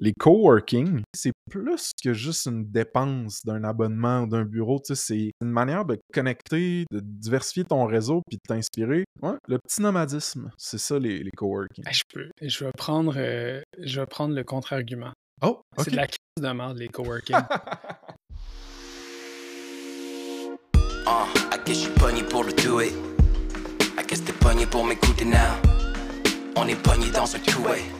les 0.00 0.12
coworking, 0.18 1.02
c'est 1.14 1.32
plus 1.50 1.92
que 2.02 2.14
juste 2.14 2.46
une 2.46 2.64
dépense 2.70 3.44
d'un 3.44 3.62
abonnement 3.64 4.22
ou 4.22 4.26
d'un 4.26 4.44
bureau. 4.44 4.80
C'est 4.82 5.32
une 5.42 5.50
manière 5.50 5.84
de 5.84 6.00
connecter, 6.12 6.86
de 6.90 7.00
diversifier 7.00 7.64
ton 7.64 7.84
réseau 7.84 8.22
puis 8.26 8.38
de 8.38 8.42
t'inspirer. 8.48 9.04
Ouais, 9.22 9.36
le 9.46 9.58
petit 9.58 9.82
nomadisme, 9.82 10.50
c'est 10.56 10.78
ça 10.78 10.98
les, 10.98 11.22
les 11.22 11.30
coworking. 11.30 11.84
je 11.90 12.02
peux. 12.12 12.30
Je 12.40 12.64
vais 12.64 12.72
prendre, 12.72 13.14
euh, 13.16 13.60
je 13.78 14.00
vais 14.00 14.06
prendre 14.06 14.34
le 14.34 14.42
contre-argument. 14.42 15.12
Oh, 15.42 15.60
C'est 15.78 15.90
de 15.90 15.96
la 15.96 16.06
crise 16.06 16.18
de 16.40 16.48
merde, 16.48 16.78
les 16.78 16.88
coworking. 16.88 17.36
Uh, 17.36 17.40
I 21.52 21.58
guess 21.66 21.88
pogné 21.98 22.22
pour 22.22 22.44
le 22.44 22.52
do 22.52 22.80
it. 22.80 22.94
I 23.98 24.06
guess 24.06 24.24
t'es 24.24 24.32
pogné 24.32 24.66
pour 24.66 24.84
m'écouter 24.84 25.26
now. 25.26 25.36
On 26.56 26.66
est 26.66 26.82
pogné 26.82 27.10
dans 27.10 27.34
un 27.34 27.38
two-way. 27.38 27.99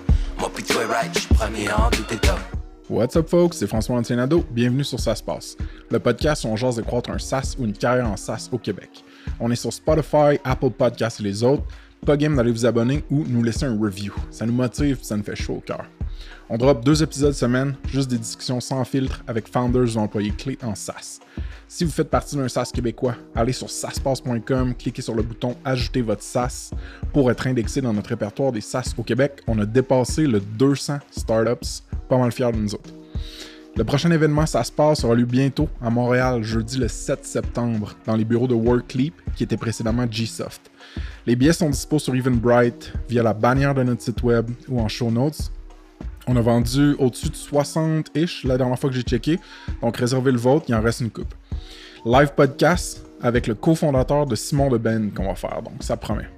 What's 2.89 3.15
up, 3.15 3.29
folks? 3.29 3.59
C'est 3.59 3.67
François 3.67 3.97
Antienado. 3.99 4.43
Bienvenue 4.51 4.85
sur 4.85 4.99
Ça 4.99 5.15
se 5.15 5.23
le 5.91 5.99
podcast 5.99 6.45
où 6.45 6.49
on 6.49 6.57
jase 6.57 6.77
de 6.77 6.83
croître 6.83 7.11
un 7.11 7.19
SaaS 7.19 7.57
ou 7.59 7.65
une 7.67 7.75
carrière 7.75 8.09
en 8.09 8.17
SaaS 8.17 8.49
au 8.51 8.57
Québec. 8.57 9.05
On 9.39 9.51
est 9.51 9.57
sur 9.57 9.71
Spotify, 9.71 10.39
Apple 10.43 10.71
Podcasts 10.71 11.21
et 11.21 11.25
les 11.25 11.43
autres. 11.43 11.65
Pas 12.07 12.17
game 12.17 12.35
d'aller 12.37 12.53
vous 12.53 12.65
abonner 12.65 13.05
ou 13.11 13.25
nous 13.29 13.43
laisser 13.43 13.67
un 13.67 13.79
review. 13.79 14.15
Ça 14.31 14.47
nous 14.47 14.55
motive 14.55 14.99
ça 15.03 15.15
nous 15.15 15.23
fait 15.23 15.37
chaud 15.37 15.57
au 15.57 15.61
cœur. 15.61 15.85
On 16.53 16.59
drop 16.59 16.85
deux 16.85 17.01
épisodes 17.01 17.33
semaine, 17.33 17.77
juste 17.87 18.11
des 18.11 18.19
discussions 18.19 18.59
sans 18.59 18.83
filtre 18.83 19.23
avec 19.29 19.47
founders 19.47 19.97
ou 19.97 20.01
employés 20.01 20.33
clés 20.33 20.59
en 20.65 20.75
SaaS. 20.75 21.21
Si 21.69 21.85
vous 21.85 21.93
faites 21.93 22.11
partie 22.11 22.35
d'un 22.35 22.49
SaaS 22.49 22.73
québécois, 22.75 23.15
allez 23.37 23.53
sur 23.53 23.71
saspace.com, 23.71 24.75
cliquez 24.75 25.01
sur 25.01 25.15
le 25.15 25.23
bouton 25.23 25.55
Ajouter 25.65 26.03
votre 26.03 26.25
SaaS 26.25 26.73
pour 27.13 27.31
être 27.31 27.47
indexé 27.47 27.81
dans 27.81 27.93
notre 27.93 28.09
répertoire 28.09 28.51
des 28.51 28.61
SaaS 28.61 28.95
au 28.99 29.05
Québec. 29.05 29.43
On 29.47 29.61
a 29.61 29.65
dépassé 29.65 30.27
le 30.27 30.41
200 30.41 30.99
startups, 31.13 31.85
pas 32.09 32.19
mal 32.19 32.33
fiers 32.33 32.51
de 32.51 32.57
nous 32.57 32.75
autres. 32.75 32.91
Le 33.77 33.85
prochain 33.85 34.11
événement 34.11 34.45
Ça 34.45 34.65
se 34.65 34.73
passe 34.73 35.05
aura 35.05 35.15
lieu 35.15 35.27
bientôt 35.27 35.69
à 35.81 35.89
Montréal, 35.89 36.43
jeudi 36.43 36.79
le 36.79 36.89
7 36.89 37.25
septembre, 37.25 37.95
dans 38.07 38.17
les 38.17 38.25
bureaux 38.25 38.49
de 38.49 38.55
Workleap, 38.55 39.15
qui 39.37 39.45
étaient 39.45 39.57
précédemment 39.57 40.07
Gsoft. 40.07 40.69
Les 41.29 41.37
billets 41.37 41.53
sont 41.53 41.71
dispo 41.71 42.01
sur 42.01 42.13
Eventbrite 42.17 42.93
via 43.09 43.23
la 43.23 43.35
bannière 43.35 43.73
de 43.73 43.85
notre 43.85 44.03
site 44.03 44.25
web 44.25 44.51
ou 44.69 44.81
en 44.81 44.89
show 44.89 45.13
notes. 45.13 45.53
On 46.27 46.37
a 46.37 46.41
vendu 46.41 46.95
au-dessus 46.99 47.31
de 47.31 47.35
60-ish 47.35 48.47
la 48.47 48.59
dernière 48.59 48.79
fois 48.79 48.91
que 48.91 48.97
j'ai 48.97 49.03
checké, 49.03 49.39
donc 49.83 49.97
réservez 49.97 50.33
le 50.33 50.39
vôtre, 50.39 50.67
il 50.69 50.75
en 50.75 50.83
reste 50.83 51.01
une 51.01 51.11
coupe 51.11 51.35
live 52.05 52.33
podcast 52.35 53.05
avec 53.21 53.47
le 53.47 53.55
cofondateur 53.55 54.25
de 54.25 54.35
Simon 54.35 54.71
de 54.71 54.79
Ben 54.79 55.13
qu'on 55.13 55.27
va 55.27 55.35
faire, 55.35 55.61
donc 55.63 55.83
ça 55.83 55.97
promet. 55.97 56.29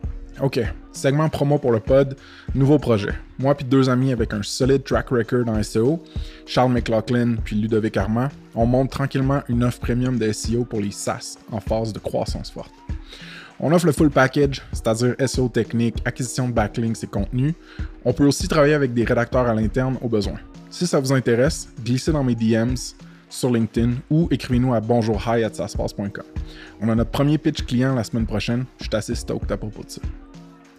OK, 0.41 0.59
segment 0.93 1.29
promo 1.29 1.59
pour 1.59 1.71
le 1.71 1.79
pod, 1.79 2.17
nouveau 2.55 2.79
projet. 2.79 3.13
Moi 3.39 3.55
puis 3.55 3.65
deux 3.65 3.89
amis 3.89 4.13
avec 4.13 4.33
un 4.33 4.43
solide 4.43 4.83
track 4.83 5.11
record 5.11 5.49
en 5.49 5.63
SEO, 5.63 6.03
Charles 6.47 6.73
McLaughlin 6.73 7.37
puis 7.45 7.55
Ludovic 7.55 7.97
Armand, 7.97 8.29
on 8.55 8.67
monte 8.67 8.91
tranquillement 8.91 9.43
une 9.49 9.63
offre 9.63 9.79
premium 9.79 10.19
de 10.19 10.33
SEO 10.33 10.65
pour 10.65 10.81
les 10.81 10.91
SaaS 10.91 11.37
en 11.53 11.61
phase 11.61 11.93
de 11.93 11.99
croissance 11.99 12.51
forte. 12.51 12.73
On 13.61 13.73
offre 13.73 13.87
le 13.87 13.93
full 13.93 14.11
package, 14.11 14.63
c'est-à-dire 14.73 15.15
SEO 15.27 15.49
technique, 15.49 15.97
acquisition 16.05 16.49
de 16.49 16.53
backlinks 16.53 17.03
et 17.05 17.07
contenus. 17.07 17.55
On 18.05 18.13
peut 18.13 18.27
aussi 18.27 18.49
travailler 18.49 18.75
avec 18.75 18.93
des 18.93 19.05
rédacteurs 19.05 19.47
à 19.47 19.55
l'interne 19.55 19.97
au 20.01 20.09
besoin. 20.09 20.39
Si 20.71 20.87
ça 20.87 20.99
vous 20.99 21.13
intéresse, 21.13 21.69
glissez 21.85 22.13
dans 22.13 22.25
mes 22.25 22.35
DMs, 22.35 22.77
sur 23.33 23.51
LinkedIn 23.51 23.95
ou 24.11 24.29
écrivez-nous 24.31 24.75
à 24.75 24.81
bonjourhi.saspace.com. 24.81 26.25
On 26.81 26.89
a 26.89 26.95
notre 26.95 27.11
premier 27.11 27.39
pitch 27.39 27.63
client 27.65 27.95
la 27.95 28.05
semaine 28.05 28.27
prochaine. 28.27 28.67
Je 28.79 28.85
suis 28.85 28.97
assez 28.97 29.15
stoked 29.15 29.51
à 29.51 29.57
propos 29.57 29.83
de 29.83 29.91
ça. 29.91 30.03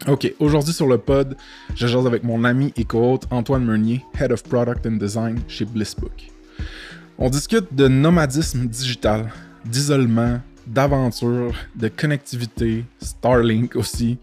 OK, 0.08 0.32
aujourd'hui 0.40 0.74
sur 0.74 0.88
le 0.88 0.98
pod, 0.98 1.36
je 1.76 1.98
avec 1.98 2.24
mon 2.24 2.44
ami 2.44 2.74
et 2.76 2.84
co-hôte 2.84 3.24
Antoine 3.32 3.66
Meunier, 3.66 4.04
Head 4.20 4.32
of 4.32 4.44
Product 4.44 4.86
and 4.86 4.98
Design 4.98 5.40
chez 5.48 5.66
Blissbook. 5.66 6.30
On 7.18 7.30
discute 7.30 7.74
de 7.74 7.88
nomadisme 7.88 8.68
digital, 8.68 9.32
d'isolement, 9.66 10.42
d'aventure, 10.68 11.54
de 11.76 11.88
connectivité, 11.88 12.86
Starlink 13.00 13.76
aussi, 13.76 14.18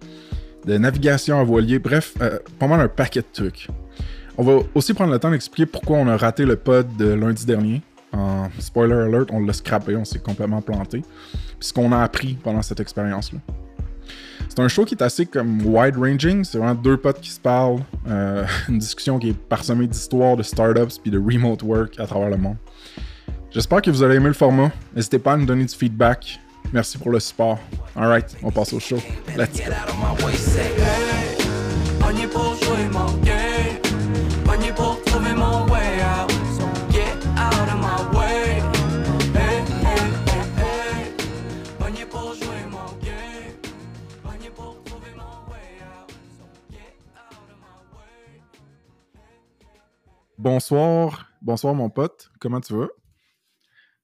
de 0.67 0.79
navigation 0.79 1.41
à 1.41 1.45
voilier, 1.45 1.79
bref, 1.79 2.15
euh, 2.21 2.39
pas 2.59 2.67
mal 2.67 2.81
un 2.81 2.89
paquet 2.89 3.21
de 3.21 3.27
trucs. 3.33 3.69
On 4.39 4.43
va 4.43 4.63
aussi 4.75 4.95
prendre 4.95 5.13
le 5.13 5.19
temps 5.19 5.31
d'expliquer 5.31 5.67
pourquoi 5.67 5.99
on 5.99 6.09
a 6.09 6.17
raté 6.17 6.45
le 6.45 6.57
pod 6.57 6.87
de 6.97 7.07
lundi 7.07 7.45
dernier, 7.45 7.83
en 8.13 8.49
spoiler 8.59 8.95
alert, 8.95 9.31
on 9.33 9.41
l'a 9.41 9.53
scrappé, 9.53 9.97
on 9.97 10.05
s'est 10.05 10.19
complètement 10.19 10.63
planté. 10.63 11.03
Puis 11.31 11.69
ce 11.69 11.73
qu'on 11.73 11.93
a 11.93 12.03
appris 12.03 12.35
pendant 12.35 12.63
cette 12.63 12.81
expérience-là. 12.81 13.39
C'est 14.49 14.59
un 14.59 14.69
show 14.69 14.85
qui 14.85 14.95
est 14.95 15.03
assez 15.03 15.27
comme 15.27 15.65
wide-ranging. 15.65 16.45
C'est 16.45 16.59
vraiment 16.59 16.75
deux 16.75 16.97
potes 16.97 17.21
qui 17.21 17.31
se 17.31 17.39
parlent. 17.39 17.81
Euh, 18.09 18.45
une 18.69 18.79
discussion 18.79 19.19
qui 19.19 19.31
est 19.31 19.37
parsemée 19.37 19.87
d'histoires 19.87 20.37
de 20.37 20.43
startups 20.43 20.99
puis 21.01 21.11
de 21.11 21.19
remote 21.19 21.63
work 21.63 22.01
à 22.01 22.07
travers 22.07 22.31
le 22.31 22.37
monde. 22.37 22.57
J'espère 23.53 23.83
que 23.83 23.91
vous 23.91 24.03
allez 24.05 24.15
aimer 24.15 24.29
le 24.29 24.35
format. 24.35 24.71
N'hésitez 24.95 25.19
pas 25.19 25.33
à 25.33 25.37
nous 25.37 25.45
donner 25.45 25.65
du 25.65 25.75
feedback. 25.75 26.39
Merci 26.73 26.99
pour 26.99 27.11
le 27.11 27.19
support. 27.19 27.59
Alright, 27.97 28.37
on 28.45 28.51
passe 28.53 28.73
au 28.73 28.79
show. 28.79 28.99
Let's 29.37 29.59
go. 29.59 29.73
Bonsoir, 50.39 51.27
bonsoir 51.43 51.75
mon 51.75 51.91
pote, 51.91 52.31
comment 52.41 52.63
tu 52.63 52.73
vas? 52.73 52.87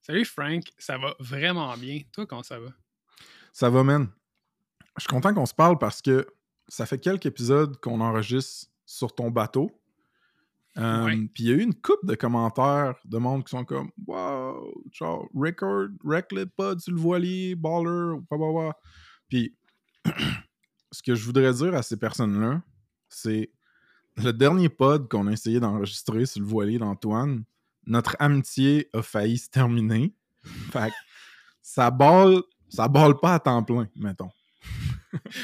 Salut 0.06 0.24
Frank, 0.24 0.62
ça 0.78 0.98
va 0.98 1.16
vraiment 1.18 1.76
bien. 1.76 1.98
Toi, 2.12 2.26
comment 2.26 2.44
ça 2.44 2.60
va? 2.60 2.68
Ça 3.52 3.68
va, 3.68 3.82
man. 3.82 4.06
Je 4.96 5.00
suis 5.00 5.08
content 5.08 5.34
qu'on 5.34 5.46
se 5.46 5.52
parle 5.52 5.78
parce 5.78 6.00
que 6.00 6.28
ça 6.68 6.86
fait 6.86 7.00
quelques 7.00 7.26
épisodes 7.26 7.76
qu'on 7.80 8.00
enregistre 8.00 8.70
sur 8.84 9.12
ton 9.12 9.32
bateau. 9.32 9.68
Euh, 10.76 11.08
puis 11.34 11.42
il 11.42 11.48
y 11.48 11.50
a 11.50 11.54
eu 11.54 11.60
une 11.60 11.74
coupe 11.74 12.06
de 12.06 12.14
commentaires 12.14 12.94
de 13.04 13.18
monde 13.18 13.42
qui 13.42 13.50
sont 13.50 13.64
comme 13.64 13.90
Wow, 14.06 14.80
genre, 14.92 15.28
record, 15.34 15.88
reclet 16.04 16.46
pod 16.46 16.78
sur 16.78 16.92
le 16.92 17.00
voilier, 17.00 17.56
baller, 17.56 18.20
blah, 18.30 18.78
Puis 19.28 19.56
ce 20.92 21.02
que 21.02 21.16
je 21.16 21.24
voudrais 21.24 21.52
dire 21.52 21.74
à 21.74 21.82
ces 21.82 21.96
personnes-là, 21.96 22.62
c'est 23.08 23.50
le 24.18 24.32
dernier 24.32 24.68
pod 24.68 25.08
qu'on 25.08 25.26
a 25.26 25.32
essayé 25.32 25.58
d'enregistrer 25.58 26.26
sur 26.26 26.42
le 26.42 26.46
voilier 26.46 26.78
d'Antoine, 26.78 27.42
notre 27.86 28.16
amitié 28.18 28.88
a 28.92 29.02
failli 29.02 29.38
se 29.38 29.50
terminer. 29.50 30.12
Fait 30.72 30.92
ça 31.62 31.90
balle, 31.90 32.42
ça 32.68 32.88
balle 32.88 33.18
pas 33.18 33.34
à 33.34 33.40
temps 33.40 33.62
plein, 33.62 33.88
mettons. 33.96 34.30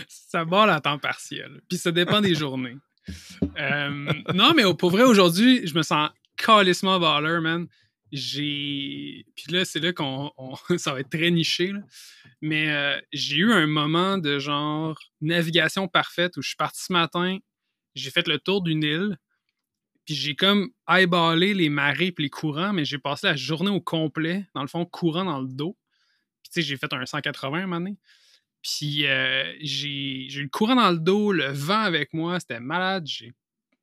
ça 0.08 0.44
balle 0.44 0.70
à 0.70 0.80
temps 0.80 0.98
partiel. 0.98 1.60
Puis 1.68 1.78
ça 1.78 1.90
dépend 1.92 2.20
des 2.20 2.34
journées. 2.34 2.76
Euh, 3.58 4.12
non, 4.34 4.52
mais 4.54 4.62
pour 4.78 4.90
vrai, 4.90 5.02
aujourd'hui, 5.02 5.66
je 5.66 5.74
me 5.74 5.82
sens 5.82 6.10
calissement 6.36 7.00
baller, 7.00 7.40
man. 7.40 7.66
J'ai. 8.12 9.26
Puis 9.34 9.46
là, 9.50 9.64
c'est 9.64 9.80
là 9.80 9.92
qu'on. 9.92 10.30
ça 10.76 10.92
va 10.92 11.00
être 11.00 11.10
très 11.10 11.30
niché. 11.30 11.72
Mais 12.40 12.70
euh, 12.70 13.00
j'ai 13.12 13.36
eu 13.36 13.52
un 13.52 13.66
moment 13.66 14.18
de 14.18 14.38
genre 14.38 14.98
navigation 15.20 15.88
parfaite 15.88 16.36
où 16.36 16.42
je 16.42 16.48
suis 16.48 16.56
parti 16.56 16.84
ce 16.84 16.92
matin, 16.92 17.38
j'ai 17.94 18.10
fait 18.10 18.26
le 18.26 18.38
tour 18.38 18.62
d'une 18.62 18.82
île, 18.82 19.18
puis 20.04 20.14
j'ai 20.14 20.34
comme 20.34 20.70
eyeballé 20.88 21.54
les 21.54 21.68
marées 21.68 22.08
et 22.08 22.22
les 22.22 22.30
courants, 22.30 22.72
mais 22.72 22.84
j'ai 22.84 22.98
passé 22.98 23.26
la 23.28 23.36
journée 23.36 23.70
au 23.70 23.80
complet, 23.80 24.46
dans 24.54 24.62
le 24.62 24.68
fond, 24.68 24.84
courant 24.84 25.24
dans 25.24 25.40
le 25.40 25.48
dos. 25.48 25.76
Puis 26.42 26.50
tu 26.52 26.60
sais, 26.60 26.62
j'ai 26.62 26.76
fait 26.76 26.92
un 26.92 27.06
180 27.06 27.58
un 27.58 27.60
moment 27.62 27.76
donné. 27.78 27.96
Puis 28.62 29.06
euh, 29.06 29.52
j'ai 29.60 30.26
eu 30.32 30.42
le 30.42 30.48
courant 30.48 30.76
dans 30.76 30.90
le 30.90 30.98
dos, 30.98 31.32
le 31.32 31.46
vent 31.46 31.80
avec 31.80 32.12
moi, 32.14 32.40
c'était 32.40 32.60
malade. 32.60 33.06
J'ai 33.06 33.32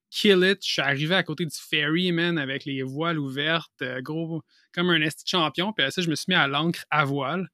kill 0.10 0.44
it. 0.44 0.66
Je 0.66 0.72
suis 0.74 0.82
arrivé 0.82 1.16
à 1.16 1.24
côté 1.24 1.46
du 1.46 1.56
ferry, 1.56 2.12
man, 2.12 2.38
avec 2.38 2.66
les 2.66 2.82
voiles 2.82 3.20
ouvertes, 3.20 3.82
euh, 3.82 4.02
gros, 4.02 4.42
comme 4.74 4.90
un 4.90 5.02
esti 5.02 5.24
champion. 5.26 5.74
Puis 5.74 5.84
là, 5.84 5.92
ça, 5.92 6.02
je 6.02 6.10
me 6.10 6.16
suis 6.16 6.26
mis 6.30 6.36
à 6.36 6.48
l'ancre 6.48 6.86
à 6.90 7.06
voile. 7.06 7.50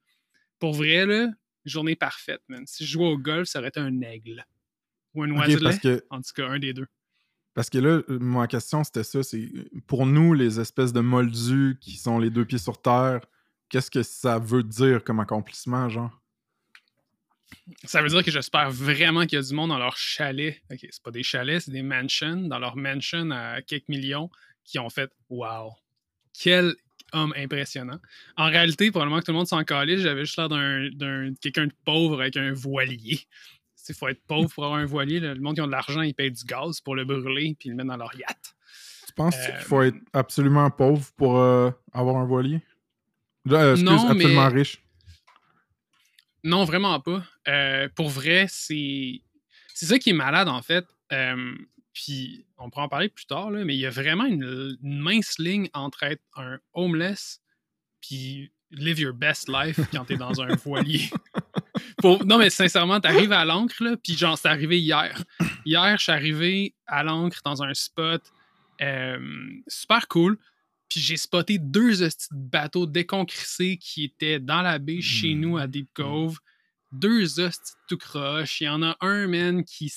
Pour 0.59 0.73
vrai, 0.73 1.05
là, 1.05 1.27
journée 1.65 1.95
parfaite, 1.95 2.41
man. 2.47 2.63
Si 2.65 2.85
je 2.85 2.91
jouais 2.91 3.07
au 3.07 3.17
golf, 3.17 3.47
ça 3.47 3.59
aurait 3.59 3.69
été 3.69 3.79
un 3.79 4.01
aigle. 4.01 4.45
Ou 5.13 5.23
un 5.23 5.31
oiselet. 5.31 6.01
En 6.09 6.21
tout 6.21 6.33
cas, 6.35 6.47
un 6.47 6.59
des 6.59 6.73
deux. 6.73 6.87
Parce 7.55 7.69
que 7.69 7.77
là, 7.79 8.01
euh, 8.09 8.19
ma 8.19 8.47
question, 8.47 8.83
c'était 8.83 9.03
ça. 9.03 9.23
C'est 9.23 9.49
pour 9.87 10.05
nous, 10.05 10.33
les 10.33 10.59
espèces 10.59 10.93
de 10.93 10.99
moldus 10.99 11.77
qui 11.81 11.95
sont 11.95 12.19
les 12.19 12.29
deux 12.29 12.45
pieds 12.45 12.59
sur 12.59 12.79
terre, 12.79 13.21
qu'est-ce 13.69 13.89
que 13.89 14.03
ça 14.03 14.37
veut 14.37 14.61
dire 14.61 15.03
comme 15.03 15.21
accomplissement, 15.21 15.89
genre? 15.89 16.21
Ça 17.85 18.01
veut 18.01 18.09
dire 18.09 18.23
que 18.23 18.31
j'espère 18.31 18.69
vraiment 18.69 19.21
qu'il 19.21 19.37
y 19.37 19.41
a 19.41 19.41
du 19.41 19.53
monde 19.53 19.69
dans 19.69 19.79
leur 19.79 19.95
chalet. 19.97 20.61
OK, 20.69 20.79
c'est 20.81 21.01
pas 21.01 21.11
des 21.11 21.23
chalets, 21.23 21.61
c'est 21.61 21.71
des 21.71 21.81
mansions. 21.81 22.41
Dans 22.41 22.59
leur 22.59 22.75
mansion 22.75 23.31
à 23.31 23.61
quelques 23.61 23.87
millions 23.87 24.29
qui 24.65 24.77
ont 24.77 24.89
fait 24.89 25.11
Wow! 25.29 25.73
Quel 26.37 26.75
homme 27.13 27.33
impressionnant. 27.37 27.99
En 28.35 28.49
réalité, 28.49 28.91
probablement 28.91 29.19
que 29.19 29.25
tout 29.25 29.31
le 29.31 29.37
monde 29.37 29.47
s'en 29.47 29.63
calait. 29.63 29.97
J'avais 29.97 30.25
juste 30.25 30.37
l'air 30.37 30.49
d'un 30.49 31.33
quelqu'un 31.41 31.67
de 31.67 31.73
pauvre 31.85 32.21
avec 32.21 32.35
un 32.35 32.51
voilier. 32.51 33.21
Il 33.89 33.95
faut 33.95 34.07
être 34.07 34.21
pauvre 34.25 34.51
pour 34.53 34.65
avoir 34.65 34.79
un 34.79 34.85
voilier. 34.85 35.19
Le 35.19 35.35
monde 35.35 35.55
qui 35.55 35.61
a 35.61 35.65
de 35.65 35.71
l'argent, 35.71 36.01
ils 36.01 36.13
payent 36.13 36.31
du 36.31 36.43
gaz 36.45 36.79
pour 36.81 36.95
le 36.95 37.05
brûler 37.05 37.55
puis 37.59 37.69
le 37.69 37.75
mettre 37.75 37.89
dans 37.89 37.97
leur 37.97 38.15
yacht. 38.15 38.55
penses 39.15 39.35
Euh, 39.37 39.45
qu'il 39.51 39.61
faut 39.65 39.81
être 39.81 39.97
absolument 40.13 40.69
pauvre 40.71 41.09
pour 41.15 41.37
euh, 41.39 41.69
avoir 41.93 42.17
un 42.17 42.25
voilier? 42.25 42.61
Euh, 43.49 43.71
excuse, 43.73 43.83
Non, 43.89 44.09
absolument 44.09 44.49
mais- 44.49 44.57
riche. 44.59 44.81
Non, 46.43 46.63
vraiment 46.63 46.99
pas. 46.99 47.23
Pour 47.95 48.09
vrai, 48.09 48.45
c'est 48.49 49.21
c'est 49.73 49.85
ça 49.87 49.97
qui 49.99 50.11
est 50.11 50.13
malade 50.13 50.47
en 50.47 50.61
fait. 50.61 50.85
Puis 51.93 52.45
on 52.57 52.69
pourra 52.69 52.83
en 52.83 52.89
parler 52.89 53.09
plus 53.09 53.25
tard, 53.25 53.51
là, 53.51 53.63
mais 53.63 53.73
il 53.75 53.79
y 53.79 53.85
a 53.85 53.89
vraiment 53.89 54.25
une, 54.25 54.77
une 54.83 54.99
mince 54.99 55.39
ligne 55.39 55.69
entre 55.73 56.03
être 56.03 56.21
un 56.35 56.59
homeless 56.73 57.41
puis 58.01 58.51
live 58.71 58.99
your 58.99 59.13
best 59.13 59.47
life 59.49 59.79
quand 59.91 60.05
t'es 60.05 60.17
dans 60.17 60.41
un 60.41 60.53
voilier. 60.65 61.09
Non, 62.03 62.37
mais 62.37 62.49
sincèrement, 62.49 62.99
t'arrives 62.99 63.31
à 63.31 63.45
l'ancre, 63.45 63.83
là, 63.83 63.95
puis 64.01 64.15
genre, 64.15 64.37
c'est 64.37 64.47
arrivé 64.47 64.79
hier. 64.79 65.23
Hier, 65.65 65.97
je 65.97 66.03
suis 66.03 66.11
arrivé 66.11 66.73
à 66.87 67.03
l'ancre 67.03 67.39
dans 67.43 67.63
un 67.63 67.73
spot 67.73 68.21
euh, 68.81 69.17
super 69.67 70.07
cool. 70.07 70.37
Puis 70.89 70.99
j'ai 70.99 71.17
spoté 71.17 71.57
deux 71.57 72.07
bateaux 72.31 72.85
déconcrissés 72.85 73.77
qui 73.77 74.03
étaient 74.03 74.39
dans 74.39 74.61
la 74.61 74.77
baie 74.77 75.01
chez 75.01 75.33
nous 75.33 75.57
à 75.57 75.67
Deep 75.67 75.89
Cove. 75.93 76.37
Deux 76.91 77.39
hosties 77.39 77.73
tout 77.87 77.97
croche. 77.97 78.61
Il 78.61 78.65
y 78.65 78.69
en 78.69 78.83
a 78.83 78.95
un, 79.01 79.27
man, 79.27 79.63
qui, 79.63 79.91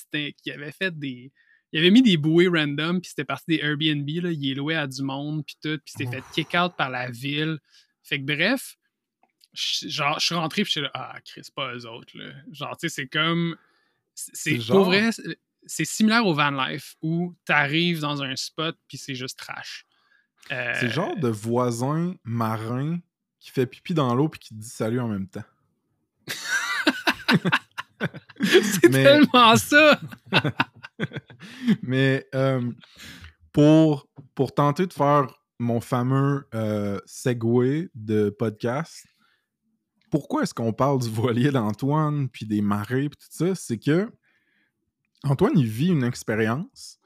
avait 0.51 0.71
fait 0.71 0.97
des. 0.97 1.31
Il 1.71 1.79
avait 1.79 1.91
mis 1.91 2.01
des 2.01 2.17
bouées 2.17 2.47
random, 2.47 2.99
puis 2.99 3.09
c'était 3.09 3.25
parti 3.25 3.45
des 3.47 3.59
Airbnb. 3.59 4.09
Là. 4.23 4.31
Il 4.31 4.51
est 4.51 4.55
loué 4.55 4.75
à 4.75 4.87
du 4.87 5.03
monde, 5.03 5.45
puis 5.45 5.55
tout. 5.61 5.79
Puis 5.85 5.93
c'était 5.95 6.17
fait 6.17 6.23
kick-out 6.33 6.73
par 6.75 6.89
la 6.89 7.11
ville. 7.11 7.59
Fait 8.01 8.19
que 8.19 8.25
bref, 8.25 8.75
genre, 9.87 10.19
je 10.19 10.25
suis 10.25 10.35
rentré, 10.35 10.63
puis 10.63 10.69
je 10.69 10.71
suis 10.71 10.81
là, 10.81 10.91
ah, 10.93 11.15
Chris, 11.25 11.47
pas 11.55 11.73
eux 11.75 11.85
autres. 11.85 12.17
Là. 12.17 12.31
Genre, 12.51 12.75
tu 12.77 12.89
sais, 12.89 12.95
c'est 12.95 13.07
comme. 13.07 13.55
C'est 14.15 14.57
pour 14.67 14.85
vrai, 14.85 15.09
c'est- 15.65 15.85
similaire 15.85 16.25
au 16.25 16.33
van 16.33 16.51
life 16.51 16.95
où 17.01 17.35
t'arrives 17.45 18.01
dans 18.01 18.21
un 18.21 18.35
spot, 18.35 18.77
puis 18.87 18.97
c'est 18.97 19.15
juste 19.15 19.39
trash. 19.39 19.85
Euh, 20.51 20.73
C'est 20.79 20.89
genre 20.89 21.15
de 21.15 21.29
voisin 21.29 22.15
marin 22.23 22.99
qui 23.39 23.51
fait 23.51 23.65
pipi 23.65 23.93
dans 23.93 24.13
l'eau 24.15 24.29
puis 24.29 24.39
qui 24.39 24.49
te 24.49 24.55
dit 24.59 24.69
salut 24.69 24.99
en 24.99 25.07
même 25.07 25.27
temps. 25.27 25.43
c'est 28.41 28.89
mais- 28.89 29.03
tellement 29.03 29.55
ça! 29.55 29.99
Mais 31.81 32.27
euh, 32.35 32.69
pour, 33.53 34.07
pour 34.35 34.53
tenter 34.53 34.85
de 34.87 34.93
faire 34.93 35.27
mon 35.59 35.79
fameux 35.81 36.47
euh, 36.53 36.99
segue 37.05 37.89
de 37.95 38.29
podcast, 38.29 39.05
pourquoi 40.09 40.43
est-ce 40.43 40.53
qu'on 40.53 40.73
parle 40.73 40.99
du 40.99 41.09
voilier 41.09 41.51
d'Antoine 41.51 42.29
puis 42.29 42.45
des 42.45 42.61
marées 42.61 43.09
puis 43.09 43.19
tout 43.19 43.27
ça? 43.29 43.55
C'est 43.55 43.77
que 43.77 44.11
Antoine, 45.23 45.61
vit 45.61 45.89
une 45.89 46.03
expérience 46.03 46.99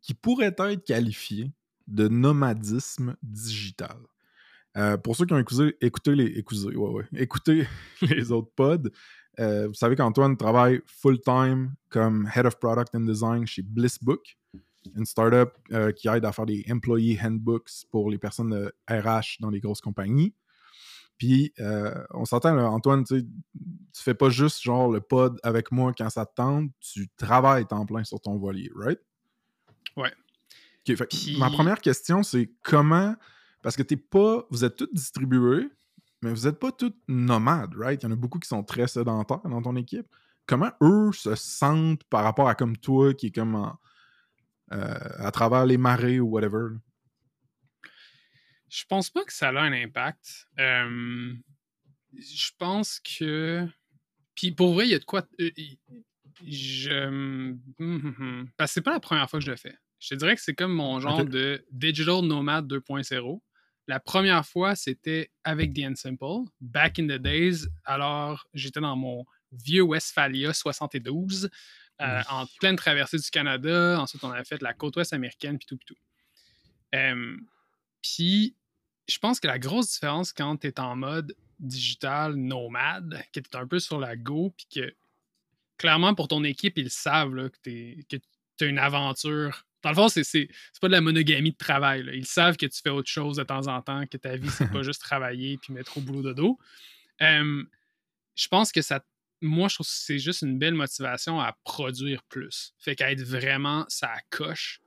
qui 0.00 0.14
pourrait 0.14 0.54
être 0.58 0.84
qualifiée 0.84 1.52
de 1.86 2.08
nomadisme 2.08 3.16
digital. 3.22 3.96
Euh, 4.76 4.96
pour 4.96 5.16
ceux 5.16 5.26
qui 5.26 5.34
ont 5.34 5.38
écouté, 5.38 6.14
les, 6.14 6.42
ouais, 6.42 6.74
ouais, 6.76 7.04
écouté 7.14 7.66
les 8.02 8.32
autres 8.32 8.50
pods, 8.56 8.90
euh, 9.38 9.68
vous 9.68 9.74
savez 9.74 9.96
qu'Antoine 9.96 10.36
travaille 10.36 10.80
full-time 10.86 11.74
comme 11.88 12.28
Head 12.34 12.46
of 12.46 12.58
Product 12.58 12.94
and 12.94 13.00
Design 13.00 13.46
chez 13.46 13.62
Blissbook, 13.62 14.36
une 14.96 15.06
startup 15.06 15.50
euh, 15.72 15.92
qui 15.92 16.08
aide 16.08 16.24
à 16.24 16.32
faire 16.32 16.46
des 16.46 16.64
employee 16.70 17.18
handbooks 17.22 17.86
pour 17.90 18.10
les 18.10 18.18
personnes 18.18 18.50
de 18.50 18.74
RH 18.90 19.40
dans 19.40 19.50
les 19.50 19.60
grosses 19.60 19.80
compagnies. 19.80 20.34
Puis, 21.22 21.52
euh, 21.60 21.94
on 22.10 22.24
s'entend, 22.24 22.58
Antoine, 22.58 23.04
tu 23.04 23.22
fais 23.94 24.12
pas 24.12 24.28
juste 24.28 24.60
genre 24.60 24.90
le 24.90 25.00
pod 25.00 25.38
avec 25.44 25.70
moi 25.70 25.92
quand 25.96 26.10
ça 26.10 26.26
te 26.26 26.34
tente, 26.34 26.72
tu 26.80 27.08
travailles 27.16 27.64
temps 27.64 27.86
plein 27.86 28.02
sur 28.02 28.20
ton 28.20 28.36
voilier, 28.38 28.72
right? 28.74 28.98
Ouais. 29.96 30.12
Fait 30.96 31.06
Puis- 31.06 31.38
Ma 31.38 31.48
première 31.48 31.80
question, 31.80 32.24
c'est 32.24 32.50
comment. 32.64 33.14
Parce 33.62 33.76
que 33.76 33.84
t'es 33.84 33.96
pas. 33.96 34.44
Vous 34.50 34.64
êtes 34.64 34.74
tous 34.74 34.88
distribués, 34.92 35.68
mais 36.22 36.30
vous 36.30 36.48
êtes 36.48 36.58
pas 36.58 36.72
tous 36.72 36.92
nomades, 37.06 37.76
right? 37.76 38.02
Il 38.02 38.06
y 38.06 38.08
en 38.08 38.12
a 38.12 38.16
beaucoup 38.16 38.40
qui 38.40 38.48
sont 38.48 38.64
très 38.64 38.88
sédentaires 38.88 39.42
dans 39.44 39.62
ton 39.62 39.76
équipe. 39.76 40.08
Comment 40.46 40.72
eux 40.82 41.12
se 41.12 41.36
sentent 41.36 42.02
par 42.10 42.24
rapport 42.24 42.48
à 42.48 42.56
comme 42.56 42.76
toi 42.76 43.14
qui 43.14 43.26
est 43.28 43.30
comme 43.30 43.54
en- 43.54 43.78
euh, 44.72 44.94
à 45.18 45.30
travers 45.30 45.66
les 45.66 45.78
marées 45.78 46.18
ou 46.18 46.30
whatever? 46.30 46.70
Je 48.74 48.84
pense 48.88 49.10
pas 49.10 49.22
que 49.24 49.32
ça 49.34 49.48
a 49.50 49.60
un 49.60 49.72
impact. 49.72 50.46
Euh, 50.58 51.34
je 52.18 52.50
pense 52.58 53.00
que. 53.00 53.66
Puis 54.34 54.50
pour 54.52 54.72
vrai, 54.72 54.86
il 54.86 54.92
y 54.92 54.94
a 54.94 54.98
de 54.98 55.04
quoi. 55.04 55.26
euh, 55.40 55.50
Je. 56.46 56.90
hum, 57.06 57.60
hum, 57.78 58.14
hum. 58.18 58.48
Parce 58.56 58.70
que 58.70 58.74
c'est 58.74 58.80
pas 58.82 58.92
la 58.92 59.00
première 59.00 59.28
fois 59.28 59.38
que 59.40 59.44
je 59.44 59.50
le 59.50 59.56
fais. 59.56 59.76
Je 60.00 60.08
te 60.08 60.14
dirais 60.14 60.34
que 60.34 60.40
c'est 60.42 60.54
comme 60.54 60.72
mon 60.72 61.00
genre 61.00 61.24
de 61.24 61.64
Digital 61.70 62.22
Nomad 62.22 62.66
2.0. 62.66 63.40
La 63.88 64.00
première 64.00 64.46
fois, 64.46 64.74
c'était 64.74 65.30
avec 65.44 65.74
The 65.74 65.94
Simple, 65.96 66.48
back 66.60 66.98
in 66.98 67.06
the 67.06 67.20
days. 67.20 67.66
Alors, 67.84 68.46
j'étais 68.54 68.80
dans 68.80 68.96
mon 68.96 69.24
vieux 69.52 69.82
Westphalia 69.82 70.52
72, 70.54 71.50
euh, 72.00 72.18
Oui. 72.18 72.22
en 72.30 72.46
pleine 72.58 72.76
traversée 72.76 73.18
du 73.18 73.28
Canada. 73.30 74.00
Ensuite, 74.00 74.24
on 74.24 74.30
avait 74.30 74.44
fait 74.44 74.62
la 74.62 74.72
côte 74.72 74.96
ouest 74.96 75.12
américaine, 75.12 75.58
puis 75.58 75.66
tout, 75.66 75.76
puis 75.76 75.86
tout. 75.94 76.00
Euh, 76.94 77.36
puis, 78.02 78.56
je 79.08 79.18
pense 79.18 79.40
que 79.40 79.46
la 79.46 79.58
grosse 79.58 79.92
différence 79.92 80.32
quand 80.32 80.56
tu 80.58 80.66
es 80.68 80.80
en 80.80 80.96
mode 80.96 81.34
digital 81.58 82.34
nomade, 82.34 83.22
que 83.32 83.40
tu 83.40 83.50
es 83.52 83.56
un 83.56 83.66
peu 83.66 83.78
sur 83.78 83.98
la 83.98 84.16
go, 84.16 84.52
puis 84.56 84.66
que 84.82 84.94
clairement 85.78 86.14
pour 86.14 86.28
ton 86.28 86.44
équipe, 86.44 86.78
ils 86.78 86.90
savent 86.90 87.34
là, 87.34 87.48
que 87.48 87.56
tu 87.62 88.06
as 88.60 88.64
une 88.64 88.78
aventure. 88.78 89.64
Dans 89.82 89.90
le 89.90 89.96
fond, 89.96 90.08
c'est 90.08 90.22
c'est- 90.24 90.48
c'est 90.72 90.80
pas 90.80 90.86
de 90.88 90.92
la 90.92 91.00
monogamie 91.00 91.50
de 91.52 91.56
travail. 91.56 92.04
là. 92.04 92.14
Ils 92.14 92.26
savent 92.26 92.56
que 92.56 92.66
tu 92.66 92.80
fais 92.80 92.90
autre 92.90 93.10
chose 93.10 93.36
de 93.36 93.42
temps 93.42 93.66
en 93.66 93.82
temps, 93.82 94.06
que 94.06 94.16
ta 94.16 94.36
vie, 94.36 94.48
c'est 94.50 94.70
pas 94.70 94.82
juste 94.84 95.00
travailler 95.02 95.58
puis 95.58 95.72
mettre 95.72 95.98
au 95.98 96.00
boulot 96.00 96.22
de 96.22 96.32
dos. 96.32 96.58
Euh, 97.20 97.64
je 98.36 98.48
pense 98.48 98.70
que 98.72 98.80
ça. 98.82 99.04
Moi, 99.40 99.66
je 99.68 99.74
trouve 99.74 99.86
que 99.86 99.92
c'est 99.92 100.20
juste 100.20 100.42
une 100.42 100.56
belle 100.56 100.74
motivation 100.74 101.40
à 101.40 101.56
produire 101.64 102.22
plus. 102.24 102.74
Fait 102.78 102.94
qu'à 102.94 103.10
être 103.10 103.22
vraiment, 103.22 103.84
ça 103.88 104.14
coche 104.30 104.80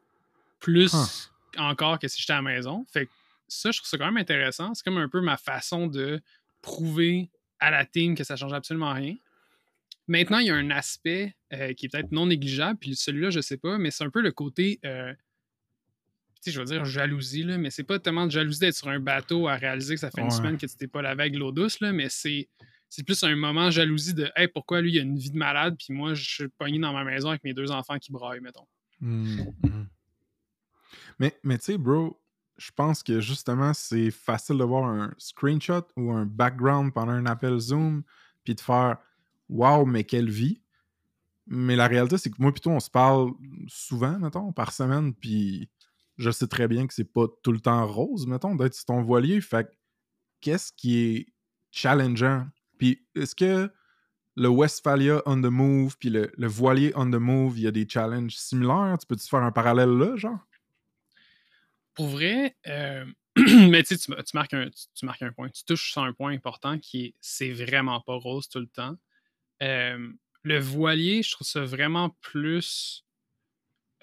plus 0.62 0.94
Huh. 0.94 1.60
encore 1.60 2.00
que 2.00 2.08
si 2.08 2.22
j'étais 2.22 2.34
à 2.34 2.38
la 2.38 2.42
maison. 2.42 2.86
Fait 2.92 3.08
que 3.08 3.12
ça, 3.48 3.72
je 3.72 3.80
trouve 3.80 3.90
ça 3.90 3.98
quand 3.98 4.06
même 4.06 4.18
intéressant. 4.18 4.74
C'est 4.74 4.84
comme 4.84 4.98
un 4.98 5.10
peu 5.10 5.22
ma 5.22 5.38
façon 5.38 5.88
de 5.88 6.22
prouver 6.62 7.32
à 7.60 7.72
la 7.72 7.86
team 7.86 8.16
que 8.16 8.24
ça 8.24 8.36
change 8.36 8.54
absolument 8.54 8.94
rien. 8.94 9.16
Maintenant, 10.08 10.40
il 10.40 10.48
y 10.48 10.50
a 10.50 10.56
un 10.56 10.70
aspect 10.70 11.36
euh, 11.54 11.74
qui 11.74 11.88
est 11.88 11.90
peut-être 11.90 12.12
non 12.12 12.28
négligeable, 12.28 12.78
puis 12.80 12.96
celui-là, 12.96 13.32
je 13.32 13.40
sais 13.40 13.58
pas, 13.58 13.78
mais 13.78 13.92
c'est 13.92 14.04
un 14.04 14.10
peu 14.12 14.22
le 14.22 14.32
côté, 14.32 14.80
euh, 14.86 15.14
tu 16.36 16.42
sais, 16.42 16.52
je 16.52 16.60
veux 16.60 16.66
dire 16.66 16.86
jalousie, 16.86 17.44
là, 17.44 17.58
mais 17.58 17.72
c'est 17.72 17.84
pas 17.84 17.98
tellement 17.98 18.26
de 18.28 18.32
jalousie 18.32 18.60
d'être 18.60 18.76
sur 18.76 18.90
un 18.90 19.00
bateau 19.00 19.48
à 19.48 19.56
réaliser 19.56 19.96
que 19.96 20.02
ça 20.02 20.12
fait 20.12 20.22
une 20.22 20.30
semaine 20.30 20.58
que 20.58 20.66
tu 20.68 20.76
t'es 20.76 20.88
pas 20.88 21.02
lavé 21.02 21.24
avec 21.24 21.36
l'eau 21.36 21.52
douce, 21.52 21.80
là, 21.80 21.92
mais 21.92 22.10
c'est 22.10 22.50
c'est 22.88 23.04
plus 23.04 23.24
un 23.24 23.36
moment 23.36 23.72
jalousie 23.72 24.14
de 24.14 24.32
Hey, 24.36 24.48
pourquoi 24.48 24.80
lui 24.80 24.94
il 24.94 25.00
a 25.00 25.02
une 25.02 25.18
vie 25.18 25.32
de 25.32 25.38
malade, 25.38 25.76
puis 25.78 25.92
moi 25.92 26.14
je 26.14 26.24
suis 26.24 26.48
pogné 26.50 26.78
dans 26.78 26.94
ma 26.94 27.04
maison 27.04 27.30
avec 27.30 27.44
mes 27.44 27.54
deux 27.54 27.72
enfants 27.72 27.98
qui 27.98 28.12
braillent, 28.12 28.42
mettons. 28.42 28.68
Hmm, 29.02 29.40
mhm. 29.64 29.88
Mais, 31.20 31.38
mais 31.44 31.58
tu 31.58 31.66
sais, 31.66 31.78
bro, 31.78 32.22
je 32.58 32.72
pense 32.72 33.04
que 33.04 33.20
justement, 33.20 33.74
c'est 33.74 34.12
facile 34.12 34.58
de 34.58 34.64
voir 34.64 34.86
un 34.86 35.14
screenshot 35.18 35.86
ou 35.98 36.12
un 36.12 36.26
background 36.26 36.94
pendant 36.94 37.12
un 37.12 37.26
appel 37.26 37.60
Zoom, 37.60 38.04
puis 38.44 38.56
de 38.56 38.62
faire 38.62 38.98
Waouh, 39.50 39.86
mais 39.86 40.04
quelle 40.04 40.30
vie! 40.30 40.62
Mais 41.48 41.76
la 41.76 41.88
réalité, 41.88 42.18
c'est 42.18 42.32
que 42.32 42.38
moi, 42.40 42.52
plutôt, 42.52 42.72
on 42.72 42.80
se 42.80 42.90
parle 42.90 43.32
souvent, 43.68 44.18
mettons, 44.18 44.52
par 44.52 44.72
semaine, 44.72 45.14
puis 45.14 45.70
je 46.18 46.32
sais 46.32 46.48
très 46.48 46.68
bien 46.68 46.88
que 46.88 46.94
c'est 46.94 47.04
pas 47.04 47.28
tout 47.44 47.52
le 47.52 47.60
temps 47.60 47.86
rose, 47.86 48.26
mettons, 48.26 48.56
d'être 48.56 48.84
ton 48.86 49.04
voilier. 49.04 49.42
Fait 49.42 49.66
que 49.66 49.72
qu'est-ce 50.42 50.72
qui 50.74 51.00
est 51.00 51.34
challengeant? 51.72 52.48
Puis 52.78 53.06
est-ce 53.16 53.36
que 53.36 53.72
le 54.36 54.50
Westphalia 54.50 55.22
on 55.26 55.40
the 55.42 55.46
move, 55.46 55.98
puis 56.00 56.10
le, 56.10 56.32
le 56.36 56.48
voilier 56.48 56.92
on 56.96 57.06
the 57.10 57.16
move, 57.16 57.58
il 57.60 57.64
y 57.64 57.68
a 57.68 57.72
des 57.72 57.88
challenges 57.88 58.36
similaires? 58.36 58.98
Tu 59.00 59.06
peux-tu 59.06 59.28
faire 59.28 59.44
un 59.44 59.52
parallèle 59.52 59.90
là, 59.90 60.16
genre? 60.16 60.40
Pour 61.96 62.08
vrai, 62.08 62.58
euh, 62.68 63.06
mais 63.70 63.84
tu 63.84 63.96
marques 64.34 64.54
un, 64.54 64.70
tu, 64.70 64.84
tu 64.96 65.06
marques 65.06 65.22
un 65.24 65.32
point. 65.32 65.50
Tu 65.50 65.64
touches 65.66 65.92
sur 65.92 66.04
un 66.04 66.14
point 66.14 66.34
important 66.34 66.80
qui 66.80 67.06
est 67.08 67.16
c'est 67.22 67.52
vraiment 67.52 68.02
pas 68.02 68.16
rose 68.16 68.50
tout 68.50 68.60
le 68.60 68.68
temps. 68.68 68.98
Euh, 69.64 70.10
le 70.44 70.60
voilier, 70.60 71.24
je 71.24 71.32
trouve 71.32 71.48
ça 71.48 71.64
vraiment 71.66 72.12
plus. 72.22 73.06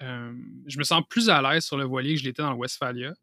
euh, 0.01 0.33
je 0.67 0.77
me 0.77 0.83
sens 0.83 1.03
plus 1.09 1.29
à 1.29 1.41
l'aise 1.41 1.65
sur 1.65 1.77
le 1.77 1.85
voilier 1.85 2.15
que 2.15 2.19
je 2.21 2.25
l'étais 2.25 2.41
dans 2.41 2.51
le 2.51 2.57
Westphalia. 2.57 3.13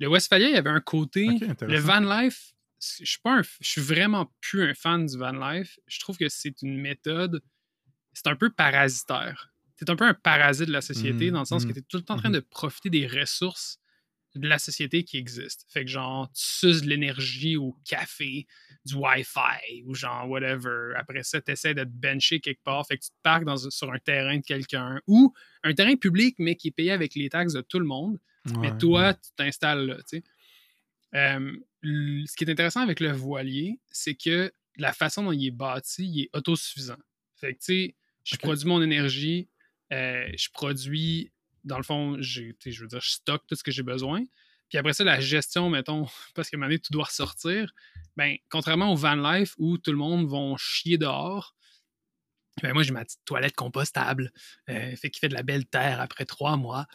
Le 0.00 0.08
Westphalia, 0.08 0.48
il 0.48 0.54
y 0.54 0.58
avait 0.58 0.70
un 0.70 0.80
côté. 0.80 1.40
Le 1.68 1.78
van 1.80 2.00
life, 2.00 2.54
je 2.80 3.04
suis 3.06 3.20
pas 3.22 3.38
un- 3.38 3.42
je 3.42 3.68
suis 3.70 3.82
vraiment 3.82 4.32
plus 4.40 4.62
un 4.64 4.74
fan 4.74 5.06
du 5.06 5.18
van 5.18 5.32
life. 5.32 5.78
Je 5.88 6.00
trouve 6.00 6.18
que 6.18 6.28
c'est 6.28 6.62
une 6.62 6.78
méthode. 6.78 7.42
C'est 8.14 8.28
un 8.28 8.36
peu 8.36 8.50
parasitaire. 8.50 9.52
C'est 9.76 9.90
un 9.90 9.96
peu 9.96 10.06
un 10.06 10.14
parasite 10.14 10.68
de 10.68 10.72
la 10.72 10.82
société 10.82 11.30
Mhm, 11.30 11.32
dans 11.32 11.40
le 11.40 11.46
sens 11.46 11.66
que 11.66 11.72
mhm, 11.72 11.74
tu 11.74 11.80
es 11.80 11.82
tout 11.82 11.98
le 11.98 12.04
temps 12.04 12.14
en 12.16 12.18
train 12.18 12.30
mhm. 12.30 12.34
de 12.36 12.40
profiter 12.40 12.90
des 12.90 13.08
ressources 13.08 13.80
de 14.34 14.48
la 14.48 14.58
société 14.58 15.04
qui 15.04 15.18
existe. 15.18 15.66
Fait 15.68 15.84
que 15.84 15.90
genre, 15.90 16.30
tu 16.32 16.42
suces 16.42 16.82
de 16.82 16.88
l'énergie 16.88 17.56
au 17.56 17.76
café, 17.84 18.46
du 18.84 18.94
Wi-Fi 18.94 19.82
ou 19.86 19.94
genre 19.94 20.28
whatever. 20.28 20.94
Après 20.96 21.22
ça, 21.22 21.40
tu 21.40 21.52
essaies 21.52 21.74
de 21.74 21.84
te 21.84 21.88
bencher 21.88 22.40
quelque 22.40 22.62
part. 22.62 22.86
Fait 22.86 22.96
que 22.96 23.04
tu 23.04 23.10
te 23.10 23.20
parques 23.22 23.44
dans, 23.44 23.56
sur 23.56 23.92
un 23.92 23.98
terrain 23.98 24.38
de 24.38 24.42
quelqu'un 24.42 25.00
ou 25.06 25.32
un 25.62 25.74
terrain 25.74 25.96
public, 25.96 26.36
mais 26.38 26.56
qui 26.56 26.68
est 26.68 26.72
payé 26.72 26.92
avec 26.92 27.14
les 27.14 27.28
taxes 27.28 27.52
de 27.52 27.60
tout 27.60 27.78
le 27.78 27.86
monde. 27.86 28.18
Mais 28.58 28.76
toi, 28.76 29.08
ouais. 29.08 29.14
tu 29.14 29.30
t'installes 29.36 29.86
là, 29.86 29.96
tu 29.98 30.16
sais. 30.16 30.22
Euh, 31.14 31.52
ce 31.84 32.36
qui 32.36 32.44
est 32.44 32.50
intéressant 32.50 32.80
avec 32.80 33.00
le 33.00 33.12
voilier, 33.12 33.78
c'est 33.90 34.14
que 34.14 34.52
la 34.76 34.92
façon 34.92 35.22
dont 35.24 35.32
il 35.32 35.46
est 35.46 35.50
bâti, 35.50 36.04
il 36.04 36.22
est 36.22 36.30
autosuffisant. 36.32 36.96
Fait 37.36 37.54
que, 37.54 37.58
tu 37.58 37.64
sais, 37.64 37.96
je 38.24 38.36
produis 38.36 38.66
mon 38.66 38.82
énergie, 38.82 39.48
euh, 39.92 40.26
je 40.36 40.48
produis, 40.52 41.30
dans 41.64 41.76
le 41.76 41.82
fond, 41.82 42.16
j'ai, 42.20 42.56
je 42.64 42.80
veux 42.82 42.88
dire, 42.88 43.00
je 43.00 43.10
stocke 43.10 43.46
tout 43.46 43.54
ce 43.54 43.62
que 43.62 43.70
j'ai 43.70 43.82
besoin. 43.82 44.24
Puis 44.68 44.78
après 44.78 44.94
ça, 44.94 45.04
la 45.04 45.20
gestion, 45.20 45.68
mettons, 45.68 46.06
parce 46.34 46.52
moment 46.52 46.66
donné, 46.66 46.78
tu 46.78 46.92
dois 46.92 47.04
ressortir. 47.04 47.72
Ben, 48.16 48.36
contrairement 48.48 48.92
au 48.92 48.96
van 48.96 49.14
life 49.14 49.54
où 49.58 49.78
tout 49.78 49.92
le 49.92 49.98
monde 49.98 50.28
va 50.28 50.56
chier 50.56 50.98
dehors, 50.98 51.54
ben 52.62 52.72
moi, 52.74 52.82
j'ai 52.82 52.92
ma 52.92 53.04
petite 53.04 53.24
toilette 53.24 53.54
compostable, 53.54 54.30
euh, 54.68 54.94
fait 54.96 55.10
qu'il 55.10 55.20
fait 55.20 55.28
de 55.28 55.34
la 55.34 55.42
belle 55.42 55.66
terre 55.66 56.00
après 56.00 56.26
trois 56.26 56.56
mois. 56.56 56.86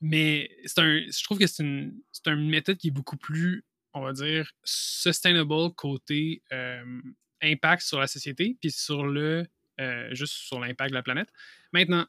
Mais 0.00 0.50
c'est 0.64 0.80
un, 0.80 0.98
je 0.98 1.24
trouve 1.24 1.38
que 1.38 1.46
c'est 1.46 1.62
une, 1.62 1.96
c'est 2.12 2.34
méthode 2.34 2.76
qui 2.76 2.88
est 2.88 2.92
beaucoup 2.92 3.16
plus, 3.16 3.64
on 3.94 4.00
va 4.00 4.12
dire, 4.12 4.50
sustainable 4.64 5.74
côté 5.74 6.42
euh, 6.52 7.00
impact 7.40 7.82
sur 7.82 8.00
la 8.00 8.06
société, 8.06 8.56
puis 8.60 8.70
sur 8.70 9.06
le, 9.06 9.46
euh, 9.80 10.14
juste 10.14 10.34
sur 10.34 10.60
l'impact 10.60 10.90
de 10.90 10.94
la 10.94 11.02
planète. 11.02 11.32
Maintenant, 11.72 12.06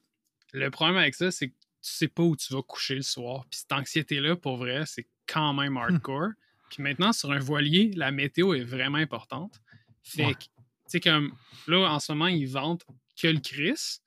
le 0.53 0.69
problème 0.69 0.97
avec 0.97 1.15
ça, 1.15 1.31
c'est 1.31 1.49
que 1.49 1.55
sais 1.91 2.07
pas 2.07 2.23
où 2.23 2.35
tu 2.35 2.53
vas 2.53 2.61
coucher 2.61 2.95
le 2.95 3.01
soir. 3.01 3.45
Puis 3.49 3.59
cette 3.59 3.71
anxiété-là, 3.71 4.35
pour 4.35 4.57
vrai, 4.57 4.83
c'est 4.85 5.07
quand 5.27 5.53
même 5.53 5.77
hardcore. 5.77 6.29
Puis 6.69 6.81
maintenant, 6.81 7.13
sur 7.13 7.31
un 7.31 7.39
voilier, 7.39 7.91
la 7.95 8.11
météo 8.11 8.53
est 8.53 8.63
vraiment 8.63 8.97
importante. 8.97 9.61
Fait 10.03 10.25
Ouais. 10.25 10.33
que, 10.33 10.39
tu 10.43 10.47
sais, 10.87 10.99
comme 10.99 11.33
là, 11.67 11.87
en 11.91 11.99
ce 11.99 12.11
moment, 12.11 12.27
ils 12.27 12.47
vendent 12.47 12.81
que 13.15 13.27
le 13.27 13.39
Chris. 13.39 13.99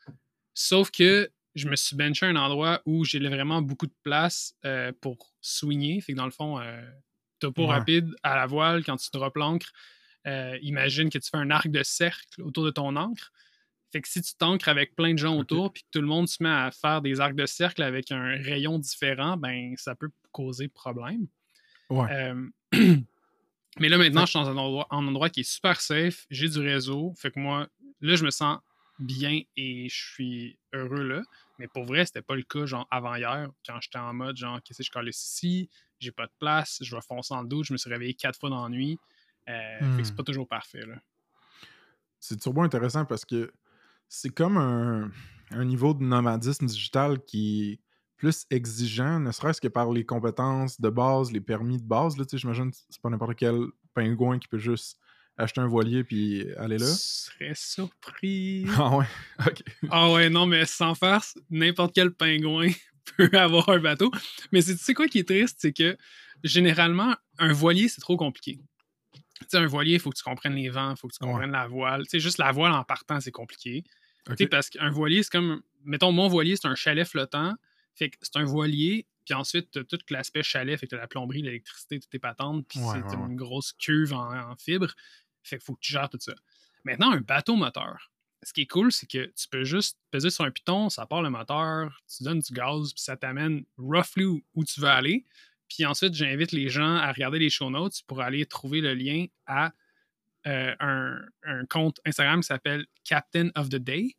Sauf 0.54 0.90
que 0.90 1.30
je 1.54 1.68
me 1.68 1.76
suis 1.76 1.96
benché 1.96 2.26
à 2.26 2.28
un 2.30 2.36
endroit 2.36 2.82
où 2.86 3.04
j'ai 3.04 3.18
vraiment 3.18 3.62
beaucoup 3.62 3.86
de 3.86 3.94
place 4.02 4.54
euh, 4.64 4.92
pour 5.00 5.32
swinger. 5.40 6.00
Fait 6.00 6.12
que 6.12 6.16
dans 6.18 6.24
le 6.26 6.30
fond, 6.30 6.58
euh, 6.60 6.82
topo 7.38 7.62
Ouais. 7.66 7.74
rapide 7.78 8.14
à 8.22 8.36
la 8.36 8.46
voile, 8.46 8.84
quand 8.84 8.96
tu 8.96 9.08
drops 9.12 9.36
l'ancre, 9.36 9.70
euh, 10.26 10.58
imagine 10.62 11.08
que 11.08 11.18
tu 11.18 11.30
fais 11.30 11.36
un 11.38 11.50
arc 11.50 11.68
de 11.68 11.82
cercle 11.82 12.42
autour 12.42 12.64
de 12.64 12.70
ton 12.70 12.96
ancre. 12.96 13.32
Fait 13.96 14.02
que 14.02 14.08
si 14.08 14.20
tu 14.20 14.34
t'ancres 14.34 14.68
avec 14.68 14.94
plein 14.94 15.14
de 15.14 15.18
gens 15.18 15.38
autour, 15.38 15.72
puis 15.72 15.82
que 15.82 15.88
tout 15.90 16.02
le 16.02 16.06
monde 16.06 16.28
se 16.28 16.42
met 16.42 16.50
à 16.50 16.70
faire 16.70 17.00
des 17.00 17.18
arcs 17.18 17.34
de 17.34 17.46
cercle 17.46 17.82
avec 17.82 18.12
un 18.12 18.36
rayon 18.36 18.78
différent, 18.78 19.38
ben 19.38 19.74
ça 19.78 19.94
peut 19.94 20.10
causer 20.32 20.68
problème. 20.68 21.26
Ouais. 21.88 22.12
Euh, 22.12 22.46
mais 23.80 23.88
là, 23.88 23.96
maintenant, 23.96 24.26
je 24.26 24.32
suis 24.32 24.38
dans 24.38 24.50
un 24.50 24.56
endroit, 24.58 24.86
un 24.90 25.06
endroit 25.06 25.30
qui 25.30 25.40
est 25.40 25.50
super 25.50 25.80
safe. 25.80 26.26
J'ai 26.30 26.46
du 26.50 26.58
réseau. 26.58 27.14
Fait 27.16 27.30
que 27.30 27.40
moi, 27.40 27.68
là, 28.02 28.16
je 28.16 28.24
me 28.26 28.30
sens 28.30 28.58
bien 28.98 29.40
et 29.56 29.88
je 29.88 29.94
suis 30.12 30.58
heureux 30.74 31.02
là. 31.02 31.22
Mais 31.58 31.68
pour 31.68 31.84
vrai, 31.86 32.04
c'était 32.04 32.20
pas 32.20 32.36
le 32.36 32.42
cas, 32.42 32.66
genre, 32.66 32.86
avant 32.90 33.14
hier, 33.14 33.48
quand 33.66 33.80
j'étais 33.80 33.98
en 33.98 34.12
mode, 34.12 34.36
genre, 34.36 34.60
qu'est-ce 34.62 34.78
que 34.80 34.84
je 34.84 34.90
colle 34.90 35.08
ici? 35.08 35.70
J'ai 36.00 36.12
pas 36.12 36.26
de 36.26 36.32
place, 36.38 36.80
je 36.82 36.94
vais 36.94 37.00
foncer 37.00 37.32
en 37.32 37.44
doute. 37.44 37.64
Je 37.64 37.72
me 37.72 37.78
suis 37.78 37.88
réveillé 37.88 38.12
quatre 38.12 38.38
fois 38.38 38.50
dans 38.50 38.62
la 38.62 38.68
nuit. 38.68 38.98
Euh, 39.48 39.78
Fait 39.78 40.02
que 40.02 40.04
c'est 40.04 40.12
Hmm. 40.12 40.16
pas 40.16 40.22
toujours 40.22 40.48
parfait, 40.48 40.84
là. 40.84 40.96
C'est 42.20 42.38
turbo 42.38 42.60
intéressant 42.60 43.06
parce 43.06 43.24
que 43.24 43.50
c'est 44.08 44.30
comme 44.34 44.56
un, 44.56 45.10
un 45.50 45.64
niveau 45.64 45.94
de 45.94 46.02
nomadisme 46.02 46.66
digital 46.66 47.18
qui 47.24 47.72
est 47.72 47.80
plus 48.16 48.46
exigeant, 48.50 49.20
ne 49.20 49.30
serait-ce 49.30 49.60
que 49.60 49.68
par 49.68 49.92
les 49.92 50.04
compétences 50.04 50.80
de 50.80 50.88
base, 50.88 51.32
les 51.32 51.40
permis 51.40 51.76
de 51.78 51.86
base. 51.86 52.16
Là, 52.16 52.24
J'imagine 52.32 52.70
que 52.70 52.76
c'est 52.88 53.00
pas 53.02 53.10
n'importe 53.10 53.34
quel 53.36 53.58
pingouin 53.94 54.38
qui 54.38 54.48
peut 54.48 54.58
juste 54.58 54.98
acheter 55.36 55.60
un 55.60 55.66
voilier 55.66 56.02
puis 56.02 56.46
aller 56.56 56.78
là. 56.78 56.86
serais 56.86 57.52
surpris. 57.54 58.64
Ah 58.78 58.96
ouais, 58.96 59.04
ok. 59.46 59.62
Ah 59.90 60.10
ouais, 60.12 60.30
non, 60.30 60.46
mais 60.46 60.64
sans 60.64 60.94
farce, 60.94 61.36
n'importe 61.50 61.94
quel 61.94 62.10
pingouin 62.10 62.70
peut 63.18 63.28
avoir 63.34 63.68
un 63.68 63.78
bateau. 63.80 64.10
Mais 64.50 64.62
c'est- 64.62 64.76
tu 64.76 64.82
sais 64.82 64.94
quoi 64.94 65.08
qui 65.08 65.18
est 65.18 65.28
triste, 65.28 65.56
c'est 65.60 65.72
que 65.74 65.96
généralement, 66.42 67.14
un 67.38 67.52
voilier, 67.52 67.88
c'est 67.88 68.00
trop 68.00 68.16
compliqué. 68.16 68.60
Tu 69.40 69.46
sais, 69.48 69.58
un 69.58 69.66
voilier, 69.66 69.94
il 69.94 70.00
faut 70.00 70.10
que 70.10 70.16
tu 70.16 70.22
comprennes 70.22 70.54
les 70.54 70.68
vents, 70.70 70.90
il 70.92 70.96
faut 70.96 71.08
que 71.08 71.14
tu 71.14 71.24
Ouais. 71.24 71.30
comprennes 71.30 71.50
la 71.52 71.66
voile. 71.66 72.04
Tu 72.04 72.10
sais, 72.10 72.20
juste 72.20 72.38
la 72.38 72.52
voile 72.52 72.72
en 72.72 72.84
partant, 72.84 73.20
c'est 73.20 73.30
compliqué. 73.32 73.84
Ok. 74.28 74.36
Tu 74.36 74.44
sais, 74.44 74.48
parce 74.48 74.70
qu'un 74.70 74.90
voilier, 74.90 75.22
c'est 75.22 75.30
comme. 75.32 75.62
Mettons, 75.84 76.10
mon 76.12 76.28
voilier, 76.28 76.56
c'est 76.56 76.66
un 76.66 76.74
chalet 76.74 77.06
flottant. 77.06 77.54
Fait 77.94 78.10
que 78.10 78.16
c'est 78.20 78.36
un 78.36 78.44
voilier, 78.44 79.06
puis 79.24 79.34
ensuite, 79.34 79.70
tu 79.70 79.84
tout 79.86 79.98
l'aspect 80.10 80.42
chalet, 80.42 80.78
fait 80.78 80.86
que 80.86 80.90
t'as 80.90 81.00
la 81.00 81.06
plomberie, 81.06 81.42
l'électricité, 81.42 81.98
tout 82.00 82.08
est 82.12 82.18
patente, 82.18 82.66
puis 82.68 82.78
Ouais, 82.80 83.00
c'est 83.08 83.16
ouais, 83.16 83.22
une 83.28 83.36
grosse 83.36 83.72
cuve 83.72 84.12
en, 84.12 84.50
en 84.50 84.56
fibre. 84.56 84.88
Fait 85.42 85.56
qu'il 85.58 85.64
faut 85.64 85.74
que 85.74 85.80
tu 85.80 85.92
gères 85.92 86.10
tout 86.10 86.18
ça. 86.20 86.34
Maintenant, 86.84 87.12
un 87.12 87.20
bateau 87.20 87.56
moteur. 87.56 88.10
Ce 88.42 88.52
qui 88.52 88.62
est 88.62 88.66
cool, 88.66 88.92
c'est 88.92 89.06
que 89.10 89.26
tu 89.34 89.48
peux 89.48 89.64
juste 89.64 89.98
peser 90.10 90.30
sur 90.30 90.44
un 90.44 90.50
piton, 90.50 90.90
ça 90.90 91.06
part 91.06 91.22
le 91.22 91.30
moteur, 91.30 92.02
tu 92.14 92.22
donnes 92.22 92.40
du 92.40 92.52
gaz, 92.52 92.92
puis 92.92 93.02
ça 93.02 93.16
t'amène 93.16 93.64
roughly 93.78 94.24
où, 94.24 94.44
où 94.54 94.64
tu 94.64 94.80
veux 94.80 94.88
aller. 94.88 95.24
Puis 95.68 95.84
ensuite, 95.84 96.14
j'invite 96.14 96.52
les 96.52 96.68
gens 96.68 96.94
à 96.96 97.10
regarder 97.12 97.38
les 97.38 97.50
show 97.50 97.70
notes 97.70 98.02
pour 98.06 98.20
aller 98.20 98.46
trouver 98.46 98.80
le 98.80 98.94
lien 98.94 99.26
à 99.46 99.72
euh, 100.46 100.74
un, 100.78 101.18
un 101.44 101.64
compte 101.66 101.98
Instagram 102.06 102.40
qui 102.40 102.46
s'appelle 102.46 102.86
Captain 103.04 103.48
of 103.56 103.68
the 103.68 103.76
Day. 103.76 104.16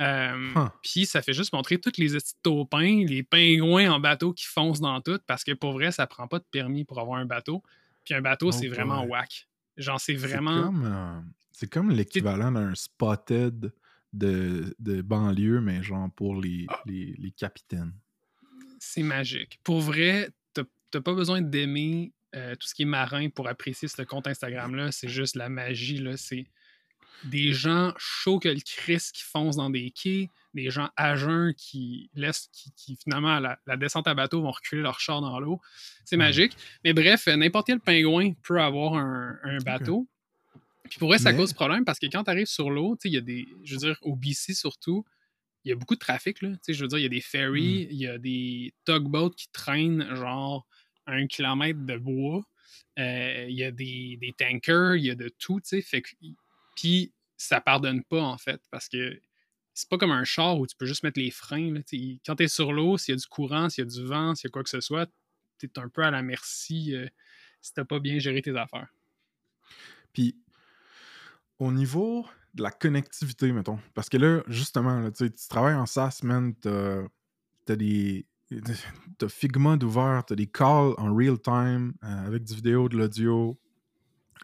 Euh, 0.00 0.52
Huh. 0.56 0.68
Puis 0.82 1.04
ça 1.06 1.20
fait 1.22 1.32
juste 1.34 1.52
montrer 1.52 1.78
tous 1.78 1.92
les 1.98 2.16
taupins, 2.42 3.04
les 3.06 3.22
pingouins 3.22 3.90
en 3.92 4.00
bateau 4.00 4.32
qui 4.32 4.46
foncent 4.46 4.80
dans 4.80 5.00
tout, 5.00 5.20
parce 5.26 5.44
que 5.44 5.52
pour 5.52 5.72
vrai, 5.72 5.92
ça 5.92 6.06
prend 6.06 6.26
pas 6.26 6.38
de 6.38 6.46
permis 6.50 6.84
pour 6.84 6.98
avoir 6.98 7.18
un 7.20 7.26
bateau. 7.26 7.62
Puis 8.04 8.14
un 8.14 8.22
bateau, 8.22 8.48
Oh 8.48 8.52
c'est 8.52 8.66
vraiment 8.68 9.00
boy. 9.02 9.10
whack. 9.10 9.46
Genre, 9.76 10.00
c'est 10.00 10.16
C'est 10.16 10.26
vraiment. 10.26 10.62
comme, 10.64 10.84
euh, 10.86 11.20
c'est 11.52 11.70
comme 11.70 11.90
l'équivalent 11.90 12.50
d'un 12.50 12.74
spotted 12.74 13.72
de, 14.12 14.74
de 14.78 15.02
banlieue, 15.02 15.60
mais 15.60 15.82
genre 15.82 16.08
pour 16.16 16.34
les, 16.40 16.64
Ah. 16.68 16.80
les, 16.86 17.14
les 17.18 17.30
capitaines. 17.30 17.92
C'est 18.78 19.02
magique. 19.02 19.60
Pour 19.62 19.80
vrai, 19.82 20.30
t'as 20.90 21.00
pas 21.00 21.14
besoin 21.14 21.40
d'aimer 21.40 22.12
euh, 22.34 22.54
tout 22.54 22.66
ce 22.68 22.74
qui 22.74 22.82
est 22.82 22.86
marin 22.86 23.28
pour 23.28 23.48
apprécier 23.48 23.88
ce 23.88 24.02
compte 24.02 24.26
Instagram-là. 24.26 24.92
C'est 24.92 25.08
juste 25.08 25.36
la 25.36 25.48
magie. 25.48 25.98
là. 25.98 26.16
C'est 26.16 26.46
des 27.24 27.52
gens 27.52 27.92
chauds 27.98 28.38
que 28.38 28.48
le 28.48 28.60
Christ 28.64 29.12
qui 29.14 29.22
foncent 29.24 29.56
dans 29.56 29.68
des 29.68 29.90
quais, 29.90 30.30
des 30.54 30.70
gens 30.70 30.88
à 30.96 31.16
jeun 31.16 31.52
qui 31.54 32.08
laissent, 32.14 32.48
qui, 32.52 32.72
qui, 32.76 32.96
finalement, 33.02 33.36
à 33.36 33.40
la, 33.40 33.58
la 33.66 33.76
descente 33.76 34.08
à 34.08 34.14
bateau, 34.14 34.40
vont 34.40 34.50
reculer 34.52 34.80
leur 34.80 35.00
char 35.00 35.20
dans 35.20 35.38
l'eau. 35.38 35.60
C'est 36.04 36.16
Ouais. 36.16 36.24
magique. 36.24 36.56
Mais 36.82 36.92
bref, 36.94 37.28
euh, 37.28 37.36
n'importe 37.36 37.66
quel 37.66 37.80
pingouin 37.80 38.32
peut 38.42 38.60
avoir 38.60 38.94
un, 38.94 39.36
un 39.44 39.58
bateau. 39.58 40.08
Puis 40.88 40.98
pour 40.98 41.08
vrai, 41.08 41.18
ça 41.18 41.30
Mais- 41.32 41.38
cause 41.38 41.52
problème 41.52 41.84
parce 41.84 41.98
que 41.98 42.06
quand 42.06 42.24
tu 42.24 42.30
arrives 42.30 42.46
sur 42.46 42.70
l'eau, 42.70 42.96
il 43.04 43.12
y 43.12 43.16
a 43.18 43.20
des. 43.20 43.46
Je 43.64 43.74
veux 43.74 43.78
dire, 43.80 43.96
au 44.02 44.16
BC 44.16 44.54
surtout, 44.54 45.04
il 45.64 45.68
y 45.68 45.72
a 45.72 45.76
beaucoup 45.76 45.94
de 45.94 46.00
trafic. 46.00 46.40
Là. 46.40 46.48
Tu 46.52 46.58
sais, 46.62 46.72
Je 46.72 46.80
veux 46.82 46.88
dire, 46.88 46.98
il 46.98 47.02
y 47.02 47.06
a 47.06 47.10
des 47.10 47.20
ferries, 47.20 47.86
il 47.90 47.98
y 47.98 48.06
a 48.06 48.16
des 48.18 48.72
tugboats 48.86 49.30
qui 49.36 49.48
traînent 49.52 50.14
genre 50.16 50.66
un 51.06 51.26
kilomètre 51.26 51.80
de 51.80 51.96
bois. 51.96 52.44
Euh, 52.98 53.46
Il 53.48 53.56
y 53.56 53.64
a 53.64 53.70
des, 53.70 54.18
des 54.20 54.32
tankers, 54.32 54.96
il 54.96 55.04
y 55.04 55.10
a 55.10 55.14
de 55.14 55.28
tout. 55.28 55.60
tu 55.60 55.82
sais. 55.82 56.02
Puis 56.76 57.12
ça 57.36 57.60
pardonne 57.60 58.04
pas 58.04 58.22
en 58.22 58.36
fait 58.36 58.60
parce 58.70 58.88
que 58.88 59.20
c'est 59.72 59.88
pas 59.88 59.96
comme 59.96 60.10
un 60.10 60.24
char 60.24 60.58
où 60.58 60.66
tu 60.66 60.76
peux 60.76 60.86
juste 60.86 61.02
mettre 61.02 61.18
les 61.18 61.30
freins. 61.30 61.72
Là, 61.72 61.82
tu 61.82 62.18
quand 62.24 62.36
tu 62.36 62.44
es 62.44 62.48
sur 62.48 62.72
l'eau, 62.72 62.98
s'il 62.98 63.14
y 63.14 63.16
a 63.16 63.20
du 63.20 63.26
courant, 63.26 63.68
s'il 63.68 63.84
y 63.84 63.86
a 63.86 63.90
du 63.90 64.04
vent, 64.04 64.34
s'il 64.34 64.48
y 64.48 64.50
a 64.50 64.52
quoi 64.52 64.62
que 64.62 64.70
ce 64.70 64.80
soit, 64.80 65.10
tu 65.58 65.66
es 65.66 65.78
un 65.78 65.88
peu 65.88 66.02
à 66.02 66.10
la 66.10 66.22
merci 66.22 66.94
euh, 66.94 67.06
si 67.60 67.72
t'as 67.72 67.84
pas 67.84 67.98
bien 67.98 68.18
géré 68.18 68.42
tes 68.42 68.56
affaires. 68.56 68.88
Puis, 70.12 70.36
au 71.58 71.72
niveau 71.72 72.26
de 72.54 72.62
la 72.62 72.70
connectivité, 72.70 73.52
mettons, 73.52 73.78
parce 73.94 74.08
que 74.08 74.16
là, 74.16 74.42
justement, 74.48 75.10
tu 75.10 75.30
tu 75.30 75.48
travailles 75.48 75.76
en 75.76 75.86
SaaS, 75.86 76.20
man, 76.24 76.54
t'as 76.56 77.02
t'as 77.64 77.76
des. 77.76 78.26
T'as 79.18 79.28
Figma 79.28 79.76
d'ouvert, 79.76 80.24
t'as 80.26 80.34
des 80.34 80.46
calls 80.46 80.94
en 80.98 81.14
real 81.14 81.38
time 81.38 81.92
euh, 82.02 82.26
avec 82.26 82.44
du 82.44 82.54
vidéo, 82.54 82.88
de 82.88 82.96
l'audio. 82.96 83.58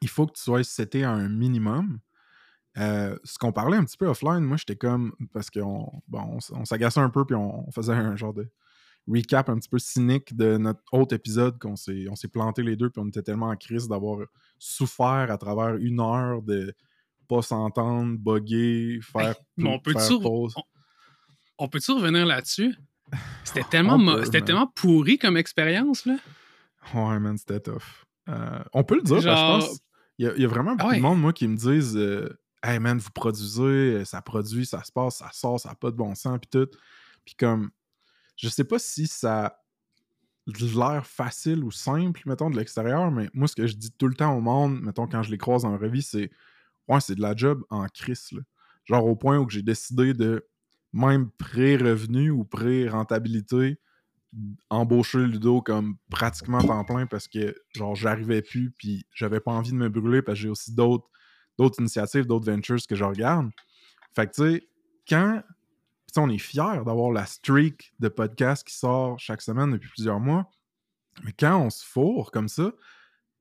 Il 0.03 0.09
faut 0.09 0.27
que 0.27 0.33
tu 0.33 0.43
sois 0.43 0.63
seté 0.63 1.03
à 1.05 1.11
un 1.11 1.29
minimum. 1.29 1.99
Euh, 2.79 3.19
ce 3.25 3.39
qu'on 3.39 3.53
parlait 3.53 3.79
un 3.79 3.85
petit 3.85 3.97
peu 3.97 4.07
offline, 4.07 4.41
moi 4.41 4.59
j'étais 4.59 4.77
comme. 4.77 5.15
Parce 5.33 5.51
qu'on 5.51 5.91
bon, 6.09 6.39
on, 6.53 6.65
s'agaçait 6.65 7.01
un 7.01 7.11
peu, 7.11 7.25
puis 7.25 7.35
on, 7.35 7.67
on 7.67 7.71
faisait 7.73 7.95
un 7.95 8.17
genre 8.17 8.35
de 8.35 8.49
recap 9.09 9.49
un 9.49 9.57
petit 9.57 9.69
peu 9.69 9.79
cynique 9.79 10.37
de 10.37 10.57
notre 10.57 10.83
autre 10.93 11.15
épisode 11.15 11.59
qu'on 11.59 11.77
s'est 11.77 12.07
on 12.11 12.17
s'est 12.17 12.29
planté 12.29 12.63
les 12.63 12.77
deux, 12.77 12.91
puis 12.91 13.03
on 13.03 13.09
était 13.09 13.23
tellement 13.23 13.49
en 13.49 13.57
crise 13.57 13.89
d'avoir 13.89 14.27
souffert 14.59 15.31
à 15.31 15.39
travers 15.39 15.77
une 15.77 16.01
heure 16.01 16.43
de 16.43 16.75
pas 17.29 17.43
s'entendre, 17.43 18.19
bugger, 18.19 19.01
faire. 19.01 19.35
mais 19.57 19.71
on 19.71 19.79
peut-tu 19.79 19.99
faire 19.99 20.11
re- 20.11 20.23
pause. 20.23 20.55
On 21.59 21.69
peut-tu 21.69 21.93
revenir 21.93 22.27
là-dessus? 22.27 22.77
C'était 23.45 23.65
tellement, 23.65 23.99
peut, 24.05 24.25
c'était 24.25 24.43
tellement 24.43 24.67
pourri 24.67 25.19
comme 25.19 25.37
expérience, 25.37 26.05
là. 26.07 26.17
Ouais, 26.95 27.19
man, 27.19 27.37
c'était 27.39 27.61
tough. 27.61 28.05
Euh, 28.29 28.63
on 28.73 28.85
peut 28.85 28.97
le 28.97 29.03
dire, 29.03 29.23
parce 29.23 29.25
que 29.25 29.31
je 29.31 29.69
pense. 29.71 29.81
Il 30.19 30.27
y, 30.27 30.29
a- 30.29 30.35
il 30.35 30.43
y 30.43 30.45
a 30.45 30.49
vraiment 30.49 30.75
beaucoup 30.75 30.91
ouais. 30.91 30.97
de 30.97 31.03
monde, 31.03 31.21
moi, 31.21 31.33
qui 31.33 31.47
me 31.47 31.57
disent 31.57 31.97
euh, 31.97 32.39
Hey, 32.63 32.79
man, 32.79 32.99
vous 32.99 33.11
produisez, 33.11 33.63
euh, 33.63 34.05
ça 34.05 34.23
produit, 34.23 34.67
ça 34.67 34.83
se 34.83 34.91
passe, 34.91 35.19
ça 35.19 35.31
sort, 35.33 35.61
ça 35.61 35.69
n'a 35.71 35.75
pas 35.75 35.91
de 35.91 35.97
bon 35.97 36.15
sens, 36.15 36.39
puis 36.41 36.49
tout. 36.51 36.69
Puis 37.25 37.35
comme, 37.37 37.71
je 38.37 38.49
sais 38.49 38.65
pas 38.65 38.79
si 38.79 39.07
ça 39.07 39.45
a 39.47 39.59
l'air 40.47 41.07
facile 41.07 41.63
ou 41.65 41.71
simple, 41.71 42.23
mettons, 42.27 42.51
de 42.51 42.57
l'extérieur, 42.57 43.11
mais 43.11 43.29
moi, 43.35 43.47
ce 43.49 43.55
que 43.57 43.67
je 43.67 43.75
dis 43.75 43.91
tout 43.93 44.07
le 44.09 44.15
temps 44.15 44.35
au 44.37 44.41
monde, 44.41 44.81
mettons, 44.81 45.07
quand 45.07 45.23
je 45.23 45.31
les 45.31 45.39
croise 45.39 45.65
en 45.65 45.77
revue, 45.77 46.03
c'est 46.03 46.31
Ouais, 46.89 47.01
c'est 47.01 47.17
de 47.17 47.21
la 47.21 47.35
job 47.35 47.65
en 47.69 47.85
crise, 47.89 48.29
là. 48.31 48.41
Genre 48.85 49.05
au 49.05 49.17
point 49.17 49.39
où 49.39 49.51
j'ai 49.51 49.63
décidé 49.63 50.15
de, 50.15 50.47
même 50.97 51.31
pré-revenu 51.33 52.31
ou 52.31 52.45
pré-rentabilité, 52.45 53.79
embauché 54.71 55.19
Ludo 55.19 55.61
comme 55.61 55.97
pratiquement 56.11 56.61
temps 56.61 56.85
plein 56.85 57.07
parce 57.07 57.29
que 57.29 57.55
genre 57.75 57.95
j'arrivais 57.95 58.43
plus 58.43 58.71
puis 58.71 59.07
j'avais 59.15 59.41
pas 59.41 59.53
envie 59.53 59.71
de 59.71 59.77
me 59.77 59.89
brûler 59.89 60.21
parce 60.23 60.39
que 60.39 60.43
j'ai 60.43 60.49
aussi 60.49 60.75
d'autres 60.75 61.09
d'autres 61.59 61.81
initiatives, 61.81 62.27
d'autres 62.27 62.51
ventures 62.51 62.79
que 62.87 62.97
je 62.97 63.05
regarde. 63.05 63.51
Fait 64.15 64.27
que 64.27 64.33
tu 64.33 64.43
sais, 64.43 64.69
quand 65.09 65.43
on 66.19 66.31
est 66.31 66.39
fiers 66.39 66.83
d'avoir 66.85 67.11
la 67.11 67.27
streak 67.27 67.95
de 67.99 68.09
podcasts 68.09 68.67
qui 68.67 68.75
sort 68.75 69.19
chaque 69.19 69.43
semaine 69.43 69.73
depuis 69.73 69.89
plusieurs 69.91 70.21
mois, 70.21 70.51
mais 71.25 71.33
quand 71.39 71.59
on 71.59 71.71
se 71.71 71.85
fourre 71.85 72.31
comme 72.31 72.49
ça, 72.49 72.73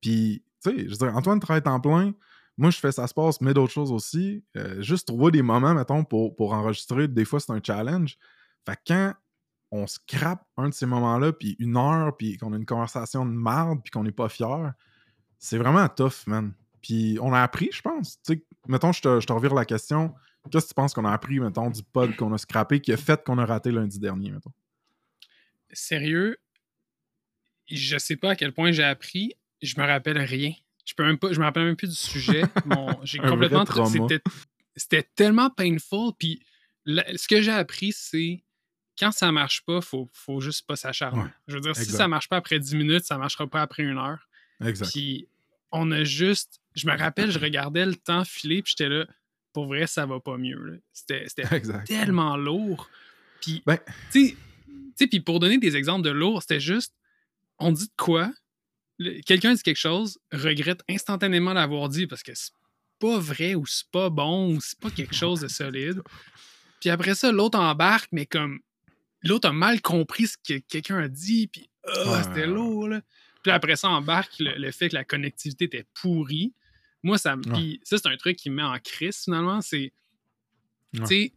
puis 0.02 0.44
tu 0.64 0.70
sais, 0.70 0.80
je 0.80 0.92
veux 0.92 0.98
dire, 0.98 1.16
Antoine 1.16 1.40
travaille 1.40 1.64
en 1.66 1.80
plein, 1.80 2.14
moi 2.58 2.70
je 2.70 2.80
fais 2.80 2.92
ça 2.92 3.08
se 3.08 3.14
passe, 3.14 3.42
mais 3.42 3.54
d'autres 3.54 3.74
choses 3.74 3.92
aussi. 3.92 4.44
Euh, 4.56 4.82
juste 4.82 5.08
trouver 5.08 5.32
des 5.32 5.42
moments, 5.42 5.74
mettons, 5.74 6.04
pour, 6.04 6.36
pour 6.36 6.54
enregistrer, 6.54 7.08
des 7.08 7.26
fois 7.26 7.40
c'est 7.40 7.52
un 7.52 7.62
challenge. 7.64 8.18
Fait 8.66 8.76
que 8.76 8.82
quand 8.88 9.14
on 9.72 9.88
scrape 9.88 10.46
un 10.58 10.70
de 10.70 10.74
ces 10.74 10.86
moments-là, 10.86 11.34
puis 11.34 11.56
une 11.60 11.78
heure, 11.78 12.16
puis 12.16 12.38
qu'on 12.38 12.54
a 12.54 12.58
une 12.58 12.66
conversation 12.66 13.26
de 13.26 13.32
merde, 13.32 13.82
puis 13.84 13.92
qu'on 13.92 14.04
n'est 14.04 14.12
pas 14.12 14.30
fier, 14.30 14.74
c'est 15.38 15.58
vraiment 15.58 15.88
tough, 15.90 16.28
man. 16.28 16.54
Puis 16.82 17.18
on 17.22 17.34
a 17.34 17.42
appris, 17.42 17.70
je 17.72 17.82
pense. 17.82 18.22
Tu 18.22 18.34
sais, 18.34 18.46
mettons, 18.68 18.92
je 18.92 19.02
te, 19.02 19.20
je 19.20 19.28
te 19.28 19.34
revire 19.34 19.54
la 19.54 19.66
question. 19.66 20.14
Qu'est-ce 20.52 20.66
que 20.66 20.70
tu 20.70 20.76
penses 20.76 20.94
qu'on 20.94 21.06
a 21.06 21.12
appris, 21.12 21.40
mettons, 21.40 21.70
du 21.70 21.82
pod 21.84 22.16
qu'on 22.16 22.32
a 22.34 22.38
scrappé 22.38 22.80
qui 22.80 22.94
a 22.94 22.98
fait 22.98 23.24
qu'on 23.24 23.38
a 23.38 23.46
raté 23.46 23.72
lundi 23.72 24.00
dernier, 24.00 24.32
mettons? 24.32 24.54
Sérieux, 25.72 26.38
je 27.68 27.98
sais 27.98 28.16
pas 28.16 28.32
à 28.32 28.36
quel 28.36 28.54
point 28.54 28.72
j'ai 28.72 28.84
appris. 28.84 29.34
Je 29.62 29.80
me 29.80 29.86
rappelle 29.86 30.20
rien. 30.20 30.54
Je 30.86 30.94
peux 30.94 31.04
même 31.04 31.18
pas, 31.18 31.34
je 31.34 31.40
me 31.40 31.46
rappelle 31.46 31.66
même 31.66 31.76
plus 31.76 31.90
du 31.90 31.96
sujet. 31.96 32.44
j'ai 33.04 33.20
complètement. 33.20 33.66
C'était 34.76 35.04
tellement 35.16 35.50
painful. 35.50 36.12
Puis 36.18 36.42
ce 36.86 37.28
que 37.28 37.42
j'ai 37.42 37.52
appris, 37.52 37.92
c'est 37.92 38.44
quand 39.00 39.12
ça 39.12 39.32
marche 39.32 39.64
pas, 39.66 39.82
faut, 39.82 40.10
faut 40.14 40.40
juste 40.40 40.66
pas 40.68 40.76
s'acharner. 40.76 41.30
je 41.48 41.56
veux 41.56 41.62
dire, 41.62 41.76
si 41.76 41.86
ça 41.86 42.08
marche 42.08 42.30
pas 42.30 42.38
après 42.38 42.60
10 42.60 42.76
minutes, 42.76 43.04
ça 43.06 43.18
marchera 43.18 43.48
pas 43.48 43.62
après 43.62 43.84
une 43.84 43.98
heure. 43.98 44.30
Exact. 44.64 44.90
Puis 44.92 45.28
on 45.72 45.92
a 45.92 46.04
juste. 46.04 46.62
Je 46.76 46.88
me 46.88 46.98
rappelle, 46.98 47.32
je 47.32 47.40
regardais 47.40 47.86
le 47.86 47.96
temps 47.96 48.26
filer, 48.26 48.62
puis 48.62 48.76
j'étais 48.78 48.90
là, 48.90 49.06
pour 49.54 49.68
vrai, 49.68 49.88
ça 49.88 50.06
va 50.06 50.20
pas 50.20 50.38
mieux. 50.38 50.82
C'était 50.92 51.26
tellement 51.86 52.36
lourd. 52.36 52.90
Puis, 53.42 53.64
ben... 53.66 53.78
tu 54.12 54.38
sais, 54.96 55.08
puis 55.08 55.20
pour 55.22 55.40
donner 55.40 55.58
des 55.58 55.76
exemples 55.78 56.04
de 56.04 56.10
lourd, 56.10 56.42
c'était 56.42 56.60
juste, 56.60 56.94
on 57.60 57.72
dit 57.72 57.88
de 57.88 57.94
quoi, 57.98 58.32
quelqu'un 59.26 59.54
dit 59.54 59.64
quelque 59.64 59.78
chose, 59.78 60.20
regrette 60.32 60.82
instantanément 60.90 61.54
l'avoir 61.54 61.90
dit 61.90 62.08
parce 62.08 62.24
que 62.24 62.34
c'est 62.34 62.54
pas 63.00 63.20
vrai 63.20 63.56
ou 63.56 63.66
c'est 63.66 63.90
pas 63.92 64.10
bon 64.10 64.56
ou 64.56 64.62
c'est 64.62 64.80
pas 64.80 64.90
quelque 64.90 65.16
chose 65.16 65.42
de 65.42 65.48
solide. 65.48 66.02
Puis 66.80 66.90
après 66.90 67.16
ça, 67.16 67.32
l'autre 67.32 67.60
embarque, 67.60 68.10
mais 68.12 68.26
comme 68.26 68.60
l'autre 69.24 69.50
a 69.50 69.54
mal 69.54 69.82
compris 69.82 70.28
ce 70.28 70.38
que 70.38 70.60
quelqu'un 70.60 71.00
a 71.00 71.08
dit, 71.08 71.48
puis 71.48 71.70
oh, 71.88 72.16
c'était 72.24 72.48
lourd. 72.48 72.88
Là. 72.88 73.02
Puis 73.44 73.52
après 73.52 73.76
ça, 73.76 73.90
embarque 73.90 74.34
le, 74.40 74.72
fait 74.72 74.90
que 74.90 74.96
la 74.96 75.04
connectivité 75.04 75.66
était 75.66 75.86
pourrie. 75.94 76.54
Moi, 77.04 77.18
ça 77.18 77.36
me. 77.36 77.44
ça, 77.84 77.98
c'est 77.98 78.08
un 78.08 78.18
truc 78.18 78.38
qui 78.38 78.50
me 78.50 78.56
met 78.56 78.64
en 78.64 78.80
crise 78.80 79.24
finalement. 79.24 79.62
C'est. 79.62 79.92
Tu 80.96 81.06
sais. 81.06 81.34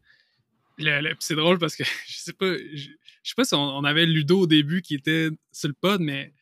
c'est 1.19 1.35
drôle 1.35 1.59
parce 1.59 1.77
que 1.77 1.85
je 2.07 2.17
sais 2.17 2.33
pas. 2.33 2.57
Je, 2.57 2.89
sais 3.23 3.35
pas 3.37 3.45
si 3.45 3.55
on, 3.55 3.85
avait 3.85 4.07
Ludo 4.07 4.41
au 4.41 4.47
début 4.47 4.81
qui 4.81 4.95
était 4.95 5.29
sur 5.53 5.69
le 5.69 5.75
pod, 5.75 6.01
mais 6.01 6.33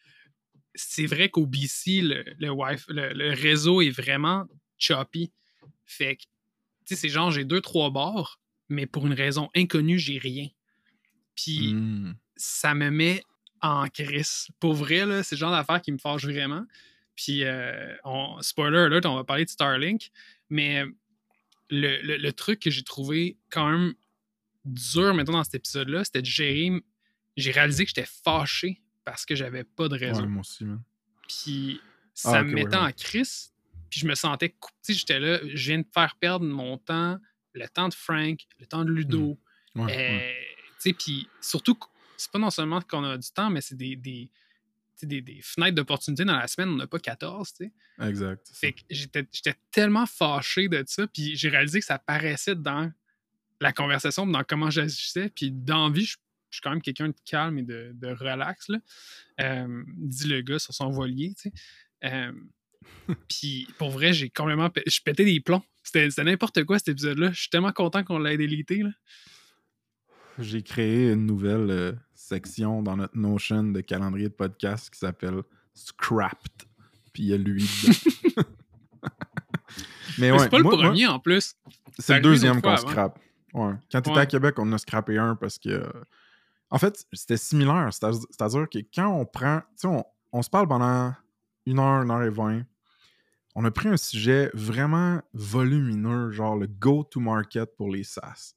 c'est 0.77 1.07
vrai 1.07 1.29
qu'au 1.29 1.47
BC, 1.47 2.03
le, 2.03 2.25
le, 2.39 3.35
réseau 3.35 3.81
est 3.81 3.91
vraiment 3.91 4.47
choppy. 4.79 5.33
Fait 5.85 6.17
que, 6.17 6.23
tu 6.23 6.29
sais, 6.87 6.97
c'est 6.97 7.09
genre, 7.09 7.31
j'ai 7.31 7.45
deux, 7.45 7.61
trois 7.61 7.91
bords, 7.91 8.41
mais 8.69 8.87
pour 8.87 9.07
une 9.07 9.15
raison 9.15 9.49
inconnue, 9.55 9.99
j'ai 9.99 10.19
rien. 10.19 10.49
Puis, 11.35 11.75
mmh. 11.75 12.17
ça 12.37 12.75
me 12.75 12.91
met 12.91 13.23
en 13.63 13.89
crise. 13.89 14.49
Pour 14.61 14.75
vrai, 14.75 15.23
c'est 15.23 15.35
le 15.35 15.41
genre 15.41 15.53
d'affaire 15.53 15.81
qui 15.81 15.93
me 15.93 15.99
fâche 15.99 16.25
vraiment. 16.25 16.65
Puis, 17.15 17.45
euh, 17.45 17.95
spoiler 18.41 18.79
alert, 18.79 19.07
on 19.07 19.15
va 19.15 19.25
parler 19.25 19.45
de 19.45 19.51
Starlink, 19.51 20.11
mais 20.51 20.85
le, 21.71 22.31
truc 22.31 22.61
que 22.61 22.71
j'ai 22.71 22.83
trouvé 22.83 23.39
quand 23.51 23.71
même 23.71 23.95
dur, 24.65 25.15
maintenant 25.15 25.39
dans 25.39 25.45
cet 25.45 25.55
épisode-là, 25.55 26.05
c'était 26.05 26.23
de 26.23 26.27
gérer. 26.27 26.71
J'ai 27.37 27.51
réalisé 27.51 27.85
que 27.85 27.93
j'étais 27.95 28.09
fâché 28.25 28.83
parce 29.07 29.25
que 29.25 29.37
j'avais 29.37 29.63
pas 29.63 29.89
de 29.89 29.97
réseau. 29.97 30.27
moi 30.27 30.41
aussi, 30.41 30.67
Puis 31.29 31.81
ça 32.13 32.41
ah, 32.41 32.43
me 32.43 32.53
mettait 32.53 32.77
en 32.77 32.91
crise. 32.91 33.53
Puis 33.89 34.01
je 34.01 34.07
me 34.07 34.17
sentais 34.17 34.51
coupé. 34.51 34.93
J'étais 34.93 35.21
là, 35.21 35.39
je 35.43 35.71
viens 35.71 35.79
de 35.79 35.87
faire 35.95 36.17
perdre 36.17 36.45
mon 36.45 36.77
temps, 36.77 37.19
le 37.55 37.69
temps 37.69 37.89
de 37.89 37.95
Frank, 37.95 38.41
le 38.59 38.67
temps 38.67 38.85
de 38.85 38.91
Ludo. 38.91 39.39
Mmh. 39.77 39.89
Euh, 39.89 40.33
puis 40.99 41.29
surtout, 41.41 41.79
c'est 42.17 42.31
pas 42.33 42.41
non 42.41 42.51
seulement 42.51 42.81
qu'on 42.81 43.05
a 43.05 43.17
du 43.17 43.31
temps, 43.31 43.49
mais 43.49 43.61
c'est 43.61 43.77
des, 43.77 43.95
des, 43.95 44.29
des, 45.03 45.41
fenêtres 45.41 45.77
d'opportunité 45.77 46.25
dans 46.25 46.37
la 46.37 46.49
semaine. 46.49 46.71
On 46.71 46.77
n'a 46.77 46.89
pas 46.89 46.99
14, 46.99 47.53
tu 47.53 47.65
sais. 47.65 47.73
Exact. 48.09 48.51
Fait 48.53 48.73
que 48.73 48.81
j'étais 48.91 49.55
tellement 49.71 50.07
fâché 50.07 50.69
de 50.69 50.83
ça. 50.85 51.07
Puis 51.07 51.37
j'ai 51.37 51.49
réalisé 51.49 51.79
que 51.79 51.87
ça 51.87 52.01
paraissait 52.01 52.57
dans 52.57 52.91
la 53.61 53.73
conversation, 53.73 54.27
dans 54.27 54.43
comment 54.43 54.71
j'agissais. 54.71 55.29
Puis 55.29 55.53
d'envie, 55.53 56.07
je 56.07 56.17
je 56.57 56.61
suis 56.61 56.63
quand 56.63 56.71
même 56.71 56.81
quelqu'un 56.81 57.09
de 57.09 57.15
calme 57.27 57.59
et 57.59 57.63
de, 57.63 58.09
relax, 58.19 58.69
là. 58.69 58.79
Euh, 59.41 59.85
dit 59.89 60.27
le 60.27 60.41
gars 60.41 60.59
sur 60.59 60.73
son 60.73 60.89
voilier, 60.89 61.35
tu 61.35 61.51
sais. 61.51 61.53
Euh, 62.05 62.33
puis 63.29 63.69
pour 63.79 63.91
vrai, 63.91 64.15
j'ai 64.15 64.31
complètement. 64.31 64.71
Je 64.87 65.01
pétais 65.05 65.27
des 65.27 65.41
plombs. 65.41 65.63
C'était 65.83 66.25
n'importe 66.25 66.65
quoi 66.65 66.79
cet 66.79 66.89
épisode-là. 66.89 67.31
Je 67.33 67.41
suis 67.41 67.51
tellement 67.51 67.73
content 67.73 68.05
qu'on 68.05 68.19
l'ait 68.19 68.39
délité. 68.39 68.83
J'ai 70.39 70.63
créé 70.63 71.13
une 71.13 71.27
nouvelle 71.27 71.71
euh, 71.71 71.93
section 72.15 72.83
dans 72.83 72.97
notre 72.97 73.17
Notion 73.17 73.65
de 73.65 73.81
calendrier 73.83 74.29
de 74.31 74.35
podcast 74.35 74.89
qui 74.91 74.99
s'appelle 74.99 75.43
Scrapped. 75.75 76.65
Puis 77.13 77.25
il 77.25 77.29
y 77.29 77.35
a 77.35 77.37
lui 77.37 77.69
Mais, 80.19 80.31
ouais, 80.31 80.39
c'est 80.39 80.49
pas 80.49 80.59
le 80.59 80.65
premier 80.65 81.07
en 81.07 81.19
plus. 81.19 81.57
C'est 81.99 82.15
le 82.15 82.21
deuxième 82.23 82.63
qu'on 82.63 82.77
scrape. 82.79 83.19
Ouais. 83.53 83.75
Quand 83.93 84.01
tu 84.01 84.11
étais 84.11 84.21
à 84.21 84.27
Québec, 84.27 84.55
on 84.59 84.73
a 84.73 84.79
scrappé 84.79 85.19
un 85.19 85.35
parce 85.37 85.59
que 85.59 85.83
en 86.71 86.79
fait, 86.79 87.07
c'était 87.13 87.37
similaire. 87.37 87.91
C'est-à-dire 87.93 88.69
que 88.69 88.79
quand 88.95 89.09
on 89.09 89.25
prend. 89.25 89.61
Tu 89.81 89.89
sais, 89.89 90.05
on, 90.33 90.43
se 90.43 90.51
parle 90.51 90.69
pendant 90.69 91.15
une 91.65 91.79
heure, 91.79 92.03
une 92.03 92.11
heure 92.11 92.23
et 92.23 92.31
vingt. 92.31 92.63
On 93.55 93.65
a 93.65 93.71
pris 93.71 93.89
un 93.89 93.97
sujet 93.97 94.51
vraiment 94.53 95.23
volumineux, 95.33 96.31
genre 96.31 96.57
le 96.57 96.67
go-to-market 96.67 97.75
pour 97.77 97.91
les 97.91 98.05
SaaS. 98.05 98.55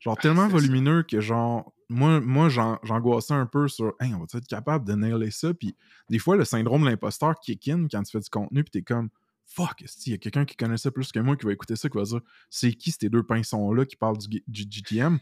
Genre 0.00 0.16
ah, 0.18 0.22
tellement 0.22 0.48
volumineux 0.48 1.02
que, 1.02 1.20
genre, 1.20 1.72
moi, 1.90 2.18
moi 2.20 2.48
j'angoissais 2.48 3.34
un 3.34 3.44
peu 3.44 3.68
sur 3.68 3.92
hey, 4.00 4.14
on 4.14 4.20
va 4.20 4.24
être 4.32 4.46
capable 4.46 4.86
de 4.86 4.94
nailer 4.94 5.30
ça? 5.30 5.52
Puis 5.52 5.76
des 6.08 6.18
fois, 6.18 6.36
le 6.36 6.46
syndrome 6.46 6.82
de 6.82 6.88
l'imposteur 6.88 7.38
kick 7.40 7.68
in 7.68 7.86
quand 7.90 8.02
tu 8.02 8.10
fais 8.10 8.20
du 8.20 8.30
contenu, 8.30 8.64
puis 8.64 8.70
t'es 8.70 8.82
comme 8.82 9.10
fuck, 9.44 9.84
il 10.06 10.12
y 10.12 10.14
a 10.14 10.18
quelqu'un 10.18 10.46
qui 10.46 10.56
connaît 10.56 10.78
ça 10.78 10.90
plus 10.90 11.12
que 11.12 11.18
moi 11.18 11.36
qui 11.36 11.44
va 11.44 11.52
écouter 11.52 11.76
ça, 11.76 11.90
qui 11.90 11.98
va 11.98 12.04
dire 12.04 12.20
c'est 12.48 12.72
qui 12.72 12.90
ces 12.90 13.10
deux 13.10 13.22
pinsons-là 13.22 13.84
qui 13.84 13.96
parlent 13.96 14.16
du, 14.16 14.42
du 14.46 14.62
GTM? 14.68 15.18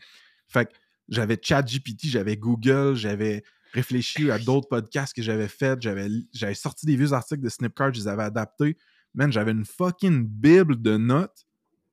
Fait 0.46 0.66
que 0.66 0.72
j'avais 1.10 1.38
ChatGPT, 1.40 2.06
j'avais 2.06 2.36
Google, 2.36 2.94
j'avais 2.94 3.42
réfléchi 3.72 4.30
à 4.30 4.38
d'autres 4.38 4.68
podcasts 4.68 5.14
que 5.14 5.22
j'avais 5.22 5.48
faits, 5.48 5.82
j'avais, 5.82 6.08
j'avais 6.32 6.54
sorti 6.54 6.86
des 6.86 6.96
vieux 6.96 7.12
articles 7.12 7.42
de 7.42 7.48
Snipcart, 7.48 7.92
je 7.92 8.00
les 8.00 8.08
avais 8.08 8.22
adaptés. 8.22 8.76
Man, 9.14 9.32
j'avais 9.32 9.50
une 9.50 9.64
fucking 9.64 10.26
bible 10.26 10.80
de 10.80 10.96
notes. 10.96 11.46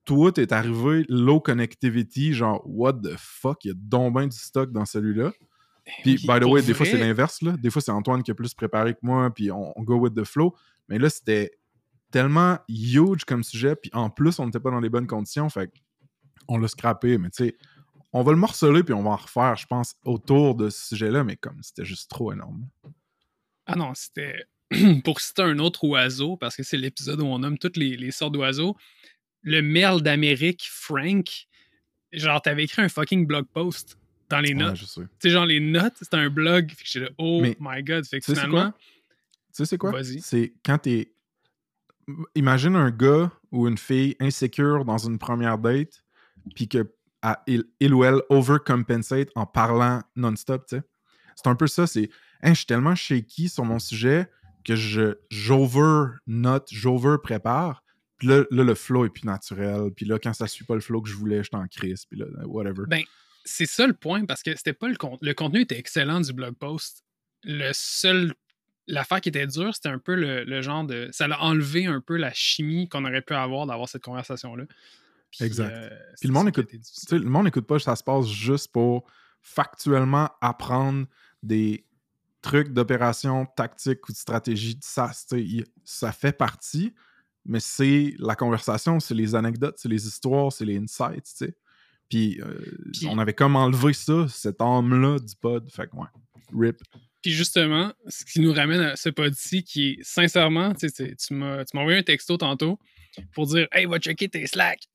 Toi, 0.05 0.31
t'es 0.31 0.53
arrivé 0.53 1.05
low 1.09 1.39
connectivity, 1.39 2.33
genre 2.33 2.61
what 2.65 2.93
the 2.93 3.15
fuck, 3.17 3.65
il 3.65 3.69
y 3.69 3.71
a 3.71 3.73
donc 3.75 4.15
bien 4.15 4.27
du 4.27 4.37
stock 4.37 4.71
dans 4.71 4.85
celui-là. 4.85 5.31
Eh 5.85 5.91
puis, 6.03 6.15
by 6.27 6.39
the 6.39 6.45
way, 6.45 6.61
des 6.61 6.73
fois 6.73 6.85
c'est 6.85 6.97
l'inverse, 6.97 7.41
là. 7.41 7.57
Des 7.57 7.69
fois 7.69 7.81
c'est 7.81 7.91
Antoine 7.91 8.23
qui 8.23 8.31
a 8.31 8.35
plus 8.35 8.53
préparé 8.53 8.93
que 8.93 8.99
moi, 9.01 9.29
puis 9.33 9.51
on, 9.51 9.73
go 9.79 9.97
with 9.97 10.13
the 10.13 10.23
flow. 10.23 10.55
Mais 10.87 10.99
là, 10.99 11.09
c'était 11.09 11.51
tellement 12.11 12.57
huge 12.69 13.25
comme 13.25 13.43
sujet, 13.43 13.75
puis 13.75 13.91
en 13.93 14.09
plus, 14.09 14.39
on 14.39 14.45
n'était 14.45 14.59
pas 14.59 14.71
dans 14.71 14.79
les 14.79 14.89
bonnes 14.89 15.07
conditions, 15.07 15.49
fait 15.49 15.71
on 16.47 16.57
l'a 16.57 16.69
scrappé, 16.69 17.17
mais 17.17 17.29
tu 17.29 17.45
sais, 17.45 17.57
on 18.17 18.23
va 18.23 18.31
le 18.31 18.37
morceler 18.37 18.83
puis 18.83 18.93
on 18.93 19.03
va 19.03 19.11
en 19.11 19.15
refaire, 19.15 19.55
je 19.55 19.67
pense, 19.67 19.95
autour 20.03 20.55
de 20.55 20.69
ce 20.69 20.87
sujet-là, 20.89 21.23
mais 21.23 21.35
comme 21.35 21.61
c'était 21.61 21.85
juste 21.85 22.09
trop 22.09 22.33
énorme. 22.33 22.67
Ah 23.65 23.75
non, 23.75 23.93
c'était. 23.93 24.45
Pour 25.05 25.21
citer 25.21 25.43
un 25.43 25.59
autre 25.59 25.83
oiseau, 25.85 26.35
parce 26.35 26.55
que 26.55 26.63
c'est 26.63 26.77
l'épisode 26.77 27.21
où 27.21 27.25
on 27.25 27.39
nomme 27.39 27.57
toutes 27.57 27.77
les, 27.77 28.11
sortes 28.11 28.33
d'oiseaux, 28.33 28.75
le 29.41 29.61
merle 29.61 30.01
d'Amérique, 30.01 30.67
Frank, 30.69 31.47
genre, 32.11 32.41
t'avais 32.41 32.65
écrit 32.65 32.81
un 32.81 32.89
fucking 32.89 33.25
blog 33.25 33.45
post 33.53 33.97
dans 34.29 34.41
les 34.41 34.53
notes. 34.53 34.77
tu 34.77 35.07
sais, 35.19 35.29
genre, 35.29 35.45
les 35.45 35.61
notes, 35.61 35.93
c'était 35.99 36.17
un 36.17 36.29
blog. 36.29 36.69
Fait 36.71 36.83
que 36.83 36.89
j'étais 36.89 37.13
oh 37.17 37.41
my 37.59 37.83
god. 37.83 38.05
Fait 38.05 38.19
que 38.19 38.25
finalement. 38.25 38.71
Tu 38.71 38.77
sais, 39.53 39.65
c'est 39.65 39.77
quoi? 39.77 39.93
C'est 40.03 40.53
quand 40.65 40.79
t'es. 40.79 41.13
Imagine 42.35 42.75
un 42.75 42.89
gars 42.89 43.31
ou 43.51 43.67
une 43.67 43.77
fille 43.77 44.15
insécure 44.19 44.85
dans 44.85 44.97
une 44.97 45.17
première 45.17 45.57
date, 45.57 46.03
puis 46.55 46.67
que 46.67 46.89
il, 47.47 47.93
ou 47.93 48.03
elle 48.03 48.21
overcompensate 48.29 49.29
en 49.35 49.45
parlant 49.45 50.01
non-stop, 50.15 50.65
tu 50.67 50.77
sais. 50.77 50.83
C'est 51.35 51.47
un 51.47 51.55
peu 51.55 51.67
ça, 51.67 51.85
c'est 51.85 52.09
hein, 52.41 52.53
je 52.53 52.59
suis 52.59 52.65
tellement 52.65 52.95
shaky 52.95 53.49
sur 53.49 53.63
mon 53.63 53.79
sujet 53.79 54.27
que 54.65 54.75
je 54.75 55.15
j'over-note, 55.29 56.67
j'over-prépare. 56.71 57.83
Puis 58.17 58.27
là, 58.27 58.43
le 58.49 58.75
flow 58.75 59.05
est 59.05 59.09
plus 59.09 59.25
naturel. 59.25 59.91
Puis 59.95 60.05
là, 60.05 60.17
quand 60.17 60.33
ça 60.33 60.47
suit 60.47 60.65
pas 60.65 60.73
le 60.73 60.81
flow 60.81 61.01
que 61.01 61.09
je 61.09 61.15
voulais, 61.15 61.43
je 61.43 61.49
en 61.53 61.67
crise. 61.67 62.05
Puis 62.05 62.19
là, 62.19 62.25
whatever. 62.45 62.83
Ben, 62.87 63.03
c'est 63.45 63.65
ça 63.65 63.87
le 63.87 63.93
point, 63.93 64.25
parce 64.25 64.43
que 64.43 64.55
c'était 64.55 64.73
pas 64.73 64.89
le 64.89 64.95
contenu. 64.95 65.27
Le 65.27 65.33
contenu 65.33 65.61
était 65.61 65.77
excellent 65.77 66.19
du 66.19 66.33
blog 66.33 66.55
post. 66.55 67.03
Le 67.43 67.71
seul. 67.73 68.33
L'affaire 68.87 69.19
qui 69.19 69.29
était 69.29 69.45
dure, 69.45 69.75
c'était 69.75 69.89
un 69.89 69.99
peu 69.99 70.15
le, 70.15 70.61
genre 70.61 70.83
de. 70.83 71.09
Ça 71.11 71.25
a 71.25 71.39
enlevé 71.41 71.85
un 71.85 72.01
peu 72.01 72.17
la 72.17 72.33
chimie 72.33 72.87
qu'on 72.89 73.05
aurait 73.05 73.21
pu 73.21 73.33
avoir 73.33 73.67
d'avoir 73.67 73.87
cette 73.87 74.03
conversation-là. 74.03 74.63
Exact. 75.39 75.71
Euh, 75.71 75.89
Puis 76.19 76.27
le 76.27 76.33
monde, 76.33 76.49
écoute, 76.49 76.69
le 77.11 77.19
monde 77.29 77.45
n'écoute 77.45 77.67
pas, 77.67 77.79
ça 77.79 77.95
se 77.95 78.03
passe 78.03 78.27
juste 78.27 78.71
pour 78.71 79.09
factuellement 79.41 80.29
apprendre 80.41 81.07
des 81.43 81.85
trucs 82.41 82.69
d'opération 82.69 83.45
tactique 83.45 84.07
ou 84.07 84.11
de 84.11 84.17
stratégie 84.17 84.77
ça 84.81 85.11
Ça 85.83 86.11
fait 86.11 86.31
partie, 86.31 86.93
mais 87.45 87.59
c'est 87.59 88.13
la 88.19 88.35
conversation, 88.35 88.99
c'est 88.99 89.15
les 89.15 89.35
anecdotes, 89.35 89.75
c'est 89.77 89.89
les 89.89 90.07
histoires, 90.07 90.51
c'est 90.51 90.65
les 90.65 90.77
insights, 90.77 91.23
tu 91.23 91.45
sais. 91.45 91.57
Puis, 92.09 92.39
euh, 92.41 92.57
on 93.09 93.17
avait 93.17 93.33
comme 93.33 93.57
enlevé 93.57 93.91
ça, 93.91 94.27
cette 94.29 94.61
âme-là 94.61 95.19
du 95.19 95.35
pod. 95.35 95.69
Fait 95.69 95.87
que, 95.87 95.95
ouais, 95.97 96.07
rip. 96.57 96.81
Puis 97.21 97.31
justement, 97.31 97.91
ce 98.07 98.23
qui 98.23 98.39
nous 98.39 98.53
ramène 98.53 98.79
à 98.79 98.95
ce 98.95 99.09
pod-ci 99.09 99.63
qui 99.63 99.89
est, 99.89 100.03
sincèrement, 100.03 100.73
tu 100.73 101.33
m'as 101.33 101.65
envoyé 101.73 101.99
un 101.99 102.03
texto 102.03 102.37
tantôt 102.37 102.79
pour 103.33 103.47
dire 103.47 103.67
«Hey, 103.73 103.85
va 103.85 103.99
checker 103.99 104.29
tes 104.29 104.47
Slack!» 104.47 104.87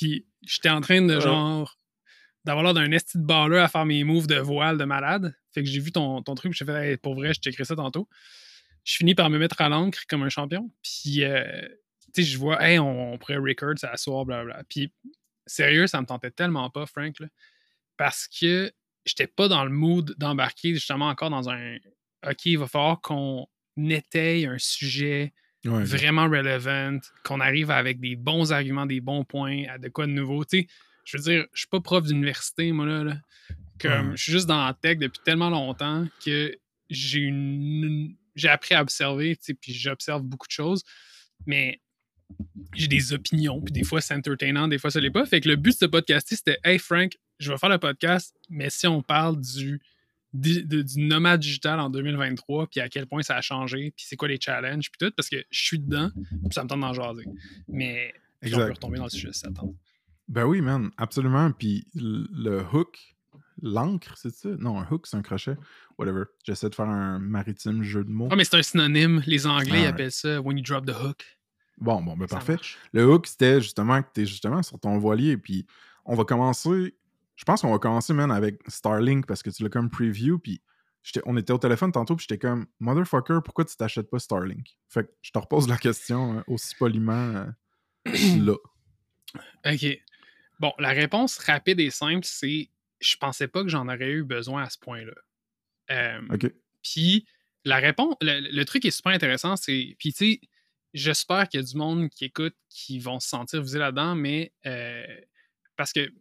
Puis 0.00 0.26
j'étais 0.46 0.70
en 0.70 0.80
train 0.80 1.02
de, 1.02 1.20
genre, 1.20 1.78
d'avoir 2.46 2.64
l'air 2.64 2.72
d'un 2.72 2.90
esti 2.90 3.18
de 3.18 3.22
baller 3.22 3.58
à 3.58 3.68
faire 3.68 3.84
mes 3.84 4.02
moves 4.02 4.26
de 4.26 4.36
voile 4.36 4.78
de 4.78 4.84
malade. 4.84 5.36
Fait 5.52 5.62
que 5.62 5.68
j'ai 5.68 5.78
vu 5.78 5.92
ton, 5.92 6.22
ton 6.22 6.34
truc, 6.34 6.54
j'ai 6.54 6.64
fait 6.64 6.96
pour 6.96 7.14
vrai, 7.14 7.34
je 7.34 7.40
checkerai 7.40 7.66
ça 7.66 7.76
tantôt. 7.76 8.08
Je 8.82 8.96
finis 8.96 9.14
par 9.14 9.28
me 9.28 9.38
mettre 9.38 9.60
à 9.60 9.68
l'encre 9.68 10.00
comme 10.08 10.22
un 10.22 10.30
champion. 10.30 10.70
Puis, 10.82 11.22
euh, 11.22 11.44
tu 12.14 12.22
sais, 12.22 12.30
je 12.30 12.38
vois, 12.38 12.66
hey, 12.66 12.78
on, 12.78 13.18
pourrait 13.18 13.36
record, 13.36 13.74
ça 13.76 13.94
soir, 13.98 14.24
blablabla. 14.24 14.64
Puis, 14.70 14.90
sérieux, 15.46 15.86
ça 15.86 16.00
me 16.00 16.06
tentait 16.06 16.30
tellement 16.30 16.70
pas, 16.70 16.86
Frank, 16.86 17.16
parce 17.98 18.26
que 18.26 18.72
j'étais 19.04 19.26
pas 19.26 19.48
dans 19.48 19.64
le 19.64 19.70
mood 19.70 20.14
d'embarquer 20.16 20.72
justement 20.72 21.08
encore 21.08 21.28
dans 21.28 21.50
un 21.50 21.76
OK, 22.26 22.46
il 22.46 22.56
va 22.56 22.66
falloir 22.66 23.02
qu'on 23.02 23.46
étaye 23.76 24.46
un 24.46 24.58
sujet 24.58 25.34
vraiment 25.64 26.24
relevant, 26.28 26.98
qu'on 27.24 27.40
arrive 27.40 27.70
avec 27.70 28.00
des 28.00 28.16
bons 28.16 28.52
arguments, 28.52 28.86
des 28.86 29.00
bons 29.00 29.24
points, 29.24 29.64
à 29.68 29.78
de 29.78 29.88
quoi 29.88 30.06
de 30.06 30.12
nouveau. 30.12 30.44
Tu 30.44 30.60
sais, 30.60 30.66
je 31.04 31.16
veux 31.16 31.22
dire, 31.22 31.46
je 31.52 31.60
suis 31.60 31.68
pas 31.68 31.80
prof 31.80 32.04
d'université, 32.04 32.72
moi, 32.72 32.86
là. 32.86 33.16
Comme, 33.80 34.16
Je 34.16 34.22
suis 34.22 34.32
juste 34.32 34.46
dans 34.46 34.64
la 34.64 34.74
tech 34.74 34.98
depuis 34.98 35.20
tellement 35.24 35.50
longtemps 35.50 36.06
que 36.24 36.54
j'ai 36.90 37.20
une... 37.20 38.14
j'ai 38.34 38.48
appris 38.48 38.74
à 38.74 38.82
observer, 38.82 39.38
puis 39.60 39.72
j'observe 39.72 40.22
beaucoup 40.22 40.46
de 40.46 40.52
choses. 40.52 40.84
Mais 41.46 41.80
j'ai 42.74 42.88
des 42.88 43.12
opinions, 43.12 43.60
puis 43.60 43.72
des 43.72 43.82
fois 43.82 44.00
c'est 44.00 44.14
entertainant, 44.14 44.68
des 44.68 44.78
fois 44.78 44.90
ça 44.90 45.00
l'est 45.00 45.10
pas. 45.10 45.24
Fait 45.26 45.40
que 45.40 45.48
le 45.48 45.56
but 45.56 45.72
de 45.72 45.76
ce 45.76 45.84
podcast 45.86 46.28
c'était 46.30 46.58
Hey 46.62 46.78
Frank, 46.78 47.16
je 47.38 47.50
vais 47.50 47.58
faire 47.58 47.70
le 47.70 47.78
podcast, 47.78 48.36
mais 48.48 48.70
si 48.70 48.86
on 48.86 49.02
parle 49.02 49.40
du, 49.40 49.80
du, 50.32 50.84
nomade 50.96 51.40
digital 51.40 51.80
en 51.80 51.90
2023, 51.90 52.68
puis 52.68 52.80
à 52.80 52.88
quel 52.88 53.06
point 53.06 53.22
ça 53.22 53.36
a 53.36 53.40
changé, 53.40 53.92
puis 53.96 54.04
c'est 54.08 54.16
quoi 54.16 54.28
les 54.28 54.38
challenges, 54.40 54.90
puis 54.90 55.06
tout, 55.06 55.12
parce 55.16 55.28
que 55.28 55.44
je 55.50 55.64
suis 55.64 55.78
dedans, 55.78 56.10
puis 56.14 56.52
ça 56.52 56.64
me 56.64 56.68
tente 56.68 56.80
d'en 56.80 56.92
jaser. 56.92 57.24
Mais 57.68 58.12
on 58.44 58.50
peut 58.50 58.70
retomber 58.70 58.98
dans 58.98 59.04
le 59.04 59.10
sujet 59.10 59.32
si 59.32 59.40
ça 59.40 59.50
tente. 59.50 59.74
Ben 60.28 60.44
oui, 60.44 60.60
man, 60.60 60.90
absolument. 60.96 61.50
Puis 61.50 61.86
le 61.94 62.62
hook, 62.72 62.96
l'encre, 63.62 64.16
c'est 64.16 64.32
ça? 64.32 64.48
Non, 64.58 64.78
un 64.78 64.86
hook, 64.88 65.06
c'est 65.06 65.16
un 65.16 65.22
crochet. 65.22 65.56
Whatever. 65.98 66.24
J'essaie 66.44 66.70
de 66.70 66.74
faire 66.74 66.88
un 66.88 67.18
maritime 67.18 67.82
jeu 67.82 68.04
de 68.04 68.10
mots. 68.10 68.28
Ah, 68.30 68.36
mais 68.36 68.44
c'est 68.44 68.56
un 68.56 68.62
synonyme. 68.62 69.22
Les 69.26 69.46
Anglais 69.46 69.86
appellent 69.86 70.12
ça 70.12 70.40
when 70.40 70.56
you 70.56 70.62
drop 70.62 70.86
the 70.86 70.94
hook. 70.94 71.24
Bon, 71.78 72.00
bon, 72.02 72.16
ben 72.16 72.26
parfait. 72.26 72.56
Le 72.92 73.10
hook, 73.10 73.26
c'était 73.26 73.60
justement 73.60 74.02
que 74.02 74.08
tu 74.14 74.22
es 74.22 74.26
justement 74.26 74.62
sur 74.62 74.78
ton 74.78 74.98
voilier. 74.98 75.36
Puis 75.36 75.66
on 76.04 76.14
va 76.14 76.24
commencer. 76.24 76.94
Je 77.40 77.44
pense 77.46 77.62
qu'on 77.62 77.70
va 77.70 77.78
commencer, 77.78 78.12
man, 78.12 78.30
avec 78.30 78.60
Starlink 78.68 79.24
parce 79.24 79.42
que 79.42 79.48
tu 79.48 79.62
l'as 79.62 79.70
comme 79.70 79.88
preview. 79.88 80.38
Puis 80.38 80.60
on 81.24 81.38
était 81.38 81.54
au 81.54 81.58
téléphone 81.58 81.90
tantôt. 81.90 82.14
Puis 82.14 82.26
j'étais 82.28 82.38
comme, 82.38 82.66
motherfucker, 82.80 83.38
pourquoi 83.42 83.64
tu 83.64 83.74
t'achètes 83.76 84.10
pas 84.10 84.18
Starlink? 84.18 84.76
Fait 84.90 85.04
que 85.04 85.10
je 85.22 85.30
te 85.30 85.38
repose 85.38 85.66
la 85.66 85.78
question 85.78 86.36
hein, 86.36 86.44
aussi 86.46 86.74
poliment 86.74 87.46
euh, 88.04 88.12
là. 88.44 88.56
OK. 89.72 89.86
Bon, 90.58 90.74
la 90.78 90.90
réponse 90.90 91.38
rapide 91.38 91.80
et 91.80 91.88
simple, 91.88 92.26
c'est 92.26 92.68
je 93.00 93.16
pensais 93.16 93.48
pas 93.48 93.62
que 93.62 93.70
j'en 93.70 93.88
aurais 93.88 94.10
eu 94.10 94.22
besoin 94.22 94.64
à 94.64 94.68
ce 94.68 94.76
point-là. 94.76 95.14
Euh, 95.92 96.20
OK. 96.34 96.52
Puis 96.82 97.26
la 97.64 97.78
réponse, 97.78 98.16
le, 98.20 98.64
truc 98.64 98.84
est 98.84 98.90
super 98.90 99.12
intéressant, 99.12 99.56
c'est. 99.56 99.96
Puis 99.98 100.12
tu 100.12 100.32
sais, 100.32 100.40
j'espère 100.92 101.48
qu'il 101.48 101.58
y 101.60 101.62
a 101.62 101.66
du 101.66 101.78
monde 101.78 102.10
qui 102.10 102.26
écoute 102.26 102.54
qui 102.68 102.98
vont 102.98 103.18
se 103.18 103.30
sentir 103.30 103.62
visés 103.62 103.78
là-dedans, 103.78 104.14
mais 104.14 104.52
euh, 104.66 105.06
parce 105.76 105.94
que, 105.94 106.12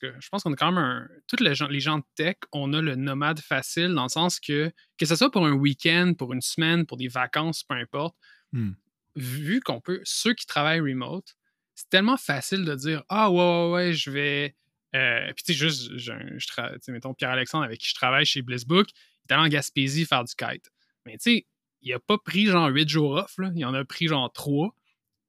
je 0.00 0.28
pense 0.28 0.42
qu'on 0.42 0.52
a 0.52 0.56
quand 0.56 0.72
même 0.72 0.82
un. 0.82 1.08
Tous 1.26 1.42
les 1.42 1.54
gens, 1.54 1.68
les 1.68 1.80
gens 1.80 1.98
de 1.98 2.04
tech, 2.14 2.36
on 2.52 2.72
a 2.72 2.80
le 2.80 2.94
nomade 2.96 3.40
facile 3.40 3.94
dans 3.94 4.04
le 4.04 4.08
sens 4.08 4.40
que, 4.40 4.72
que 4.98 5.06
ce 5.06 5.16
soit 5.16 5.30
pour 5.30 5.46
un 5.46 5.52
week-end, 5.52 6.14
pour 6.16 6.32
une 6.32 6.40
semaine, 6.40 6.86
pour 6.86 6.96
des 6.96 7.08
vacances, 7.08 7.62
peu 7.64 7.74
importe, 7.74 8.16
hmm. 8.52 8.72
vu 9.16 9.60
qu'on 9.60 9.80
peut, 9.80 10.00
ceux 10.04 10.34
qui 10.34 10.46
travaillent 10.46 10.80
remote, 10.80 11.36
c'est 11.74 11.88
tellement 11.88 12.16
facile 12.16 12.64
de 12.64 12.74
dire 12.74 13.02
Ah, 13.08 13.30
ouais, 13.30 13.38
ouais, 13.38 13.72
ouais, 13.72 13.92
je 13.92 14.10
vais. 14.10 14.56
Euh, 14.94 15.32
puis, 15.34 15.44
tu 15.44 15.52
sais, 15.52 15.58
juste, 15.58 15.96
je, 15.96 16.12
je 16.38 16.92
mettons 16.92 17.14
Pierre-Alexandre 17.14 17.64
avec 17.64 17.80
qui 17.80 17.88
je 17.88 17.94
travaille 17.94 18.24
chez 18.24 18.42
Blissbook, 18.42 18.88
il 18.90 19.32
est 19.32 19.34
allé 19.34 19.46
en 19.46 19.48
Gaspésie 19.48 20.06
faire 20.06 20.24
du 20.24 20.34
kite. 20.34 20.70
Mais, 21.04 21.18
tu 21.18 21.30
sais, 21.30 21.46
il 21.82 21.92
a 21.92 22.00
pas 22.00 22.18
pris 22.18 22.46
genre 22.46 22.68
8 22.68 22.88
jours 22.88 23.12
off, 23.12 23.38
là. 23.38 23.50
il 23.54 23.64
en 23.64 23.74
a 23.74 23.84
pris 23.84 24.08
genre 24.08 24.32
3. 24.32 24.74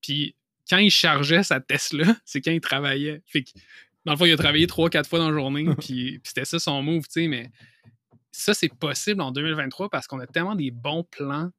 Puis 0.01 0.35
quand 0.69 0.77
il 0.77 0.91
chargeait 0.91 1.43
sa 1.43 1.59
Tesla, 1.59 2.15
c'est 2.25 2.41
quand 2.41 2.51
il 2.51 2.61
travaillait. 2.61 3.21
Fait 3.25 3.43
que, 3.43 3.51
dans 4.07 4.13
le 4.13 4.17
fond, 4.17 4.25
il 4.25 4.31
a 4.31 4.37
travaillé 4.37 4.67
3-4 4.67 5.05
fois 5.05 5.19
dans 5.19 5.29
la 5.29 5.37
journée, 5.37 5.65
puis, 5.81 6.21
c'était 6.23 6.45
ça 6.45 6.59
son 6.59 6.81
move, 6.81 7.03
tu 7.03 7.21
sais, 7.21 7.27
mais 7.27 7.51
ça, 8.31 8.53
c'est 8.53 8.73
possible 8.73 9.19
en 9.21 9.31
2023 9.31 9.89
parce 9.89 10.07
qu'on 10.07 10.19
a 10.19 10.27
tellement 10.27 10.55
des 10.55 10.71
bons 10.71 11.03
plans 11.03 11.51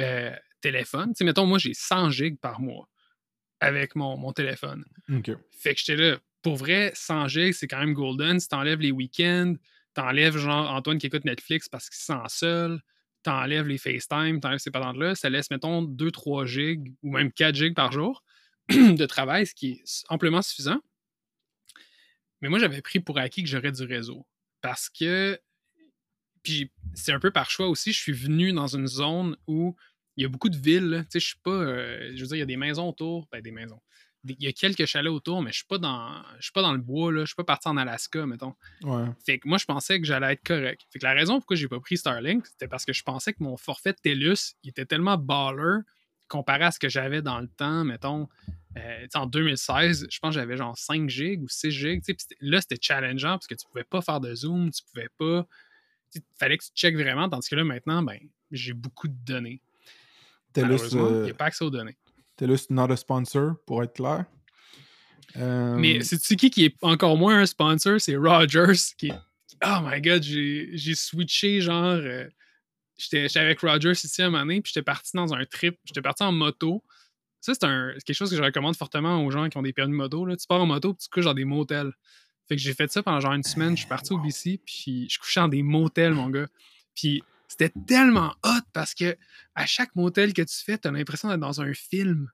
euh, 0.00 0.36
téléphone. 0.60 1.08
Tu 1.14 1.18
sais, 1.18 1.24
mettons, 1.24 1.46
moi, 1.46 1.58
j'ai 1.58 1.72
100 1.72 2.10
gigs 2.10 2.38
par 2.38 2.60
mois 2.60 2.90
avec 3.58 3.96
mon, 3.96 4.18
mon 4.18 4.32
téléphone. 4.32 4.84
Fait 5.50 5.72
que 5.72 5.80
j'étais 5.80 5.96
là, 5.96 6.18
pour 6.42 6.56
vrai, 6.56 6.92
100 6.94 7.28
gigs, 7.28 7.54
c'est 7.54 7.68
quand 7.68 7.78
même 7.78 7.94
golden. 7.94 8.38
Si 8.38 8.48
t'enlèves 8.48 8.80
les 8.80 8.90
week-ends, 8.90 9.54
t'enlèves 9.94 10.36
genre 10.36 10.70
Antoine 10.70 10.98
qui 10.98 11.06
écoute 11.06 11.24
Netflix 11.24 11.70
parce 11.70 11.88
qu'il 11.88 11.98
se 11.98 12.04
sent 12.04 12.28
seul, 12.28 12.82
t'enlèves 13.22 13.66
les 13.66 13.78
FaceTime, 13.78 14.40
t'enlèves 14.40 14.58
ces 14.58 14.70
patentes-là, 14.70 15.14
ça 15.14 15.30
laisse, 15.30 15.50
mettons, 15.50 15.82
2-3 15.82 16.44
gigs 16.44 16.92
ou 17.02 17.12
même 17.12 17.32
4 17.32 17.54
gigs 17.54 17.74
par 17.74 17.92
jour 17.92 18.22
de 18.68 19.06
travail, 19.06 19.46
ce 19.46 19.54
qui 19.54 19.70
est 19.70 20.04
amplement 20.10 20.42
suffisant. 20.42 20.80
Mais 22.42 22.48
moi, 22.48 22.58
j'avais 22.58 22.82
pris 22.82 23.00
pour 23.00 23.18
acquis 23.18 23.42
que 23.42 23.48
j'aurais 23.48 23.72
du 23.72 23.84
réseau. 23.84 24.26
Parce 24.60 24.90
que, 24.90 25.40
puis 26.42 26.70
c'est 26.94 27.12
un 27.12 27.20
peu 27.20 27.30
par 27.30 27.50
choix 27.50 27.68
aussi, 27.68 27.92
je 27.92 27.98
suis 27.98 28.12
venu 28.12 28.52
dans 28.52 28.76
une 28.76 28.86
zone 28.86 29.36
où 29.46 29.74
il 30.16 30.22
y 30.22 30.26
a 30.26 30.28
beaucoup 30.28 30.50
de 30.50 30.58
villes. 30.58 31.04
Tu 31.04 31.12
sais, 31.12 31.20
je 31.20 31.26
suis 31.28 31.40
pas, 31.42 31.50
euh, 31.50 32.12
je 32.14 32.20
veux 32.20 32.26
dire, 32.26 32.36
il 32.36 32.40
y 32.40 32.42
a 32.42 32.46
des 32.46 32.56
maisons 32.56 32.88
autour, 32.88 33.26
ben 33.32 33.40
des 33.40 33.52
maisons 33.52 33.80
il 34.24 34.42
y 34.42 34.46
a 34.46 34.52
quelques 34.52 34.86
chalets 34.86 35.10
autour, 35.10 35.42
mais 35.42 35.50
je 35.50 35.58
suis 35.58 35.66
pas 35.66 35.78
dans. 35.78 36.22
Je 36.38 36.44
suis 36.44 36.52
pas 36.52 36.62
dans 36.62 36.72
le 36.72 36.78
bois, 36.78 37.12
là. 37.12 37.20
Je 37.22 37.26
suis 37.26 37.34
pas 37.34 37.44
parti 37.44 37.68
en 37.68 37.76
Alaska, 37.76 38.24
mettons. 38.26 38.54
Fait 39.24 39.38
que 39.38 39.48
moi, 39.48 39.58
je 39.58 39.64
pensais 39.64 40.00
que 40.00 40.06
j'allais 40.06 40.32
être 40.32 40.44
correct. 40.44 40.82
Fait 40.90 40.98
que 40.98 41.04
la 41.04 41.12
raison 41.12 41.38
pourquoi 41.38 41.56
j'ai 41.56 41.68
pas 41.68 41.80
pris 41.80 41.96
Starlink, 41.96 42.46
c'était 42.46 42.68
parce 42.68 42.84
que 42.84 42.92
je 42.92 43.02
pensais 43.02 43.32
que 43.32 43.42
mon 43.42 43.56
forfait 43.56 43.92
de 43.92 43.98
TELUS, 43.98 44.54
il 44.62 44.70
était 44.70 44.86
tellement 44.86 45.16
baller 45.16 45.80
comparé 46.28 46.64
à 46.64 46.70
ce 46.70 46.78
que 46.78 46.88
j'avais 46.88 47.20
dans 47.20 47.40
le 47.40 47.48
temps, 47.48 47.84
mettons. 47.84 48.28
Euh, 48.78 49.06
en 49.14 49.26
2016, 49.26 50.06
je 50.10 50.18
pense 50.18 50.34
que 50.34 50.40
j'avais 50.40 50.56
genre 50.56 50.76
5 50.76 51.08
gigs 51.08 51.42
ou 51.42 51.48
6 51.48 51.70
gigs. 51.70 52.02
Là, 52.40 52.60
c'était 52.60 52.78
challengeant 52.80 53.32
parce 53.32 53.46
que 53.46 53.54
tu 53.54 53.66
pouvais 53.66 53.84
pas 53.84 54.00
faire 54.00 54.20
de 54.20 54.34
zoom, 54.34 54.70
tu 54.70 54.82
pouvais 54.92 55.08
pas. 55.18 55.46
Il 56.14 56.22
fallait 56.38 56.58
que 56.58 56.64
tu 56.64 56.70
checkes 56.74 56.96
vraiment, 56.96 57.28
tandis 57.28 57.48
que 57.48 57.56
là, 57.56 57.64
maintenant, 57.64 58.02
ben, 58.02 58.18
j'ai 58.50 58.72
beaucoup 58.72 59.08
de 59.08 59.16
données. 59.24 59.60
TELUS, 60.52 60.94
euh, 60.94 61.20
il 61.20 61.24
n'y 61.24 61.30
a 61.30 61.34
pas 61.34 61.46
accès 61.46 61.64
aux 61.64 61.70
données. 61.70 61.96
TELUS 62.36 62.66
not 62.70 62.90
a 62.90 62.96
sponsor, 62.96 63.54
pour 63.66 63.82
être 63.82 63.94
clair. 63.94 64.26
Mais 65.36 65.98
euh, 65.98 66.02
c'est 66.02 66.36
qui 66.36 66.50
qui 66.50 66.66
est 66.66 66.76
encore 66.82 67.16
moins 67.16 67.38
un 67.38 67.46
sponsor? 67.46 68.00
C'est 68.00 68.16
Rogers 68.16 68.94
qui 68.98 69.12
Oh 69.64 69.78
my 69.82 70.00
god, 70.00 70.22
j'ai 70.22 70.94
switché 70.94 71.60
genre. 71.60 71.94
Euh, 71.94 72.28
j'étais 72.96 73.38
avec 73.38 73.60
Rogers 73.60 73.92
ici 73.92 74.22
un 74.22 74.30
moment 74.30 74.40
donné, 74.40 74.60
puis 74.60 74.72
j'étais 74.74 74.84
parti 74.84 75.12
dans 75.14 75.32
un 75.34 75.44
trip. 75.44 75.78
J'étais 75.84 76.02
parti 76.02 76.22
en 76.22 76.32
moto. 76.32 76.82
Ça, 77.42 77.54
c'est 77.54 78.04
quelque 78.04 78.16
chose 78.16 78.30
que 78.30 78.36
je 78.36 78.42
recommande 78.42 78.76
fortement 78.76 79.24
aux 79.24 79.30
gens 79.32 79.48
qui 79.48 79.58
ont 79.58 79.62
des 79.62 79.72
permis 79.72 79.92
de 79.92 79.96
moto. 79.96 80.24
Là. 80.24 80.36
Tu 80.36 80.46
pars 80.46 80.62
en 80.62 80.66
moto, 80.66 80.94
puis 80.94 81.02
tu 81.02 81.10
couches 81.10 81.24
dans 81.24 81.34
des 81.34 81.44
motels. 81.44 81.92
Fait 82.48 82.54
que 82.54 82.62
j'ai 82.62 82.72
fait 82.72 82.90
ça 82.90 83.02
pendant 83.02 83.18
genre 83.18 83.32
une 83.32 83.42
semaine. 83.42 83.72
Je 83.72 83.80
suis 83.80 83.88
parti 83.88 84.12
au 84.12 84.18
BC, 84.18 84.60
puis 84.64 85.08
je 85.10 85.18
couchais 85.18 85.40
dans 85.40 85.48
des 85.48 85.62
motels, 85.62 86.14
mon 86.14 86.30
gars. 86.30 86.46
Puis 86.94 87.22
c'était 87.48 87.72
tellement 87.86 88.32
hot 88.44 88.62
parce 88.72 88.94
que 88.94 89.16
à 89.56 89.66
chaque 89.66 89.94
motel 89.96 90.32
que 90.32 90.42
tu 90.42 90.54
fais, 90.54 90.78
tu 90.78 90.86
as 90.86 90.92
l'impression 90.92 91.28
d'être 91.28 91.40
dans 91.40 91.60
un 91.60 91.74
film. 91.74 92.30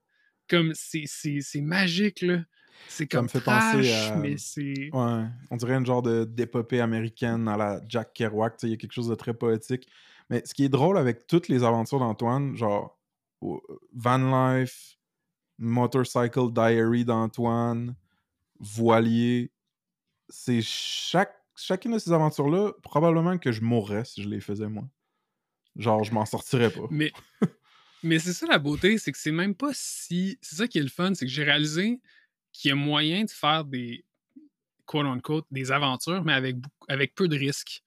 Comme 0.47 0.73
c'est 0.75 1.61
magique, 1.61 2.21
là. 2.21 2.41
C'est 2.87 3.07
comme 3.07 3.29
fait 3.29 3.41
penser 3.41 3.93
à... 3.93 4.17
mais 4.17 4.37
c'est... 4.37 4.91
Ouais, 4.93 5.25
on 5.51 5.57
dirait 5.57 5.75
un 5.75 5.85
genre 5.85 6.03
d'épopée 6.03 6.81
américaine 6.81 7.49
à 7.49 7.57
la 7.57 7.81
Jack 7.89 8.13
Kerouac. 8.13 8.55
Il 8.63 8.69
y 8.69 8.73
a 8.75 8.77
quelque 8.77 8.93
chose 8.93 9.09
de 9.09 9.15
très 9.15 9.35
poétique. 9.35 9.89
Mais 10.29 10.43
ce 10.45 10.53
qui 10.53 10.65
est 10.65 10.69
drôle 10.69 10.99
avec 10.99 11.27
toutes 11.27 11.49
les 11.49 11.65
aventures 11.65 11.99
d'Antoine, 11.99 12.55
genre 12.57 12.99
Van 13.41 14.59
Life, 14.59 14.98
Motorcycle 15.59 16.53
Diary 16.53 17.05
d'Antoine, 17.05 17.97
Voilier, 18.61 19.51
c'est 20.29 20.63
chaque 20.63 21.35
chacune 21.57 21.93
de 21.93 21.99
ces 21.99 22.13
aventures-là, 22.13 22.73
probablement 22.83 23.39
que 23.39 23.53
je 23.53 23.63
mourrais 23.63 24.05
si 24.05 24.23
je 24.23 24.29
les 24.29 24.41
faisais, 24.41 24.69
moi. 24.69 24.85
Genre, 25.77 26.05
je 26.05 26.13
m'en 26.13 26.25
sortirais 26.25 26.71
pas. 26.71 26.87
Mais, 26.91 27.13
mais 28.03 28.19
c'est 28.19 28.33
ça 28.33 28.47
la 28.47 28.59
beauté, 28.59 28.99
c'est 28.99 29.13
que 29.13 29.19
c'est 29.19 29.33
même 29.33 29.55
pas 29.55 29.71
si. 29.73 30.39
C'est 30.41 30.57
ça 30.57 30.69
qui 30.69 30.79
est 30.79 30.83
le 30.83 30.89
fun, 30.89 31.15
c'est 31.15 31.27
que 31.27 31.33
j'ai 31.33 31.45
réalisé 31.45 32.01
qu'il 32.53 32.71
y 32.71 32.73
a 32.73 32.75
moyen 32.75 33.25
de 33.25 33.31
faire 33.31 33.65
des 33.65 34.05
quote-unquote 34.87 35.47
des 35.51 35.71
aventures, 35.71 36.25
mais 36.25 36.33
avec, 36.33 36.57
avec 36.89 37.15
peu 37.15 37.29
de 37.29 37.37
risques. 37.37 37.83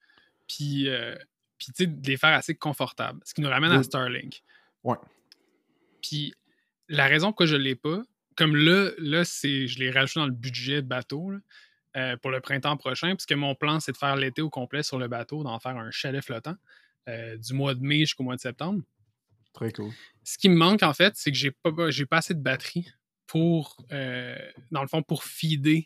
Puis, 0.46 0.88
euh, 0.88 1.16
puis 1.58 1.68
tu 1.68 1.84
sais, 1.84 1.86
de 1.86 2.06
les 2.06 2.16
faire 2.16 2.34
assez 2.34 2.54
confortables. 2.54 3.20
Ce 3.24 3.34
qui 3.34 3.40
nous 3.40 3.48
ramène 3.48 3.72
à 3.72 3.82
Starlink. 3.82 4.42
Ouais. 4.84 4.96
Puis 6.00 6.34
la 6.92 7.06
raison 7.06 7.28
pourquoi 7.28 7.46
je 7.46 7.56
ne 7.56 7.62
l'ai 7.62 7.74
pas, 7.74 8.02
comme 8.36 8.54
là, 8.54 8.90
là 8.98 9.24
c'est, 9.24 9.66
je 9.66 9.78
l'ai 9.78 9.90
rajouté 9.90 10.20
dans 10.20 10.26
le 10.26 10.32
budget 10.32 10.82
de 10.82 10.86
bateau 10.86 11.32
euh, 11.96 12.16
pour 12.18 12.30
le 12.30 12.40
printemps 12.40 12.76
prochain, 12.76 13.14
puisque 13.16 13.32
mon 13.32 13.54
plan, 13.54 13.80
c'est 13.80 13.92
de 13.92 13.96
faire 13.96 14.14
l'été 14.14 14.42
au 14.42 14.50
complet 14.50 14.82
sur 14.82 14.98
le 14.98 15.08
bateau, 15.08 15.42
d'en 15.42 15.58
faire 15.58 15.76
un 15.76 15.90
chalet 15.90 16.22
flottant 16.22 16.54
euh, 17.08 17.36
du 17.38 17.54
mois 17.54 17.74
de 17.74 17.80
mai 17.80 18.00
jusqu'au 18.00 18.24
mois 18.24 18.36
de 18.36 18.40
septembre. 18.40 18.82
Très 19.54 19.72
cool. 19.72 19.90
Ce 20.22 20.36
qui 20.38 20.48
me 20.48 20.54
manque, 20.54 20.82
en 20.82 20.92
fait, 20.92 21.14
c'est 21.16 21.32
que 21.32 21.36
j'ai 21.36 21.50
pas, 21.50 21.70
j'ai 21.90 22.06
pas 22.06 22.18
assez 22.18 22.34
de 22.34 22.42
batterie 22.42 22.88
pour, 23.26 23.84
euh, 23.90 24.36
dans 24.70 24.82
le 24.82 24.88
fond, 24.88 25.02
pour 25.02 25.24
feeder 25.24 25.84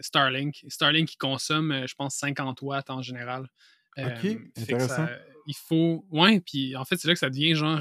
Starlink. 0.00 0.64
Starlink, 0.68 1.08
qui 1.10 1.16
consomme, 1.16 1.86
je 1.86 1.94
pense, 1.94 2.16
50 2.16 2.60
watts 2.62 2.90
en 2.90 3.02
général. 3.02 3.48
OK, 3.96 4.26
intéressant. 4.56 5.06
il 5.46 5.54
faut. 5.54 6.06
Ouais, 6.10 6.40
puis 6.40 6.74
en 6.74 6.84
fait, 6.84 6.96
c'est 6.96 7.08
là 7.08 7.14
que 7.14 7.20
ça 7.20 7.30
devient 7.30 7.54
genre 7.54 7.80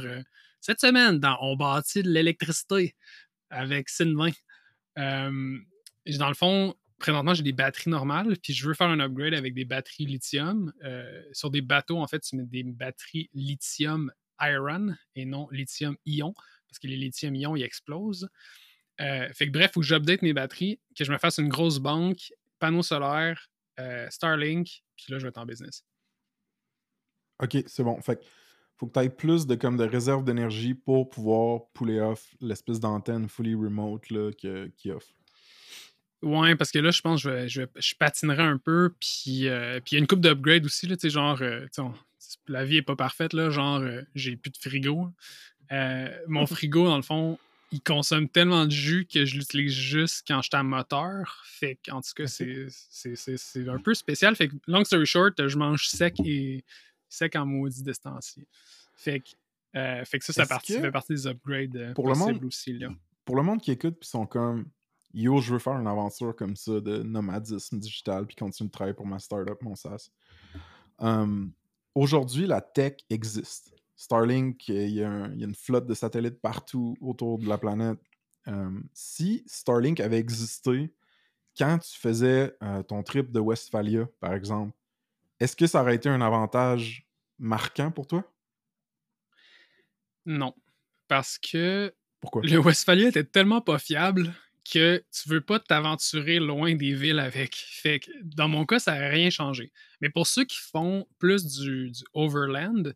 cette 0.61 0.79
semaine, 0.79 1.19
dans 1.19 1.37
On 1.41 1.55
bâtit 1.55 2.03
de 2.03 2.09
l'électricité 2.09 2.95
avec 3.49 3.89
Sylvain. 3.89 4.31
Euh, 4.97 5.57
dans 6.17 6.27
le 6.27 6.33
fond, 6.33 6.75
présentement, 6.99 7.33
j'ai 7.33 7.43
des 7.43 7.53
batteries 7.53 7.89
normales, 7.89 8.37
puis 8.41 8.53
je 8.53 8.67
veux 8.67 8.73
faire 8.73 8.87
un 8.87 8.99
upgrade 8.99 9.33
avec 9.33 9.53
des 9.53 9.65
batteries 9.65 10.05
lithium. 10.05 10.73
Euh, 10.83 11.21
sur 11.31 11.51
des 11.51 11.61
bateaux, 11.61 11.99
en 11.99 12.07
fait, 12.07 12.19
tu 12.19 12.35
mets 12.35 12.45
des 12.45 12.63
batteries 12.63 13.29
lithium 13.33 14.11
iron 14.39 14.95
et 15.15 15.25
non 15.25 15.47
lithium 15.51 15.95
ion, 16.05 16.33
parce 16.67 16.79
que 16.79 16.87
les 16.87 16.97
lithium 16.97 17.35
ion, 17.35 17.55
ils 17.55 17.63
explosent. 17.63 18.29
Euh, 18.99 19.31
fait 19.33 19.47
que 19.47 19.51
bref, 19.51 19.71
il 19.71 19.73
faut 19.73 19.81
que 19.81 19.85
j'update 19.85 20.21
mes 20.21 20.33
batteries, 20.33 20.79
que 20.97 21.03
je 21.03 21.11
me 21.11 21.17
fasse 21.17 21.37
une 21.37 21.49
grosse 21.49 21.79
banque, 21.79 22.33
panneaux 22.59 22.83
solaires, 22.83 23.49
Starlink, 24.09 24.83
puis 24.95 25.11
là, 25.11 25.19
je 25.19 25.23
vais 25.23 25.29
être 25.29 25.37
en 25.37 25.45
business. 25.45 25.85
OK, 27.39 27.57
c'est 27.67 27.83
bon. 27.83 28.01
Fait 28.01 28.19
faut 28.77 28.87
que 28.87 28.99
tu 28.99 29.05
aies 29.05 29.09
plus 29.09 29.47
de, 29.47 29.55
comme, 29.55 29.77
de 29.77 29.83
réserve 29.83 30.23
d'énergie 30.23 30.73
pour 30.73 31.09
pouvoir 31.09 31.61
puller 31.73 31.99
off 31.99 32.35
l'espèce 32.41 32.79
d'antenne 32.79 33.27
fully 33.27 33.55
remote 33.55 34.09
là, 34.09 34.31
qui 34.31 34.91
offre. 34.91 35.07
Ouais, 36.23 36.55
parce 36.55 36.71
que 36.71 36.79
là, 36.79 36.89
je 36.91 37.01
pense 37.01 37.23
que 37.23 37.47
je, 37.47 37.61
je, 37.75 37.95
patinerai 37.95 38.41
un 38.41 38.57
peu. 38.57 38.93
Puis 38.99 39.47
euh, 39.47 39.79
il 39.91 39.93
y 39.93 39.95
a 39.97 39.99
une 39.99 40.07
coupe 40.07 40.21
d'upgrade 40.21 40.65
aussi, 40.65 40.87
là, 40.87 40.95
genre, 41.03 41.41
euh, 41.41 41.67
la 42.47 42.65
vie 42.65 42.77
est 42.77 42.81
pas 42.81 42.95
parfaite, 42.95 43.33
là, 43.33 43.49
genre, 43.51 43.79
euh, 43.79 44.01
j'ai 44.15 44.35
plus 44.35 44.51
de 44.51 44.57
frigo. 44.57 45.11
mon 46.27 46.47
frigo, 46.47 46.85
dans 46.85 46.95
le 46.95 47.03
fond, 47.03 47.37
il 47.71 47.81
consomme 47.81 48.29
tellement 48.29 48.65
de 48.65 48.71
jus 48.71 49.07
que 49.11 49.25
je 49.25 49.35
l'utilise 49.35 49.73
juste 49.73 50.23
quand 50.27 50.41
je 50.41 50.49
suis 50.49 50.57
à 50.57 50.63
moteur. 50.63 51.43
Fait 51.45 51.77
qu'en 51.85 52.01
tout 52.01 52.13
cas, 52.15 52.25
c'est 52.25 53.69
un 53.69 53.79
peu 53.79 53.93
spécial. 53.93 54.35
Fait 54.35 54.47
que, 54.47 54.55
long 54.65 54.83
story 54.85 55.05
short, 55.05 55.47
je 55.47 55.57
mange 55.57 55.87
sec 55.87 56.15
et 56.25 56.63
sec 57.09 57.35
en 57.35 57.45
maudit 57.45 57.83
de 57.83 57.93
ce 57.93 58.41
Fait 58.95 59.19
que, 59.19 59.29
euh, 59.75 60.05
fait 60.05 60.19
que 60.19 60.25
ça, 60.25 60.33
ça, 60.33 60.45
fait 60.45 60.91
partie 60.91 61.13
des 61.13 61.27
upgrades 61.27 61.75
euh, 61.75 61.93
pour 61.93 62.05
possibles 62.05 62.27
le 62.27 62.33
monde, 62.33 62.45
aussi. 62.45 62.73
Là. 62.73 62.89
Pour 63.25 63.35
le 63.35 63.43
monde 63.43 63.61
qui 63.61 63.71
écoute, 63.71 63.97
puis 63.99 64.09
sont 64.09 64.25
comme 64.25 64.65
Yo, 65.13 65.39
je 65.41 65.53
veux 65.53 65.59
faire 65.59 65.79
une 65.79 65.87
aventure 65.87 66.35
comme 66.35 66.55
ça 66.55 66.79
de 66.79 67.01
nomadisme 67.01 67.79
digital, 67.79 68.27
puis 68.27 68.35
continuer 68.35 68.67
de 68.67 68.71
travailler 68.71 68.93
pour 68.93 69.07
ma 69.07 69.19
startup, 69.19 69.61
mon 69.61 69.75
SaaS. 69.75 70.09
Hum, 70.99 71.51
aujourd'hui, 71.95 72.45
la 72.45 72.61
tech 72.61 72.97
existe. 73.09 73.73
Starlink, 73.95 74.67
il 74.67 74.89
y, 74.89 75.03
a 75.03 75.25
une 75.25 75.55
flotte 75.55 75.87
de 75.87 75.93
satellites 75.93 76.39
partout 76.39 76.95
autour 77.01 77.39
de 77.39 77.47
la 77.47 77.57
planète. 77.57 77.99
Hum, 78.45 78.87
si 78.93 79.43
Starlink 79.47 79.99
avait 79.99 80.19
existé 80.19 80.93
quand 81.57 81.79
tu 81.79 81.97
faisais 81.97 82.55
euh, 82.61 82.83
ton 82.83 83.01
trip 83.01 83.31
de 83.31 83.39
Westphalia, 83.39 84.07
par 84.19 84.33
exemple, 84.33 84.73
est-ce 85.39 85.55
que 85.55 85.67
ça 85.67 85.81
aurait 85.81 85.95
été 85.95 86.09
un 86.09 86.21
avantage 86.21 87.07
marquant 87.39 87.91
pour 87.91 88.07
toi? 88.07 88.23
Non. 90.25 90.53
Parce 91.07 91.37
que 91.37 91.93
Pourquoi? 92.19 92.41
le 92.43 92.57
Westphalia 92.57 93.09
était 93.09 93.23
tellement 93.23 93.61
pas 93.61 93.79
fiable 93.79 94.33
que 94.69 95.03
tu 95.11 95.29
veux 95.29 95.41
pas 95.41 95.59
t'aventurer 95.59 96.39
loin 96.39 96.75
des 96.75 96.93
villes 96.93 97.19
avec. 97.19 97.55
Fait 97.55 97.99
que 97.99 98.11
dans 98.23 98.49
mon 98.49 98.65
cas, 98.65 98.79
ça 98.79 98.99
n'a 98.99 99.07
rien 99.07 99.29
changé. 99.29 99.71
Mais 100.01 100.09
pour 100.09 100.27
ceux 100.27 100.43
qui 100.43 100.57
font 100.57 101.07
plus 101.19 101.45
du, 101.45 101.93
overland, 102.13 102.93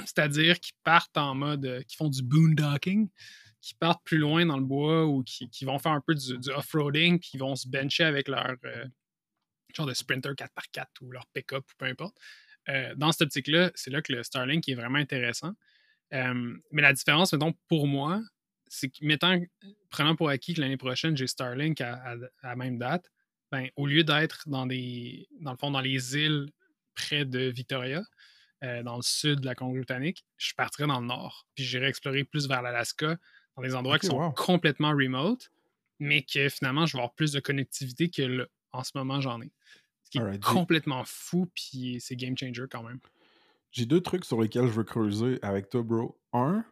c'est-à-dire 0.00 0.58
qui 0.58 0.72
partent 0.82 1.16
en 1.16 1.34
mode, 1.34 1.84
qui 1.86 1.96
font 1.96 2.08
du 2.08 2.22
boondocking, 2.22 3.08
qui 3.60 3.74
partent 3.74 4.02
plus 4.04 4.18
loin 4.18 4.46
dans 4.46 4.56
le 4.56 4.64
bois 4.64 5.06
ou 5.06 5.22
qui, 5.22 5.64
vont 5.64 5.78
faire 5.78 5.92
un 5.92 6.00
peu 6.00 6.14
du, 6.14 6.34
off-roading, 6.50 7.18
qui 7.18 7.38
vont 7.38 7.54
se 7.54 7.68
bencher 7.68 8.04
avec 8.04 8.28
leur, 8.28 8.56
euh, 8.64 8.84
genre 9.74 9.86
de 9.86 9.94
Sprinter 9.94 10.32
4x4 10.32 10.86
ou 11.02 11.10
leur 11.10 11.26
pick-up 11.26 11.64
ou 11.68 11.72
peu 11.78 11.86
importe. 11.86 12.16
Euh, 12.68 12.94
dans 12.96 13.12
cette 13.12 13.22
optique-là, 13.22 13.70
c'est 13.74 13.90
là 13.90 14.02
que 14.02 14.12
le 14.12 14.22
Starlink 14.22 14.68
est 14.68 14.74
vraiment 14.74 14.98
intéressant. 14.98 15.52
Euh, 16.12 16.56
mais 16.70 16.82
la 16.82 16.92
différence, 16.92 17.32
mettons, 17.32 17.54
pour 17.68 17.86
moi, 17.86 18.20
c'est 18.66 18.88
que, 18.88 19.04
mettant, 19.04 19.40
prenant 19.90 20.16
pour 20.16 20.28
acquis 20.28 20.54
que 20.54 20.60
l'année 20.60 20.76
prochaine, 20.76 21.16
j'ai 21.16 21.26
Starlink 21.26 21.80
à, 21.80 22.16
la 22.42 22.56
même 22.56 22.78
date, 22.78 23.10
ben, 23.50 23.68
au 23.76 23.86
lieu 23.86 24.04
d'être 24.04 24.48
dans 24.48 24.66
des, 24.66 25.26
dans 25.40 25.52
le 25.52 25.56
fond, 25.56 25.70
dans 25.70 25.80
les 25.80 26.16
îles 26.16 26.50
près 26.94 27.24
de 27.24 27.40
Victoria, 27.48 28.02
euh, 28.64 28.82
dans 28.82 28.96
le 28.96 29.02
sud 29.02 29.40
de 29.40 29.46
la 29.46 29.54
Colombie-Britannique, 29.54 30.24
je 30.36 30.52
partirais 30.54 30.88
dans 30.88 31.00
le 31.00 31.06
nord. 31.06 31.46
Puis 31.54 31.64
j'irais 31.64 31.88
explorer 31.88 32.24
plus 32.24 32.48
vers 32.48 32.60
l'Alaska, 32.60 33.16
dans 33.56 33.62
des 33.62 33.74
endroits 33.74 33.98
qui 33.98 34.06
sont 34.06 34.32
complètement 34.32 34.90
remote, 34.90 35.50
mais 35.98 36.22
que 36.22 36.48
finalement, 36.48 36.86
je 36.86 36.92
vais 36.92 37.00
avoir 37.00 37.14
plus 37.14 37.32
de 37.32 37.40
connectivité 37.40 38.08
que 38.08 38.22
le, 38.22 38.50
en 38.78 38.84
ce 38.84 38.92
moment, 38.94 39.20
j'en 39.20 39.40
ai. 39.40 39.50
Ce 40.04 40.10
qui 40.10 40.18
est 40.18 40.42
complètement 40.42 41.02
fou, 41.04 41.50
puis 41.52 41.98
c'est 42.00 42.16
game 42.16 42.38
changer 42.38 42.64
quand 42.70 42.82
même. 42.82 43.00
J'ai 43.72 43.84
deux 43.84 44.00
trucs 44.00 44.24
sur 44.24 44.40
lesquels 44.40 44.66
je 44.68 44.72
veux 44.72 44.84
creuser 44.84 45.38
avec 45.42 45.68
toi, 45.68 45.82
bro. 45.82 46.18
Un, 46.32 46.64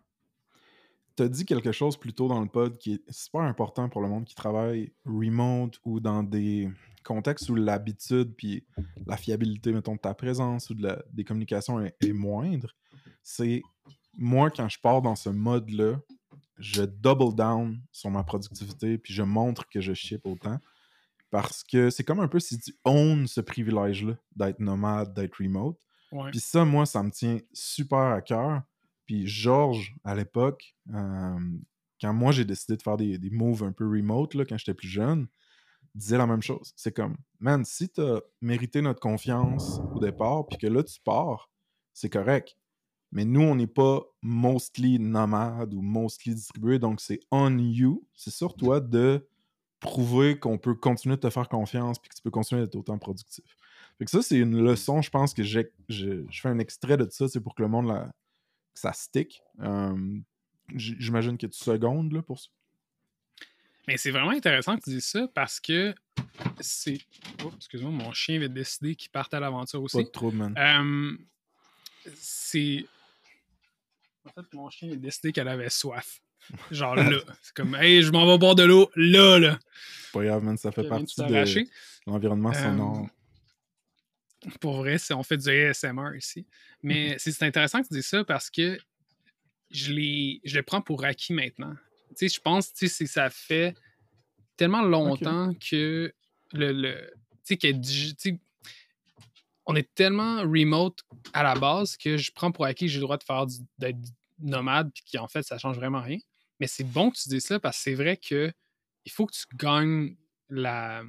t'as 1.16 1.28
dit 1.28 1.44
quelque 1.44 1.72
chose 1.72 1.96
plus 1.96 2.12
tôt 2.12 2.28
dans 2.28 2.40
le 2.40 2.46
pod 2.46 2.78
qui 2.78 2.94
est 2.94 3.10
super 3.10 3.42
important 3.42 3.88
pour 3.88 4.02
le 4.02 4.08
monde 4.08 4.24
qui 4.24 4.34
travaille 4.34 4.92
remote 5.04 5.78
ou 5.84 5.98
dans 5.98 6.22
des 6.22 6.70
contextes 7.04 7.50
où 7.50 7.56
l'habitude 7.56 8.34
puis 8.36 8.64
la 9.06 9.16
fiabilité, 9.16 9.72
mettons, 9.72 9.96
de 9.96 10.00
ta 10.00 10.14
présence 10.14 10.70
ou 10.70 10.74
de 10.74 10.84
la, 10.84 11.02
des 11.12 11.24
communications 11.24 11.80
est, 11.80 11.96
est 12.00 12.12
moindre. 12.12 12.74
C'est 13.22 13.62
moi, 14.16 14.50
quand 14.50 14.68
je 14.68 14.78
pars 14.80 15.02
dans 15.02 15.16
ce 15.16 15.28
mode-là, 15.28 15.98
je 16.58 16.82
double 16.82 17.34
down 17.34 17.82
sur 17.90 18.10
ma 18.10 18.22
productivité 18.22 18.96
puis 18.96 19.12
je 19.12 19.24
montre 19.24 19.68
que 19.68 19.80
je 19.80 19.92
ship 19.92 20.24
autant. 20.24 20.58
Parce 21.30 21.64
que 21.64 21.90
c'est 21.90 22.04
comme 22.04 22.20
un 22.20 22.28
peu 22.28 22.40
si 22.40 22.58
tu 22.58 22.72
owns 22.84 23.26
ce 23.26 23.40
privilège-là 23.40 24.16
d'être 24.34 24.60
nomade, 24.60 25.14
d'être 25.14 25.36
remote. 25.40 25.78
Puis 26.30 26.40
ça, 26.40 26.64
moi, 26.64 26.86
ça 26.86 27.02
me 27.02 27.10
tient 27.10 27.38
super 27.52 27.98
à 27.98 28.22
cœur. 28.22 28.62
Puis 29.06 29.26
Georges, 29.26 29.94
à 30.04 30.14
l'époque, 30.14 30.76
quand 30.88 32.12
moi 32.12 32.32
j'ai 32.32 32.44
décidé 32.44 32.76
de 32.76 32.82
faire 32.82 32.96
des, 32.96 33.18
des, 33.18 33.30
moves 33.30 33.64
un 33.64 33.72
peu 33.72 33.86
remote, 33.88 34.34
là, 34.34 34.44
quand 34.44 34.56
j'étais 34.56 34.74
plus 34.74 34.88
jeune, 34.88 35.28
disait 35.94 36.18
la 36.18 36.26
même 36.26 36.42
chose. 36.42 36.72
C'est 36.76 36.94
comme, 36.94 37.16
man, 37.40 37.64
si 37.64 37.88
tu 37.88 38.00
as 38.00 38.20
mérité 38.40 38.82
notre 38.82 39.00
confiance 39.00 39.80
au 39.94 39.98
départ, 39.98 40.46
puis 40.46 40.58
que 40.58 40.66
là 40.66 40.82
tu 40.82 41.00
pars, 41.00 41.50
c'est 41.92 42.10
correct. 42.10 42.56
Mais 43.12 43.24
nous, 43.24 43.40
on 43.40 43.54
n'est 43.54 43.66
pas 43.66 44.02
mostly 44.20 44.98
nomade 44.98 45.72
ou 45.72 45.80
mostly 45.80 46.34
distribué, 46.34 46.78
donc 46.78 47.00
c'est 47.00 47.20
on 47.30 47.56
you. 47.58 48.06
C'est 48.14 48.30
sur 48.30 48.54
toi 48.54 48.80
de 48.80 49.26
prouver 49.80 50.38
qu'on 50.38 50.58
peut 50.58 50.74
continuer 50.74 51.16
de 51.16 51.20
te 51.20 51.30
faire 51.30 51.48
confiance 51.48 51.98
puis 51.98 52.08
que 52.08 52.14
tu 52.14 52.22
peux 52.22 52.30
continuer 52.30 52.62
d'être 52.62 52.76
autant 52.76 52.98
productif. 52.98 53.44
Fait 53.98 54.04
que 54.04 54.10
ça, 54.10 54.22
c'est 54.22 54.36
une 54.36 54.62
leçon, 54.62 55.00
je 55.00 55.10
pense 55.10 55.32
que 55.32 55.42
j'ai, 55.42 55.70
je, 55.88 56.22
fais 56.30 56.48
un 56.48 56.58
extrait 56.58 56.96
de 56.96 57.08
ça, 57.10 57.28
c'est 57.28 57.40
pour 57.40 57.54
que 57.54 57.62
le 57.62 57.68
monde, 57.68 57.88
la, 57.88 58.12
que 58.74 58.80
ça 58.80 58.92
stick. 58.92 59.42
j'imagine 60.74 61.38
qu'il 61.38 61.48
y 61.48 61.50
a 61.50 61.52
du 61.52 61.58
seconde 61.58 62.12
là, 62.12 62.22
pour 62.22 62.38
ça. 62.38 62.48
Mais 63.88 63.96
c'est 63.96 64.10
vraiment 64.10 64.30
intéressant 64.30 64.76
que 64.76 64.82
tu 64.82 64.90
dises 64.90 65.06
ça 65.06 65.28
parce 65.32 65.60
que 65.60 65.94
c'est. 66.60 66.98
Oh, 67.44 67.52
excuse-moi, 67.56 67.92
mon 67.92 68.12
chien 68.12 68.38
vient 68.38 68.48
de 68.48 68.54
décider 68.54 68.96
qu'il 68.96 69.10
parte 69.10 69.32
à 69.32 69.40
l'aventure 69.40 69.82
aussi. 69.82 69.98
Pas 69.98 70.02
de 70.02 70.08
trouble, 70.08 70.36
man. 70.36 71.18
c'est. 72.14 72.84
En 74.24 74.30
fait, 74.30 74.54
mon 74.54 74.68
chien 74.70 74.92
a 74.92 74.96
décidé 74.96 75.32
qu'elle 75.32 75.46
avait 75.46 75.70
soif. 75.70 76.20
Genre 76.70 76.96
là. 76.96 77.10
C'est 77.42 77.54
comme, 77.54 77.74
hey, 77.74 78.02
je 78.02 78.10
m'en 78.10 78.26
vais 78.26 78.38
boire 78.38 78.54
de 78.54 78.64
l'eau 78.64 78.90
là, 78.96 79.38
là. 79.38 79.58
Pas 80.12 80.24
grave, 80.24 80.42
man. 80.44 80.56
Ça 80.56 80.72
fait 80.72 80.88
partie 80.88 81.20
de 81.20 81.66
l'environnement 82.06 82.50
euh, 82.50 82.62
sonore. 82.62 83.08
Pour 84.60 84.76
vrai, 84.76 84.96
on 85.10 85.22
fait 85.22 85.36
du 85.36 85.48
ASMR 85.48 86.16
ici. 86.16 86.46
Mais 86.82 87.16
c'est 87.18 87.42
intéressant 87.42 87.82
que 87.82 87.88
tu 87.88 87.94
dises 87.94 88.06
ça 88.06 88.24
parce 88.24 88.50
que 88.50 88.78
je, 89.70 89.92
je 90.44 90.56
le 90.56 90.62
prends 90.62 90.80
pour 90.80 91.04
acquis 91.04 91.32
maintenant. 91.32 91.74
Tu 92.10 92.28
sais, 92.28 92.34
je 92.36 92.40
pense 92.40 92.68
que 92.70 92.86
ça 92.86 93.30
fait 93.30 93.74
tellement 94.56 94.82
longtemps 94.82 95.52
que 95.54 96.12
le, 96.52 96.72
le 96.72 97.12
tu 97.44 97.58
sais, 97.58 98.38
on 99.66 99.74
est 99.74 99.94
tellement 99.94 100.42
remote 100.42 101.00
à 101.32 101.42
la 101.42 101.54
base 101.54 101.96
que 101.96 102.16
je 102.16 102.30
prends 102.32 102.52
pour 102.52 102.64
acquis 102.64 102.86
que 102.86 102.90
j'ai 102.90 102.98
le 102.98 103.02
droit 103.02 103.18
de 103.18 103.24
faire 103.24 103.46
d'être 103.78 103.98
nomade, 104.38 104.90
puis 104.92 105.04
qu'en 105.12 105.28
fait, 105.28 105.42
ça 105.42 105.58
change 105.58 105.76
vraiment 105.76 106.00
rien. 106.00 106.18
Mais 106.60 106.66
c'est 106.66 106.84
bon 106.84 107.10
que 107.10 107.16
tu 107.18 107.28
dises 107.28 107.44
ça 107.46 107.60
parce 107.60 107.76
que 107.76 107.82
c'est 107.82 107.94
vrai 107.94 108.16
que 108.16 108.52
il 109.04 109.12
faut 109.12 109.26
que 109.26 109.32
tu 109.34 109.44
gagnes 109.56 110.16
la. 110.48 111.02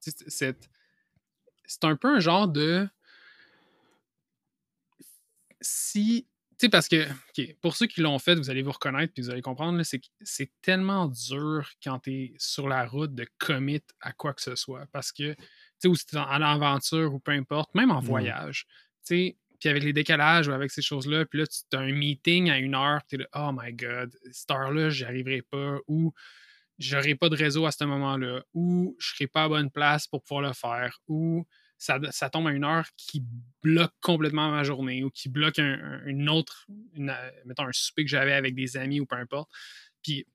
cette- 0.00 0.68
C'est 1.66 1.84
un 1.84 1.96
peu 1.96 2.08
un 2.14 2.20
genre 2.20 2.46
de. 2.48 2.88
Si. 5.60 6.26
Tu 6.56 6.66
sais, 6.66 6.68
parce 6.68 6.86
que, 6.86 7.10
OK, 7.10 7.56
pour 7.60 7.74
ceux 7.74 7.86
qui 7.86 8.00
l'ont 8.00 8.18
fait, 8.20 8.36
vous 8.36 8.48
allez 8.48 8.62
vous 8.62 8.70
reconnaître 8.70 9.12
puis 9.12 9.24
vous 9.24 9.30
allez 9.30 9.42
comprendre, 9.42 9.82
c'est 9.82 10.52
tellement 10.62 11.06
dur 11.08 11.68
quand 11.82 11.98
tu 11.98 12.12
es 12.12 12.34
sur 12.38 12.68
la 12.68 12.86
route 12.86 13.12
de 13.12 13.26
commit 13.38 13.82
à 14.00 14.12
quoi 14.12 14.32
que 14.34 14.40
ce 14.40 14.54
soit. 14.54 14.86
Parce 14.92 15.10
que, 15.10 15.32
tu 15.34 15.42
sais, 15.78 15.88
ou 15.88 15.96
si 15.96 16.06
tu 16.06 16.14
es 16.14 16.18
en 16.20 16.24
aventure 16.42 17.12
ou 17.12 17.18
peu 17.18 17.32
importe, 17.32 17.74
même 17.74 17.90
en 17.90 18.00
Mhm. 18.00 18.06
voyage, 18.06 18.66
tu 19.04 19.16
sais, 19.16 19.36
puis 19.64 19.70
avec 19.70 19.82
les 19.82 19.94
décalages 19.94 20.46
ou 20.46 20.52
avec 20.52 20.70
ces 20.70 20.82
choses-là, 20.82 21.24
puis 21.24 21.38
là, 21.38 21.46
tu 21.46 21.74
as 21.74 21.80
un 21.80 21.90
meeting 21.90 22.50
à 22.50 22.58
une 22.58 22.74
heure, 22.74 23.00
tu 23.08 23.14
es 23.14 23.18
là, 23.20 23.26
oh 23.34 23.50
my 23.58 23.72
god, 23.72 24.14
cette 24.30 24.50
heure-là, 24.50 24.90
j'y 24.90 25.04
arriverai 25.04 25.40
pas, 25.40 25.78
ou 25.88 26.12
j'aurai 26.78 27.14
pas 27.14 27.30
de 27.30 27.36
réseau 27.36 27.64
à 27.64 27.70
ce 27.70 27.82
moment-là, 27.84 28.44
ou 28.52 28.94
je 28.98 29.14
serai 29.14 29.26
pas 29.26 29.44
à 29.44 29.48
bonne 29.48 29.70
place 29.70 30.06
pour 30.06 30.22
pouvoir 30.22 30.42
le 30.46 30.52
faire, 30.52 31.00
ou 31.08 31.46
ça, 31.78 31.98
ça 32.10 32.28
tombe 32.28 32.46
à 32.46 32.50
une 32.52 32.64
heure 32.64 32.86
qui 32.98 33.22
bloque 33.62 33.94
complètement 34.02 34.50
ma 34.50 34.64
journée, 34.64 35.02
ou 35.02 35.08
qui 35.08 35.30
bloque 35.30 35.58
un, 35.58 35.80
un- 35.82 36.04
une 36.04 36.28
autre, 36.28 36.66
une, 36.94 37.14
mettons 37.46 37.66
un 37.66 37.72
souper 37.72 38.04
que 38.04 38.10
j'avais 38.10 38.34
avec 38.34 38.54
des 38.54 38.76
amis 38.76 39.00
ou 39.00 39.06
peu 39.06 39.16
importe. 39.16 39.50
Puis 40.02 40.26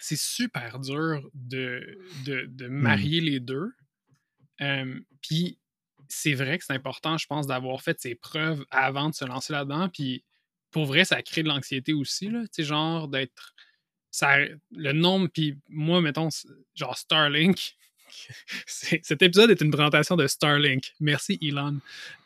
c'est 0.00 0.18
super 0.18 0.80
dur 0.80 1.22
de, 1.34 2.00
de, 2.26 2.46
de 2.48 2.66
marier 2.66 3.20
les 3.20 3.38
deux. 3.38 3.70
Euh, 4.60 4.98
puis 5.22 5.56
c'est 6.10 6.34
vrai 6.34 6.58
que 6.58 6.64
c'est 6.64 6.72
important, 6.74 7.16
je 7.16 7.26
pense, 7.26 7.46
d'avoir 7.46 7.80
fait 7.80 7.98
ses 8.00 8.14
preuves 8.14 8.64
avant 8.70 9.08
de 9.08 9.14
se 9.14 9.24
lancer 9.24 9.52
là-dedans. 9.52 9.88
Puis 9.88 10.24
pour 10.70 10.84
vrai, 10.84 11.04
ça 11.04 11.22
crée 11.22 11.42
de 11.42 11.48
l'anxiété 11.48 11.92
aussi, 11.92 12.28
là. 12.28 12.42
Tu 12.42 12.48
sais, 12.52 12.64
genre 12.64 13.08
d'être. 13.08 13.54
Ça, 14.10 14.38
le 14.72 14.92
nombre, 14.92 15.28
puis 15.28 15.56
moi, 15.68 16.00
mettons, 16.00 16.28
genre 16.74 16.98
Starlink. 16.98 17.76
cet 18.66 19.22
épisode 19.22 19.50
est 19.52 19.60
une 19.60 19.70
présentation 19.70 20.16
de 20.16 20.26
Starlink. 20.26 20.92
Merci, 20.98 21.38
Elon. 21.40 21.78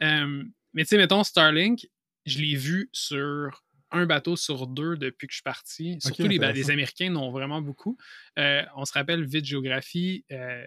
Euh, 0.03 0.43
mais 0.73 0.85
tu 0.85 0.89
sais, 0.89 0.97
mettons, 0.97 1.23
Starlink, 1.25 1.87
je 2.25 2.39
l'ai 2.39 2.57
vu 2.57 2.89
sur 2.93 3.63
un 3.91 4.07
bateau 4.07 4.35
sur 4.35 4.67
deux 4.67 4.97
depuis 4.97 5.27
que 5.27 5.33
je 5.33 5.37
suis 5.37 5.43
parti. 5.43 5.99
Surtout 6.01 6.27
les, 6.27 6.39
ba- 6.39 6.53
les. 6.53 6.71
Américains 6.71 7.11
n'ont 7.11 7.31
vraiment 7.31 7.61
beaucoup. 7.61 7.99
Euh, 8.39 8.63
on 8.77 8.85
se 8.87 8.93
rappelle 8.95 9.25
vite 9.25 9.45
géographie. 9.45 10.25
euh, 10.33 10.65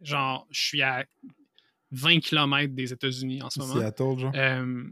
genre, 0.00 0.46
je 0.50 0.60
suis 0.60 0.82
à 0.82 1.04
20 1.96 2.20
km 2.20 2.74
des 2.74 2.92
États-Unis 2.92 3.42
en 3.42 3.50
ce 3.50 3.58
moment. 3.58 3.74
Seattle, 3.74 4.18
genre. 4.18 4.32
Euh, 4.34 4.84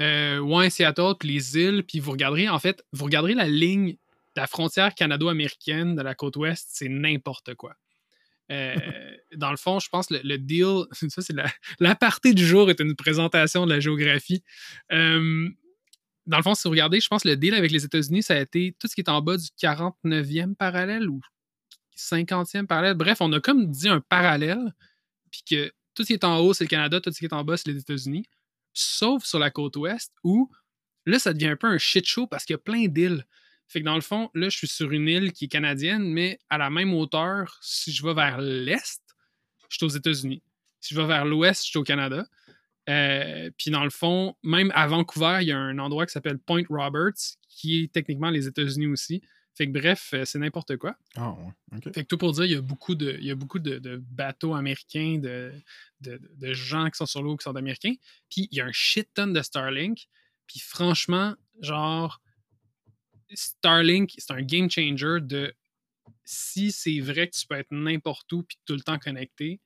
euh, 0.00 0.38
ouais, 0.40 0.70
Seattle, 0.70 1.14
puis 1.18 1.28
les 1.28 1.58
îles, 1.58 1.84
puis 1.84 2.00
vous 2.00 2.12
regarderez, 2.12 2.48
en 2.48 2.58
fait, 2.58 2.84
vous 2.92 3.04
regarderez 3.04 3.34
la 3.34 3.48
ligne 3.48 3.92
de 3.92 4.40
la 4.40 4.46
frontière 4.46 4.94
canado-américaine 4.94 5.94
de 5.94 6.02
la 6.02 6.14
côte 6.14 6.36
ouest, 6.36 6.68
c'est 6.70 6.88
n'importe 6.88 7.54
quoi. 7.54 7.76
Euh, 8.50 8.74
dans 9.36 9.50
le 9.50 9.56
fond, 9.56 9.78
je 9.78 9.88
pense 9.88 10.10
le, 10.10 10.20
le 10.24 10.38
deal, 10.38 10.84
ça 11.08 11.22
c'est 11.22 11.32
la, 11.32 11.46
la 11.78 11.94
partie 11.94 12.34
du 12.34 12.44
jour 12.44 12.70
est 12.70 12.80
une 12.80 12.96
présentation 12.96 13.64
de 13.66 13.72
la 13.72 13.80
géographie. 13.80 14.42
Euh, 14.92 15.48
dans 16.26 16.38
le 16.38 16.42
fond, 16.42 16.54
si 16.54 16.66
vous 16.66 16.72
regardez, 16.72 17.00
je 17.00 17.08
pense 17.08 17.22
que 17.22 17.28
le 17.28 17.36
deal 17.36 17.54
avec 17.54 17.70
les 17.70 17.84
États-Unis, 17.84 18.22
ça 18.22 18.34
a 18.34 18.40
été 18.40 18.74
tout 18.78 18.88
ce 18.88 18.94
qui 18.94 19.02
est 19.02 19.10
en 19.10 19.20
bas 19.20 19.36
du 19.36 19.46
49e 19.60 20.54
parallèle 20.54 21.08
ou 21.08 21.20
50e 21.96 22.66
parallèle. 22.66 22.94
Bref, 22.94 23.18
on 23.20 23.32
a 23.32 23.40
comme 23.40 23.70
dit 23.70 23.88
un 23.88 24.00
parallèle, 24.00 24.74
puis 25.30 25.42
que 25.48 25.72
tout 25.94 26.02
ce 26.02 26.08
qui 26.08 26.12
est 26.14 26.24
en 26.24 26.38
haut, 26.38 26.54
c'est 26.54 26.64
le 26.64 26.68
Canada, 26.68 27.00
tout 27.00 27.12
ce 27.12 27.18
qui 27.18 27.24
est 27.24 27.32
en 27.32 27.44
bas, 27.44 27.56
c'est 27.56 27.70
les 27.70 27.78
États-Unis 27.78 28.26
sauf 28.74 29.24
sur 29.24 29.38
la 29.38 29.50
côte 29.50 29.76
ouest, 29.76 30.12
où 30.22 30.50
là, 31.06 31.18
ça 31.18 31.32
devient 31.32 31.48
un 31.48 31.56
peu 31.56 31.68
un 31.68 31.78
shit 31.78 32.04
show 32.04 32.26
parce 32.26 32.44
qu'il 32.44 32.54
y 32.54 32.58
a 32.58 32.58
plein 32.58 32.86
d'îles. 32.86 33.24
Fait 33.68 33.80
que 33.80 33.84
dans 33.84 33.94
le 33.94 34.02
fond, 34.02 34.30
là, 34.34 34.50
je 34.50 34.58
suis 34.58 34.68
sur 34.68 34.90
une 34.90 35.08
île 35.08 35.32
qui 35.32 35.46
est 35.46 35.48
canadienne, 35.48 36.04
mais 36.04 36.38
à 36.50 36.58
la 36.58 36.68
même 36.68 36.92
hauteur, 36.92 37.58
si 37.62 37.92
je 37.92 38.04
vais 38.04 38.12
vers 38.12 38.38
l'est, 38.38 39.00
je 39.70 39.76
suis 39.76 39.86
aux 39.86 39.96
États-Unis. 39.96 40.42
Si 40.80 40.94
je 40.94 41.00
vais 41.00 41.06
vers 41.06 41.24
l'ouest, 41.24 41.64
je 41.64 41.70
suis 41.70 41.78
au 41.78 41.84
Canada. 41.84 42.26
Euh, 42.90 43.50
puis 43.56 43.70
dans 43.70 43.84
le 43.84 43.90
fond, 43.90 44.36
même 44.42 44.70
à 44.74 44.86
Vancouver, 44.86 45.38
il 45.40 45.48
y 45.48 45.52
a 45.52 45.56
un 45.56 45.78
endroit 45.78 46.04
qui 46.04 46.12
s'appelle 46.12 46.38
Point 46.38 46.64
Roberts, 46.68 47.38
qui 47.48 47.84
est 47.84 47.92
techniquement 47.92 48.28
les 48.28 48.46
États-Unis 48.46 48.88
aussi. 48.88 49.22
Fait 49.56 49.66
que 49.66 49.72
bref, 49.72 50.10
euh, 50.14 50.24
c'est 50.24 50.38
n'importe 50.40 50.76
quoi. 50.78 50.96
Ah, 51.14 51.30
ouais. 51.32 51.52
OK. 51.78 51.94
Fait 51.94 52.02
que 52.02 52.08
tout 52.08 52.18
pour 52.18 52.32
dire, 52.32 52.44
il 52.44 52.52
y 52.52 52.56
a 52.56 52.60
beaucoup 52.60 52.94
de, 52.96 53.12
il 53.20 53.24
y 53.24 53.30
a 53.30 53.34
beaucoup 53.36 53.60
de, 53.60 53.78
de 53.78 53.96
bateaux 53.98 54.54
américains, 54.54 55.18
de, 55.18 55.52
de, 56.00 56.20
de 56.36 56.52
gens 56.52 56.90
qui 56.90 56.96
sont 56.96 57.06
sur 57.06 57.22
l'eau 57.22 57.36
qui 57.36 57.44
sont 57.44 57.54
américains. 57.54 57.94
Puis 58.30 58.48
il 58.50 58.58
y 58.58 58.60
a 58.60 58.66
un 58.66 58.72
shit 58.72 59.08
ton 59.14 59.28
de 59.28 59.40
Starlink. 59.42 60.06
Puis 60.48 60.58
franchement, 60.60 61.34
genre, 61.60 62.20
Starlink, 63.32 64.14
c'est 64.18 64.30
un 64.32 64.42
game 64.42 64.70
changer 64.70 65.18
de 65.20 65.54
si 66.24 66.72
c'est 66.72 67.00
vrai 67.00 67.28
que 67.28 67.36
tu 67.36 67.46
peux 67.46 67.54
être 67.56 67.70
n'importe 67.70 68.32
où 68.32 68.42
puis 68.42 68.58
tout 68.66 68.74
le 68.74 68.80
temps 68.80 68.98
connecté, 68.98 69.60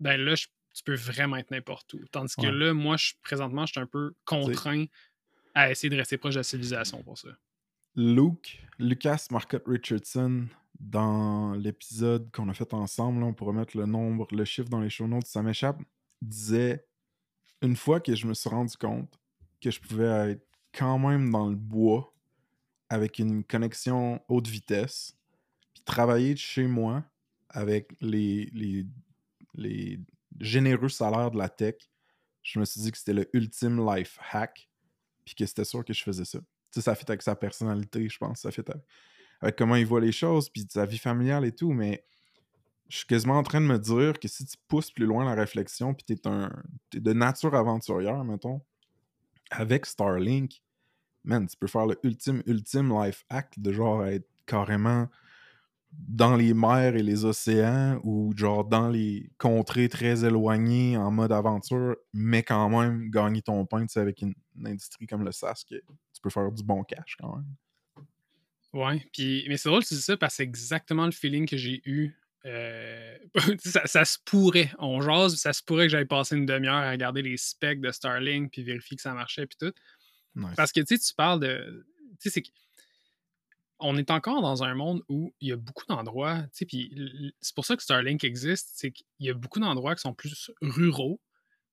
ben 0.00 0.20
là, 0.20 0.34
je- 0.34 0.46
tu 0.74 0.82
peux 0.84 0.94
vraiment 0.94 1.36
être 1.36 1.50
n'importe 1.50 1.92
où. 1.94 2.04
Tandis 2.10 2.34
que 2.34 2.42
Ouais. 2.42 2.52
là, 2.52 2.72
moi, 2.74 2.96
je, 2.96 3.12
présentement, 3.22 3.66
je 3.66 3.72
suis 3.72 3.80
un 3.80 3.86
peu 3.86 4.14
contraint 4.24 4.84
à 5.54 5.70
essayer 5.70 5.90
de 5.90 5.96
rester 5.96 6.16
proche 6.18 6.34
de 6.34 6.40
la 6.40 6.44
civilisation 6.44 7.02
pour 7.02 7.18
ça. 7.18 7.28
Luke, 7.94 8.62
Lucas 8.78 9.26
Marcotte 9.30 9.64
Richardson, 9.66 10.46
dans 10.80 11.52
l'épisode 11.54 12.30
qu'on 12.32 12.48
a 12.48 12.54
fait 12.54 12.72
ensemble, 12.74 13.22
on 13.22 13.34
pourrait 13.34 13.52
mettre 13.52 13.76
le 13.76 13.86
nombre, 13.86 14.26
le 14.32 14.44
chiffre 14.44 14.68
dans 14.68 14.80
les 14.80 14.90
show 14.90 15.06
notes, 15.06 15.26
ça 15.26 15.42
m'échappe, 15.42 15.80
disait 16.20 16.86
une 17.60 17.76
fois 17.76 18.00
que 18.00 18.14
je 18.14 18.26
me 18.26 18.34
suis 18.34 18.50
rendu 18.50 18.76
compte 18.76 19.20
que 19.60 19.70
je 19.70 19.80
pouvais 19.80 20.32
être 20.32 20.46
quand 20.74 20.98
même 20.98 21.30
dans 21.30 21.48
le 21.48 21.54
bois 21.54 22.12
avec 22.88 23.18
une 23.18 23.44
connexion 23.44 24.20
haute 24.28 24.48
vitesse, 24.48 25.16
puis 25.72 25.84
travailler 25.84 26.34
de 26.34 26.38
chez 26.38 26.66
moi 26.66 27.04
avec 27.48 27.94
les, 28.00 28.46
les, 28.52 28.86
les 29.54 30.00
généreux 30.40 30.88
salaires 30.88 31.30
de 31.30 31.38
la 31.38 31.48
tech, 31.48 31.76
je 32.42 32.58
me 32.58 32.64
suis 32.64 32.80
dit 32.80 32.90
que 32.90 32.98
c'était 32.98 33.12
le 33.12 33.28
ultime 33.34 33.86
life 33.86 34.18
hack, 34.32 34.68
puis 35.24 35.34
que 35.34 35.46
c'était 35.46 35.64
sûr 35.64 35.84
que 35.84 35.92
je 35.92 36.02
faisais 36.02 36.24
ça. 36.24 36.40
Ça 36.80 36.94
fait 36.94 37.08
avec 37.08 37.22
sa 37.22 37.36
personnalité, 37.36 38.08
je 38.08 38.18
pense. 38.18 38.40
Ça 38.40 38.50
fait 38.50 38.64
avec, 39.40 39.56
comment 39.56 39.76
il 39.76 39.86
voit 39.86 40.00
les 40.00 40.12
choses, 40.12 40.48
puis 40.48 40.66
sa 40.68 40.86
vie 40.86 40.98
familiale 40.98 41.44
et 41.44 41.52
tout. 41.52 41.72
Mais 41.72 42.04
je 42.88 42.98
suis 42.98 43.06
quasiment 43.06 43.38
en 43.38 43.42
train 43.42 43.60
de 43.60 43.66
me 43.66 43.78
dire 43.78 44.18
que 44.20 44.28
si 44.28 44.44
tu 44.44 44.56
pousses 44.68 44.90
plus 44.90 45.06
loin 45.06 45.24
la 45.24 45.34
réflexion, 45.34 45.94
puis 45.94 46.04
t'es 46.04 46.26
un, 46.28 46.50
t'es 46.90 47.00
de 47.00 47.12
nature 47.12 47.54
aventurière, 47.54 48.22
mettons, 48.24 48.60
avec 49.50 49.86
Starlink, 49.86 50.62
man, 51.24 51.46
tu 51.46 51.56
peux 51.56 51.66
faire 51.66 51.86
le 51.86 51.98
ultime, 52.02 52.42
ultime 52.46 52.92
life 53.02 53.24
hack 53.30 53.54
de 53.58 53.72
genre 53.72 54.04
être 54.04 54.28
carrément 54.46 55.08
dans 55.92 56.36
les 56.36 56.54
mers 56.54 56.96
et 56.96 57.02
les 57.02 57.24
océans 57.24 58.00
ou 58.02 58.32
genre 58.36 58.64
dans 58.64 58.88
les 58.88 59.30
contrées 59.38 59.88
très 59.88 60.24
éloignées 60.24 60.96
en 60.96 61.10
mode 61.10 61.32
aventure, 61.32 61.96
mais 62.12 62.42
quand 62.42 62.68
même 62.68 63.10
gagner 63.10 63.42
ton 63.42 63.64
pain, 63.66 63.86
avec 63.96 64.22
une, 64.22 64.34
une 64.56 64.66
industrie 64.66 65.06
comme 65.06 65.24
le 65.24 65.32
SAS, 65.32 65.64
que 65.64 65.76
tu 66.11 66.11
peux 66.22 66.30
faire 66.30 66.50
du 66.50 66.62
bon 66.62 66.84
cash 66.84 67.16
quand 67.18 67.36
même. 67.36 67.46
Ouais, 68.72 69.06
puis, 69.12 69.44
mais 69.48 69.58
c'est 69.58 69.68
drôle 69.68 69.82
que 69.82 69.88
tu 69.88 69.94
dis 69.94 70.00
ça 70.00 70.16
parce 70.16 70.32
que 70.32 70.36
c'est 70.36 70.42
exactement 70.44 71.04
le 71.04 71.12
feeling 71.12 71.46
que 71.46 71.56
j'ai 71.56 71.82
eu. 71.84 72.16
euh, 72.46 73.18
ça, 73.58 73.86
ça 73.86 74.04
se 74.04 74.18
pourrait, 74.24 74.72
on 74.78 75.00
jase, 75.02 75.36
ça 75.36 75.52
se 75.52 75.62
pourrait 75.62 75.86
que 75.86 75.90
j'aille 75.90 76.06
passer 76.06 76.36
une 76.36 76.46
demi-heure 76.46 76.74
à 76.74 76.90
regarder 76.90 77.22
les 77.22 77.36
specs 77.36 77.80
de 77.80 77.90
Starlink 77.90 78.50
puis 78.50 78.62
vérifier 78.62 78.96
que 78.96 79.02
ça 79.02 79.12
marchait 79.12 79.46
puis 79.46 79.58
tout. 79.60 79.72
Nice. 80.34 80.54
Parce 80.56 80.72
que 80.72 80.80
tu 80.80 80.96
sais, 80.96 80.98
tu 80.98 81.14
parles 81.14 81.40
de. 81.40 81.86
Tu 82.20 82.30
sais, 82.30 82.42
c'est 82.42 82.42
On 83.78 83.96
est 83.98 84.10
encore 84.10 84.40
dans 84.40 84.64
un 84.64 84.74
monde 84.74 85.02
où 85.08 85.34
il 85.40 85.48
y 85.48 85.52
a 85.52 85.56
beaucoup 85.56 85.84
d'endroits, 85.86 86.40
tu 86.44 86.48
sais, 86.52 86.64
puis 86.64 87.34
c'est 87.40 87.54
pour 87.54 87.66
ça 87.66 87.76
que 87.76 87.82
Starlink 87.82 88.24
existe, 88.24 88.70
c'est 88.74 88.90
qu'il 88.90 89.06
y 89.20 89.28
a 89.30 89.34
beaucoup 89.34 89.60
d'endroits 89.60 89.94
qui 89.94 90.00
sont 90.00 90.14
plus 90.14 90.50
ruraux. 90.62 91.20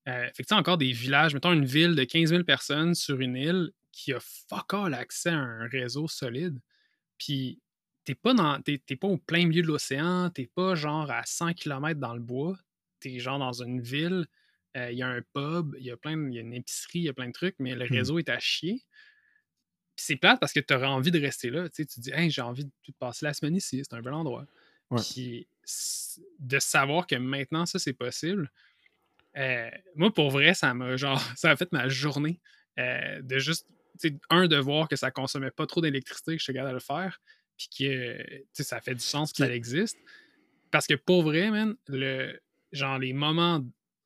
Euh, 0.08 0.26
fait 0.28 0.42
que 0.42 0.48
tu 0.48 0.48
sais, 0.48 0.54
encore 0.54 0.78
des 0.78 0.92
villages, 0.92 1.34
mettons 1.34 1.52
une 1.52 1.64
ville 1.64 1.94
de 1.94 2.04
15 2.04 2.32
000 2.32 2.44
personnes 2.44 2.94
sur 2.94 3.20
une 3.20 3.36
île 3.36 3.70
qui 3.92 4.12
a 4.12 4.18
fuck 4.20 4.72
all 4.74 4.94
accès 4.94 5.30
à 5.30 5.38
un 5.38 5.66
réseau 5.68 6.08
solide. 6.08 6.58
Puis 7.18 7.60
t'es 8.04 8.14
pas, 8.14 8.34
dans, 8.34 8.60
t'es, 8.62 8.78
t'es 8.78 8.96
pas 8.96 9.08
au 9.08 9.18
plein 9.18 9.46
milieu 9.46 9.62
de 9.62 9.68
l'océan, 9.68 10.30
t'es 10.30 10.46
pas 10.46 10.74
genre 10.74 11.10
à 11.10 11.24
100 11.26 11.54
km 11.54 12.00
dans 12.00 12.14
le 12.14 12.20
bois, 12.20 12.58
t'es 13.00 13.18
genre 13.20 13.38
dans 13.38 13.62
une 13.62 13.80
ville, 13.80 14.26
euh, 14.76 14.90
il 14.92 14.98
y 14.98 15.02
a 15.02 15.08
un 15.08 15.22
pub, 15.22 15.76
il 15.78 15.84
y 15.86 15.90
a 15.90 15.96
plein, 15.96 16.16
de- 16.16 16.28
il 16.30 16.34
y 16.34 16.38
a 16.38 16.42
une 16.42 16.54
épicerie, 16.54 17.00
il 17.00 17.04
y 17.04 17.08
a 17.08 17.14
plein 17.14 17.28
de 17.28 17.32
trucs, 17.32 17.56
mais 17.58 17.74
le 17.74 17.84
Hmm. 17.88 18.04
réseau 18.04 18.18
est 18.18 18.28
à 18.30 18.38
chier. 18.40 18.84
Puis 19.96 20.06
c'est 20.06 20.16
plate 20.16 20.40
parce 20.40 20.52
que 20.52 20.60
tu 20.60 20.72
aurais 20.74 20.86
envie 20.86 21.10
de 21.10 21.20
rester 21.20 21.50
là. 21.50 21.68
Tu 21.68 21.76
sais, 21.76 21.86
tu 21.86 21.96
te 21.96 22.00
dis, 22.00 22.10
hey, 22.12 22.30
j'ai 22.30 22.42
envie 22.42 22.64
de 22.64 22.70
passer 22.98 23.26
la 23.26 23.34
semaine 23.34 23.56
ici, 23.56 23.82
c'est 23.84 23.94
un 23.96 24.02
bel 24.02 24.14
endroit. 24.14 24.46
Puis 24.94 25.48
de 26.38 26.58
savoir 26.58 27.06
que 27.06 27.14
maintenant 27.16 27.64
ça 27.66 27.78
c'est 27.78 27.92
possible, 27.92 28.50
euh, 29.36 29.70
moi 29.94 30.12
pour 30.12 30.30
vrai, 30.30 30.54
ça 30.54 30.74
m'a 30.74 30.96
genre, 30.96 31.20
ça 31.36 31.50
a 31.50 31.56
fait 31.56 31.70
ma 31.72 31.88
journée 31.88 32.40
euh, 32.78 33.22
de 33.22 33.38
juste, 33.38 33.66
un, 34.30 34.46
de 34.46 34.56
voir 34.56 34.88
que 34.88 34.96
ça 34.96 35.10
consommait 35.10 35.50
pas 35.50 35.66
trop 35.66 35.80
d'électricité, 35.80 36.32
que 36.32 36.38
je 36.38 36.44
suis 36.44 36.52
capable 36.52 36.70
de 36.70 36.74
le 36.74 36.80
faire, 36.80 37.20
puis 37.56 37.68
que 37.78 38.62
ça 38.62 38.80
fait 38.80 38.94
du 38.94 39.04
sens 39.04 39.32
que 39.32 39.38
ça 39.38 39.54
existe. 39.54 39.98
Parce 40.70 40.86
que 40.86 40.94
pour 40.94 41.22
vrai, 41.22 41.50
man, 41.50 41.74
le, 41.88 42.40
genre, 42.72 42.98
les 42.98 43.12
moments 43.12 43.64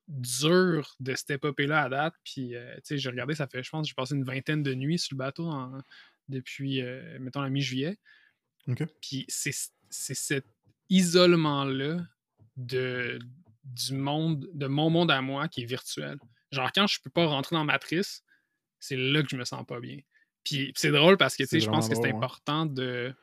durs 0.09 0.97
de 1.01 1.15
cette 1.15 1.31
épopée-là 1.31 1.83
à 1.83 1.89
date, 1.89 2.15
puis, 2.25 2.57
euh, 2.57 2.75
tu 2.77 2.81
sais, 2.85 2.99
j'ai 2.99 3.11
regardé, 3.11 3.35
ça 3.35 3.47
fait, 3.47 3.63
je 3.63 3.71
pense, 3.71 3.87
j'ai 3.87 3.95
passé 3.95 4.15
une 4.15 4.25
vingtaine 4.25 4.63
de 4.63 4.75
nuits 4.75 4.99
sur 4.99 5.15
le 5.15 5.19
bateau 5.19 5.51
depuis, 6.29 6.83
euh, 6.83 7.19
mettons, 7.21 7.43
la 7.43 7.51
mi-juillet. 7.51 7.97
OK. 8.67 8.85
Puis 9.01 9.25
c'est 9.29 9.53
cet 9.91 10.47
isolement-là 10.91 11.99
de, 12.57 13.19
du 13.65 13.95
monde, 13.95 14.49
de 14.53 14.67
mon 14.67 14.91
monde 14.91 15.11
à 15.11 15.21
moi 15.23 15.49
qui 15.49 15.63
est 15.63 15.67
virtuel. 15.67 16.19
Genre, 16.53 16.71
quand 16.73 16.87
je 16.87 17.01
peux 17.01 17.11
pas 17.11 17.27
rentrer 17.27 17.57
dans 17.57 17.65
Matrice, 17.65 18.23
c'est 18.79 18.97
là 18.97 19.23
que 19.23 19.29
je 19.31 19.37
me 19.37 19.45
sens 19.45 19.65
pas 19.67 19.81
bien. 19.81 19.99
Puis 20.45 20.73
c'est 20.77 20.91
drôle 20.91 21.17
parce 21.17 21.37
que, 21.37 21.43
tu 21.43 21.49
sais, 21.49 21.61
je 21.61 21.71
pense 21.71 21.89
que 21.89 21.95
c'est 21.95 22.11
important 22.11 22.67
de. 22.67 23.15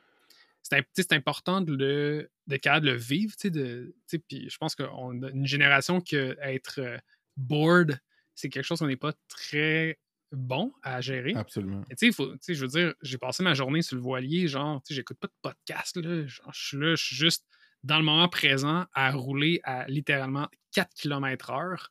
C'est 0.63 1.13
important 1.13 1.61
de 1.61 1.75
le 1.75 2.31
de 2.47 2.79
de 2.79 2.85
le 2.85 2.95
vivre, 2.95 3.33
tu 3.33 3.43
sais, 3.43 3.49
de- 3.49 3.95
tu 4.07 4.17
sais, 4.17 4.19
puis 4.19 4.49
je 4.49 4.57
pense 4.57 4.75
qu'on 4.75 5.23
a 5.23 5.29
une 5.29 5.45
génération 5.47 6.01
que 6.01 6.37
être 6.41 6.79
euh, 6.79 6.97
bored, 7.37 7.99
c'est 8.35 8.49
quelque 8.49 8.63
chose 8.63 8.79
qu'on 8.79 8.87
n'est 8.87 8.95
pas 8.95 9.13
très 9.27 9.99
bon 10.31 10.73
à 10.81 11.01
gérer. 11.01 11.33
Absolument. 11.35 11.83
Tu 11.97 12.11
sais, 12.11 12.53
je 12.53 12.61
veux 12.61 12.67
dire, 12.67 12.93
j'ai 13.01 13.17
passé 13.17 13.43
ma 13.43 13.53
journée 13.53 13.81
sur 13.81 13.95
le 13.95 14.01
voilier, 14.01 14.47
genre, 14.47 14.81
tu 14.81 14.89
sais, 14.89 14.95
j'écoute 14.95 15.17
pas 15.19 15.27
de 15.27 15.33
podcast, 15.41 15.97
là. 15.97 16.25
Genre, 16.25 16.53
je 16.53 16.67
suis 16.67 16.77
là, 16.77 16.95
je 16.95 17.03
suis 17.05 17.15
juste 17.15 17.45
dans 17.83 17.97
le 17.97 18.03
moment 18.03 18.29
présent 18.29 18.85
à 18.93 19.11
rouler 19.11 19.59
à 19.63 19.87
littéralement 19.87 20.47
4 20.73 20.93
km/h 20.93 21.87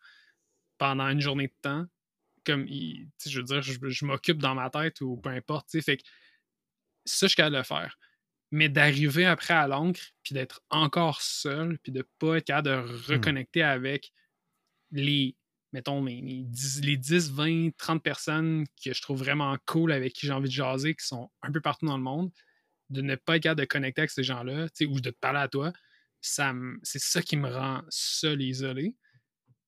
pendant 0.79 1.09
une 1.09 1.21
journée 1.21 1.49
de 1.49 1.55
temps. 1.63 1.87
Comme, 2.45 2.67
il- 2.69 3.09
je 3.27 3.39
veux 3.39 3.45
dire, 3.45 3.63
je, 3.63 3.79
je 3.83 4.05
m'occupe 4.05 4.39
dans 4.39 4.55
ma 4.55 4.71
tête 4.71 5.01
ou 5.03 5.17
peu 5.17 5.31
importe. 5.31 5.71
Fait 5.83 5.97
que 5.99 6.03
ça, 7.05 7.27
je 7.27 7.31
suis 7.31 7.37
capable 7.37 7.55
de 7.55 7.59
le 7.59 7.65
faire. 7.65 7.99
Mais 8.53 8.69
d'arriver 8.69 9.27
après 9.27 9.55
à 9.55 9.69
l'encre, 9.69 10.01
puis 10.23 10.35
d'être 10.35 10.63
encore 10.71 11.23
seul, 11.23 11.79
puis 11.79 11.93
de 11.93 12.07
pas 12.19 12.37
être 12.39 12.47
capable 12.47 12.69
de 12.69 13.13
reconnecter 13.13 13.63
avec 13.63 14.13
les, 14.91 15.37
mettons, 15.73 16.03
10 16.05 16.81
les 16.83 16.97
10, 16.97 17.31
20, 17.31 17.71
30 17.77 18.03
personnes 18.03 18.67
que 18.83 18.93
je 18.93 19.03
trouve 19.03 19.19
vraiment 19.19 19.57
cool, 19.67 19.93
avec 19.93 20.15
qui 20.15 20.27
j'ai 20.27 20.33
envie 20.33 20.49
de 20.49 20.55
jaser, 20.55 20.95
qui 20.95 21.07
sont 21.07 21.31
un 21.43 21.53
peu 21.53 21.61
partout 21.61 21.87
dans 21.87 21.97
le 21.97 22.03
monde, 22.03 22.33
de 22.91 23.03
ne 23.03 23.15
pas 23.17 23.37
être 23.37 23.45
capable 23.45 23.61
de 23.61 23.67
connecter 23.67 24.03
avec 24.03 24.11
ces 24.11 24.23
gens-là, 24.23 24.67
ou 24.89 25.01
de 25.01 25.11
te 25.11 25.19
parler 25.19 25.41
à 25.41 25.49
toi, 25.49 25.73
ça 26.21 26.53
c'est 26.83 27.01
ça 27.01 27.23
qui 27.23 27.37
me 27.37 27.49
rend 27.49 27.83
seul 27.89 28.43
et 28.43 28.47
isolé. 28.47 28.95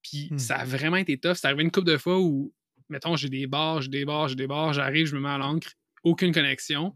Puis 0.03 0.29
Hmm. 0.31 0.39
ça 0.39 0.57
a 0.57 0.65
vraiment 0.65 0.97
été 0.97 1.19
tough. 1.19 1.35
C'est 1.37 1.47
arrivé 1.47 1.63
une 1.63 1.71
couple 1.71 1.87
de 1.87 1.97
fois 1.97 2.21
où, 2.21 2.53
mettons, 2.89 3.17
j'ai 3.17 3.29
des 3.29 3.47
bars, 3.47 3.81
j'ai 3.83 3.89
des 3.89 4.05
bars, 4.05 4.29
j'ai 4.29 4.35
des 4.35 4.47
bars, 4.47 4.73
j'arrive, 4.73 5.07
je 5.07 5.15
me 5.15 5.21
mets 5.21 5.29
à 5.31 5.39
l'encre, 5.39 5.73
aucune 6.03 6.33
connexion, 6.33 6.95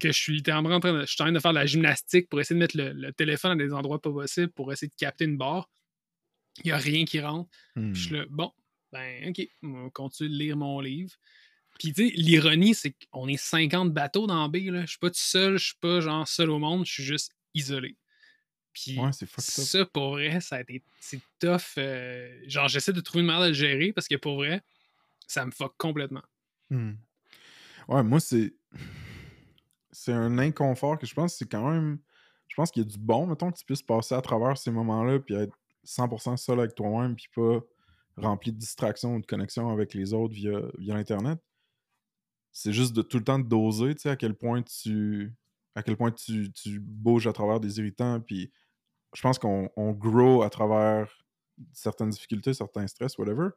que 0.00 0.08
je 0.08 0.18
suis 0.18 0.32
littéralement 0.34 0.70
en 0.70 0.80
train 0.80 0.94
de, 0.94 1.00
je 1.02 1.06
suis 1.12 1.22
en 1.22 1.26
train 1.26 1.32
de 1.32 1.38
faire 1.38 1.52
de 1.52 1.58
la 1.58 1.66
gymnastique 1.66 2.28
pour 2.28 2.40
essayer 2.40 2.56
de 2.56 2.60
mettre 2.60 2.76
le, 2.76 2.92
le 2.92 3.12
téléphone 3.12 3.52
à 3.52 3.56
des 3.56 3.72
endroits 3.72 4.00
pas 4.00 4.10
possibles 4.10 4.50
pour 4.52 4.72
essayer 4.72 4.88
de 4.88 4.94
capter 4.96 5.26
une 5.26 5.36
barre. 5.36 5.70
Il 6.58 6.66
n'y 6.66 6.72
a 6.72 6.78
rien 6.78 7.04
qui 7.04 7.20
rentre. 7.20 7.50
Hmm. 7.76 7.92
Puis 7.92 8.00
je 8.02 8.06
suis 8.06 8.16
là, 8.16 8.24
bon, 8.30 8.50
ben, 8.92 9.28
OK, 9.28 9.46
on 9.62 9.84
va 9.84 9.90
continuer 9.90 10.30
de 10.30 10.36
lire 10.36 10.56
mon 10.56 10.80
livre. 10.80 11.14
Puis, 11.82 11.92
tu 11.92 12.08
sais, 12.08 12.14
l'ironie, 12.14 12.76
c'est 12.76 12.94
qu'on 13.10 13.26
est 13.26 13.36
50 13.36 13.92
bateaux 13.92 14.28
dans 14.28 14.48
B, 14.48 14.56
là. 14.66 14.82
Je 14.82 14.90
suis 14.90 14.98
pas 15.00 15.10
tout 15.10 15.16
seul, 15.18 15.58
je 15.58 15.66
suis 15.66 15.78
pas 15.80 16.00
genre 16.00 16.28
seul 16.28 16.48
au 16.50 16.60
monde, 16.60 16.86
je 16.86 16.92
suis 16.92 17.02
juste 17.02 17.32
isolé. 17.54 17.96
Puis, 18.72 19.00
Ouais, 19.00 19.10
ça, 19.12 19.84
pour 19.86 20.12
vrai, 20.12 20.40
ça 20.40 20.56
a 20.56 20.60
été, 20.60 20.84
c'est 21.00 21.20
tough. 21.40 21.76
euh, 21.78 22.40
genre, 22.46 22.68
j'essaie 22.68 22.92
de 22.92 23.00
trouver 23.00 23.22
une 23.22 23.26
manière 23.26 23.42
de 23.42 23.48
le 23.48 23.54
gérer 23.54 23.92
parce 23.92 24.06
que 24.06 24.14
pour 24.14 24.36
vrai, 24.36 24.62
ça 25.26 25.44
me 25.44 25.50
fuck 25.50 25.74
complètement. 25.76 26.22
Hmm. 26.70 26.92
Ouais, 27.88 28.04
moi, 28.04 28.20
c'est. 28.20 28.54
C'est 29.90 30.12
un 30.12 30.38
inconfort 30.38 30.98
que 30.98 31.06
je 31.06 31.14
pense 31.14 31.32
que 31.32 31.38
c'est 31.38 31.50
quand 31.50 31.68
même. 31.68 31.98
Je 32.46 32.54
pense 32.54 32.70
qu'il 32.70 32.84
y 32.84 32.86
a 32.86 32.88
du 32.88 32.96
bon, 32.96 33.26
mettons, 33.26 33.50
que 33.50 33.58
tu 33.58 33.64
puisses 33.64 33.82
passer 33.82 34.14
à 34.14 34.22
travers 34.22 34.56
ces 34.56 34.70
moments-là, 34.70 35.18
puis 35.18 35.34
être 35.34 35.58
100% 35.84 36.36
seul 36.36 36.60
avec 36.60 36.76
toi-même, 36.76 37.16
puis 37.16 37.26
pas 37.34 37.60
rempli 38.16 38.52
de 38.52 38.58
distractions 38.58 39.16
ou 39.16 39.20
de 39.20 39.26
connexions 39.26 39.68
avec 39.70 39.94
les 39.94 40.14
autres 40.14 40.32
via, 40.32 40.60
via 40.78 40.94
Internet. 40.94 41.40
C'est 42.52 42.72
juste 42.72 42.92
de 42.94 43.02
tout 43.02 43.18
le 43.18 43.24
temps 43.24 43.38
de 43.38 43.48
doser, 43.48 43.94
tu 43.94 44.02
sais, 44.02 44.10
à 44.10 44.16
quel 44.16 44.34
point 44.36 44.62
tu. 44.62 45.32
À 45.74 45.82
quel 45.82 45.96
point 45.96 46.10
tu, 46.12 46.52
bouges 46.80 47.26
à 47.26 47.32
travers 47.32 47.58
des 47.58 47.78
irritants, 47.78 48.20
puis 48.20 48.52
je 49.14 49.22
pense 49.22 49.38
qu'on 49.38 49.70
on 49.76 49.92
grow 49.92 50.42
à 50.42 50.50
travers 50.50 51.10
certaines 51.72 52.10
difficultés, 52.10 52.54
certains 52.54 52.86
stress, 52.86 53.18
whatever. 53.18 53.50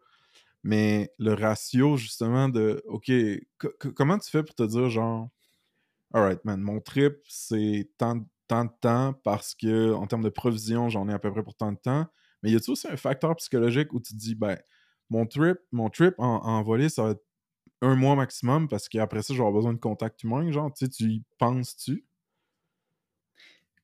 Mais 0.64 1.12
le 1.20 1.34
ratio, 1.34 1.98
justement, 1.98 2.50
de 2.50 2.84
OK, 2.88 3.12
co- 3.60 3.70
co- 3.80 3.92
comment 3.94 4.18
tu 4.20 4.30
fais 4.32 4.44
pour 4.44 4.56
te 4.56 4.64
dire, 4.64 4.90
genre, 4.90 5.30
alright, 6.14 6.44
man, 6.46 6.62
mon 6.62 6.80
trip, 6.82 7.18
c'est 7.28 7.90
tant, 7.98 8.16
de- 8.16 8.26
temps 8.82 9.14
parce 9.24 9.56
que, 9.56 9.94
en 9.94 10.08
termes 10.08 10.24
de 10.24 10.30
provision, 10.30 10.90
j'en 10.90 11.10
ai 11.10 11.14
à 11.14 11.20
peu 11.20 11.32
près 11.32 11.44
pour 11.44 11.56
tant 11.56 11.72
de 11.72 11.78
temps. 11.78 12.08
Mais 12.44 12.52
y 12.52 12.56
a-tu 12.56 12.72
aussi 12.72 12.88
un 12.88 12.98
facteur 12.98 13.36
psychologique 13.38 13.92
où 13.94 14.00
tu 14.00 14.14
te 14.14 14.20
dis, 14.20 14.36
ben, 14.36 14.58
mon 15.10 15.26
trip, 15.26 15.58
mon 15.72 15.90
trip 15.90 16.14
en, 16.20 16.44
en 16.44 16.64
volée, 16.64 16.90
ça 16.90 17.04
va 17.04 17.10
être 17.12 17.24
un 17.82 17.96
mois 17.96 18.16
maximum 18.16 18.68
parce 18.68 18.90
qu'après 18.90 19.22
ça, 19.22 19.34
avoir 19.34 19.52
besoin 19.52 19.74
de 19.74 19.80
contact 19.80 20.24
humain, 20.24 20.52
genre, 20.52 20.72
tu 20.74 20.86
sais, 20.86 20.92
tu 20.92 21.04
y 21.06 21.24
penses-tu? 21.38 22.06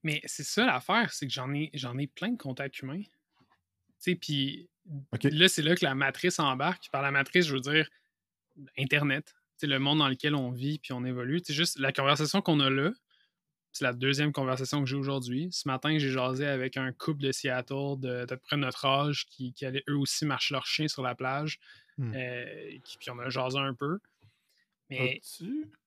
Mais 0.03 0.21
c'est 0.25 0.43
ça 0.43 0.65
l'affaire, 0.65 1.13
c'est 1.13 1.27
que 1.27 1.33
j'en 1.33 1.53
ai, 1.53 1.69
j'en 1.73 1.97
ai 1.97 2.07
plein 2.07 2.29
de 2.29 2.37
contacts 2.37 2.81
humains. 2.81 3.03
Tu 3.03 3.09
sais, 3.99 4.15
puis 4.15 4.69
là, 5.23 5.47
c'est 5.47 5.61
là 5.61 5.75
que 5.75 5.85
la 5.85 5.93
matrice 5.93 6.39
embarque. 6.39 6.89
Par 6.91 7.01
la 7.01 7.11
matrice, 7.11 7.45
je 7.45 7.53
veux 7.53 7.59
dire 7.59 7.87
Internet. 8.77 9.35
C'est 9.57 9.67
le 9.67 9.77
monde 9.77 9.99
dans 9.99 10.07
lequel 10.07 10.33
on 10.33 10.49
vit 10.49 10.79
puis 10.79 10.93
on 10.93 11.05
évolue. 11.05 11.39
C'est 11.45 11.53
juste 11.53 11.77
la 11.77 11.91
conversation 11.91 12.41
qu'on 12.41 12.59
a 12.61 12.69
là. 12.69 12.91
C'est 13.73 13.85
la 13.85 13.93
deuxième 13.93 14.33
conversation 14.33 14.81
que 14.81 14.89
j'ai 14.89 14.95
aujourd'hui. 14.95 15.49
Ce 15.51 15.67
matin, 15.67 15.97
j'ai 15.97 16.09
jasé 16.09 16.45
avec 16.45 16.77
un 16.77 16.91
couple 16.91 17.21
de 17.21 17.31
Seattle 17.31 17.99
de, 17.99 18.25
de 18.25 18.35
près 18.35 18.57
de 18.57 18.61
notre 18.61 18.85
âge 18.85 19.27
qui, 19.27 19.53
qui 19.53 19.65
allaient 19.65 19.83
eux 19.87 19.97
aussi 19.97 20.25
marcher 20.25 20.55
leur 20.55 20.65
chien 20.65 20.87
sur 20.87 21.03
la 21.03 21.15
plage. 21.15 21.59
Hmm. 21.97 22.13
Euh, 22.15 22.77
qui- 22.83 22.97
puis 22.97 23.09
on 23.11 23.19
a 23.19 23.29
jasé 23.29 23.57
un 23.57 23.73
peu. 23.73 23.99
Mais 24.89 25.21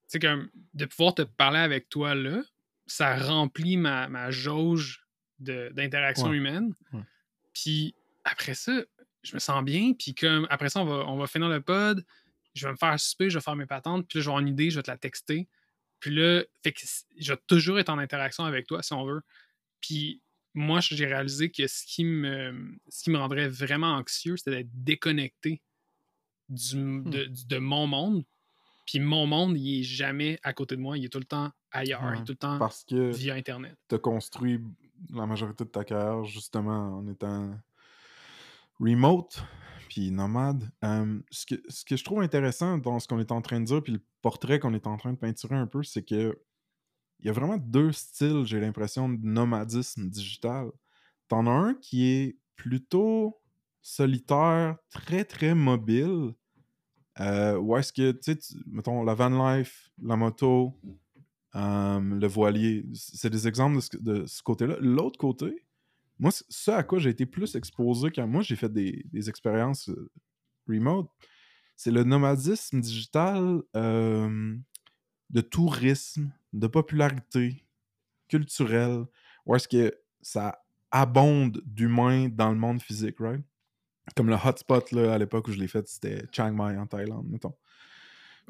c'est 0.06 0.18
comme 0.20 0.48
de 0.74 0.84
pouvoir 0.86 1.14
te 1.14 1.22
parler 1.22 1.58
avec 1.58 1.88
toi 1.88 2.14
là, 2.14 2.42
ça 2.86 3.16
remplit 3.16 3.76
ma, 3.76 4.08
ma 4.08 4.30
jauge 4.30 5.06
d'interaction 5.38 6.28
Ouais. 6.28 6.36
humaine. 6.36 6.74
Ouais. 6.92 7.00
Puis 7.52 7.94
après 8.24 8.54
ça, 8.54 8.82
je 9.22 9.34
me 9.34 9.38
sens 9.38 9.64
bien. 9.64 9.92
Puis 9.94 10.14
comme 10.14 10.46
après 10.50 10.68
ça, 10.70 10.80
on 10.80 10.84
va, 10.84 11.06
on 11.06 11.16
va 11.16 11.26
finir 11.26 11.48
le 11.48 11.60
pod, 11.60 12.04
je 12.54 12.66
vais 12.66 12.72
me 12.72 12.76
faire 12.76 12.98
souper, 13.00 13.30
je 13.30 13.38
vais 13.38 13.42
faire 13.42 13.56
mes 13.56 13.66
patentes, 13.66 14.06
puis 14.08 14.18
là, 14.18 14.22
je 14.22 14.26
vais 14.28 14.30
avoir 14.32 14.40
une 14.42 14.48
idée, 14.48 14.70
je 14.70 14.76
vais 14.76 14.82
te 14.82 14.90
la 14.90 14.98
texter. 14.98 15.48
Puis 16.00 16.14
là, 16.14 16.44
fait 16.62 16.72
que 16.72 16.80
c- 16.80 17.04
je 17.18 17.32
vais 17.32 17.40
toujours 17.46 17.78
être 17.78 17.88
en 17.88 17.98
interaction 17.98 18.44
avec 18.44 18.66
toi 18.66 18.82
si 18.82 18.92
on 18.92 19.04
veut. 19.04 19.22
Puis 19.80 20.20
moi, 20.54 20.80
j'ai 20.80 21.06
réalisé 21.06 21.50
que 21.50 21.66
ce 21.66 21.84
qui 21.84 22.04
me, 22.04 22.74
ce 22.88 23.04
qui 23.04 23.10
me 23.10 23.18
rendrait 23.18 23.48
vraiment 23.48 23.92
anxieux, 23.94 24.36
c'était 24.36 24.50
d'être 24.62 24.70
déconnecté 24.84 25.60
du, 26.48 26.74
de, 27.02 27.24
du- 27.26 27.46
de 27.46 27.58
mon 27.58 27.86
monde. 27.86 28.24
Puis 28.86 29.00
mon 29.00 29.26
monde, 29.26 29.56
il 29.58 29.80
est 29.80 29.82
jamais 29.82 30.38
à 30.42 30.52
côté 30.52 30.76
de 30.76 30.80
moi, 30.80 30.98
il 30.98 31.04
est 31.06 31.08
tout 31.08 31.18
le 31.18 31.24
temps 31.24 31.50
ailleurs, 31.70 32.02
il 32.14 32.20
est 32.20 32.24
tout 32.24 32.32
le 32.32 32.36
temps 32.36 32.58
Parce 32.58 32.84
que 32.84 33.10
via 33.12 33.34
Internet. 33.34 33.74
tu 33.88 33.94
as 33.94 33.98
construit 33.98 34.60
la 35.12 35.26
majorité 35.26 35.64
de 35.64 35.70
ta 35.70 35.84
carrière 35.84 36.22
justement 36.24 36.98
en 36.98 37.06
étant 37.08 37.54
remote 38.80 39.42
puis 39.88 40.10
nomade. 40.10 40.68
Euh, 40.84 41.20
ce, 41.30 41.46
que, 41.46 41.54
ce 41.68 41.84
que 41.84 41.96
je 41.96 42.04
trouve 42.04 42.20
intéressant 42.22 42.78
dans 42.78 42.98
ce 42.98 43.06
qu'on 43.06 43.20
est 43.20 43.30
en 43.32 43.40
train 43.42 43.60
de 43.60 43.64
dire, 43.66 43.82
puis 43.82 43.92
le 43.92 44.02
portrait 44.22 44.58
qu'on 44.58 44.74
est 44.74 44.86
en 44.86 44.96
train 44.96 45.12
de 45.12 45.18
peinturer 45.18 45.54
un 45.56 45.66
peu, 45.66 45.82
c'est 45.82 46.02
que 46.02 46.38
il 47.20 47.26
y 47.26 47.30
a 47.30 47.32
vraiment 47.32 47.56
deux 47.56 47.92
styles, 47.92 48.42
j'ai 48.44 48.60
l'impression, 48.60 49.08
de 49.08 49.24
nomadisme 49.24 50.10
digital. 50.10 50.70
T'en 51.28 51.46
as 51.46 51.50
un 51.50 51.74
qui 51.74 52.06
est 52.06 52.36
plutôt 52.56 53.40
solitaire, 53.84 54.78
très 54.88 55.24
très 55.24 55.54
mobile. 55.54 56.32
Euh, 57.20 57.56
où 57.58 57.76
est-ce 57.76 57.92
que, 57.92 58.10
tu 58.10 58.32
sais, 58.32 58.56
mettons, 58.66 59.04
la 59.04 59.14
van 59.14 59.56
life, 59.56 59.90
la 60.02 60.16
moto, 60.16 60.74
euh, 61.54 62.00
le 62.00 62.26
voilier, 62.26 62.84
c'est 62.94 63.30
des 63.30 63.46
exemples 63.46 63.78
de 64.00 64.26
ce, 64.26 64.42
côté-là. 64.42 64.76
L'autre 64.80 65.18
côté, 65.18 65.64
moi, 66.18 66.32
ce 66.32 66.70
à 66.72 66.82
quoi 66.82 66.98
j'ai 66.98 67.10
été 67.10 67.26
plus 67.26 67.54
exposé 67.54 68.10
quand 68.10 68.26
moi 68.26 68.42
j'ai 68.42 68.56
fait 68.56 68.72
des, 68.72 69.28
expériences 69.28 69.90
euh, 69.90 70.10
remote, 70.66 71.08
c'est 71.76 71.92
le 71.92 72.02
nomadisme 72.02 72.80
digital 72.80 73.60
de 73.74 75.40
tourisme, 75.40 76.32
de 76.52 76.66
popularité 76.66 77.64
culturelle, 78.28 79.04
où 79.44 79.54
est-ce 79.54 79.68
que 79.68 79.94
ça 80.22 80.58
abonde 80.90 81.60
d'humains 81.66 82.28
dans 82.28 82.50
le 82.50 82.58
monde 82.58 82.80
physique, 82.80 83.16
right? 83.18 83.44
Comme 84.16 84.28
le 84.28 84.36
hotspot 84.36 84.92
là, 84.92 85.14
à 85.14 85.18
l'époque 85.18 85.48
où 85.48 85.52
je 85.52 85.58
l'ai 85.58 85.68
fait, 85.68 85.86
c'était 85.88 86.24
Chiang 86.30 86.52
Mai 86.52 86.76
en 86.76 86.86
Thaïlande, 86.86 87.26
mettons. 87.28 87.54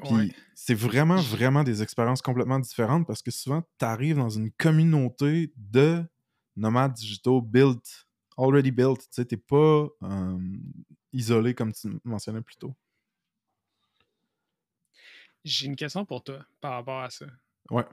Puis 0.03 0.13
Ouais. 0.13 0.35
c'est 0.53 0.73
vraiment, 0.73 1.21
vraiment 1.21 1.63
des 1.63 1.81
expériences 1.81 2.21
complètement 2.21 2.59
différentes 2.59 3.07
parce 3.07 3.21
que 3.21 3.31
souvent, 3.31 3.63
tu 3.79 3.85
arrives 3.85 4.17
dans 4.17 4.29
une 4.29 4.51
communauté 4.51 5.53
de 5.55 6.03
nomades 6.57 6.93
digitaux 6.93 7.41
built, 7.41 8.05
already 8.37 8.71
built. 8.71 8.99
Tu 8.99 9.07
sais, 9.11 9.25
t'es 9.25 9.37
pas 9.37 9.87
euh, 10.03 10.37
isolé 11.13 11.53
comme 11.53 11.71
tu 11.71 11.87
mentionnais 12.03 12.41
plus 12.41 12.57
tôt. 12.57 12.75
J'ai 15.45 15.67
une 15.67 15.75
question 15.75 16.05
pour 16.05 16.23
toi 16.23 16.45
par 16.59 16.73
rapport 16.73 17.01
à 17.01 17.09
ça. 17.09 17.27
Ouais. 17.69 17.85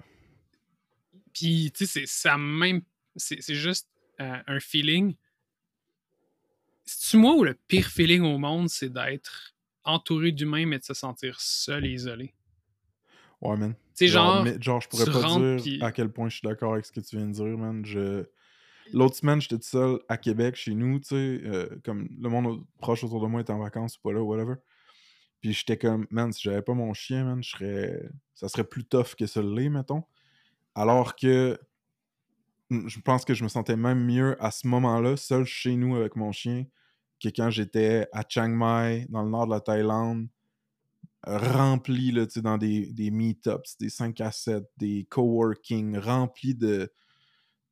Puis, 1.33 1.71
tu 1.73 1.87
sais, 1.87 2.01
c'est 2.01 2.07
ça 2.07 2.39
même. 2.39 2.83
C'est 3.17 3.43
c'est 3.43 3.55
juste 3.55 3.89
euh, 4.21 4.39
un 4.47 4.61
feeling. 4.61 5.15
C'est-tu 6.99 7.17
moi 7.17 7.35
ou 7.35 7.45
le 7.45 7.55
pire 7.69 7.87
feeling 7.87 8.23
au 8.23 8.37
monde, 8.37 8.69
c'est 8.69 8.93
d'être 8.93 9.55
entouré 9.83 10.31
d'humains, 10.31 10.67
mais 10.67 10.79
de 10.79 10.85
se 10.85 10.95
sentir 10.95 11.41
seul 11.41 11.87
et 11.87 11.91
isolé? 11.91 12.35
Ouais, 13.41 13.57
man. 13.57 13.75
Sais, 13.95 14.09
genre, 14.09 14.45
mais- 14.45 14.61
genre, 14.61 14.81
je 14.81 14.89
pourrais 14.89 15.07
pas 15.07 15.23
rentres, 15.23 15.63
dire 15.63 15.85
à 15.85 15.91
quel 15.91 16.11
point 16.11 16.29
je 16.29 16.37
suis 16.37 16.47
d'accord 16.47 16.75
avec 16.75 16.85
ce 16.85 16.93
que 16.93 17.01
tu 17.01 17.17
viens 17.17 17.27
de 17.27 17.33
dire, 17.33 17.59
man. 17.59 17.85
Je... 17.85 18.25
L'autre 18.93 19.17
semaine, 19.17 19.41
j'étais 19.41 19.57
tout 19.57 19.69
seul 19.69 20.01
à 20.09 20.19
Québec, 20.19 20.55
chez 20.55 20.75
nous, 20.75 21.01
tu 21.01 21.09
sais, 21.09 21.15
euh, 21.15 21.81
comme 21.83 22.09
le 22.21 22.29
monde 22.29 22.63
proche 22.79 23.03
autour 23.05 23.23
de 23.23 23.27
moi 23.27 23.41
était 23.41 23.53
en 23.53 23.59
vacances 23.59 23.97
ou 23.97 24.01
pas 24.03 24.13
là, 24.13 24.23
whatever. 24.23 24.57
Puis 25.41 25.55
j'étais 25.55 25.79
comme, 25.79 26.07
man, 26.11 26.31
si 26.31 26.43
j'avais 26.43 26.63
pas 26.63 26.75
mon 26.75 26.93
chien, 26.93 27.25
man, 27.25 27.43
je 27.43 27.51
serais... 27.51 28.11
ça 28.35 28.49
serait 28.49 28.65
plus 28.65 28.85
tough 28.85 29.15
que 29.19 29.27
ça 29.27 29.41
l'est, 29.41 29.71
mettons. 29.71 30.05
Alors 30.75 31.17
que 31.17 31.59
je 32.71 33.01
pense 33.01 33.25
que 33.25 33.35
je 33.35 33.43
me 33.43 33.49
sentais 33.49 33.77
même 33.77 34.05
mieux 34.05 34.43
à 34.43 34.51
ce 34.51 34.67
moment-là, 34.67 35.17
seul 35.17 35.45
chez 35.45 35.77
nous 35.77 35.97
avec 35.97 36.17
mon 36.17 36.33
chien, 36.33 36.65
que 37.23 37.29
quand 37.29 37.51
j'étais 37.51 38.07
à 38.13 38.25
Chiang 38.29 38.49
Mai, 38.49 39.07
dans 39.09 39.23
le 39.23 39.31
nord 39.31 39.47
de 39.47 39.53
la 39.53 39.61
Thaïlande, 39.61 40.29
rempli 41.25 42.11
là, 42.13 42.27
dans 42.37 42.59
des, 42.59 42.93
des 42.93 43.11
meetups, 43.11 43.77
des 43.79 43.89
5 43.89 44.21
à 44.21 44.33
7, 44.33 44.65
des 44.77 45.07
coworking, 45.09 45.97
rempli 45.99 46.55
de 46.55 46.93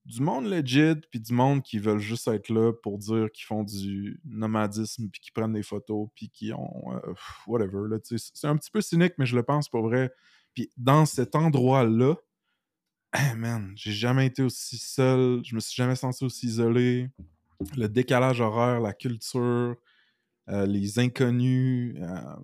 du 0.06 0.22
monde 0.22 0.46
legit, 0.46 0.96
puis 1.10 1.20
du 1.20 1.32
monde 1.32 1.62
qui 1.62 1.78
veulent 1.78 1.98
juste 1.98 2.26
être 2.28 2.48
là 2.48 2.72
pour 2.82 2.98
dire 2.98 3.30
qu'ils 3.32 3.44
font 3.44 3.62
du 3.62 4.20
nomadisme, 4.24 5.08
puis 5.10 5.20
qui 5.20 5.30
prennent 5.30 5.52
des 5.52 5.62
photos, 5.62 6.08
puis 6.14 6.30
qui 6.30 6.52
ont 6.52 6.92
euh, 6.92 7.14
whatever. 7.46 7.82
C'est 8.02 8.46
un 8.46 8.56
petit 8.56 8.70
peu 8.70 8.80
cynique, 8.80 9.14
mais 9.18 9.26
je 9.26 9.36
le 9.36 9.42
pense 9.42 9.68
pour 9.68 9.82
vrai. 9.82 10.10
Puis 10.54 10.70
dans 10.76 11.04
cet 11.06 11.36
endroit-là, 11.36 12.16
man, 13.36 13.72
j'ai 13.76 13.92
jamais 13.92 14.26
été 14.26 14.42
aussi 14.42 14.78
seul, 14.78 15.42
je 15.44 15.54
me 15.54 15.60
suis 15.60 15.74
jamais 15.74 15.96
senti 15.96 16.24
aussi 16.24 16.46
isolé. 16.46 17.08
Le 17.76 17.88
décalage 17.88 18.40
horaire, 18.40 18.80
la 18.80 18.92
culture, 18.92 19.76
euh, 20.48 20.66
les 20.66 20.98
inconnus, 20.98 21.96
euh, 21.98 22.36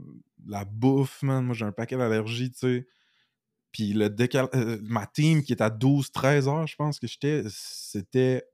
la 0.47 0.65
bouffe, 0.65 1.23
man. 1.23 1.45
Moi, 1.45 1.55
j'ai 1.55 1.65
un 1.65 1.73
paquet 1.73 1.97
d'allergies, 1.97 2.51
tu 2.53 2.59
sais. 2.59 2.87
Puis 3.73 3.93
le 3.93 4.11
décal... 4.11 4.49
euh, 4.55 4.79
ma 4.83 5.07
team 5.07 5.43
qui 5.43 5.53
est 5.53 5.63
à 5.63 5.71
12-13 5.71 6.49
heures, 6.49 6.67
je 6.67 6.77
pense 6.77 6.99
que 7.01 7.07
j'étais, 7.07 7.45
c'était 7.49 8.45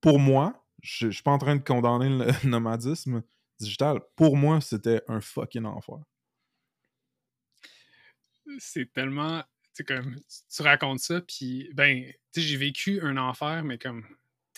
pour 0.00 0.18
moi, 0.18 0.66
je 0.82 1.10
suis 1.10 1.22
pas 1.22 1.32
en 1.32 1.38
train 1.38 1.56
de 1.56 1.62
condamner 1.62 2.08
le 2.08 2.26
nomadisme 2.48 3.22
digital, 3.58 4.00
pour 4.16 4.36
moi, 4.36 4.60
c'était 4.60 5.02
un 5.08 5.20
fucking 5.20 5.64
enfer. 5.64 5.98
c'est 8.58 8.92
tellement. 8.92 9.42
Tu- 9.74 9.84
tu 9.84 10.62
racontes 10.62 10.98
ça, 10.98 11.20
puis, 11.20 11.70
ben, 11.74 12.04
tu 12.32 12.40
sais, 12.40 12.46
j'ai 12.46 12.56
vécu 12.56 13.00
un 13.02 13.16
enfer, 13.16 13.62
mais 13.64 13.78
comme 13.78 14.04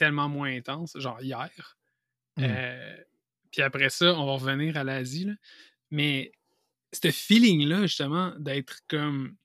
tellement 0.02 0.28
moins 0.28 0.50
intense, 0.52 0.98
genre 0.98 1.22
hier. 1.22 1.76
Mm. 2.36 2.42
Euh, 2.44 2.96
puis 3.52 3.62
après 3.62 3.88
ça, 3.88 4.14
on 4.14 4.26
va 4.26 4.32
revenir 4.32 4.76
à 4.76 4.82
l'Asie, 4.82 5.26
là. 5.26 5.34
Mais 5.92 6.32
ce 6.92 7.12
feeling-là, 7.12 7.82
justement, 7.82 8.34
d'être 8.38 8.80
comme. 8.88 9.36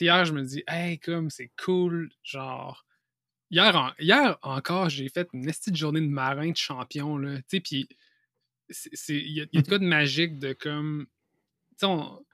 Hier, 0.00 0.24
je 0.24 0.32
me 0.32 0.44
dis, 0.44 0.62
hey, 0.68 1.00
comme, 1.00 1.30
c'est 1.30 1.50
cool, 1.64 2.12
genre. 2.22 2.86
Hier, 3.50 3.74
en- 3.74 3.92
hier 3.98 4.38
encore, 4.42 4.88
j'ai 4.88 5.08
fait 5.08 5.28
une 5.32 5.44
petite 5.46 5.74
journée 5.74 6.00
de 6.00 6.06
marin 6.06 6.50
de 6.52 6.56
champion, 6.56 7.16
là. 7.18 7.38
Tu 7.38 7.44
sais, 7.48 7.60
puis 7.60 7.88
il 9.08 9.32
y, 9.32 9.40
a- 9.40 9.46
y 9.52 9.58
a 9.58 9.62
de 9.62 9.66
quoi 9.68 9.78
de 9.80 9.84
magique 9.98 10.38
de 10.38 10.52
comme. 10.52 11.06
Tu 11.70 11.74
sais, 11.78 11.86
on- 11.86 12.24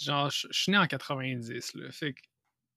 genre, 0.00 0.30
je 0.30 0.46
je 0.52 0.62
suis 0.62 0.70
né 0.70 0.78
en 0.78 0.86
90, 0.86 1.74
là. 1.74 1.90
Fait 1.90 2.12
que, 2.12 2.20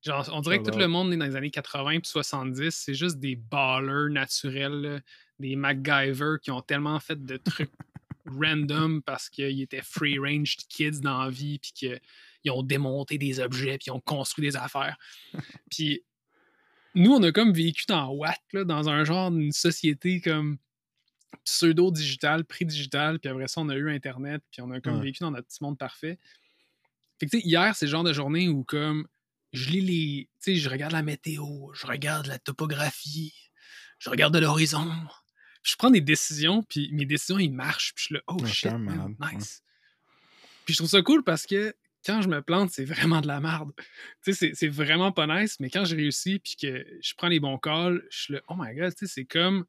genre, 0.08 0.30
on 0.34 0.42
dirait 0.42 0.62
que 0.62 0.70
tout 0.70 0.80
le 0.80 0.88
monde 0.88 1.14
est 1.14 1.18
dans 1.18 1.26
les 1.26 1.36
années 1.36 1.52
80 1.52 2.00
puis 2.00 2.10
70, 2.10 2.72
c'est 2.72 2.94
juste 2.94 3.20
des 3.20 3.36
ballers 3.36 4.12
naturels, 4.12 5.04
des 5.40 5.56
MacGyver 5.56 6.36
qui 6.42 6.52
ont 6.52 6.62
tellement 6.62 7.00
fait 7.00 7.24
de 7.24 7.38
trucs 7.38 7.72
random 8.26 9.02
parce 9.04 9.30
qu'ils 9.30 9.62
étaient 9.62 9.84
free 9.84 10.18
range 10.20 10.58
kids 10.70 11.00
dans 11.02 11.24
la 11.24 11.30
vie 11.30 11.60
puis 11.60 11.72
qu'ils 11.74 12.52
ont 12.52 12.64
démonté 12.64 13.18
des 13.18 13.40
objets 13.40 13.78
puis 13.78 13.88
ils 13.88 13.92
ont 13.92 14.02
construit 14.02 14.48
des 14.48 14.56
affaires. 14.58 14.98
puis 15.72 16.04
nous, 16.96 17.12
on 17.14 17.22
a 17.22 17.32
comme 17.32 17.54
vécu 17.54 17.86
dans 17.88 18.10
Watt, 18.10 18.40
là, 18.54 18.64
dans 18.64 18.90
un 18.90 19.04
genre 19.04 19.30
d'une 19.30 19.52
société 19.52 20.20
comme 20.20 20.58
pseudo-digital, 21.44 22.44
pré-digital, 22.46 23.20
puis 23.20 23.30
après 23.30 23.48
ça, 23.48 23.62
on 23.62 23.70
a 23.70 23.76
eu 23.76 23.92
Internet, 23.92 24.42
puis 24.52 24.62
on 24.62 24.72
a 24.72 24.82
comme 24.82 24.98
Ouais. 24.98 25.04
vécu 25.04 25.20
dans 25.22 25.32
notre 25.32 25.48
petit 25.48 25.64
monde 25.64 25.78
parfait. 25.78 26.18
Fait 27.20 27.26
que, 27.26 27.32
tu 27.32 27.40
sais, 27.40 27.48
hier, 27.48 27.76
c'est 27.76 27.86
le 27.86 27.92
genre 27.92 28.04
de 28.04 28.14
journée 28.14 28.48
où, 28.50 28.64
comme, 28.64 29.08
je 29.58 29.70
lis 29.70 29.82
les. 29.82 30.30
Tu 30.44 30.54
sais, 30.54 30.56
je 30.56 30.70
regarde 30.70 30.94
la 30.94 31.04
météo, 31.04 31.46
je 31.74 31.86
regarde 31.88 32.28
la 32.28 32.40
topographie, 32.40 33.34
je 34.00 34.10
regarde 34.10 34.34
de 34.34 34.40
l'horizon. 34.40 34.90
Je 35.64 35.76
prends 35.76 35.90
des 35.90 36.02
décisions, 36.02 36.64
puis 36.64 36.90
mes 36.94 37.06
décisions, 37.06 37.40
ils 37.40 37.50
marchent, 37.52 37.94
puis 37.94 38.04
je 38.04 38.06
suis 38.08 38.16
là, 38.16 38.22
oh 38.28 38.38
shit, 38.46 38.72
man, 38.80 39.16
nice. 39.34 39.64
Puis 40.66 40.74
je 40.74 40.80
trouve 40.80 40.90
ça 40.90 41.02
cool 41.02 41.24
parce 41.24 41.46
que 41.46 41.76
quand 42.06 42.22
je 42.22 42.30
me 42.30 42.42
plante, 42.42 42.70
c'est 42.72 42.86
vraiment 42.86 43.20
de 43.22 43.28
la 43.28 43.42
merde. 43.42 43.72
Tu 44.24 44.34
sais, 44.34 44.52
c'est- 44.54 44.68
vraiment 44.68 45.12
pas 45.12 45.28
nice, 45.28 45.60
mais 45.60 45.70
quand 45.70 45.84
je 45.84 45.96
réussis, 45.96 46.40
puis 46.40 46.56
que 46.56 46.86
je 47.02 47.14
prends 47.18 47.28
les 47.28 47.40
bons 47.42 47.58
calls, 47.58 48.02
je 48.10 48.18
suis 48.22 48.34
là, 48.34 48.42
oh 48.48 48.56
my 48.58 48.74
god, 48.76 48.94
tu 48.96 49.06
sais, 49.08 49.14
c'est 49.14 49.26
comme 49.26 49.66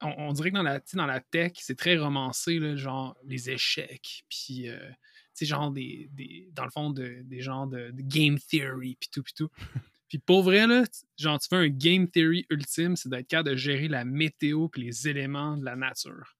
on, 0.00 0.08
on 0.18 0.32
dirait 0.32 0.50
que 0.50 0.56
dans 0.56 0.62
la, 0.62 0.80
dans 0.94 1.06
la 1.06 1.20
tech, 1.20 1.52
c'est 1.60 1.78
très 1.78 1.96
romancé, 1.96 2.58
là, 2.58 2.74
genre 2.76 3.16
les 3.24 3.50
échecs, 3.50 4.24
puis 4.28 4.68
euh, 4.68 4.90
sais, 5.38 5.46
genre 5.46 5.70
des, 5.70 6.08
des- 6.12 6.48
dans 6.52 6.64
le 6.64 6.70
fond, 6.70 6.90
de- 6.90 7.22
des 7.24 7.40
genres 7.40 7.66
de, 7.66 7.90
de 7.90 8.02
game 8.02 8.38
theory, 8.38 8.96
puis 8.98 9.08
tout, 9.12 9.22
puis 9.22 9.34
tout. 9.34 9.50
Puis 10.08 10.18
pour 10.18 10.44
vrai, 10.44 10.68
là, 10.68 10.84
genre, 11.18 11.40
tu 11.40 11.48
fais 11.48 11.56
un 11.56 11.68
game 11.68 12.08
theory 12.08 12.46
ultime, 12.48 12.94
c'est 12.94 13.08
d'être 13.08 13.26
capable 13.26 13.50
de 13.50 13.56
gérer 13.56 13.88
la 13.88 14.04
météo 14.04 14.68
puis 14.68 14.82
les 14.82 15.08
éléments 15.08 15.56
de 15.56 15.64
la 15.64 15.74
nature. 15.74 16.36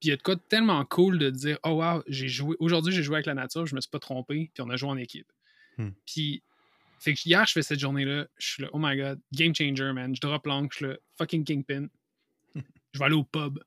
Puis 0.00 0.08
il 0.08 0.10
y 0.10 0.12
a 0.12 0.16
de 0.16 0.22
quoi 0.22 0.36
de 0.36 0.40
tellement 0.40 0.82
cool 0.86 1.18
de 1.18 1.28
dire, 1.28 1.58
oh 1.64 1.82
wow, 1.82 2.02
j'ai 2.06 2.28
joué, 2.28 2.56
aujourd'hui 2.60 2.94
j'ai 2.94 3.02
joué 3.02 3.16
avec 3.16 3.26
la 3.26 3.34
nature, 3.34 3.66
je 3.66 3.74
me 3.74 3.80
suis 3.82 3.90
pas 3.90 3.98
trompé, 3.98 4.50
puis 4.54 4.62
on 4.62 4.70
a 4.70 4.76
joué 4.76 4.88
en 4.88 4.96
équipe. 4.96 5.30
Hmm. 5.76 5.90
Puis, 6.06 6.42
fait 6.98 7.12
que 7.12 7.20
hier, 7.26 7.44
je 7.46 7.52
fais 7.52 7.62
cette 7.62 7.80
journée-là, 7.80 8.26
je 8.38 8.46
suis 8.46 8.62
là, 8.62 8.70
oh 8.72 8.78
my 8.80 8.96
god, 8.96 9.20
game 9.34 9.54
changer, 9.54 9.92
man, 9.92 10.14
je 10.14 10.20
drop 10.22 10.46
l'angle, 10.46 10.68
je 10.72 10.76
suis 10.76 10.86
là, 10.86 10.96
fucking 11.18 11.44
kingpin. 11.44 11.88
je 12.54 12.98
vais 12.98 13.04
aller 13.04 13.14
au 13.14 13.24
pub 13.24 13.58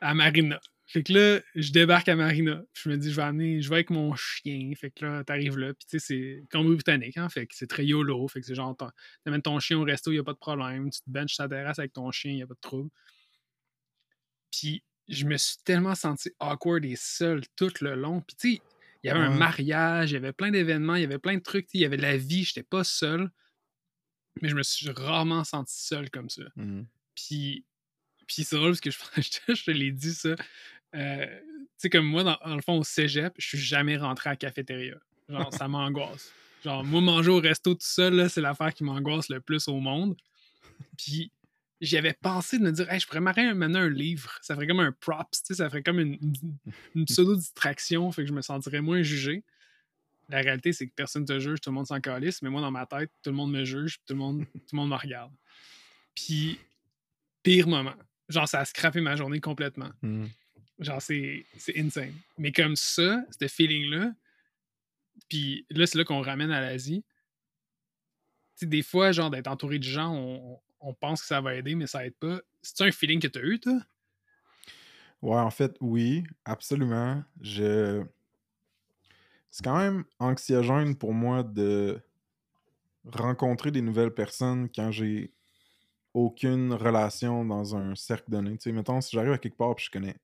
à 0.00 0.14
Marina. 0.14 0.60
Fait 0.86 1.02
que 1.02 1.12
là, 1.12 1.40
je 1.54 1.72
débarque 1.72 2.08
à 2.08 2.16
Marina. 2.16 2.62
Je 2.74 2.88
me 2.88 2.96
dis, 2.96 3.10
je 3.10 3.16
vais 3.16 3.22
amener, 3.22 3.62
je 3.62 3.68
vais 3.68 3.76
avec 3.76 3.90
mon 3.90 4.14
chien. 4.14 4.72
Fait 4.74 4.90
que 4.90 5.04
là, 5.04 5.24
t'arrives 5.24 5.56
là. 5.56 5.72
Puis 5.74 5.86
tu 5.88 5.98
sais, 5.98 6.06
c'est 6.06 6.44
Colombie-Britannique, 6.50 7.16
hein. 7.16 7.28
Fait 7.28 7.46
que 7.46 7.54
c'est 7.56 7.66
très 7.66 7.86
YOLO. 7.86 8.28
Fait 8.28 8.40
que 8.40 8.46
c'est 8.46 8.54
genre, 8.54 8.76
t'amènes 9.24 9.42
ton 9.42 9.58
chien 9.60 9.78
au 9.78 9.84
resto, 9.84 10.12
y 10.12 10.18
a 10.18 10.24
pas 10.24 10.32
de 10.32 10.38
problème. 10.38 10.90
Tu 10.90 11.00
te 11.00 11.10
benches 11.10 11.34
sur 11.34 11.44
ta 11.44 11.48
terrasse 11.48 11.78
avec 11.78 11.92
ton 11.92 12.10
chien, 12.10 12.32
y 12.32 12.42
a 12.42 12.46
pas 12.46 12.54
de 12.54 12.60
trouble. 12.60 12.90
Puis 14.50 14.84
je 15.08 15.24
me 15.24 15.36
suis 15.36 15.56
tellement 15.64 15.94
senti 15.94 16.30
awkward 16.38 16.84
et 16.84 16.96
seul 16.96 17.42
tout 17.56 17.72
le 17.80 17.94
long. 17.94 18.20
Puis 18.20 18.36
tu 18.36 18.54
sais, 18.56 18.62
il 19.02 19.08
y 19.08 19.10
avait 19.10 19.20
un 19.20 19.36
mariage, 19.36 20.12
il 20.12 20.14
y 20.14 20.16
avait 20.16 20.32
plein 20.32 20.50
d'événements, 20.50 20.94
il 20.94 21.02
y 21.02 21.04
avait 21.04 21.18
plein 21.18 21.36
de 21.36 21.42
trucs. 21.42 21.68
Il 21.74 21.80
y 21.80 21.84
avait 21.84 21.96
de 21.96 22.02
la 22.02 22.16
vie, 22.16 22.44
j'étais 22.44 22.62
pas 22.62 22.84
seul. 22.84 23.30
Mais 24.40 24.48
je 24.48 24.54
me 24.54 24.62
suis 24.62 24.88
rarement 24.90 25.44
senti 25.44 25.74
seul 25.74 26.10
comme 26.10 26.28
ça. 26.28 26.44
Mhm. 26.56 26.86
Puis, 27.14 27.66
puis 28.26 28.44
c'est 28.44 28.56
drôle 28.56 28.70
parce 28.70 28.80
que 28.80 28.90
je, 28.90 28.98
je 29.54 29.64
te- 29.64 29.70
l'ai 29.70 29.90
dit 29.92 30.14
ça. 30.14 30.34
Euh, 30.94 31.26
tu 31.26 31.66
sais, 31.78 31.90
comme 31.90 32.06
moi, 32.06 32.22
dans, 32.24 32.38
le 32.54 32.62
fond, 32.62 32.78
au 32.78 32.84
cégep, 32.84 33.32
je 33.38 33.46
suis 33.46 33.58
jamais 33.58 33.96
rentré 33.96 34.30
à 34.30 34.32
la 34.32 34.36
cafétéria. 34.36 34.96
Genre, 35.28 35.52
ça 35.52 35.68
m'angoisse. 35.68 36.32
Genre, 36.64 36.84
moi, 36.84 37.00
manger 37.00 37.30
au 37.30 37.40
resto 37.40 37.74
tout 37.74 37.80
seul, 37.80 38.28
c'est 38.30 38.40
l'affaire 38.40 38.72
qui 38.74 38.84
m'angoisse 38.84 39.28
le 39.28 39.40
plus 39.40 39.66
au 39.68 39.80
monde. 39.80 40.16
Puis, 40.96 41.30
j'y 41.80 41.96
avais 41.96 42.12
pensé 42.12 42.58
de 42.58 42.64
me 42.64 42.70
dire, 42.72 42.86
je 42.98 43.06
pourrais 43.06 43.20
m'arrêter 43.20 43.52
maintenant 43.54 43.80
un 43.80 43.88
livre. 43.88 44.38
Ça 44.42 44.54
ferait 44.54 44.66
comme 44.66 44.80
un 44.80 44.92
props, 44.92 45.42
ça 45.50 45.68
ferait 45.68 45.82
comme 45.82 45.98
une, 45.98 46.18
une- 46.94 47.04
pseudo-distraction, 47.06 48.12
fait 48.12 48.22
que 48.22 48.28
je 48.28 48.32
me 48.34 48.42
sentirais 48.42 48.80
moins 48.80 49.02
jugé. 49.02 49.42
La 50.28 50.40
réalité, 50.40 50.72
c'est 50.72 50.86
que 50.86 50.92
personne 50.94 51.24
te 51.24 51.38
juge, 51.40 51.60
tout 51.60 51.70
le 51.70 51.74
monde 51.74 51.86
s'en 51.86 52.00
calisse, 52.00 52.42
mais 52.42 52.48
moi, 52.50 52.60
dans 52.60 52.70
ma 52.70 52.86
tête, 52.86 53.10
tout 53.22 53.30
le 53.30 53.36
monde 53.36 53.50
me 53.50 53.64
juge, 53.64 53.98
tout 54.06 54.14
le 54.14 54.18
monde, 54.20 54.44
tout 54.52 54.60
le 54.72 54.76
monde 54.76 54.90
me 54.90 54.96
regarde. 54.96 55.32
Puis, 56.14 56.58
pire 57.42 57.66
moment. 57.66 57.94
Genre, 58.32 58.48
ça 58.48 58.60
a 58.60 58.64
scrappé 58.64 59.00
ma 59.00 59.16
journée 59.16 59.40
complètement. 59.40 59.90
Mhm. 60.02 60.28
Genre, 60.78 61.02
c'est 61.02 61.44
c'est 61.58 61.78
insane. 61.78 62.14
Mais 62.38 62.52
comme 62.52 62.76
ça, 62.76 63.22
ce 63.38 63.46
feeling-là, 63.46 64.12
puis 65.28 65.66
là, 65.70 65.86
c'est 65.86 65.98
là 65.98 66.04
qu'on 66.04 66.22
ramène 66.22 66.50
à 66.50 66.60
l'Asie. 66.60 67.04
Tu 68.56 68.60
sais, 68.60 68.66
des 68.66 68.82
fois, 68.82 69.12
genre, 69.12 69.30
d'être 69.30 69.48
entouré 69.48 69.78
de 69.78 69.84
gens, 69.84 70.14
on, 70.14 70.58
on 70.80 70.94
pense 70.94 71.20
que 71.20 71.26
ça 71.26 71.40
va 71.40 71.54
aider, 71.54 71.74
mais 71.74 71.86
ça 71.86 72.04
aide 72.04 72.14
pas. 72.14 72.40
C'est-tu 72.60 72.82
un 72.82 72.92
feeling 72.92 73.20
que 73.20 73.28
tu 73.28 73.38
as 73.38 73.42
eu, 73.42 73.60
toi? 73.60 73.80
Ouais, 75.22 75.38
en 75.38 75.50
fait, 75.50 75.76
oui, 75.80 76.24
absolument. 76.44 77.22
Je... 77.40 78.02
C'est 79.50 79.64
quand 79.64 79.78
même 79.78 80.04
anxiogène 80.18 80.96
pour 80.96 81.12
moi 81.12 81.42
de 81.42 82.00
rencontrer 83.04 83.70
des 83.70 83.82
nouvelles 83.82 84.14
personnes 84.14 84.68
quand 84.68 84.90
j'ai 84.90 85.32
aucune 86.14 86.72
relation 86.72 87.44
dans 87.44 87.74
un 87.76 87.94
cercle 87.94 88.30
donné. 88.30 88.56
Tu 88.58 88.64
sais, 88.64 88.72
mettons, 88.72 89.00
si 89.00 89.16
j'arrive 89.16 89.32
à 89.32 89.38
quelque 89.38 89.56
part 89.56 89.70
et 89.70 89.80
je 89.80 89.90
connais 89.90 90.16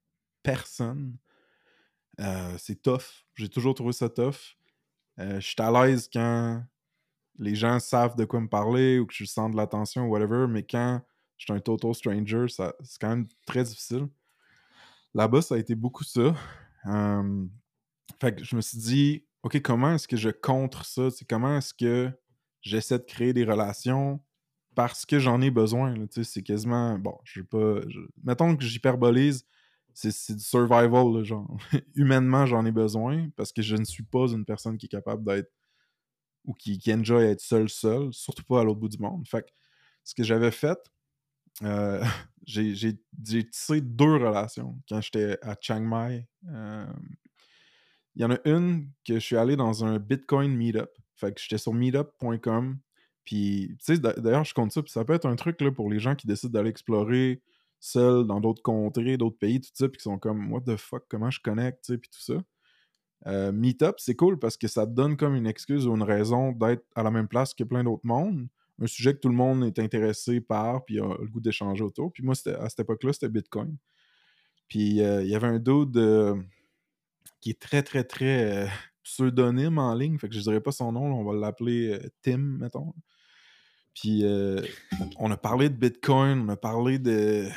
personne, 0.43 1.17
euh, 2.21 2.55
c'est 2.59 2.83
tough. 2.83 3.25
J'ai 3.35 3.49
toujours 3.49 3.75
trouvé 3.75 3.93
ça 3.93 4.09
tough. 4.09 4.57
Euh, 5.19 5.41
je 5.41 5.47
suis 5.47 5.57
à 5.59 5.71
l'aise 5.71 6.09
quand 6.13 6.63
les 7.39 7.55
gens 7.55 7.79
savent 7.79 8.17
de 8.17 8.25
quoi 8.25 8.41
me 8.41 8.49
parler 8.49 8.99
ou 8.99 9.07
que 9.07 9.15
je 9.15 9.25
sens 9.25 9.51
de 9.51 9.57
l'attention 9.57 10.07
ou 10.07 10.11
whatever, 10.11 10.47
mais 10.49 10.65
quand 10.65 11.01
je 11.37 11.45
suis 11.45 11.53
un 11.53 11.61
total 11.61 11.95
stranger, 11.95 12.47
c'est 12.49 12.73
quand 13.01 13.09
même 13.11 13.29
très 13.47 13.63
difficile. 13.63 14.09
là-bas, 15.15 15.43
ça 15.43 15.55
a 15.55 15.59
été 15.59 15.75
beaucoup 15.75 16.05
ça. 16.05 16.35
Fait 18.21 18.35
que 18.35 18.45
je 18.45 18.57
me 18.57 18.61
suis 18.61 18.79
dit, 18.79 19.25
OK, 19.43 19.61
comment 19.63 19.95
est-ce 19.95 20.09
que 20.09 20.17
je 20.17 20.31
contre 20.31 20.85
ça? 20.85 21.09
Comment 21.29 21.59
est-ce 21.59 21.73
que 21.73 22.11
j'essaie 22.61 22.99
de 22.99 23.05
créer 23.05 23.33
des 23.33 23.45
relations 23.45 24.21
parce 24.79 25.05
que 25.05 25.19
j'en 25.19 25.41
ai 25.41 25.51
besoin. 25.51 25.93
C'est 26.23 26.45
quasiment. 26.45 26.97
Bon, 27.01 27.19
je 27.25 27.43
pas. 27.43 27.81
Mettons 28.23 28.57
que 28.57 28.63
j'hyperbolise, 28.63 29.45
c'est 29.93 30.37
du 30.37 30.45
survival, 30.45 31.25
genre. 31.25 31.57
Humainement, 31.97 32.47
j'en 32.47 32.65
ai 32.65 32.71
besoin 32.71 33.29
parce 33.35 33.51
que 33.53 33.61
je 33.61 33.75
ne 33.75 33.83
suis 33.83 34.05
pas 34.05 34.29
une 34.29 34.45
personne 34.45 34.79
qui 34.79 34.87
est 34.87 34.89
capable 34.89 35.25
d'être 35.25 35.51
ou 36.45 36.55
qui, 36.55 36.79
qui 36.79 36.95
enjoy 36.95 37.25
être 37.25 37.41
seul, 37.41 37.69
seul, 37.69 38.13
surtout 38.13 38.45
pas 38.45 38.61
à 38.61 38.65
l'autre 38.65 38.79
bout 38.79 38.89
du 38.89 38.99
monde. 38.99 39.27
Fait 39.27 39.43
que 39.43 39.51
ce 40.05 40.15
que 40.15 40.23
j'avais 40.23 40.53
fait, 40.53 40.79
euh, 41.65 42.05
j'ai 42.47 43.51
tissé 43.51 43.81
deux 43.81 44.15
relations 44.15 44.81
quand 44.89 45.01
j'étais 45.01 45.39
à 45.43 45.57
Chiang 45.61 45.81
Mai. 45.81 46.29
Euh, 46.53 46.87
il 48.15 48.23
y 48.23 48.25
en 48.25 48.31
a 48.31 48.39
une 48.45 48.93
que 49.05 49.15
je 49.15 49.19
suis 49.19 49.37
allé 49.37 49.57
dans 49.57 49.85
un 49.85 49.99
Bitcoin 49.99 50.55
meetup. 50.55 50.91
Fait 51.17 51.35
que 51.35 51.41
j'étais 51.41 51.59
sur 51.59 51.75
meetup.com. 51.75 52.79
Puis, 53.29 53.77
tu 53.85 53.95
sais, 53.95 53.99
d'ailleurs, 53.99 54.47
je 54.47 54.55
compte 54.55 54.73
ça. 54.73 54.83
Puis 54.83 54.91
ça 54.91 55.05
peut 55.05 55.13
être 55.13 55.27
un 55.27 55.37
truc 55.37 55.61
là, 55.61 55.71
pour 55.71 55.91
les 55.91 55.99
gens 55.99 56.15
qui 56.15 56.27
décident 56.27 56.51
d'aller 56.51 56.71
explorer 56.71 57.43
seuls 57.79 58.27
dans 58.27 58.41
d'autres 58.41 58.63
contrées, 58.63 59.19
d'autres 59.19 59.37
pays, 59.37 59.61
tout 59.61 59.69
ça, 59.75 59.87
puis 59.87 59.99
qui 59.99 60.05
sont 60.05 60.19
comme, 60.19 60.51
what 60.51 60.63
the 60.63 60.77
fuck, 60.77 61.05
comment 61.11 61.31
je 61.31 61.39
connecte, 61.39 61.85
tu 61.85 61.93
sais, 61.93 61.99
puis 61.99 62.09
tout 62.09 62.23
ça. 62.23 62.43
Euh, 63.27 63.53
meetup, 63.53 63.97
c'est 63.99 64.15
cool 64.15 64.39
parce 64.39 64.57
que 64.57 64.67
ça 64.67 64.87
te 64.87 64.93
donne 64.93 65.19
comme 65.19 65.35
une 65.35 65.47
excuse 65.47 65.87
ou 65.87 65.95
une 65.95 66.03
raison 66.03 66.53
d'être 66.53 66.87
à 66.95 67.03
la 67.03 67.11
même 67.11 67.29
place 67.29 67.53
que 67.53 67.65
plein 67.65 67.85
d'autres 67.85 68.07
mondes. 68.07 68.49
Un 68.81 68.87
sujet 68.87 69.13
que 69.13 69.19
tout 69.19 69.29
le 69.29 69.35
monde 69.35 69.63
est 69.63 69.79
intéressé 69.79 70.41
par, 70.41 70.87
puis 70.87 70.99
a 70.99 71.15
le 71.21 71.29
goût 71.29 71.41
d'échanger 71.41 71.85
autour. 71.85 72.11
Puis 72.11 72.23
moi, 72.23 72.35
à 72.47 72.69
cette 72.71 72.81
époque-là, 72.81 73.13
c'était 73.13 73.29
Bitcoin. 73.29 73.77
Puis 74.69 75.03
euh, 75.03 75.23
il 75.23 75.29
y 75.29 75.35
avait 75.35 75.49
un 75.49 75.59
dude 75.59 75.99
euh, 75.99 76.35
qui 77.43 77.51
est 77.51 77.61
très, 77.61 77.83
très, 77.83 78.05
très 78.05 78.71
pseudonyme 79.03 79.77
en 79.77 79.95
ligne. 79.95 80.17
Fait 80.17 80.31
que 80.31 80.35
je 80.35 80.41
dirais 80.41 80.63
pas 80.63 80.73
son 80.73 80.93
nom, 80.93 81.13
on 81.13 81.25
va 81.25 81.39
l'appeler 81.39 81.99
Tim, 82.23 82.39
mettons. 82.39 82.95
Puis 84.01 84.25
euh, 84.25 84.61
on 85.19 85.31
a 85.31 85.37
parlé 85.37 85.69
de 85.69 85.75
Bitcoin, 85.75 86.41
on 86.41 86.49
a 86.51 86.57
parlé 86.57 86.99
de 86.99 87.49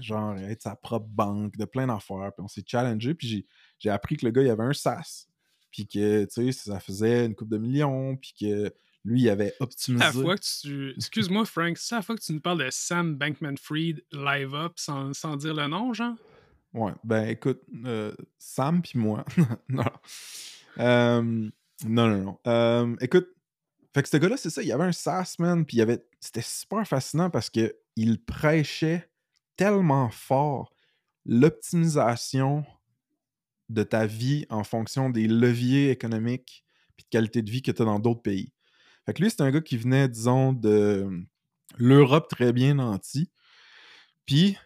genre 0.00 0.36
être 0.38 0.62
sa 0.62 0.74
propre 0.74 1.06
banque, 1.08 1.56
de 1.56 1.64
plein 1.64 1.86
d'affaires. 1.86 2.32
Puis 2.36 2.44
on 2.44 2.48
s'est 2.48 2.64
challengé, 2.66 3.14
puis 3.14 3.46
j'ai 3.78 3.90
appris 3.90 4.16
que 4.16 4.26
le 4.26 4.32
gars, 4.32 4.42
il 4.42 4.50
avait 4.50 4.64
un 4.64 4.72
SaaS. 4.72 5.26
Puis 5.70 5.86
que, 5.86 6.24
tu 6.24 6.52
sais, 6.52 6.52
ça 6.52 6.80
faisait 6.80 7.26
une 7.26 7.34
coupe 7.34 7.48
de 7.48 7.58
millions, 7.58 8.16
puis 8.16 8.34
que 8.38 8.72
lui, 9.04 9.22
il 9.22 9.28
avait 9.28 9.54
optimisé. 9.60 10.04
La 10.04 10.12
fois 10.12 10.36
que 10.36 10.42
tu... 10.62 10.94
Excuse-moi, 10.96 11.44
Frank, 11.44 11.76
c'est 11.78 11.94
la 11.94 12.02
fois 12.02 12.16
que 12.16 12.22
tu 12.22 12.32
nous 12.32 12.40
parles 12.40 12.64
de 12.64 12.68
Sam 12.70 13.16
Bankman-Fried 13.16 14.04
live 14.12 14.54
up 14.54 14.72
sans, 14.76 15.12
sans 15.12 15.36
dire 15.36 15.54
le 15.54 15.66
nom, 15.66 15.92
genre? 15.92 16.14
Ouais, 16.72 16.92
ben 17.04 17.28
écoute, 17.28 17.60
euh, 17.84 18.12
Sam 18.38 18.82
puis 18.82 18.98
moi. 18.98 19.24
non. 19.68 19.84
Euh, 20.78 21.22
non, 21.86 22.08
non, 22.08 22.18
non. 22.18 22.38
Euh, 22.46 22.96
écoute, 23.00 23.28
fait 23.94 24.02
que 24.02 24.08
ce 24.08 24.16
gars-là, 24.16 24.36
c'est 24.36 24.50
ça, 24.50 24.60
il 24.60 24.68
y 24.68 24.72
avait 24.72 24.84
un 24.84 24.92
SaaS, 24.92 25.36
man, 25.38 25.64
puis 25.64 25.76
il 25.76 25.80
avait... 25.80 26.04
C'était 26.20 26.42
super 26.42 26.86
fascinant 26.86 27.30
parce 27.30 27.48
que 27.48 27.76
il 27.96 28.20
prêchait 28.20 29.08
tellement 29.56 30.10
fort 30.10 30.72
l'optimisation 31.24 32.64
de 33.68 33.82
ta 33.84 34.06
vie 34.06 34.46
en 34.50 34.64
fonction 34.64 35.10
des 35.10 35.28
leviers 35.28 35.90
économiques 35.90 36.64
puis 36.96 37.04
de 37.04 37.08
qualité 37.08 37.42
de 37.42 37.50
vie 37.50 37.62
que 37.62 37.70
tu 37.70 37.82
as 37.82 37.84
dans 37.84 37.98
d'autres 37.98 38.22
pays. 38.22 38.52
Fait 39.06 39.14
que 39.14 39.22
lui, 39.22 39.30
c'est 39.30 39.42
un 39.42 39.50
gars 39.50 39.60
qui 39.60 39.76
venait, 39.76 40.08
disons, 40.08 40.52
de 40.52 41.08
l'Europe 41.76 42.28
très 42.28 42.52
bien 42.52 42.74
nantie. 42.74 43.30
Puis 44.26 44.56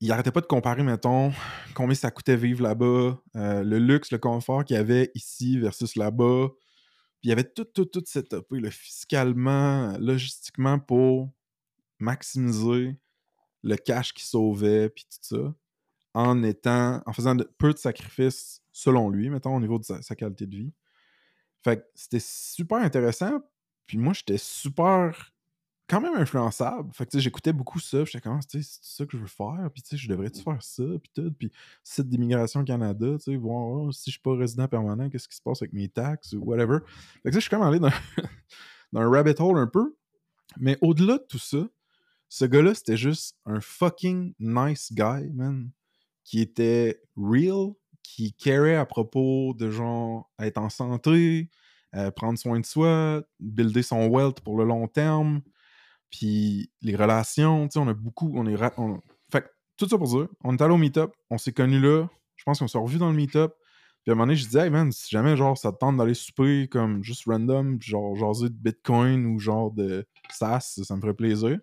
il 0.00 0.10
arrêtait 0.10 0.32
pas 0.32 0.40
de 0.40 0.46
comparer, 0.46 0.82
mettons, 0.82 1.32
combien 1.74 1.94
ça 1.94 2.10
coûtait 2.10 2.36
vivre 2.36 2.62
là-bas, 2.62 3.20
euh, 3.36 3.62
le 3.62 3.78
luxe, 3.78 4.10
le 4.10 4.18
confort 4.18 4.64
qu'il 4.64 4.76
y 4.76 4.78
avait 4.78 5.10
ici 5.14 5.58
versus 5.58 5.94
là-bas. 5.94 6.48
Il 7.22 7.28
y 7.28 7.32
avait 7.32 7.44
tout, 7.44 7.64
tout, 7.64 7.84
tout 7.84 8.02
setupé, 8.04 8.58
le 8.58 8.70
fiscalement, 8.70 9.96
logistiquement 9.98 10.78
pour 10.78 11.32
maximiser 11.98 12.96
le 13.62 13.76
cash 13.76 14.12
qu'il 14.12 14.24
sauvait, 14.24 14.88
puis 14.90 15.04
tout 15.04 15.36
ça, 15.36 15.54
en 16.14 16.42
étant, 16.42 17.00
en 17.06 17.12
faisant 17.12 17.36
peu 17.58 17.72
de 17.72 17.78
sacrifices, 17.78 18.60
selon 18.72 19.08
lui, 19.08 19.30
mettons, 19.30 19.54
au 19.54 19.60
niveau 19.60 19.78
de 19.78 19.84
sa, 19.84 20.02
sa 20.02 20.16
qualité 20.16 20.46
de 20.46 20.56
vie. 20.56 20.72
Fait 21.62 21.78
que 21.78 21.84
c'était 21.94 22.20
super 22.20 22.78
intéressant. 22.78 23.40
Puis 23.86 23.98
moi, 23.98 24.12
j'étais 24.12 24.38
super 24.38 25.31
quand 25.92 26.00
même 26.00 26.14
influençable. 26.14 26.90
Fait 26.94 27.04
que 27.04 27.18
j'écoutais 27.18 27.52
beaucoup 27.52 27.78
ça. 27.78 28.02
J'étais 28.06 28.22
comme, 28.22 28.40
c'est 28.48 28.62
ça 28.62 29.04
que 29.04 29.14
je 29.14 29.22
veux 29.22 29.28
faire. 29.28 29.68
Puis 29.74 29.84
je 29.92 30.08
devrais-tu 30.08 30.40
mmh. 30.40 30.44
faire 30.44 30.62
ça? 30.62 30.82
Puis 30.82 31.10
tout. 31.14 31.30
Puis 31.38 31.52
site 31.84 32.08
d'immigration 32.08 32.64
Canada, 32.64 33.18
tu 33.18 33.24
sais, 33.24 33.36
voir 33.36 33.68
oh, 33.68 33.92
si 33.92 34.06
je 34.06 34.12
suis 34.12 34.22
pas 34.22 34.34
résident 34.34 34.66
permanent, 34.68 35.10
qu'est-ce 35.10 35.28
qui 35.28 35.36
se 35.36 35.42
passe 35.42 35.60
avec 35.60 35.74
mes 35.74 35.90
taxes 35.90 36.32
ou 36.32 36.38
whatever. 36.44 36.78
Fait 37.22 37.28
que 37.28 37.34
je 37.34 37.40
suis 37.40 37.50
comme 37.50 37.60
allé 37.60 37.78
dans, 37.78 37.90
dans 38.92 39.02
un 39.02 39.10
rabbit 39.10 39.34
hole 39.38 39.58
un 39.58 39.66
peu. 39.66 39.94
Mais 40.56 40.78
au-delà 40.80 41.18
de 41.18 41.26
tout 41.28 41.38
ça, 41.38 41.68
ce 42.30 42.46
gars-là, 42.46 42.74
c'était 42.74 42.96
juste 42.96 43.36
un 43.44 43.60
fucking 43.60 44.32
nice 44.40 44.94
guy, 44.94 45.30
man. 45.34 45.70
Qui 46.24 46.40
était 46.40 47.02
real, 47.18 47.72
qui 48.02 48.32
carait 48.32 48.76
à 48.76 48.86
propos 48.86 49.52
de 49.52 49.68
genre 49.68 50.30
être 50.38 50.56
en 50.56 50.70
santé, 50.70 51.50
euh, 51.94 52.10
prendre 52.10 52.38
soin 52.38 52.60
de 52.60 52.64
soi, 52.64 53.22
builder 53.40 53.82
son 53.82 54.06
wealth 54.06 54.40
pour 54.40 54.56
le 54.56 54.64
long 54.64 54.88
terme, 54.88 55.42
puis 56.12 56.70
les 56.82 56.94
relations, 56.94 57.66
tu 57.66 57.72
sais, 57.72 57.78
on 57.80 57.88
a 57.88 57.94
beaucoup. 57.94 58.30
On 58.36 58.46
est 58.46 58.56
Fait 59.32 59.50
tout 59.76 59.88
ça 59.88 59.98
pour 59.98 60.06
dire, 60.06 60.28
on 60.44 60.54
est 60.54 60.62
allé 60.62 60.72
au 60.72 60.78
meet-up, 60.78 61.12
on 61.30 61.38
s'est 61.38 61.52
connus 61.52 61.80
là. 61.80 62.06
Je 62.36 62.44
pense 62.44 62.60
qu'on 62.60 62.68
s'est 62.68 62.78
revus 62.78 62.98
dans 62.98 63.10
le 63.10 63.16
meet-up. 63.16 63.54
Puis 64.04 64.10
à 64.10 64.12
un 64.12 64.14
moment 64.16 64.26
donné, 64.26 64.36
je 64.36 64.44
disais, 64.44 64.64
hey 64.64 64.70
man, 64.70 64.92
si 64.92 65.08
jamais 65.10 65.36
genre 65.36 65.56
ça 65.56 65.72
te 65.72 65.78
tente 65.78 65.96
d'aller 65.96 66.14
souper 66.14 66.68
comme 66.68 67.02
juste 67.02 67.24
random, 67.26 67.80
genre 67.80 68.14
jaser 68.16 68.50
de 68.50 68.54
Bitcoin 68.54 69.26
ou 69.26 69.38
genre 69.38 69.70
de 69.70 70.04
SaaS, 70.30 70.80
ça 70.84 70.96
me 70.96 71.00
ferait 71.00 71.14
plaisir. 71.14 71.58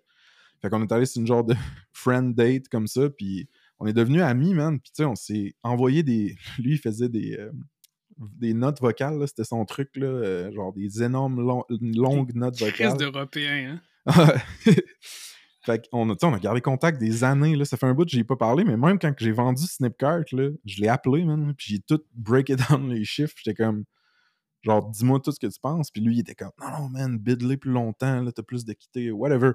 Fait 0.60 0.68
qu'on 0.68 0.82
est 0.82 0.92
allé 0.92 1.06
sur 1.06 1.20
une 1.20 1.26
genre 1.26 1.44
de 1.44 1.54
friend 1.92 2.34
date 2.34 2.68
comme 2.68 2.86
ça, 2.86 3.08
puis 3.08 3.48
on 3.78 3.86
est 3.86 3.92
devenus 3.92 4.22
amis, 4.22 4.54
man. 4.54 4.80
Puis 4.80 4.90
tu 4.90 5.02
sais, 5.02 5.04
on 5.04 5.14
s'est 5.14 5.54
envoyé 5.62 6.02
des. 6.02 6.34
Lui, 6.58 6.72
il 6.72 6.78
faisait 6.78 7.08
des. 7.08 7.36
Euh, 7.38 7.52
des 8.18 8.52
notes 8.52 8.82
vocales, 8.82 9.26
c'était 9.26 9.44
son 9.44 9.64
truc, 9.64 9.96
là, 9.96 10.06
euh, 10.06 10.52
genre 10.52 10.74
des 10.74 11.02
énormes 11.02 11.40
longues 11.40 12.34
notes 12.34 12.58
vocales. 12.58 12.98
d'Européen, 12.98 13.70
hein? 13.70 13.80
fait 15.62 15.88
qu'on 15.90 16.10
a, 16.10 16.16
on 16.22 16.34
a 16.34 16.38
gardé 16.38 16.60
contact 16.60 16.98
des 16.98 17.24
années. 17.24 17.56
Là. 17.56 17.64
Ça 17.64 17.76
fait 17.76 17.86
un 17.86 17.94
bout 17.94 18.04
que 18.04 18.10
j'ai 18.10 18.24
pas 18.24 18.36
parlé, 18.36 18.64
mais 18.64 18.76
même 18.76 18.98
quand 18.98 19.12
j'ai 19.18 19.32
vendu 19.32 19.62
Snipcart, 19.64 20.24
là, 20.32 20.48
je 20.64 20.80
l'ai 20.80 20.88
appelé, 20.88 21.24
man, 21.24 21.54
puis 21.56 21.74
j'ai 21.74 21.80
tout 21.80 22.02
breaké 22.14 22.56
down 22.70 22.88
les 22.88 23.04
chiffres. 23.04 23.34
J'étais 23.36 23.62
comme, 23.62 23.84
genre, 24.62 24.88
dis-moi 24.88 25.20
tout 25.20 25.32
ce 25.32 25.40
que 25.40 25.46
tu 25.46 25.60
penses. 25.60 25.90
Puis 25.90 26.00
lui, 26.00 26.16
il 26.16 26.20
était 26.20 26.34
comme, 26.34 26.52
non, 26.60 26.70
non, 26.70 26.88
man, 26.88 27.18
bidler 27.18 27.56
plus 27.56 27.72
longtemps, 27.72 28.22
là, 28.22 28.32
t'as 28.32 28.42
plus 28.42 28.64
d'équité, 28.64 29.10
whatever. 29.10 29.52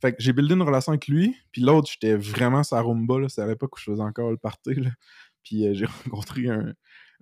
Fait 0.00 0.12
que 0.12 0.18
j'ai 0.20 0.32
buildé 0.32 0.54
une 0.54 0.62
relation 0.62 0.92
avec 0.92 1.08
lui, 1.08 1.34
puis 1.52 1.62
l'autre, 1.62 1.90
j'étais 1.90 2.16
vraiment 2.16 2.62
sa 2.62 2.80
rumba, 2.82 3.18
là. 3.18 3.28
C'est 3.28 3.42
à 3.42 3.46
l'époque 3.46 3.76
où 3.76 3.78
je 3.78 3.90
faisais 3.90 4.02
encore 4.02 4.30
le 4.30 4.38
party, 4.38 4.74
là. 4.74 4.90
Puis 5.42 5.66
euh, 5.66 5.74
j'ai 5.74 5.86
rencontré 6.04 6.48
un, 6.48 6.72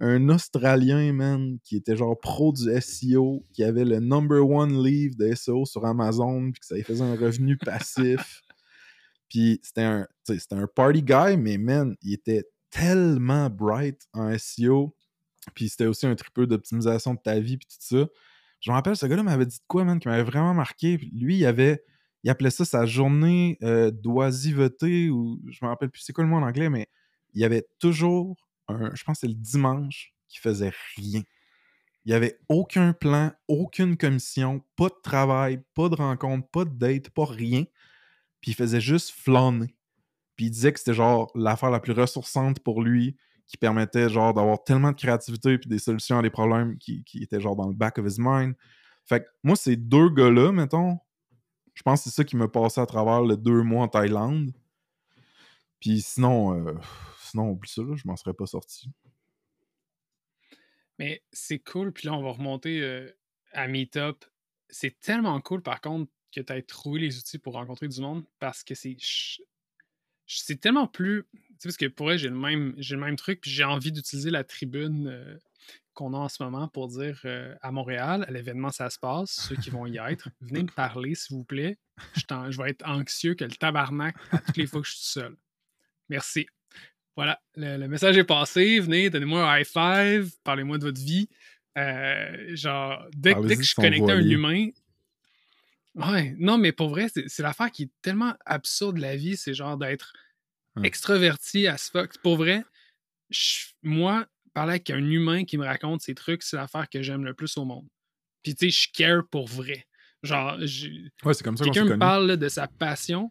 un 0.00 0.28
Australien, 0.28 1.12
man, 1.12 1.58
qui 1.62 1.76
était 1.76 1.96
genre 1.96 2.18
pro 2.18 2.52
du 2.52 2.64
SEO, 2.80 3.44
qui 3.52 3.62
avait 3.62 3.84
le 3.84 4.00
number 4.00 4.48
one 4.48 4.82
livre 4.82 5.14
de 5.16 5.34
SEO 5.34 5.64
sur 5.64 5.84
Amazon, 5.86 6.50
puis 6.50 6.60
que 6.60 6.66
ça 6.66 6.74
lui 6.74 6.82
faisait 6.82 7.04
un 7.04 7.16
revenu 7.16 7.56
passif. 7.64 8.42
puis 9.28 9.60
c'était 9.62 9.82
un, 9.82 10.06
un 10.52 10.66
party 10.66 11.02
guy, 11.02 11.36
mais 11.36 11.58
man, 11.58 11.96
il 12.02 12.14
était 12.14 12.44
tellement 12.70 13.48
bright 13.48 14.02
en 14.12 14.36
SEO. 14.36 14.94
Puis 15.54 15.68
c'était 15.68 15.86
aussi 15.86 16.06
un 16.06 16.14
tripeux 16.14 16.46
d'optimisation 16.46 17.14
de 17.14 17.20
ta 17.22 17.38
vie, 17.38 17.56
puis 17.56 17.68
tout 17.68 17.76
ça. 17.80 18.06
Je 18.60 18.70
me 18.70 18.74
rappelle, 18.74 18.96
ce 18.96 19.06
gars-là 19.06 19.22
m'avait 19.22 19.46
dit 19.46 19.58
de 19.58 19.64
quoi, 19.68 19.84
man, 19.84 20.00
qui 20.00 20.08
m'avait 20.08 20.22
vraiment 20.22 20.54
marqué. 20.54 20.96
Lui, 21.12 21.38
il 21.38 21.46
avait. 21.46 21.84
Il 22.22 22.30
appelait 22.30 22.48
ça 22.48 22.64
sa 22.64 22.86
journée 22.86 23.58
euh, 23.62 23.90
d'oisiveté, 23.90 25.10
ou 25.10 25.38
je 25.50 25.62
me 25.62 25.68
rappelle 25.68 25.90
plus 25.90 26.00
c'est 26.00 26.14
quoi 26.14 26.24
le 26.24 26.30
mot 26.30 26.36
en 26.36 26.42
anglais, 26.42 26.70
mais 26.70 26.88
il 27.34 27.42
y 27.42 27.44
avait 27.44 27.66
toujours 27.78 28.43
je 28.68 29.04
pense 29.04 29.16
que 29.16 29.20
c'est 29.20 29.28
le 29.28 29.34
dimanche, 29.34 30.14
qui 30.28 30.38
faisait 30.38 30.72
rien. 30.96 31.22
Il 32.04 32.10
n'y 32.10 32.14
avait 32.14 32.38
aucun 32.48 32.92
plan, 32.92 33.32
aucune 33.48 33.96
commission, 33.96 34.62
pas 34.76 34.88
de 34.88 35.00
travail, 35.02 35.62
pas 35.74 35.88
de 35.88 35.94
rencontre, 35.94 36.46
pas 36.48 36.64
de 36.64 36.70
date, 36.70 37.10
pas 37.10 37.24
rien. 37.24 37.64
Puis 38.40 38.50
il 38.50 38.54
faisait 38.54 38.80
juste 38.80 39.10
flâner. 39.10 39.74
Puis 40.36 40.46
il 40.46 40.50
disait 40.50 40.72
que 40.72 40.78
c'était 40.78 40.94
genre 40.94 41.30
l'affaire 41.34 41.70
la 41.70 41.80
plus 41.80 41.92
ressourçante 41.92 42.60
pour 42.60 42.82
lui, 42.82 43.16
qui 43.46 43.56
permettait 43.56 44.08
genre 44.08 44.34
d'avoir 44.34 44.62
tellement 44.64 44.90
de 44.90 44.96
créativité 44.96 45.58
puis 45.58 45.68
des 45.68 45.78
solutions 45.78 46.18
à 46.18 46.22
des 46.22 46.30
problèmes 46.30 46.76
qui, 46.78 47.04
étaient 47.14 47.40
genre 47.40 47.56
dans 47.56 47.68
le 47.68 47.74
back 47.74 47.98
of 47.98 48.06
his 48.06 48.16
mind. 48.18 48.54
Fait 49.06 49.20
que 49.20 49.26
moi, 49.42 49.56
ces 49.56 49.76
deux 49.76 50.08
gars-là, 50.10 50.52
mettons, 50.52 50.98
je 51.74 51.82
pense 51.82 52.00
que 52.04 52.10
c'est 52.10 52.16
ça 52.16 52.24
qui 52.24 52.36
me 52.36 52.48
passait 52.48 52.80
à 52.80 52.86
travers 52.86 53.22
les 53.22 53.36
deux 53.36 53.62
mois 53.62 53.84
en 53.84 53.88
Thaïlande. 53.88 54.52
Puis 55.80 56.00
sinon, 56.00 56.54
euh, 56.54 56.74
sinon, 57.34 57.50
oublie 57.50 57.68
ça, 57.68 57.82
là, 57.82 57.96
je 57.96 58.06
m'en 58.06 58.16
serais 58.16 58.32
pas 58.32 58.46
sorti. 58.46 58.88
Mais 60.98 61.22
c'est 61.32 61.58
cool, 61.58 61.92
puis 61.92 62.06
là, 62.06 62.14
on 62.14 62.22
va 62.22 62.30
remonter 62.30 62.80
euh, 62.80 63.10
à 63.52 63.66
Meetup. 63.66 64.24
C'est 64.68 65.00
tellement 65.00 65.40
cool, 65.40 65.60
par 65.60 65.80
contre, 65.80 66.10
que 66.32 66.40
tu 66.40 66.52
aies 66.52 66.62
trouvé 66.62 67.00
les 67.00 67.18
outils 67.18 67.38
pour 67.38 67.54
rencontrer 67.54 67.88
du 67.88 68.00
monde 68.00 68.24
parce 68.38 68.62
que 68.62 68.74
c'est. 68.74 68.96
c'est 70.26 70.60
tellement 70.60 70.86
plus. 70.86 71.24
Tu 71.32 71.40
sais, 71.58 71.68
parce 71.68 71.76
que 71.76 71.86
pour 71.86 72.06
vrai, 72.06 72.18
j'ai 72.18 72.28
le 72.28 72.36
même, 72.36 72.74
j'ai 72.78 72.94
le 72.94 73.00
même 73.00 73.16
truc, 73.16 73.40
puis 73.40 73.50
j'ai 73.50 73.64
envie 73.64 73.90
d'utiliser 73.90 74.30
la 74.30 74.44
tribune 74.44 75.08
euh, 75.08 75.36
qu'on 75.94 76.14
a 76.14 76.18
en 76.18 76.28
ce 76.28 76.42
moment 76.42 76.68
pour 76.68 76.88
dire 76.88 77.20
euh, 77.24 77.54
à 77.60 77.72
Montréal, 77.72 78.24
à 78.28 78.30
l'événement, 78.30 78.70
ça 78.70 78.90
se 78.90 78.98
passe, 78.98 79.30
ceux 79.48 79.56
qui 79.56 79.70
vont 79.70 79.86
y 79.86 79.98
être, 79.98 80.28
venez 80.40 80.62
me 80.62 80.72
parler, 80.72 81.16
s'il 81.16 81.36
vous 81.36 81.44
plaît. 81.44 81.78
Je, 82.14 82.62
vais 82.62 82.70
être 82.70 82.88
anxieux 82.88 83.34
que 83.34 83.44
le 83.44 83.52
tabarnak 83.52 84.16
à 84.30 84.38
toutes 84.38 84.56
les 84.56 84.66
fois 84.66 84.80
que 84.80 84.86
je 84.86 84.94
suis 84.94 85.06
seul. 85.06 85.36
Merci. 86.08 86.46
Voilà, 87.16 87.40
le, 87.56 87.76
le 87.76 87.88
message 87.88 88.16
est 88.18 88.24
passé. 88.24 88.80
Venez, 88.80 89.08
donnez-moi 89.10 89.48
un 89.52 89.58
high 89.60 89.66
five, 89.66 90.30
parlez-moi 90.42 90.78
de 90.78 90.84
votre 90.84 91.00
vie. 91.00 91.28
Euh, 91.78 92.54
genre, 92.56 93.04
dès, 93.12 93.34
que 93.34 93.54
je 93.54 93.62
suis 93.62 93.74
connecté 93.74 94.12
à 94.12 94.16
un 94.16 94.20
humain, 94.20 94.68
Ouais, 95.94 96.34
non, 96.38 96.58
mais 96.58 96.72
pour 96.72 96.88
vrai, 96.88 97.06
c'est 97.08 97.42
l'affaire 97.42 97.70
qui 97.70 97.84
est 97.84 97.90
tellement 98.02 98.34
absurde, 98.46 98.98
la 98.98 99.14
vie, 99.16 99.36
c'est 99.36 99.54
genre 99.54 99.76
d'être 99.76 100.12
Hum. 100.76 100.84
extraverti 100.84 101.68
as 101.68 101.88
fuck. 101.88 102.18
Pour 102.18 102.36
vrai, 102.36 102.64
je- 103.30 103.66
moi, 103.82 104.26
parler 104.54 104.72
avec 104.72 104.90
un 104.90 104.98
humain 104.98 105.44
qui 105.44 105.56
me 105.56 105.64
raconte 105.64 106.02
ces 106.02 106.16
trucs, 106.16 106.42
c'est 106.42 106.56
l'affaire 106.56 106.88
que 106.88 107.00
j'aime 107.00 107.24
le 107.24 107.32
plus 107.32 107.56
au 107.56 107.64
monde. 107.64 107.86
Puis 108.42 108.56
tu 108.56 108.70
sais, 108.70 108.70
je 108.70 108.88
care 108.92 109.22
pour 109.30 109.46
vrai. 109.46 109.86
Genre, 110.24 110.56
Ouais, 111.24 111.34
c'est 111.34 111.44
comme 111.44 111.56
ça 111.56 111.64
quelqu'un 111.64 111.84
me 111.84 111.98
parle 111.98 112.26
là, 112.26 112.36
de 112.36 112.48
sa 112.48 112.66
passion. 112.66 113.30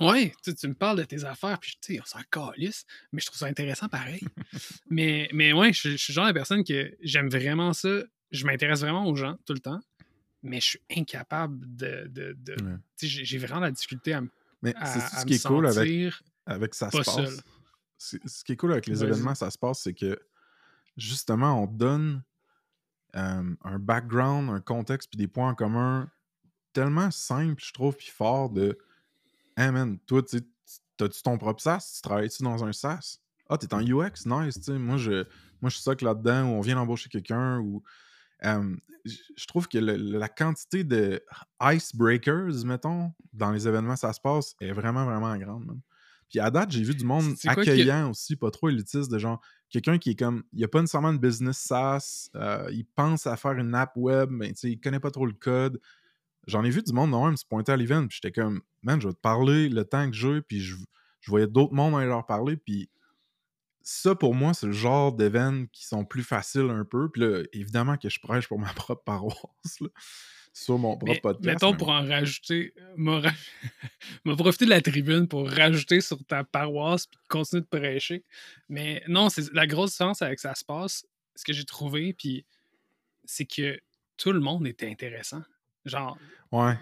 Ouais, 0.00 0.32
tu 0.42 0.54
tu 0.54 0.68
me 0.68 0.74
parles 0.74 0.98
de 0.98 1.04
tes 1.04 1.24
affaires, 1.24 1.58
puis 1.58 1.76
tu 1.80 1.94
sais, 1.94 2.00
on 2.00 2.04
s'en 2.04 2.20
calisse, 2.30 2.84
mais 3.12 3.20
je 3.20 3.26
trouve 3.26 3.38
ça 3.38 3.46
intéressant 3.46 3.88
pareil. 3.88 4.20
mais, 4.90 5.28
mais 5.32 5.52
ouais, 5.52 5.72
je, 5.72 5.90
je 5.90 5.96
suis 5.96 6.12
le 6.12 6.14
genre 6.16 6.26
de 6.28 6.32
personne 6.32 6.64
que 6.64 6.94
j'aime 7.00 7.28
vraiment 7.28 7.72
ça. 7.72 7.88
Je 8.30 8.44
m'intéresse 8.46 8.80
vraiment 8.80 9.06
aux 9.06 9.16
gens 9.16 9.36
tout 9.46 9.52
le 9.52 9.60
temps, 9.60 9.80
mais 10.42 10.60
je 10.60 10.66
suis 10.66 10.80
incapable 10.96 11.58
de. 11.76 12.06
de, 12.08 12.36
de- 12.38 12.62
Ouais. 12.62 12.76
tu 12.98 13.08
sais, 13.08 13.24
j'ai- 13.24 13.38
vraiment 13.38 13.60
la 13.60 13.70
difficulté 13.70 14.12
à, 14.14 14.20
me- 14.20 14.28
Mais 14.62 14.74
à- 14.76 14.86
c'est 14.86 15.00
ce 15.20 15.24
qui 15.26 15.34
est 15.34 15.46
cool 15.46 15.66
avec, 15.66 16.74
ça 16.74 16.90
se 16.90 16.96
pas 16.98 17.04
passe. 17.04 17.40
Ce 17.98 18.44
qui 18.44 18.52
est 18.52 18.56
cool 18.56 18.72
avec 18.72 18.86
les 18.86 19.02
événements, 19.02 19.34
ça 19.34 19.50
se 19.50 19.56
passe, 19.58 19.80
c'est 19.82 19.94
que 19.94 20.18
justement, 20.96 21.62
on 21.62 21.66
donne 21.66 22.22
euh, 23.14 23.54
un 23.64 23.78
background, 23.78 24.50
un 24.50 24.60
contexte, 24.60 25.08
puis 25.08 25.16
des 25.16 25.28
points 25.28 25.50
en 25.50 25.54
commun 25.54 26.10
tellement 26.74 27.10
simples, 27.10 27.62
je 27.64 27.72
trouve, 27.72 27.96
puis 27.96 28.08
forts 28.08 28.50
de 28.50 28.76
Hey 29.56 29.70
man, 29.70 29.98
toi, 30.06 30.22
tu 30.22 30.40
t'as-tu 30.96 31.22
ton 31.22 31.38
propre 31.38 31.60
SaaS? 31.60 31.92
Tu 31.96 32.02
travailles-tu 32.02 32.42
dans 32.42 32.62
un 32.64 32.72
SaaS? 32.72 33.18
Ah, 33.48 33.58
t'es 33.58 33.72
en 33.74 33.80
UX? 33.80 34.26
Nice, 34.26 34.56
tu 34.56 34.62
sais. 34.64 34.78
Moi, 34.78 34.96
je, 34.96 35.24
moi, 35.60 35.70
je 35.70 35.76
suis 35.78 35.96
que 35.96 36.04
là-dedans, 36.04 36.44
où 36.50 36.54
on 36.54 36.60
vient 36.60 36.74
d'embaucher 36.74 37.08
quelqu'un, 37.08 37.58
ou. 37.60 37.82
euh, 38.44 38.76
je 39.06 39.46
trouve 39.46 39.68
que 39.68 39.78
le- 39.78 39.96
la 39.96 40.28
quantité 40.28 40.84
de 40.84 41.22
icebreakers, 41.62 42.64
mettons, 42.66 43.12
dans 43.32 43.52
les 43.52 43.68
événements, 43.68 43.96
ça 43.96 44.12
se 44.12 44.20
passe, 44.20 44.54
est 44.60 44.72
vraiment, 44.72 45.04
vraiment 45.06 45.36
grande. 45.38 45.80
Puis 46.30 46.40
à 46.40 46.50
date, 46.50 46.72
j'ai 46.72 46.82
vu 46.84 46.94
du 46.94 47.04
monde 47.04 47.38
que- 47.38 47.48
accueillant 47.50 48.10
aussi, 48.10 48.36
pas 48.36 48.50
trop 48.50 48.68
élitiste, 48.70 49.10
de 49.12 49.18
genre, 49.18 49.40
quelqu'un 49.70 49.98
qui 49.98 50.10
est 50.10 50.16
comme, 50.18 50.44
il 50.52 50.64
a 50.64 50.68
pas 50.68 50.80
nécessairement 50.82 51.12
de 51.14 51.18
business 51.18 51.58
SaaS, 51.58 52.30
euh, 52.36 52.68
il 52.72 52.84
pense 52.86 53.26
à 53.26 53.36
faire 53.36 53.52
une 53.52 53.74
app 53.74 53.92
web, 53.96 54.30
mais 54.32 54.48
tu 54.50 54.56
sais, 54.56 54.70
il 54.72 54.80
connaît 54.80 55.00
pas 55.00 55.10
trop 55.12 55.26
le 55.26 55.32
code. 55.34 55.80
J'en 56.46 56.62
ai 56.64 56.70
vu 56.70 56.82
du 56.82 56.92
monde, 56.92 57.10
non, 57.10 57.26
même 57.26 57.36
se 57.36 57.44
pointer 57.44 57.72
à 57.72 57.76
l'event, 57.76 58.06
puis 58.06 58.20
j'étais 58.22 58.32
comme, 58.32 58.62
man, 58.82 59.00
je 59.00 59.08
vais 59.08 59.14
te 59.14 59.20
parler 59.20 59.68
le 59.68 59.84
temps 59.84 60.08
que 60.10 60.16
j'ai, 60.16 60.40
puis 60.42 60.60
je, 60.60 60.76
je 61.20 61.30
voyais 61.30 61.46
d'autres 61.48 61.74
mondes 61.74 61.94
aller 61.96 62.06
leur 62.06 62.24
parler, 62.26 62.56
puis 62.56 62.88
ça, 63.82 64.14
pour 64.16 64.34
moi, 64.34 64.52
c'est 64.54 64.66
le 64.66 64.72
genre 64.72 65.12
d'événements 65.12 65.66
qui 65.72 65.86
sont 65.86 66.04
plus 66.04 66.24
faciles 66.24 66.70
un 66.70 66.84
peu. 66.84 67.08
Puis 67.08 67.22
là, 67.22 67.42
évidemment 67.52 67.96
que 67.96 68.08
je 68.08 68.18
prêche 68.18 68.48
pour 68.48 68.58
ma 68.58 68.66
propre 68.74 69.02
paroisse, 69.04 69.80
là, 69.80 69.88
sur 70.52 70.76
mon 70.78 70.96
propre 70.96 71.12
Mais, 71.12 71.20
podcast. 71.20 71.46
mettons, 71.46 71.70
mais- 71.72 71.76
pour 71.76 71.90
en 71.90 72.04
rajouter, 72.04 72.74
m'a 72.96 73.20
ra- 73.20 73.32
profité 74.36 74.64
de 74.64 74.70
la 74.70 74.80
tribune 74.80 75.28
pour 75.28 75.48
rajouter 75.48 76.00
sur 76.00 76.18
ta 76.24 76.42
paroisse 76.42 77.06
puis 77.06 77.18
continuer 77.28 77.62
de 77.62 77.66
prêcher. 77.66 78.24
Mais 78.68 79.02
non, 79.06 79.28
c'est 79.28 79.52
la 79.52 79.66
grosse 79.68 79.92
différence 79.92 80.20
avec 80.22 80.40
ça 80.40 80.54
se 80.56 80.64
passe, 80.64 81.06
ce 81.36 81.44
que 81.44 81.52
j'ai 81.52 81.64
trouvé, 81.64 82.12
puis 82.12 82.44
c'est 83.24 83.46
que 83.46 83.78
tout 84.16 84.32
le 84.32 84.40
monde 84.40 84.66
était 84.66 84.90
intéressant. 84.90 85.42
Genre, 85.86 86.18
Ouais, 86.52 86.74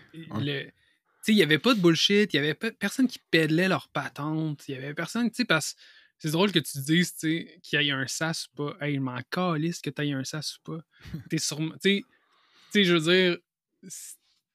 sais, 1.25 1.33
il 1.33 1.37
n'y 1.37 1.43
avait 1.43 1.59
pas 1.59 1.75
de 1.75 1.81
bullshit, 1.81 2.33
il 2.33 2.41
n'y 2.41 2.45
avait 2.45 2.55
pas, 2.55 2.71
personne 2.73 3.09
qui 3.09 3.19
pédalait 3.31 3.69
leur 3.69 3.89
patente, 3.89 4.65
il 4.69 4.75
y 4.75 4.77
avait 4.77 4.95
personne, 4.95 5.31
tu 5.31 5.37
sais, 5.37 5.45
parce 5.45 5.75
que 5.75 5.81
c'est 6.19 6.31
drôle 6.31 6.53
que 6.53 6.59
tu 6.59 6.79
dises, 6.81 7.15
tu 7.15 7.19
sais, 7.19 7.61
qu'il 7.63 7.83
y 7.83 7.89
ait 7.89 7.93
un 7.93 8.07
sas 8.07 8.47
ou 8.47 8.57
pas. 8.57 8.77
Hey, 8.81 8.95
il 8.95 9.01
m'en 9.01 9.21
calisse 9.31 9.81
que 9.81 9.91
tu 9.91 10.03
aies 10.03 10.13
un 10.13 10.25
sas 10.25 10.59
ou 10.59 10.73
pas. 10.73 10.85
T'es 11.31 11.39
sûrement, 11.39 11.75
tu 11.83 12.05
sais, 12.71 12.85
je 12.85 12.95
veux 12.95 13.13
dire, 13.13 13.39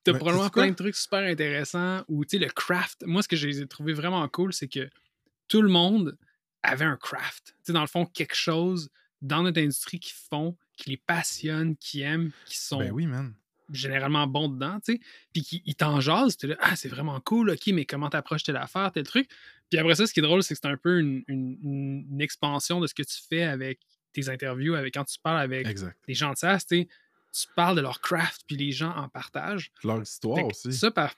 t'as 0.04 0.14
Mais 0.14 0.20
probablement 0.20 0.50
plein 0.50 0.70
de 0.70 0.76
trucs 0.76 0.96
super 0.96 1.20
intéressants, 1.20 2.04
ou, 2.08 2.24
tu 2.24 2.38
sais, 2.38 2.46
le 2.46 2.52
craft. 2.52 3.04
Moi, 3.06 3.24
ce 3.24 3.28
que 3.28 3.36
j'ai 3.36 3.68
trouvé 3.68 3.94
vraiment 3.94 4.28
cool, 4.30 4.54
c'est 4.54 4.68
que 4.68 4.90
tout 5.48 5.62
le 5.62 5.70
monde 5.70 6.18
avait 6.62 6.86
un 6.86 6.98
craft. 6.98 7.48
Tu 7.48 7.54
sais, 7.64 7.74
dans 7.74 7.82
le 7.82 7.88
fond, 7.88 8.06
quelque 8.06 8.36
chose 8.36 8.90
dans 9.22 9.44
notre 9.44 9.60
industrie 9.60 10.00
qui 10.00 10.14
font, 10.14 10.56
qui 10.78 10.92
les 10.92 10.98
passionne, 10.98 11.76
qui 11.76 12.02
aiment, 12.02 12.32
qui 12.46 12.58
sont 12.58 12.80
ben 12.80 12.92
oui, 12.92 13.06
man. 13.06 13.34
Généralement 13.72 14.28
bon 14.28 14.50
dedans, 14.50 14.80
tu 14.84 14.94
sais, 14.94 15.00
puis 15.34 15.42
qui 15.44 15.62
il 15.66 15.76
t'en 15.76 16.00
jase, 16.00 16.38
là, 16.44 16.56
ah, 16.60 16.76
c'est 16.76 16.90
vraiment 16.90 17.20
cool, 17.20 17.50
ok, 17.52 17.68
mais 17.68 17.86
comment 17.86 18.10
t'approches 18.10 18.44
telle 18.44 18.58
affaire, 18.58 18.92
tel 18.92 19.04
truc? 19.04 19.30
Puis 19.70 19.80
après 19.80 19.96
ça, 19.96 20.08
ce 20.08 20.14
qui 20.14 20.20
est 20.20 20.24
drôle, 20.24 20.42
c'est 20.44 20.56
que 20.56 20.60
c'est 20.64 20.68
un 20.70 20.78
peu 20.78 21.00
une, 21.00 21.24
une- 21.28 22.06
une 22.12 22.22
expansion 22.22 22.80
de 22.80 22.88
ce 22.88 22.94
que 22.94 23.04
tu 23.04 23.18
fais 23.30 23.44
avec 23.44 23.80
tes 24.14 24.28
interviews, 24.30 24.74
avec 24.76 24.94
quand 24.96 25.06
tu 25.06 25.18
parles 25.22 25.40
avec 25.42 25.68
Exact. 25.68 25.96
les 26.08 26.14
gens 26.16 26.32
de 26.32 26.38
SaaS, 26.38 26.66
tu 26.68 26.88
tu 27.32 27.46
parles 27.56 27.76
de 27.76 27.82
leur 27.82 28.02
craft, 28.02 28.42
puis 28.48 28.56
les 28.58 28.72
gens 28.72 28.90
en 28.96 29.08
partagent. 29.08 29.72
Leur 29.84 30.02
histoire 30.02 30.44
aussi. 30.48 30.74
Ça, 30.74 30.90
par 30.90 31.14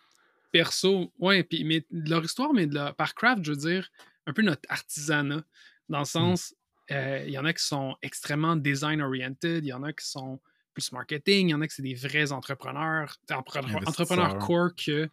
perso, 0.52 1.14
ouais, 1.20 1.44
puis 1.44 1.64
mais 1.64 1.86
de 1.90 2.10
leur 2.10 2.24
histoire, 2.26 2.52
mais 2.54 2.68
de 2.68 2.74
leur- 2.76 2.96
par 2.96 3.16
craft, 3.16 3.44
je 3.46 3.52
veux 3.52 3.58
dire, 3.58 3.90
un 4.28 4.34
peu 4.34 4.42
notre 4.42 4.64
artisanat, 4.70 5.44
dans 5.88 6.00
le 6.00 6.06
sens, 6.06 6.54
euh, 6.92 7.24
il 7.26 7.32
y 7.32 7.38
en 7.38 7.46
a 7.46 7.54
qui 7.54 7.64
sont 7.64 7.96
extrêmement 8.02 8.58
design-oriented, 8.58 9.64
il 9.64 9.70
y 9.70 9.74
en 9.74 9.84
a 9.84 9.94
qui 9.94 10.06
sont 10.06 10.42
plus 10.74 10.92
marketing, 10.92 11.48
il 11.50 11.52
y 11.52 11.54
en 11.54 11.62
a 11.62 11.68
qui 11.68 11.76
c'est 11.76 11.82
des 11.82 11.94
vrais 11.96 12.32
entrepreneurs, 12.32 13.16
Investisseurs. 13.30 13.88
entrepreneurs 13.88 14.38
core 14.40 14.76
que 14.76 15.10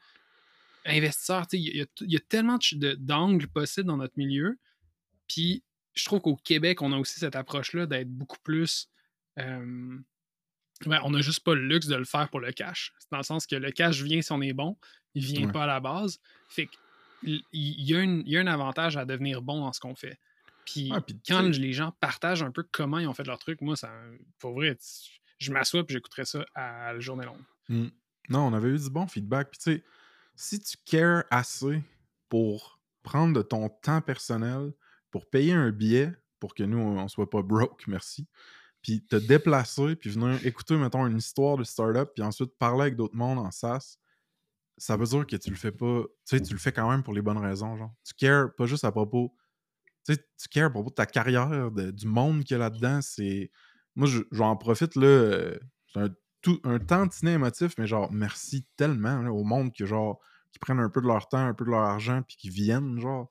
investisseurs, 0.87 1.47
il 1.53 1.61
y, 1.77 1.87
y 2.03 2.17
a 2.17 2.21
tellement 2.21 2.59
d'angles 2.99 3.49
possibles 3.49 3.87
dans 3.89 3.97
notre 3.97 4.15
milieu, 4.17 4.57
puis 5.27 5.63
je 5.95 6.05
trouve 6.05 6.21
qu'au 6.21 6.37
Québec, 6.37 6.81
on 6.83 6.93
a 6.93 6.97
aussi 6.97 7.19
cette 7.19 7.37
approche-là 7.37 7.87
d'être 7.87 8.09
beaucoup 8.11 8.39
plus... 8.43 8.89
euh, 9.39 9.99
ben, 10.87 11.01
on 11.03 11.11
n'a 11.11 11.21
juste 11.21 11.41
pas 11.41 11.55
le 11.57 11.67
luxe 11.67 11.89
de 11.89 11.97
le 11.97 12.05
faire 12.05 12.29
pour 12.29 12.39
le 12.39 12.53
cash. 12.53 12.93
C'est 13.01 13.11
dans 13.11 13.17
le 13.19 13.25
sens 13.25 13.47
que 13.49 13.57
le 13.57 13.73
cash 13.73 14.01
vient 14.01 14.23
si 14.23 14.31
on 14.31 14.41
est 14.41 14.53
bon, 14.53 14.77
il 15.15 15.25
vient 15.25 15.47
Ouais. 15.47 15.53
pas 15.53 15.65
à 15.65 15.67
la 15.67 15.81
base. 15.81 16.21
Fait 16.49 16.67
que 16.67 16.73
il 17.25 17.43
il 17.53 17.81
y, 17.91 18.31
y 18.31 18.37
a 18.37 18.41
un 18.41 18.47
avantage 18.47 18.97
à 18.97 19.05
devenir 19.05 19.43
bon 19.43 19.61
dans 19.61 19.73
ce 19.73 19.81
qu'on 19.81 19.97
fait. 19.97 20.21
Puis 20.65 20.93
puis 21.05 21.19
quand 21.27 21.43
les 21.43 21.73
gens 21.73 21.91
partagent 21.99 22.45
un 22.45 22.53
peu 22.53 22.63
comment 22.71 22.99
ils 23.01 23.09
ont 23.09 23.13
fait 23.15 23.27
leur 23.27 23.41
truc, 23.41 23.61
moi, 23.61 23.75
ça, 23.75 23.93
pour 24.39 24.53
vrai, 24.55 24.79
je 25.39 25.53
m'assois 25.53 25.81
et 25.81 25.85
j'écouterai 25.89 26.25
ça 26.25 26.45
à 26.55 26.93
la 26.93 27.01
journée 27.01 27.25
longue. 27.25 27.43
Mm. 27.69 27.89
Non, 28.29 28.47
on 28.47 28.53
avait 28.53 28.69
eu 28.69 28.79
du 28.79 28.91
bon 28.91 29.07
feedback. 29.07 29.51
Puis 29.51 29.59
tu 29.59 29.73
sais, 29.73 29.85
si 30.37 30.61
tu 30.61 30.77
cares 30.85 31.25
assez 31.31 31.83
pour 32.29 32.81
prendre 33.03 33.35
de 33.35 33.43
ton 33.43 33.69
temps 33.69 34.01
personnel, 34.01 34.73
pour 35.11 35.29
payer 35.29 35.53
un 35.53 35.71
billet, 35.71 36.13
pour 36.39 36.55
que 36.55 36.63
nous, 36.63 36.79
on 36.79 37.09
soit 37.09 37.31
pas 37.31 37.43
broke, 37.43 37.87
merci, 37.87 38.29
puis 38.83 39.05
te 39.05 39.17
déplacer, 39.17 39.97
puis 39.97 40.11
venir 40.11 40.45
écouter, 40.47 40.77
mettons, 40.77 41.07
une 41.07 41.19
histoire 41.19 41.57
de 41.57 41.65
startup, 41.65 42.11
puis 42.15 42.23
ensuite 42.23 42.57
parler 42.59 42.83
avec 42.83 42.97
d'autres 42.97 43.17
mondes 43.17 43.39
en 43.39 43.51
SaaS, 43.51 43.99
ça 44.77 44.97
veut 44.97 45.07
dire 45.07 45.27
que 45.27 45.37
tu 45.37 45.51
le 45.51 45.57
fais 45.57 45.73
pas, 45.73 46.03
tu 46.27 46.37
sais, 46.37 46.43
tu 46.43 46.53
le 46.53 46.59
fais 46.59 46.71
quand 46.73 46.89
même 46.89 47.03
pour 47.03 47.15
les 47.15 47.23
bonnes 47.23 47.39
raisons, 47.39 47.77
genre. 47.77 47.93
Tu 48.05 48.15
cares 48.15 48.55
pas 48.55 48.67
juste 48.67 48.85
à 48.85 48.93
propos, 48.93 49.35
tu 50.07 50.17
cares 50.51 50.67
à 50.67 50.71
propos 50.71 50.91
de 50.91 50.95
ta 50.95 51.07
carrière, 51.07 51.71
de- 51.71 51.91
du 51.91 52.07
monde 52.07 52.45
qu'il 52.45 52.53
y 52.53 52.55
a 52.55 52.59
là-dedans, 52.59 53.01
c'est... 53.03 53.51
Moi, 53.99 54.09
je- 54.09 54.23
j'en 54.33 54.57
profite, 54.57 54.97
là, 54.97 55.07
euh, 55.07 55.59
c'est 55.93 56.01
un, 56.01 56.09
tout, 56.41 56.59
un 56.65 56.79
tantinet 56.79 57.33
émotif, 57.33 57.73
mais 57.77 57.87
genre, 57.87 58.11
merci 58.11 58.65
tellement 58.77 59.21
là, 59.21 59.31
au 59.33 59.45
monde 59.45 59.75
que, 59.75 59.85
genre, 59.85 60.19
qui 60.53 60.59
prennent 60.59 60.81
un 60.81 60.89
peu 60.89 61.03
de 61.03 61.07
leur 61.07 61.29
temps, 61.29 61.45
un 61.47 61.53
peu 61.53 61.67
de 61.67 61.71
leur 61.71 61.81
argent, 61.83 62.23
puis 62.27 62.37
qui 62.37 62.49
viennent, 62.49 62.99
genre. 63.01 63.31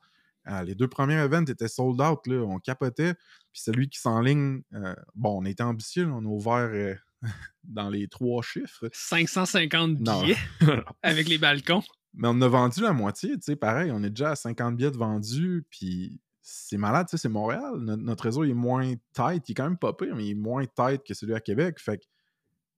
Ah, 0.50 0.64
les 0.64 0.76
deux 0.76 0.88
premiers 0.88 1.16
events 1.16 1.46
étaient 1.48 1.68
sold 1.68 2.00
out, 2.00 2.20
là, 2.28 2.42
on 2.44 2.60
capotait. 2.60 3.16
Puis 3.52 3.62
celui 3.64 3.90
qui 3.90 4.00
s'enligne, 4.00 4.62
euh, 4.76 4.94
bon, 5.16 5.42
on 5.42 5.46
était 5.46 5.64
ambitieux, 5.64 6.06
là, 6.06 6.12
on 6.14 6.24
a 6.24 6.28
ouvert 6.30 6.70
euh, 6.74 6.96
dans 7.64 7.90
les 7.90 8.08
trois 8.08 8.42
chiffres. 8.44 8.88
550 8.94 10.00
Non. 10.00 10.22
billets 10.22 10.38
avec 11.02 11.28
les 11.28 11.38
balcons. 11.38 11.84
Mais 12.14 12.28
on 12.28 12.32
en 12.32 12.42
a 12.44 12.48
vendu 12.48 12.82
la 12.82 12.94
moitié, 12.94 13.32
tu 13.36 13.42
sais, 13.42 13.56
pareil, 13.56 13.92
on 13.92 14.04
est 14.04 14.10
déjà 14.10 14.32
à 14.32 14.36
50 14.36 14.76
billets 14.78 14.92
de 14.92 14.98
vendus, 14.98 15.66
puis 15.70 16.20
c'est 16.50 16.78
malade, 16.78 17.08
c'est 17.12 17.28
Montréal. 17.28 17.76
Notre, 17.76 18.24
réseau 18.24 18.46
est 18.46 18.54
moins 18.54 18.94
tight, 19.14 19.50
il 19.50 19.52
est 19.52 19.54
quand 19.54 19.66
même 19.66 19.78
pas 19.78 19.92
pire, 19.92 20.16
mais 20.16 20.28
il 20.28 20.32
est 20.32 20.36
moins 20.36 20.66
tight 20.66 21.04
que 21.04 21.14
celui 21.14 21.34
à 21.34 21.42
Québec. 21.42 21.78
Fait 21.78 21.98
que, 21.98 22.06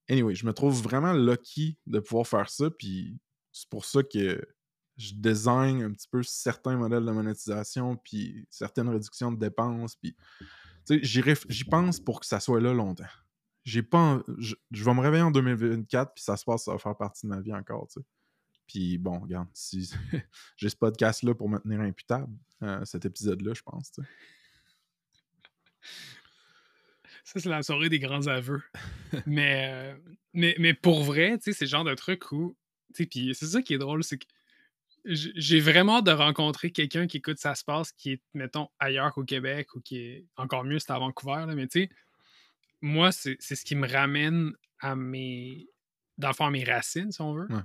anyway, 0.09 0.33
je 0.33 0.47
me 0.47 0.53
trouve 0.53 0.81
vraiment 0.81 1.13
lucky 1.13 1.77
de 1.85 1.99
pouvoir 1.99 2.25
faire 2.25 2.49
ça, 2.49 2.71
puis 2.71 3.19
c'est 3.51 3.69
pour 3.69 3.85
ça 3.85 4.01
que 4.01 4.43
je 4.97 5.13
design 5.13 5.83
un 5.83 5.91
petit 5.91 6.07
peu 6.07 6.23
certains 6.23 6.77
modèles 6.77 7.05
de 7.05 7.11
monétisation, 7.11 7.95
puis 7.97 8.47
certaines 8.49 8.89
réductions 8.89 9.31
de 9.31 9.37
dépenses, 9.37 9.95
puis 9.95 10.17
j'y 10.89 11.63
pense 11.63 11.99
pour 11.99 12.21
que 12.21 12.25
ça 12.25 12.39
soit 12.39 12.61
là 12.61 12.73
longtemps. 12.73 13.05
J'ai 13.65 13.83
pas. 13.83 14.23
Je, 14.39 14.55
vais 14.83 14.93
me 14.95 15.01
réveiller 15.01 15.21
en 15.21 15.29
2024, 15.29 16.15
puis 16.15 16.23
ça 16.23 16.37
se 16.37 16.43
passe, 16.43 16.63
ça 16.63 16.71
va 16.71 16.79
faire 16.79 16.97
partie 16.97 17.27
de 17.27 17.29
ma 17.29 17.39
vie 17.39 17.53
encore. 17.53 17.87
Puis 18.69 18.99
bon, 18.99 19.19
regarde, 19.19 19.47
si 19.53 19.91
j'ai 20.57 20.69
ce 20.69 20.75
podcast-là 20.75 21.33
pour 21.33 21.49
me 21.49 21.57
tenir 21.57 21.81
imputable, 21.81 22.31
euh, 22.61 22.85
cet 22.85 23.03
épisode-là, 23.03 23.53
je 23.55 23.63
pense. 23.63 23.91
Ça, 27.23 27.39
c'est 27.39 27.49
la 27.49 27.63
soirée 27.63 27.89
des 27.89 27.99
grands 27.99 28.27
aveux. 28.27 28.61
mais, 29.25 29.69
euh, 29.71 29.97
mais, 30.33 30.55
mais 30.59 30.75
pour 30.75 31.03
vrai, 31.03 31.37
tu 31.39 31.45
sais, 31.45 31.53
c'est 31.53 31.65
le 31.65 31.69
genre 31.69 31.83
de 31.83 31.95
truc 31.95 32.31
où. 32.31 32.55
Puis 32.93 33.35
c'est 33.35 33.47
ça 33.47 33.61
qui 33.61 33.73
est 33.73 33.77
drôle, 33.77 34.03
c'est 34.03 34.17
que 34.17 34.25
j'ai 35.05 35.59
vraiment 35.59 35.97
hâte 35.97 36.05
de 36.05 36.11
rencontrer 36.11 36.71
quelqu'un 36.71 37.07
qui 37.07 37.17
écoute 37.17 37.39
Ça 37.39 37.55
se 37.55 37.63
passe, 37.63 37.91
qui 37.91 38.13
est, 38.13 38.21
mettons, 38.33 38.67
ailleurs 38.79 39.13
qu'au 39.13 39.23
Québec 39.23 39.75
ou 39.75 39.81
qui 39.81 39.97
est 39.97 40.25
encore 40.35 40.63
mieux, 40.63 40.77
c'est 40.79 40.91
à 40.91 40.99
Vancouver. 40.99 41.45
Là, 41.47 41.55
mais 41.55 41.67
tu 41.67 41.81
sais, 41.81 41.89
moi, 42.81 43.11
c'est 43.11 43.37
c'est 43.39 43.55
ce 43.55 43.65
qui 43.65 43.75
me 43.75 43.87
ramène 43.87 44.53
à 44.79 44.95
mes. 44.95 45.67
Dans 46.17 46.27
le 46.27 46.33
fond, 46.33 46.45
à 46.45 46.51
mes 46.51 46.63
racines, 46.63 47.11
si 47.11 47.21
on 47.21 47.33
veut. 47.33 47.47
Ouais. 47.49 47.61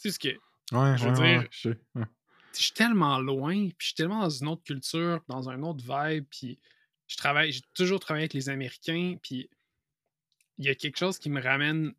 Tu 0.00 0.08
sais, 0.08 0.12
ce 0.12 0.18
que 0.18 0.28
Ouais, 0.76 0.98
Je 0.98 1.04
veux 1.08 1.18
ouais, 1.18 1.38
dire- 1.40 1.48
je 1.50 1.68
ouais. 1.94 2.04
suis 2.52 2.72
tellement 2.72 3.18
loin, 3.20 3.54
puis 3.54 3.74
je 3.78 3.84
suis 3.86 3.94
tellement 3.94 4.20
dans 4.20 4.28
une 4.30 4.48
autre 4.48 4.62
culture, 4.62 5.20
dans 5.28 5.48
un 5.48 5.62
autre 5.62 5.82
vibe, 5.82 6.24
puis 6.30 6.58
je 7.06 7.16
travaille, 7.16 7.52
j'ai 7.52 7.62
toujours 7.74 8.00
travaillé 8.00 8.24
avec 8.24 8.34
les 8.34 8.48
Américains, 8.50 9.16
puis 9.22 9.48
il 10.58 10.66
y 10.66 10.68
a 10.68 10.74
quelque 10.74 10.98
chose 10.98 11.18
qui 11.18 11.30
me 11.30 11.40
ramène 11.40 11.92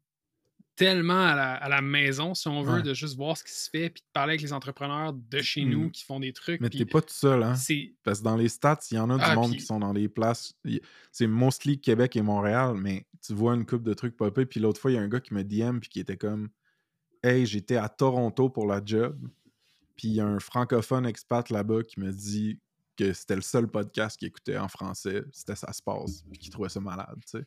tellement 0.75 1.25
à 1.25 1.35
la, 1.35 1.53
à 1.55 1.67
la 1.67 1.81
maison, 1.81 2.33
si 2.35 2.47
on 2.47 2.61
veut, 2.61 2.75
Ouais. 2.75 2.81
de 2.83 2.93
juste 2.93 3.17
voir 3.17 3.35
ce 3.35 3.43
qui 3.43 3.51
se 3.51 3.69
fait, 3.69 3.89
puis 3.89 4.01
de 4.01 4.07
parler 4.13 4.31
avec 4.33 4.41
les 4.41 4.53
entrepreneurs 4.53 5.11
de 5.13 5.41
chez 5.41 5.65
Mm. 5.65 5.69
nous 5.71 5.89
qui 5.89 6.03
font 6.05 6.19
des 6.21 6.31
trucs. 6.31 6.61
Mais 6.61 6.69
t'es 6.69 6.85
pas 6.85 7.01
tout 7.01 7.13
seul, 7.13 7.43
hein? 7.43 7.55
Parce 8.03 8.19
que 8.19 8.23
dans 8.23 8.37
les 8.37 8.47
stats, 8.49 8.79
il 8.91 8.95
y 8.95 8.99
en 8.99 9.09
a 9.09 9.17
du 9.17 9.23
Ah, 9.25 9.35
monde 9.35 9.51
qui 9.53 9.61
sont 9.61 9.79
dans 9.79 9.91
les 9.91 10.07
places. 10.07 10.53
C'est 11.11 11.27
mostly 11.27 11.81
Québec 11.81 12.15
et 12.15 12.21
Montréal, 12.21 12.75
mais 12.77 13.05
tu 13.25 13.33
vois 13.33 13.55
une 13.55 13.65
coupe 13.65 13.83
de 13.83 13.93
trucs 13.93 14.15
popper. 14.15 14.45
Puis 14.45 14.59
l'autre 14.61 14.79
fois, 14.79 14.91
il 14.91 14.93
y 14.93 14.97
a 14.97 15.01
un 15.01 15.09
gars 15.09 15.19
qui 15.19 15.33
me 15.33 15.43
DM 15.43 15.79
puis 15.79 15.89
qui 15.89 15.99
était 15.99 16.15
comme 16.17 16.49
Hey, 17.23 17.45
j'étais 17.45 17.75
à 17.75 17.89
Toronto 17.89 18.49
pour 18.49 18.65
la 18.67 18.81
job. 18.83 19.17
Puis 19.95 20.07
il 20.09 20.13
y 20.15 20.21
a 20.21 20.25
un 20.25 20.39
francophone 20.39 21.05
expat 21.05 21.49
là-bas 21.49 21.83
qui 21.83 21.99
me 21.99 22.11
dit 22.11 22.59
que 22.97 23.11
c'était 23.13 23.35
le 23.35 23.41
seul 23.41 23.67
podcast 23.67 24.17
qu'il 24.17 24.27
écoutait 24.29 24.57
en 24.57 24.67
français. 24.69 25.23
C'était 25.31 25.55
Ça 25.55 25.71
se 25.73 25.81
passe. 25.81 26.23
Puis 26.29 26.39
qu'il 26.39 26.51
trouvait 26.51 26.69
ça 26.69 26.79
malade, 26.79 27.17
tu 27.29 27.39
sais. 27.39 27.45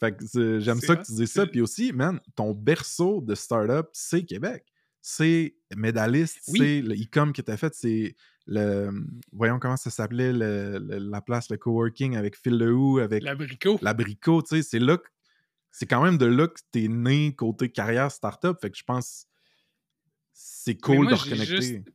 Fait 0.00 0.14
que 0.16 0.24
c'est- 0.26 0.60
j'aime 0.60 0.80
ça 0.80 0.94
que 0.96 1.04
tu 1.04 1.12
dis 1.12 1.26
ça. 1.26 1.46
Puis 1.46 1.60
aussi, 1.60 1.92
man, 1.92 2.20
ton 2.36 2.52
berceau 2.52 3.20
de 3.20 3.34
startup, 3.34 3.88
c'est 3.92 4.22
Québec. 4.24 4.64
C'est 5.00 5.54
médailliste, 5.74 6.40
Oui. 6.48 6.58
c'est 6.58 6.82
le 6.82 6.94
e-com 6.94 7.32
que 7.32 7.40
tu 7.42 7.50
as 7.50 7.56
fait, 7.56 7.74
c'est 7.74 8.14
le. 8.46 8.90
Voyons 9.32 9.58
comment 9.58 9.76
ça 9.76 9.90
s'appelait, 9.90 10.32
la 10.32 11.20
place, 11.22 11.50
le 11.50 11.56
coworking 11.56 12.16
avec 12.16 12.36
Phil 12.36 12.56
Lehou, 12.58 12.98
avec 12.98 13.22
l'abricot. 13.22 13.78
l'abricot, 13.82 14.42
tu 14.42 14.56
sais, 14.56 14.62
c'est 14.62 14.78
là 14.78 14.98
que. 14.98 15.08
C'est 15.70 15.86
quand 15.86 16.02
même 16.02 16.18
de 16.18 16.26
là 16.26 16.48
que 16.48 16.60
t'es 16.72 16.88
né 16.88 17.34
côté 17.34 17.70
carrière 17.70 18.10
startup. 18.10 18.56
Fait 18.60 18.70
que 18.70 18.76
je 18.76 18.84
pense. 18.84 19.26
C'est 20.32 20.76
cool 20.76 21.04
moi, 21.04 21.12
de 21.12 21.14
reconnecter. 21.16 21.56
juste- 21.56 21.88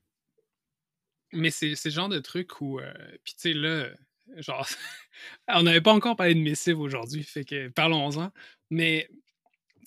Mais 1.31 1.49
c'est 1.51 1.69
le 1.85 1.91
genre 1.91 2.09
de 2.09 2.19
truc 2.19 2.61
où. 2.61 2.79
euh, 2.79 2.93
Puis 3.23 3.33
tu 3.35 3.41
sais, 3.41 3.53
là, 3.53 3.89
genre, 4.37 4.67
on 5.47 5.63
n'avait 5.63 5.81
pas 5.81 5.93
encore 5.93 6.15
parlé 6.15 6.35
de 6.35 6.39
missive 6.39 6.79
aujourd'hui, 6.79 7.23
fait 7.23 7.45
que 7.45 7.69
parlons-en. 7.69 8.31
Mais 8.69 9.09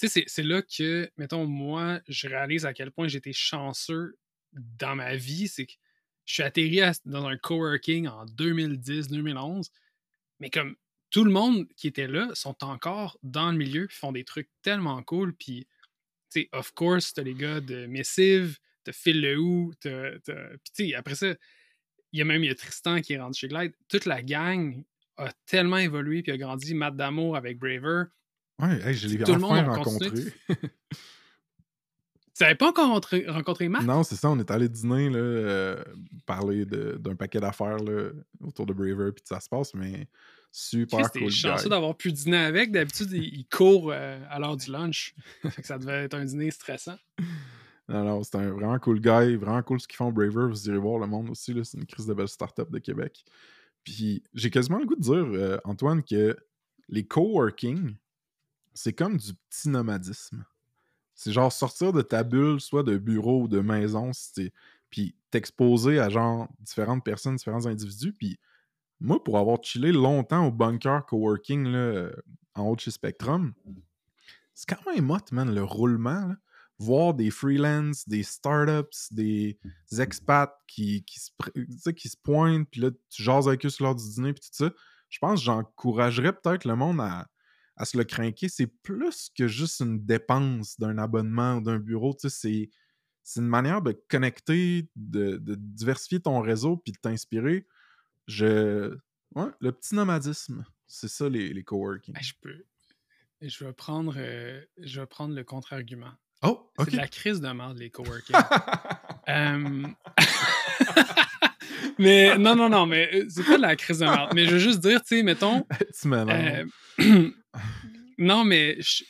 tu 0.01 0.09
sais, 0.09 0.09
c'est- 0.09 0.25
c'est 0.29 0.43
là 0.43 0.63
que, 0.63 1.11
mettons, 1.17 1.47
moi, 1.47 2.01
je 2.09 2.29
réalise 2.29 2.67
à 2.67 2.75
quel 2.75 2.91
point 2.91 3.09
j'étais 3.09 3.33
chanceux 3.33 4.19
dans 4.53 4.95
ma 4.97 5.17
vie. 5.17 5.49
C'est 5.49 5.67
que 5.67 5.73
je 6.25 6.35
suis 6.35 6.43
atterri 6.43 6.81
à- 6.83 6.93
dans 7.05 7.27
un 7.27 7.37
coworking 7.37 8.09
en 8.09 8.25
2010-2011, 8.27 9.71
mais 10.41 10.51
comme 10.51 10.77
tout 11.11 11.25
le 11.25 11.31
monde 11.31 11.67
qui 11.77 11.87
était 11.89 12.09
là 12.09 12.29
sont 12.35 12.63
encore 12.65 13.19
dans 13.23 13.51
le 13.51 13.57
milieu, 13.57 13.87
font 13.91 14.13
des 14.13 14.25
trucs 14.25 14.49
tellement 14.63 15.03
cool. 15.03 15.33
Puis, 15.35 15.67
tu 16.31 16.41
sais, 16.43 16.49
of 16.53 16.73
course, 16.73 17.15
t'as 17.15 17.23
les 17.23 17.35
gars 17.35 17.61
de 17.61 17.87
Missive, 17.87 18.59
t'as 18.85 18.93
Phil 18.93 19.21
Lehou, 19.21 19.73
t'as. 19.81 20.19
t'as- 20.21 20.49
Puis, 20.65 20.73
tu 20.75 20.89
sais, 20.89 20.95
après 20.95 21.15
ça, 21.15 21.35
il 22.13 22.19
y 22.19 22.23
a 22.23 22.25
même 22.25 22.43
y 22.45 22.51
a 22.51 22.55
Tristan 22.55 23.01
qui 23.01 23.13
est 23.15 23.19
rentré 23.21 23.39
chez 23.41 23.49
Glide. 23.49 23.73
Toute 23.89 24.05
la 24.07 24.23
gang 24.23 24.83
a 25.17 25.33
tellement 25.47 25.79
évolué 25.79 26.23
puis 26.23 26.33
a 26.33 26.37
grandi. 26.39 26.75
Matt 26.75 26.97
Damour 26.97 27.37
avec 27.37 27.59
Braver. 27.59 28.05
Ouais, 28.61 28.81
hey, 28.89 28.95
je 28.95 29.07
l'ai 29.09 29.19
monde 29.39 29.59
enfin 29.59 29.83
continué. 29.83 30.09
rencontré. 30.09 30.67
Tu 32.35 32.43
n'avais 32.43 32.55
pas 32.55 32.69
encore 32.69 32.89
rencontré, 32.89 33.25
rencontré 33.27 33.69
Matt? 33.69 33.83
Non, 33.85 34.03
c'est 34.03 34.17
ça, 34.17 34.29
on 34.31 34.39
est 34.39 34.51
allé 34.51 34.69
dîner, 34.69 35.09
là, 35.09 35.19
euh, 35.19 35.85
parler 36.27 36.67
d'un 36.67 37.17
paquet 37.17 37.41
d'affaires 37.41 37.79
autour 38.43 38.67
de 38.67 38.75
Braver, 38.75 39.13
puis 39.13 39.25
ça 39.27 39.41
se 39.41 39.49
passe, 39.49 39.73
mais 39.73 40.07
super 40.57 41.11
cool. 41.13 41.31
chanceux 41.31 41.69
d'avoir 41.69 41.95
pu 41.97 42.13
dîner 42.13 42.39
avec. 42.39 42.73
D'habitude, 42.73 43.13
il, 43.13 43.47
court 43.47 43.91
euh, 43.93 44.19
à 44.31 44.39
l'heure 44.39 44.57
du 44.57 44.71
lunch. 44.71 45.15
Ça 45.63 45.79
devait 45.79 46.05
être 46.05 46.15
un 46.15 46.25
dîner 46.25 46.51
stressant. 46.51 46.97
Non, 47.89 48.25
c'est 48.25 48.37
un 48.37 48.51
vraiment 48.51 48.79
cool 48.81 49.01
guy, 49.01 49.37
vraiment 49.37 49.63
cool 49.63 49.81
ce 49.81 49.87
qu'ils 49.87 49.97
font 49.97 50.11
Braver. 50.11 50.49
Vous 50.49 50.69
irez 50.69 50.79
voir 50.79 50.99
le 50.99 51.07
monde 51.07 51.31
aussi, 51.31 51.55
c'est 51.63 51.79
une 51.79 51.87
crise 51.87 52.07
de 52.07 52.15
belle 52.15 52.27
start-up 52.27 52.69
de 52.69 52.81
Québec. 52.81 53.25
Puis 53.85 54.25
j'ai 54.35 54.51
quasiment 54.51 54.79
le 54.79 54.87
goût 54.87 54.97
de 54.97 55.03
dire, 55.03 55.15
euh, 55.15 55.59
Antoine, 55.63 56.03
que 56.03 56.37
les 56.89 57.07
coworking, 57.07 57.95
c'est 58.75 58.93
comme 58.93 59.19
du 59.19 59.35
petit 59.35 59.69
nomadisme. 59.69 60.45
C'est 61.15 61.31
genre 61.31 61.53
sortir 61.53 61.93
de 61.93 62.03
ta 62.03 62.25
bulle, 62.25 62.61
soit 62.61 62.83
de 62.83 62.99
bureau 62.99 63.43
ou 63.43 63.49
de 63.49 63.61
maison, 63.61 64.11
puis 64.91 65.15
t'exposer 65.31 66.01
à 66.01 66.09
genre 66.09 66.49
différentes 66.59 67.05
personnes, 67.05 67.37
différents 67.37 67.67
individus. 67.67 68.13
Puis 68.13 68.41
moi, 69.01 69.23
pour 69.23 69.39
avoir 69.39 69.63
chillé 69.63 69.93
longtemps 69.93 70.47
au 70.47 70.53
bunker 70.53 71.05
coworking 71.07 71.65
là, 71.65 71.79
euh, 71.79 72.13
en 72.55 72.65
haut 72.65 72.77
de 72.77 72.81
chez 72.81 72.91
Spectrum, 72.91 73.53
c'est 74.55 74.75
quand 74.75 74.93
même 74.93 75.11
hot, 75.11 75.19
man, 75.33 75.55
le 75.55 75.63
roulement. 75.63 76.35
Voir 76.79 77.15
des 77.15 77.31
freelances, 77.31 78.07
des 78.07 78.23
startups, 78.23 78.99
des 79.11 79.59
expats 79.99 80.55
qui, 80.67 81.05
qui, 81.05 81.21
se, 81.21 81.91
qui 81.91 82.09
se 82.11 82.17
pointent, 82.23 82.69
puis 82.71 82.83
là, 82.83 82.91
tu 83.09 83.23
jases 83.23 83.49
avec 83.49 83.65
eux 83.65 83.71
sur 83.71 83.85
l'heure 83.85 83.95
du 83.95 84.07
dîner, 84.07 84.35
puis 84.35 84.43
tout 84.43 84.65
ça. 84.65 84.71
Je 85.09 85.19
pense 85.19 85.41
que 85.41 85.47
j'encouragerais 85.47 86.35
peut-être 86.35 86.67
le 86.67 86.77
monde 86.77 87.01
à, 87.01 87.29
à 87.77 87.85
se 87.87 87.97
le 87.97 88.05
craquer. 88.05 88.51
C'est 88.51 88.67
plus 88.67 89.31
que 89.35 89.49
juste 89.49 89.81
une 89.81 90.05
dépense 90.05 90.79
d'un 90.79 90.99
abonnement 90.99 91.57
ou 91.57 91.61
d'un 91.63 91.79
bureau. 91.79 92.13
Tu 92.13 92.29
sais, 92.29 92.37
c'est, 92.41 92.71
c'est 93.23 93.41
une 93.41 93.49
manière 93.49 93.81
de 93.81 93.93
connecter, 94.09 94.91
de, 94.97 95.37
de 95.37 95.55
diversifier 95.55 96.21
ton 96.21 96.41
réseau, 96.41 96.77
puis 96.77 96.93
de 96.93 96.99
t'inspirer. 96.99 97.67
Je... 98.27 98.97
Ouais, 99.35 99.47
le 99.61 99.73
petit 99.73 99.95
nomadisme, 99.95 100.65
c'est 100.87 101.09
ça 101.09 101.29
les, 101.29 101.53
les 101.53 101.63
coworking. 101.65 102.15
Ben, 102.15 102.23
je 102.23 102.33
peux. 102.41 102.65
Je 103.43 103.65
vais 103.65 103.73
prendre, 103.73 104.15
euh, 104.17 104.63
je 104.79 105.01
vais 105.01 105.07
prendre 105.07 105.35
le 105.35 105.45
contre-argument. 105.45 106.13
Oh, 106.43 106.71
C'est 106.79 106.83
ok. 106.85 106.91
de 106.93 106.97
la 106.97 107.09
crise 107.09 107.41
de 107.41 107.49
merde, 107.49 107.79
les 107.79 107.91
coworking. 107.91 108.37
Euh, 109.29 109.83
mais 111.99 112.39
non, 112.39 112.55
non, 112.55 112.69
non, 112.69 112.87
mais 112.87 113.11
euh, 113.13 113.27
c'est 113.29 113.45
pas 113.45 113.57
de 113.57 113.63
la 113.63 113.75
crise 113.75 113.99
de 113.99 114.05
merde. 114.05 114.31
Mais 114.35 114.45
je 114.47 114.53
veux 114.53 114.59
juste 114.61 114.79
dire, 114.79 115.01
tu 115.03 115.17
sais, 115.17 115.23
mettons. 115.25 115.67
tu 116.01 116.09
euh, 116.13 116.65
non, 118.19 118.45
mais 118.45 118.81
je- 118.81 119.03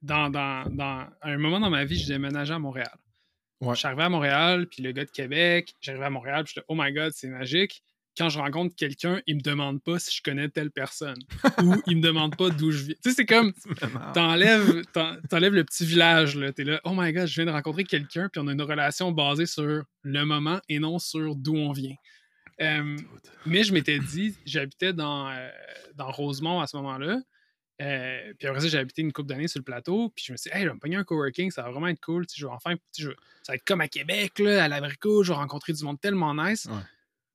dans, 0.00 0.30
dans, 0.30 0.64
dans 0.70 1.06
un 1.20 1.36
moment 1.36 1.60
dans 1.60 1.68
ma 1.68 1.84
vie, 1.84 1.98
je 1.98 2.06
déménageais 2.06 2.54
à 2.54 2.58
Montréal. 2.58 2.96
Ouais. 3.60 3.74
Je 3.74 3.80
suis 3.80 3.86
arrivé 3.86 4.04
à 4.04 4.08
Montréal, 4.08 4.66
puis 4.68 4.82
le 4.82 4.92
gars 4.92 5.04
de 5.04 5.10
Québec, 5.10 5.74
j'arrivais 5.80 6.06
à 6.06 6.10
Montréal, 6.10 6.44
puis 6.44 6.54
j'étais, 6.54 6.64
oh 6.68 6.74
my 6.74 6.92
god, 6.92 7.12
c'est 7.14 7.28
magique. 7.28 7.82
Quand 8.18 8.28
je 8.28 8.38
rencontre 8.40 8.74
quelqu'un, 8.74 9.20
il 9.28 9.36
me 9.36 9.40
demande 9.40 9.80
pas 9.80 9.98
si 10.00 10.14
je 10.16 10.22
connais 10.22 10.48
telle 10.48 10.70
personne. 10.72 11.18
ou 11.62 11.76
il 11.86 11.98
me 11.98 12.02
demande 12.02 12.36
pas 12.36 12.50
d'où 12.50 12.72
je 12.72 12.82
viens. 12.84 12.94
Tu 13.02 13.10
sais, 13.10 13.14
c'est 13.16 13.26
comme 13.26 13.52
t'enlèves, 14.14 14.82
t'en- 14.92 15.16
t'enlèves 15.30 15.54
le 15.54 15.64
petit 15.64 15.86
village, 15.86 16.34
là. 16.36 16.52
T'es 16.52 16.64
là, 16.64 16.80
oh 16.84 16.92
my 16.96 17.12
god, 17.12 17.26
je 17.28 17.34
viens 17.36 17.46
de 17.46 17.50
rencontrer 17.52 17.84
quelqu'un, 17.84 18.28
puis 18.28 18.40
on 18.44 18.48
a 18.48 18.52
une 18.52 18.62
relation 18.62 19.12
basée 19.12 19.46
sur 19.46 19.84
le 20.02 20.24
moment 20.24 20.60
et 20.68 20.78
non 20.80 20.98
sur 20.98 21.36
d'où 21.36 21.54
on 21.56 21.72
vient. 21.72 21.94
Euh, 22.60 22.96
mais 23.46 23.62
je 23.62 23.72
m'étais 23.72 24.00
dit, 24.00 24.34
j'habitais 24.44 24.92
dans, 24.92 25.28
euh, 25.30 25.48
dans 25.94 26.10
Rosemont 26.10 26.60
à 26.60 26.66
ce 26.66 26.76
moment-là. 26.78 27.20
Euh, 27.80 28.32
puis 28.36 28.48
après 28.48 28.60
ça, 28.62 28.66
j'ai 28.66 28.78
habité 28.78 29.02
une 29.02 29.12
couple 29.12 29.28
d'années 29.28 29.46
sur 29.46 29.60
le 29.60 29.64
plateau. 29.64 30.08
Puis 30.16 30.24
je 30.26 30.32
me 30.32 30.36
suis 30.36 30.50
dit, 30.50 30.56
hey, 30.56 30.64
je 30.64 30.68
vais 30.68 30.74
me 30.74 30.80
pogner 30.80 30.96
un 30.96 31.04
coworking, 31.04 31.52
ça 31.52 31.62
va 31.62 31.70
vraiment 31.70 31.86
être 31.86 32.00
cool. 32.00 32.26
Tu 32.26 32.34
sais, 32.34 32.40
je 32.40 32.46
vais 32.46 32.52
enfin, 32.52 32.74
tu 32.74 32.80
sais, 32.90 33.02
je 33.04 33.08
vais- 33.10 33.16
ça 33.44 33.52
va 33.52 33.54
être 33.56 33.64
comme 33.64 33.80
à 33.80 33.86
Québec, 33.86 34.40
là, 34.40 34.64
à 34.64 34.68
l'abricot, 34.68 35.22
je 35.22 35.30
vais 35.32 35.36
rencontrer 35.36 35.72
du 35.72 35.84
monde 35.84 36.00
tellement 36.00 36.34
nice. 36.34 36.64
Ouais. 36.66 36.80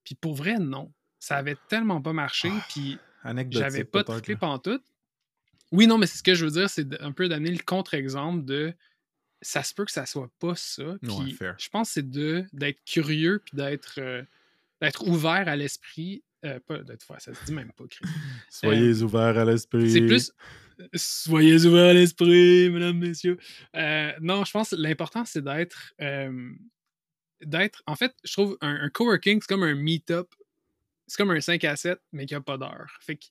Puis 0.04 0.16
pour 0.16 0.36
vrai, 0.36 0.60
non. 0.60 0.92
Ça 1.20 1.38
avait 1.38 1.58
tellement 1.70 2.02
pas 2.02 2.14
marché. 2.14 2.50
Ah, 2.52 2.66
Puis 2.70 3.00
j'avais 3.52 3.84
pas 3.84 4.04
triplé 4.04 4.36
pantoute. 4.36 4.84
Oui, 5.72 5.88
non, 5.88 5.98
mais 5.98 6.06
c'est 6.06 6.18
ce 6.18 6.24
que 6.24 6.36
je 6.36 6.46
veux 6.46 6.52
dire, 6.52 6.70
c'est 6.70 7.02
un 7.02 7.12
peu 7.12 7.28
d'amener 7.28 7.52
le 7.52 7.64
contre-exemple 7.64 8.46
de 8.46 8.74
ça 9.42 9.64
se 9.64 9.74
peut 9.74 9.86
que 9.86 9.92
ça 9.92 10.06
soit 10.06 10.30
pas 10.40 10.56
ça. 10.56 10.84
Puis 11.02 11.38
Ouais, 11.42 11.54
je 11.58 11.70
pense 11.70 11.90
que 11.90 11.94
c'est 11.94 12.10
de 12.10 12.46
d'être 12.54 12.80
curieux 12.86 13.42
puis 13.44 13.58
d'être 13.58 13.96
euh, 13.98 14.24
d'être 14.82 15.08
ouvert 15.08 15.48
à 15.48 15.56
l'esprit. 15.56 16.24
Euh, 16.46 16.60
pas 16.60 16.80
d'être 16.80 17.06
ça 17.20 17.34
se 17.34 17.46
dit 17.46 17.54
même 17.54 17.72
pas. 17.72 17.86
Soyez 18.50 19.02
ouverts 19.02 19.38
à 19.38 19.46
l'esprit. 19.46 19.92
C'est 19.92 20.06
plus 20.06 20.32
soyez 20.96 21.66
ouverts 21.66 21.90
à 21.90 21.94
l'esprit, 21.94 22.70
mesdames, 22.70 22.98
messieurs. 22.98 23.38
Euh, 23.76 24.12
non, 24.22 24.44
je 24.44 24.52
pense 24.52 24.72
que 24.72 24.76
l'important 24.76 25.26
c'est 25.26 25.44
d'être 25.44 25.94
euh, 26.02 26.52
d'être. 27.42 27.84
En 27.88 27.96
fait, 27.96 28.14
je 28.24 28.34
trouve 28.34 28.58
un, 28.62 28.76
un 28.84 28.90
coworking, 28.90 29.40
c'est 29.42 29.48
comme 29.48 29.64
un 29.64 29.76
meet-up. 29.76 30.34
C'est 31.08 31.18
comme 31.18 31.32
un 31.32 31.42
5 31.42 31.64
à 31.66 31.76
7, 31.76 32.00
mais 32.12 32.26
qui 32.26 32.34
n'a 32.34 32.42
pas 32.42 32.58
d'heure. 32.58 32.98
Fait 33.02 33.16
que 33.18 33.26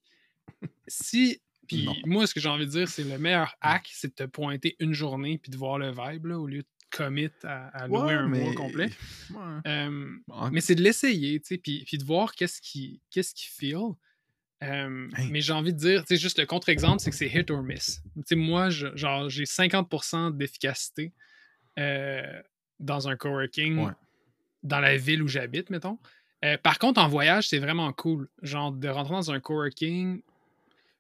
si. 0.88 1.40
Puis 1.68 1.88
moi, 2.05 2.26
ce 2.26 2.34
que 2.34 2.40
j'ai 2.40 2.48
envie 2.48 2.66
de 2.66 2.70
dire, 2.70 2.88
c'est 2.88 3.05
le 3.05 3.18
meilleur 3.18 3.55
hack, 3.61 3.88
c'est 3.92 4.09
de 4.09 4.14
te 4.14 4.24
pointer 4.24 4.76
une 4.80 4.92
journée 4.92 5.38
puis 5.38 5.50
de 5.50 5.57
voir 5.57 5.78
le 5.78 5.90
vibe, 5.90 6.26
là, 6.26 6.38
au 6.38 6.46
lieu 6.46 6.62
de 6.62 6.68
commit 6.90 7.30
à, 7.44 7.68
à 7.68 7.86
louer 7.86 7.98
Ouais, 8.03 8.12
un 8.14 8.28
mais- 8.28 8.40
mois 8.40 8.55
complet. 8.55 8.90
Ouais. 9.30 9.38
Euh, 9.70 10.11
En- 10.28 10.50
mais 10.50 10.61
c'est 10.61 10.74
de 10.74 10.82
l'essayer, 10.82 11.40
tu 11.40 11.46
sais, 11.46 11.59
puis, 11.59 11.84
puis 11.86 11.96
de 11.98 12.05
voir 12.05 12.34
qu'est-ce 12.34 12.61
qui, 12.61 13.00
qu'est-ce 13.11 13.32
qui 13.32 13.46
feel. 13.46 13.78
Euh, 14.62 15.09
Hey. 15.16 15.30
Mais 15.30 15.40
j'ai 15.40 15.53
envie 15.53 15.72
de 15.72 15.78
dire, 15.78 16.03
tu 16.05 16.09
sais, 16.14 16.20
juste 16.20 16.38
le 16.38 16.46
contre-exemple, 16.46 17.00
c'est 17.00 17.11
que 17.11 17.16
c'est 17.16 17.28
hit 17.32 17.50
or 17.50 17.62
miss. 17.62 18.03
Tu 18.16 18.22
sais, 18.26 18.34
moi, 18.36 18.68
je- 18.68 18.94
genre, 18.96 19.30
j'ai 19.30 19.44
50% 19.46 20.30
d'efficacité 20.36 21.12
euh, 21.78 22.42
dans 22.83 23.09
un 23.09 23.16
coworking 23.16 23.78
Ouais. 23.78 23.93
dans 24.62 24.80
la 24.80 24.97
ville 24.97 25.22
où 25.22 25.28
j'habite, 25.28 25.70
mettons. 25.70 25.99
Euh, 26.45 26.59
par 26.59 26.78
contre, 26.78 27.01
en 27.01 27.09
voyage, 27.09 27.49
c'est 27.49 27.59
vraiment 27.61 27.93
cool. 27.93 28.28
Genre, 28.43 28.72
de 28.72 28.89
rentrer 28.89 29.14
dans 29.14 29.30
un 29.30 29.41
coworking. 29.41 30.22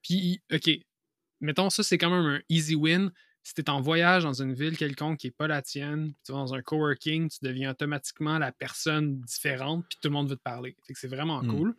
Puis, 0.02 0.40
OK, 0.52 0.70
mettons, 1.40 1.68
ça, 1.70 1.82
c'est 1.82 1.98
quand 1.98 2.10
même 2.10 2.24
un 2.26 2.40
easy 2.48 2.74
win. 2.74 3.10
Si 3.44 3.54
tu 3.54 3.60
es 3.60 3.70
en 3.70 3.80
voyage 3.80 4.22
dans 4.22 4.40
une 4.40 4.54
ville 4.54 4.76
quelconque 4.76 5.18
qui 5.18 5.26
n'est 5.26 5.32
pas 5.32 5.48
la 5.48 5.62
tienne, 5.62 6.12
tu 6.24 6.30
vas 6.30 6.38
dans 6.38 6.54
un 6.54 6.62
coworking, 6.62 7.28
tu 7.28 7.38
deviens 7.42 7.72
automatiquement 7.72 8.38
la 8.38 8.52
personne 8.52 9.20
différente, 9.22 9.84
puis 9.88 9.98
tout 10.00 10.08
le 10.08 10.12
monde 10.14 10.28
veut 10.30 10.36
te 10.36 10.42
parler. 10.42 10.76
Fait 10.86 10.92
que 10.92 10.98
c'est 11.00 11.08
vraiment 11.08 11.42
Mm. 11.42 11.48
cool. 11.48 11.74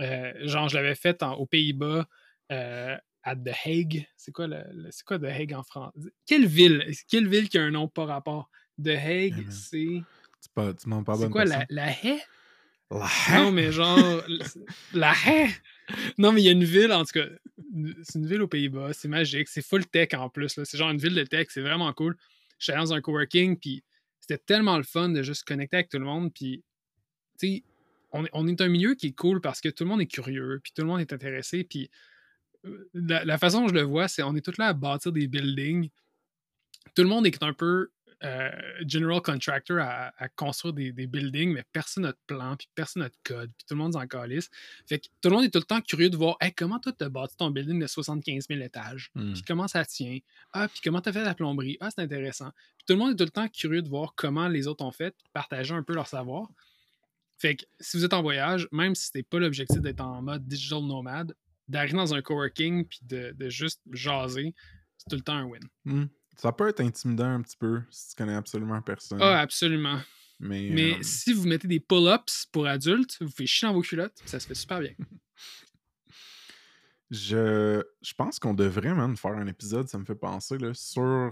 Euh, 0.00 0.32
genre, 0.46 0.68
je 0.70 0.76
l'avais 0.76 0.94
fait 0.94 1.22
en- 1.22 1.34
aux 1.34 1.46
Pays-Bas, 1.46 2.06
euh, 2.52 2.96
à 3.22 3.36
The 3.36 3.50
Hague. 3.66 4.06
C'est 4.16 4.32
quoi, 4.32 4.46
le, 4.46 4.62
le- 4.72 4.90
c'est 4.90 5.04
quoi 5.04 5.18
The 5.18 5.24
Hague 5.24 5.52
en 5.52 5.62
France? 5.64 5.92
Quelle 6.26 6.46
ville? 6.46 6.82
Quelle 7.08 7.28
ville 7.28 7.48
qui 7.50 7.58
a 7.58 7.62
un 7.62 7.70
nom 7.70 7.88
pas 7.88 8.06
rapport? 8.06 8.50
The 8.82 8.88
Hague, 8.88 9.36
man. 9.36 9.50
c'est. 9.50 10.02
C'est 10.40 10.52
pas, 10.52 10.74
tu 10.74 10.88
pas 10.88 11.12
à 11.12 11.16
C'est 11.16 11.30
quoi, 11.30 11.42
personne. 11.44 11.64
la, 11.70 11.86
la 11.86 11.90
haie? 11.92 12.20
La 12.90 13.08
Non, 13.34 13.50
mais 13.52 13.72
genre. 13.72 14.22
la 14.94 15.12
haie! 15.26 15.50
Non, 16.18 16.32
mais 16.32 16.42
il 16.42 16.44
y 16.44 16.48
a 16.48 16.52
une 16.52 16.64
ville, 16.64 16.92
en 16.92 17.04
tout 17.04 17.12
cas. 17.18 17.26
C'est 18.02 18.18
une 18.18 18.26
ville 18.26 18.42
aux 18.42 18.48
Pays-Bas, 18.48 18.92
c'est 18.92 19.08
magique, 19.08 19.48
c'est 19.48 19.62
full 19.62 19.86
tech 19.86 20.10
en 20.14 20.28
plus. 20.28 20.58
C'est 20.64 20.76
genre 20.78 20.90
une 20.90 20.98
ville 20.98 21.14
de 21.14 21.24
tech, 21.24 21.48
c'est 21.50 21.60
vraiment 21.62 21.92
cool. 21.92 22.16
J'étais 22.58 22.78
dans 22.78 22.92
un 22.92 23.00
coworking, 23.00 23.56
puis 23.58 23.82
c'était 24.20 24.38
tellement 24.38 24.76
le 24.76 24.82
fun 24.84 25.08
de 25.08 25.22
juste 25.22 25.44
connecter 25.44 25.76
avec 25.78 25.88
tout 25.88 25.98
le 25.98 26.04
monde, 26.04 26.32
puis. 26.32 26.62
Tu 27.38 27.46
sais, 27.48 27.62
on, 28.12 28.24
est- 28.24 28.30
on 28.32 28.46
est 28.48 28.60
un 28.60 28.68
milieu 28.68 28.94
qui 28.94 29.08
est 29.08 29.12
cool 29.16 29.40
parce 29.40 29.60
que 29.60 29.68
tout 29.68 29.84
le 29.84 29.90
monde 29.90 30.00
est 30.00 30.06
curieux, 30.06 30.60
puis 30.62 30.72
tout 30.74 30.82
le 30.82 30.88
monde 30.88 31.00
est 31.00 31.12
intéressé, 31.12 31.64
puis. 31.64 31.90
euh, 32.66 32.88
La, 32.94 33.24
la 33.24 33.38
façon 33.38 33.62
dont 33.62 33.68
je 33.68 33.74
le 33.74 33.82
vois, 33.82 34.06
c'est 34.08 34.22
on 34.22 34.34
est 34.36 34.40
tous 34.44 34.56
là 34.58 34.68
à 34.68 34.72
bâtir 34.74 35.12
des 35.12 35.26
buildings. 35.26 35.90
Tout 36.94 37.02
le 37.02 37.08
monde 37.08 37.26
est 37.26 37.42
un 37.42 37.52
peu 37.52 37.90
euh, 38.24 38.50
general 38.86 39.20
contractor 39.20 39.78
à, 39.78 40.12
à 40.16 40.28
construire 40.30 40.72
des, 40.72 40.90
des 40.92 41.06
buildings, 41.06 41.52
mais 41.52 41.64
personne 41.72 42.04
n'a 42.04 42.12
de 42.12 42.18
plan, 42.26 42.56
puis 42.56 42.66
personne 42.74 43.02
n'a 43.02 43.08
de 43.10 43.16
code, 43.24 43.50
puis 43.56 43.66
tout 43.68 43.74
le 43.74 43.78
monde 43.78 43.92
s'en 43.92 44.06
calisse. 44.06 44.48
Fait 44.86 44.98
que 44.98 45.06
tout 45.20 45.28
le 45.28 45.36
monde 45.36 45.44
est 45.44 45.50
tout 45.50 45.58
le 45.58 45.64
temps 45.64 45.80
curieux 45.82 46.08
de 46.08 46.16
voir 46.16 46.36
Hey, 46.40 46.52
comment 46.54 46.78
toi 46.80 46.92
t'as 46.96 47.08
bâti 47.10 47.36
ton 47.36 47.50
building 47.50 47.78
de 47.80 47.86
75 47.86 48.46
000 48.48 48.60
étages, 48.62 49.10
Hmm. 49.14 49.32
puis 49.34 49.42
comment 49.42 49.68
ça 49.68 49.84
tient, 49.84 50.18
ah, 50.52 50.66
puis 50.68 50.80
comment 50.82 51.00
t'as 51.00 51.12
fait 51.12 51.24
la 51.24 51.34
plomberie, 51.34 51.76
ah, 51.80 51.90
c'est 51.90 52.00
intéressant. 52.02 52.50
Puis 52.78 52.86
tout 52.86 52.94
le 52.94 52.98
monde 53.00 53.12
est 53.12 53.16
tout 53.16 53.24
le 53.24 53.30
temps 53.30 53.48
curieux 53.48 53.82
de 53.82 53.88
voir 53.88 54.14
comment 54.16 54.48
les 54.48 54.66
autres 54.66 54.84
ont 54.84 54.92
fait, 54.92 55.14
partager 55.34 55.74
un 55.74 55.82
peu 55.82 55.92
leur 55.94 56.06
savoir. 56.06 56.48
Fait 57.38 57.56
que 57.56 57.64
si 57.80 57.98
vous 57.98 58.04
êtes 58.06 58.14
en 58.14 58.22
voyage, 58.22 58.66
même 58.72 58.94
si 58.94 59.06
c'était 59.06 59.22
pas 59.22 59.38
l'objectif 59.38 59.80
d'être 59.82 60.00
en 60.00 60.22
mode 60.22 60.46
digital 60.46 60.80
nomade, 60.82 61.34
d'arriver 61.68 61.96
dans 61.98 62.14
un 62.14 62.22
coworking 62.22 62.86
puis 62.86 63.00
de, 63.02 63.32
de 63.36 63.48
juste 63.50 63.82
jaser, 63.92 64.54
c'est 64.96 65.10
tout 65.10 65.16
le 65.16 65.22
temps 65.22 65.34
un 65.36 65.44
win. 65.44 65.60
Hmm. 65.84 66.04
Ça 66.36 66.52
peut 66.52 66.68
être 66.68 66.80
intimidant 66.80 67.26
un 67.34 67.42
petit 67.42 67.56
peu 67.56 67.82
si 67.90 68.10
tu 68.10 68.16
connais 68.16 68.34
absolument 68.34 68.80
personne. 68.82 69.18
Ah, 69.22 69.40
absolument. 69.40 69.98
mais 70.38 70.68
Mais 70.70 70.94
euh, 70.98 71.02
si 71.02 71.32
vous 71.32 71.46
mettez 71.48 71.66
des 71.68 71.80
pull-ups 71.80 72.46
pour 72.52 72.66
adultes, 72.66 73.16
vous 73.20 73.30
faites 73.30 73.46
chier 73.46 73.66
dans 73.68 73.74
vos 73.74 73.82
culottes, 73.82 74.20
ça 74.26 74.38
se 74.38 74.46
fait 74.46 74.54
super 74.54 74.80
bien. 74.80 74.92
je, 77.10 77.82
je 78.02 78.14
pense 78.14 78.38
qu'on 78.38 78.54
devrait 78.54 78.94
même 78.94 79.16
faire 79.16 79.32
un 79.32 79.46
épisode, 79.46 79.88
ça 79.88 79.98
me 79.98 80.04
fait 80.04 80.14
penser, 80.14 80.58
là, 80.58 80.72
sur. 80.74 81.02
euh, 81.02 81.30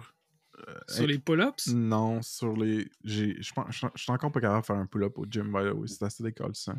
Sur 0.88 1.06
les 1.06 1.18
pull-ups, 1.18 1.68
Non, 1.68 2.22
sur 2.22 2.56
les. 2.56 2.88
j'ai- 3.02 3.40
Je 3.42 3.52
pense- 3.52 3.74
je 3.74 3.86
je 3.94 4.02
suis 4.02 4.12
encore 4.12 4.30
pas 4.32 4.40
capable 4.40 4.60
de 4.62 4.66
faire 4.66 4.76
un 4.76 4.86
pull-up 4.86 5.18
au 5.18 5.26
gym, 5.28 5.52
by 5.52 5.68
the 5.70 5.74
way. 5.74 5.88
C'est 5.88 6.04
assez 6.04 6.22
décalissant. 6.22 6.76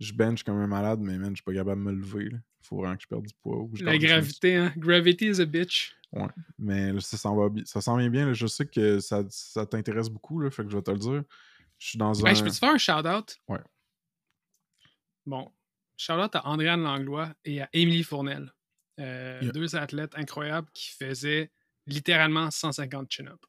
Je 0.00 0.12
bench 0.12 0.42
comme 0.44 0.58
un 0.58 0.66
malade, 0.66 1.00
mais 1.00 1.18
man, 1.18 1.30
je 1.30 1.36
suis 1.36 1.42
pas 1.42 1.52
capable 1.54 1.84
de 1.84 1.90
me 1.90 1.96
lever. 1.98 2.30
Là. 2.30 2.38
Faut 2.62 2.76
vraiment 2.76 2.96
que 2.96 3.02
je 3.02 3.08
perde 3.08 3.26
du 3.26 3.34
poids. 3.42 3.56
ou 3.58 3.68
que 3.68 3.78
je 3.78 3.84
la 3.84 3.98
gravité, 3.98 4.56
hein? 4.56 4.72
Gravity 4.76 5.26
is 5.26 5.40
a 5.40 5.44
bitch. 5.44 5.94
Mais 6.58 6.92
là, 6.92 7.00
ça 7.00 7.16
s'en 7.16 7.36
va 7.36 7.48
ça 7.64 7.80
s'en 7.80 7.96
vient 7.96 8.08
bien. 8.10 8.26
là. 8.26 8.32
Je 8.32 8.46
sais 8.46 8.66
que 8.66 9.00
ça, 9.00 9.24
ça 9.28 9.66
t'intéresse 9.66 10.08
beaucoup, 10.08 10.40
là, 10.40 10.50
fait 10.50 10.62
que 10.64 10.70
je 10.70 10.76
vais 10.76 10.82
te 10.82 10.90
le 10.90 10.98
dire. 10.98 11.22
Je 11.78 11.88
suis 11.88 11.98
dans 11.98 12.12
Hey, 12.14 12.30
un. 12.30 12.34
je 12.34 12.44
peux 12.44 12.50
te 12.50 12.56
faire 12.56 12.72
un 12.72 12.78
shout-out? 12.78 13.36
Ouais. 13.48 13.60
Bon, 15.26 15.52
shout-out 15.96 16.34
à 16.36 16.46
Andréane 16.46 16.82
Langlois 16.82 17.34
et 17.44 17.60
à 17.62 17.68
Émilie 17.72 18.04
Fournel. 18.04 18.52
Euh, 19.00 19.38
Yeah. 19.42 19.52
Deux 19.52 19.76
athlètes 19.76 20.12
incroyables 20.16 20.68
qui 20.74 20.90
faisaient 20.90 21.52
littéralement 21.86 22.50
150 22.50 23.10
chin-up. 23.10 23.40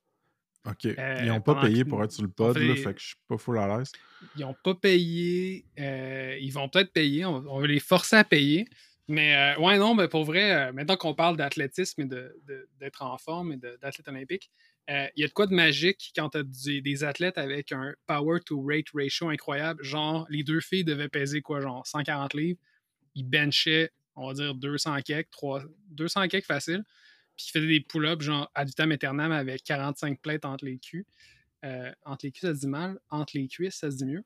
Ok. 0.68 0.86
euh, 0.86 1.22
Ils 1.24 1.32
ont 1.32 1.42
pas 1.42 1.56
pendant 1.56 1.68
payé 1.68 1.84
que 1.84 1.90
pour 1.90 2.04
être 2.04 2.12
sur 2.12 2.24
le 2.24 2.30
pod, 2.30 2.54
fait 2.58 2.68
là, 2.68 2.76
fait 2.76 2.94
que 2.94 3.00
je 3.00 3.06
suis 3.08 3.16
pas 3.28 3.38
full 3.38 3.58
à 3.58 3.78
l'aise. 3.78 3.92
Ils 4.36 4.42
n'ont 4.42 4.56
pas 4.64 4.76
payé. 4.76 5.66
euh, 5.80 6.38
ils 6.40 6.52
vont 6.52 6.68
peut-être 6.70 6.92
payer. 6.92 7.26
On, 7.26 7.36
on 7.48 7.62
va 7.62 7.68
les 7.68 7.80
forcer 7.80 8.18
à 8.18 8.24
payer. 8.24 8.68
Mais 9.08 9.36
euh, 9.58 9.60
ouais, 9.62 9.78
non, 9.80 9.96
mais 9.96 10.08
pour 10.08 10.24
vrai, 10.26 10.52
euh, 10.54 10.72
maintenant 10.74 10.98
qu'on 10.98 11.16
parle 11.16 11.36
d'athlétisme 11.38 12.02
et 12.02 12.06
de- 12.06 12.36
de- 12.48 12.68
d'être 12.80 13.02
en 13.02 13.18
forme 13.18 13.54
et 13.54 13.58
d'athlète 13.58 14.08
olympique, 14.08 14.52
euh, 14.92 15.08
il 15.16 15.22
y 15.22 15.24
a 15.24 15.28
de 15.28 15.34
quoi 15.34 15.48
de 15.48 15.54
magique 15.56 16.12
quand 16.16 16.30
tu 16.30 16.38
as 16.40 16.44
des 16.82 17.04
athlètes 17.04 17.38
avec 17.40 17.72
un 17.72 17.96
power 18.06 18.40
to 18.46 18.62
rate 18.62 18.86
ratio 18.94 19.30
incroyable. 19.30 19.84
Genre, 19.84 20.28
les 20.30 20.44
deux 20.44 20.60
filles 20.60 20.84
devaient 20.84 21.10
peser 21.10 21.42
quoi, 21.42 21.60
genre 21.62 21.88
140 21.88 22.34
livres. 22.36 22.60
Ils 23.16 23.24
benchaient, 23.24 23.90
on 24.16 24.28
va 24.28 24.34
dire 24.34 24.54
200 24.54 24.98
cakes, 25.04 25.30
3, 25.32 25.64
200 25.90 26.28
cakes 26.28 26.46
facile. 26.46 26.84
Puis 27.40 27.48
ils 27.48 27.52
faisaient 27.58 27.68
des 27.68 27.80
pull-ups, 27.80 28.22
genre 28.22 28.52
ad 28.54 28.68
vitam 28.68 28.92
aeternam 28.92 29.32
avec 29.32 29.64
45 29.64 30.20
plates 30.20 30.44
entre 30.44 30.66
les 30.66 30.78
culs. 30.78 31.06
Euh, 31.64 31.90
entre 32.04 32.26
les 32.26 32.34
culs, 32.34 32.42
ça 32.50 32.54
se 32.54 32.60
dit 32.60 32.68
mal. 32.68 33.00
Entre 33.10 33.38
les 33.38 33.48
cuisses, 33.48 33.76
ça 33.76 33.90
se 33.90 33.96
dit 33.96 34.06
mieux. 34.06 34.24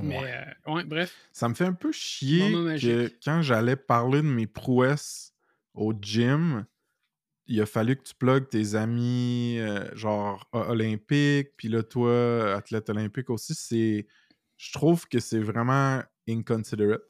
Mais 0.00 0.16
Ouais. 0.20 0.32
euh, 0.68 0.72
ouais, 0.72 0.84
bref. 0.84 1.16
Ça 1.32 1.48
me 1.48 1.54
fait 1.54 1.64
un 1.64 1.72
peu 1.72 1.90
chier 1.90 2.52
que 2.80 3.10
quand 3.24 3.42
j'allais 3.42 3.74
parler 3.74 4.18
de 4.18 4.26
mes 4.28 4.46
prouesses 4.46 5.32
au 5.74 5.92
gym, 6.00 6.64
il 7.46 7.60
a 7.60 7.66
fallu 7.66 7.96
que 7.96 8.04
tu 8.04 8.14
plugues 8.14 8.48
tes 8.48 8.76
amis 8.76 9.56
euh, 9.58 9.92
genre 9.96 10.48
olympiques, 10.52 11.56
puis 11.56 11.66
là 11.68 11.82
toi, 11.82 12.54
athlète 12.54 12.88
olympique 12.88 13.30
aussi, 13.30 13.54
c'est 13.56 14.06
je 14.56 14.72
trouve 14.72 15.08
que 15.08 15.18
c'est 15.18 15.40
vraiment 15.40 16.02
inconsiderate. 16.28 17.02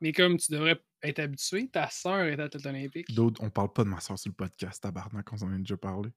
Mais 0.00 0.12
comme 0.12 0.36
tu 0.36 0.52
devrais 0.52 0.80
être 1.02 1.18
habitué, 1.18 1.68
ta 1.68 1.88
sœur 1.88 2.22
est 2.22 2.38
athlète 2.38 2.66
olympique. 2.66 3.14
D'autres, 3.14 3.42
on 3.42 3.50
parle 3.50 3.72
pas 3.72 3.84
de 3.84 3.88
ma 3.88 4.00
soeur 4.00 4.18
sur 4.18 4.30
le 4.30 4.34
podcast, 4.34 4.82
tabarnak, 4.82 5.32
on 5.32 5.36
s'en 5.36 5.52
a 5.52 5.58
déjà 5.58 5.76
parlé. 5.76 6.10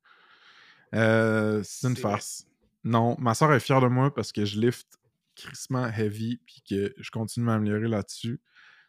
Euh, 0.96 1.62
c'est 1.64 1.88
une 1.88 1.94
vrai. 1.94 2.02
farce. 2.02 2.48
Non, 2.84 3.16
ma 3.20 3.34
soeur 3.34 3.54
est 3.54 3.60
fière 3.60 3.82
de 3.82 3.88
moi 3.88 4.14
parce 4.14 4.32
que 4.32 4.46
je 4.46 4.60
lift 4.60 4.88
crissement 5.36 5.88
heavy 5.88 6.38
puis 6.46 6.62
que 6.68 6.94
je 6.98 7.12
continue 7.12 7.46
de 7.46 7.52
m'améliorer 7.52 7.88
là-dessus. 7.88 8.42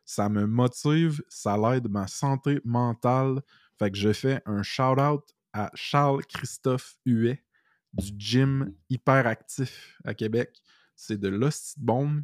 Ça 0.04 0.28
me 0.28 0.46
motive, 0.46 1.22
ça 1.28 1.56
l'aide 1.56 1.88
ma 1.88 2.06
santé 2.06 2.60
mentale. 2.64 3.42
Fait 3.78 3.90
que 3.90 3.96
je 3.96 4.12
fais 4.12 4.42
un 4.46 4.62
shout-out 4.62 5.24
à 5.52 5.70
Charles-Christophe 5.74 6.96
Huet 7.04 7.44
du 7.92 8.12
gym 8.16 8.74
hyperactif 8.88 9.98
à 10.04 10.14
Québec. 10.14 10.62
C'est 10.96 11.18
de 11.18 11.28
l'hostie 11.28 11.78
de 11.78 11.84
bombe. 11.84 12.22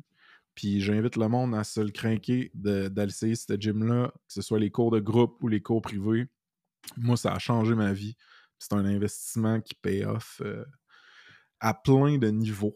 Puis 0.57 0.81
j'invite 0.81 1.15
le 1.17 1.29
monde 1.29 1.55
à 1.55 1.63
se 1.63 1.79
le 1.81 1.91
craquer 1.91 2.51
de- 2.55 2.89
d'aller 2.89 3.11
essayer 3.13 3.37
ce 3.37 3.53
gym-là, 3.57 4.09
que 4.27 4.33
ce 4.33 4.43
soit 4.43 4.59
les 4.59 4.71
cours 4.73 4.91
de 4.91 4.99
groupe 4.99 5.41
ou 5.43 5.49
les 5.49 5.61
cours 5.63 5.83
privés. 5.83 6.27
Moi, 6.97 7.17
ça 7.17 7.33
a 7.33 7.39
changé 7.39 7.75
ma 7.77 7.93
vie. 7.93 8.17
C'est 8.59 8.73
un 8.73 8.85
investissement 8.85 9.61
qui 9.61 9.75
paye 9.75 10.05
off 10.05 10.41
euh, 10.45 10.65
à 11.61 11.75
plein 11.75 12.19
de 12.19 12.29
niveaux. 12.29 12.75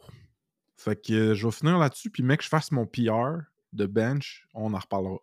Fait 0.77 0.95
que 1.01 1.13
euh, 1.13 1.35
je 1.35 1.47
vais 1.47 1.53
finir 1.53 1.79
là-dessus, 1.79 2.11
puis 2.11 2.23
mec, 2.23 2.43
je 2.43 2.49
fasse 2.49 2.71
mon 2.71 2.87
PR 2.87 3.39
de 3.73 3.87
bench, 3.87 4.47
on 4.55 4.73
en 4.75 4.79
reparlera. 4.79 5.19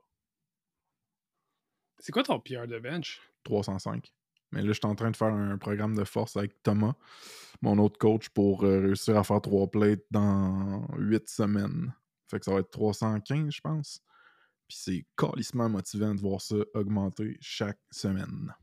C'est 1.99 2.11
quoi 2.11 2.23
ton 2.23 2.39
PR 2.39 2.67
de 2.67 2.79
bench? 2.79 3.21
305. 3.43 4.11
Mais 4.51 4.61
là, 4.61 4.67
je 4.67 4.73
suis 4.73 4.85
en 4.85 4.95
train 4.95 5.11
de 5.11 5.15
faire 5.17 5.33
un 5.33 5.57
programme 5.57 5.95
de 5.95 6.03
force 6.05 6.37
avec 6.37 6.61
Thomas, 6.63 6.93
mon 7.61 7.77
autre 7.79 7.97
coach, 7.97 8.29
pour 8.29 8.63
euh, 8.63 8.79
réussir 8.81 9.17
à 9.17 9.23
faire 9.23 9.41
trois 9.41 9.69
plates 9.69 10.03
dans 10.11 10.87
8 10.97 11.27
semaines. 11.29 11.93
Fait 12.28 12.39
que 12.39 12.45
ça 12.45 12.53
va 12.53 12.59
être 12.59 12.71
315, 12.71 13.53
je 13.53 13.61
pense. 13.61 14.01
Puis 14.67 14.78
c'est 14.80 15.05
calissement 15.17 15.69
motivant 15.69 16.13
de 16.13 16.19
voir 16.19 16.41
ça 16.41 16.55
augmenter 16.73 17.38
chaque 17.39 17.80
semaine. 17.89 18.53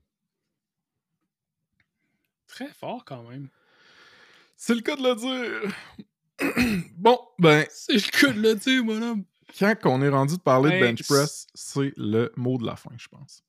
Très 2.47 2.69
fort 2.69 3.05
quand 3.05 3.23
même. 3.25 3.49
C'est 4.57 4.75
le 4.75 4.83
cas 4.83 4.97
de 4.97 5.03
le 5.03 5.15
dire. 5.17 5.75
bon, 6.97 7.19
ben, 7.39 7.67
C'est 7.71 7.95
le 7.95 8.21
cas 8.21 8.33
de 8.33 8.41
le 8.41 8.55
dire, 8.55 8.85
mon 8.85 9.03
homme. 9.03 9.25
quand 9.59 9.77
on 9.87 10.03
est 10.03 10.09
rendu 10.09 10.37
de 10.37 10.43
parler 10.43 10.71
de 10.71 10.75
Hey, 10.77 10.83
bench 10.83 11.07
press, 11.07 11.47
c'est 11.55 11.93
le 11.97 12.33
mot 12.37 12.59
de 12.59 12.67
la 12.67 12.77
fin, 12.77 12.93
je 12.97 13.09
pense. 13.09 13.43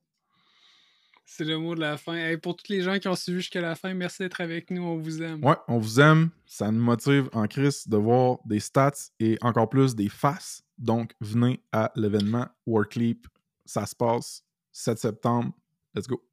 C'est 1.28 1.44
le 1.44 1.58
mot 1.58 1.74
de 1.74 1.80
la 1.80 1.98
fin. 1.98 2.14
Hey, 2.14 2.38
pour 2.38 2.56
tous 2.56 2.72
les 2.72 2.82
gens 2.82 3.00
qui 3.00 3.08
ont 3.08 3.16
suivi 3.16 3.40
jusqu'à 3.40 3.60
la 3.60 3.76
fin, 3.76 3.94
merci 3.94 4.22
d'être 4.22 4.40
avec 4.42 4.70
nous. 4.70 4.84
On 4.84 4.98
vous 4.98 5.24
aime. 5.24 5.44
Ouais, 5.44 5.56
on 5.68 5.80
vous 5.80 6.00
aime. 6.00 6.30
Ça 6.46 6.72
nous 6.72 6.82
motive 6.82 7.30
en 7.34 7.48
crise 7.48 7.88
de 7.88 7.98
voir 7.98 8.38
des 8.46 8.60
stats 8.60 8.92
et 9.20 9.38
encore 9.42 9.68
plus 9.68 9.96
des 9.96 10.08
faces. 10.08 10.64
Donc, 10.78 11.14
venez 11.20 11.64
à 11.72 11.92
l'événement 11.96 12.48
Workleap. 12.68 13.28
Ça 13.66 13.86
se 13.88 13.96
passe 13.96 14.44
7 14.72 15.00
septembre. 15.00 15.52
Let's 15.96 16.08
go. 16.08 16.24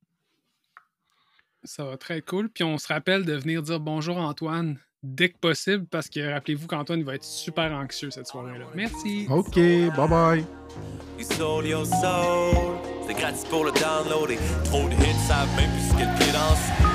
Ça 1.64 1.84
va 1.84 1.96
très 1.96 2.20
cool. 2.20 2.50
Puis 2.50 2.64
on 2.64 2.76
se 2.76 2.88
rappelle 2.88 3.24
de 3.24 3.32
venir 3.32 3.62
dire 3.62 3.80
bonjour 3.80 4.18
Antoine 4.18 4.78
dès 5.02 5.30
que 5.30 5.38
possible 5.38 5.86
parce 5.86 6.08
que 6.08 6.32
rappelez-vous 6.32 6.66
qu'Antoine 6.66 7.02
va 7.02 7.14
être 7.14 7.24
super 7.24 7.72
anxieux 7.72 8.10
cette 8.10 8.26
soirée-là. 8.26 8.66
Merci. 8.74 9.26
OK, 9.28 9.54
bye 9.54 10.08
bye. 10.08 10.44
You 11.18 11.24
sold 11.24 11.66
your 11.66 11.86
soul. 11.86 12.78
C'est 13.06 13.14
gratis 13.14 13.44
pour 13.44 13.64
le 13.64 13.72
download 13.72 14.30
et 14.30 14.38
trop 14.64 14.88
de 14.88 14.94
hits 14.94 15.26
savent 15.26 15.54
même 15.56 15.70
plus 15.70 15.88
ce 15.88 15.94
que 15.94 16.08
le 16.08 16.18
pied 16.18 16.32
danse. 16.32 16.91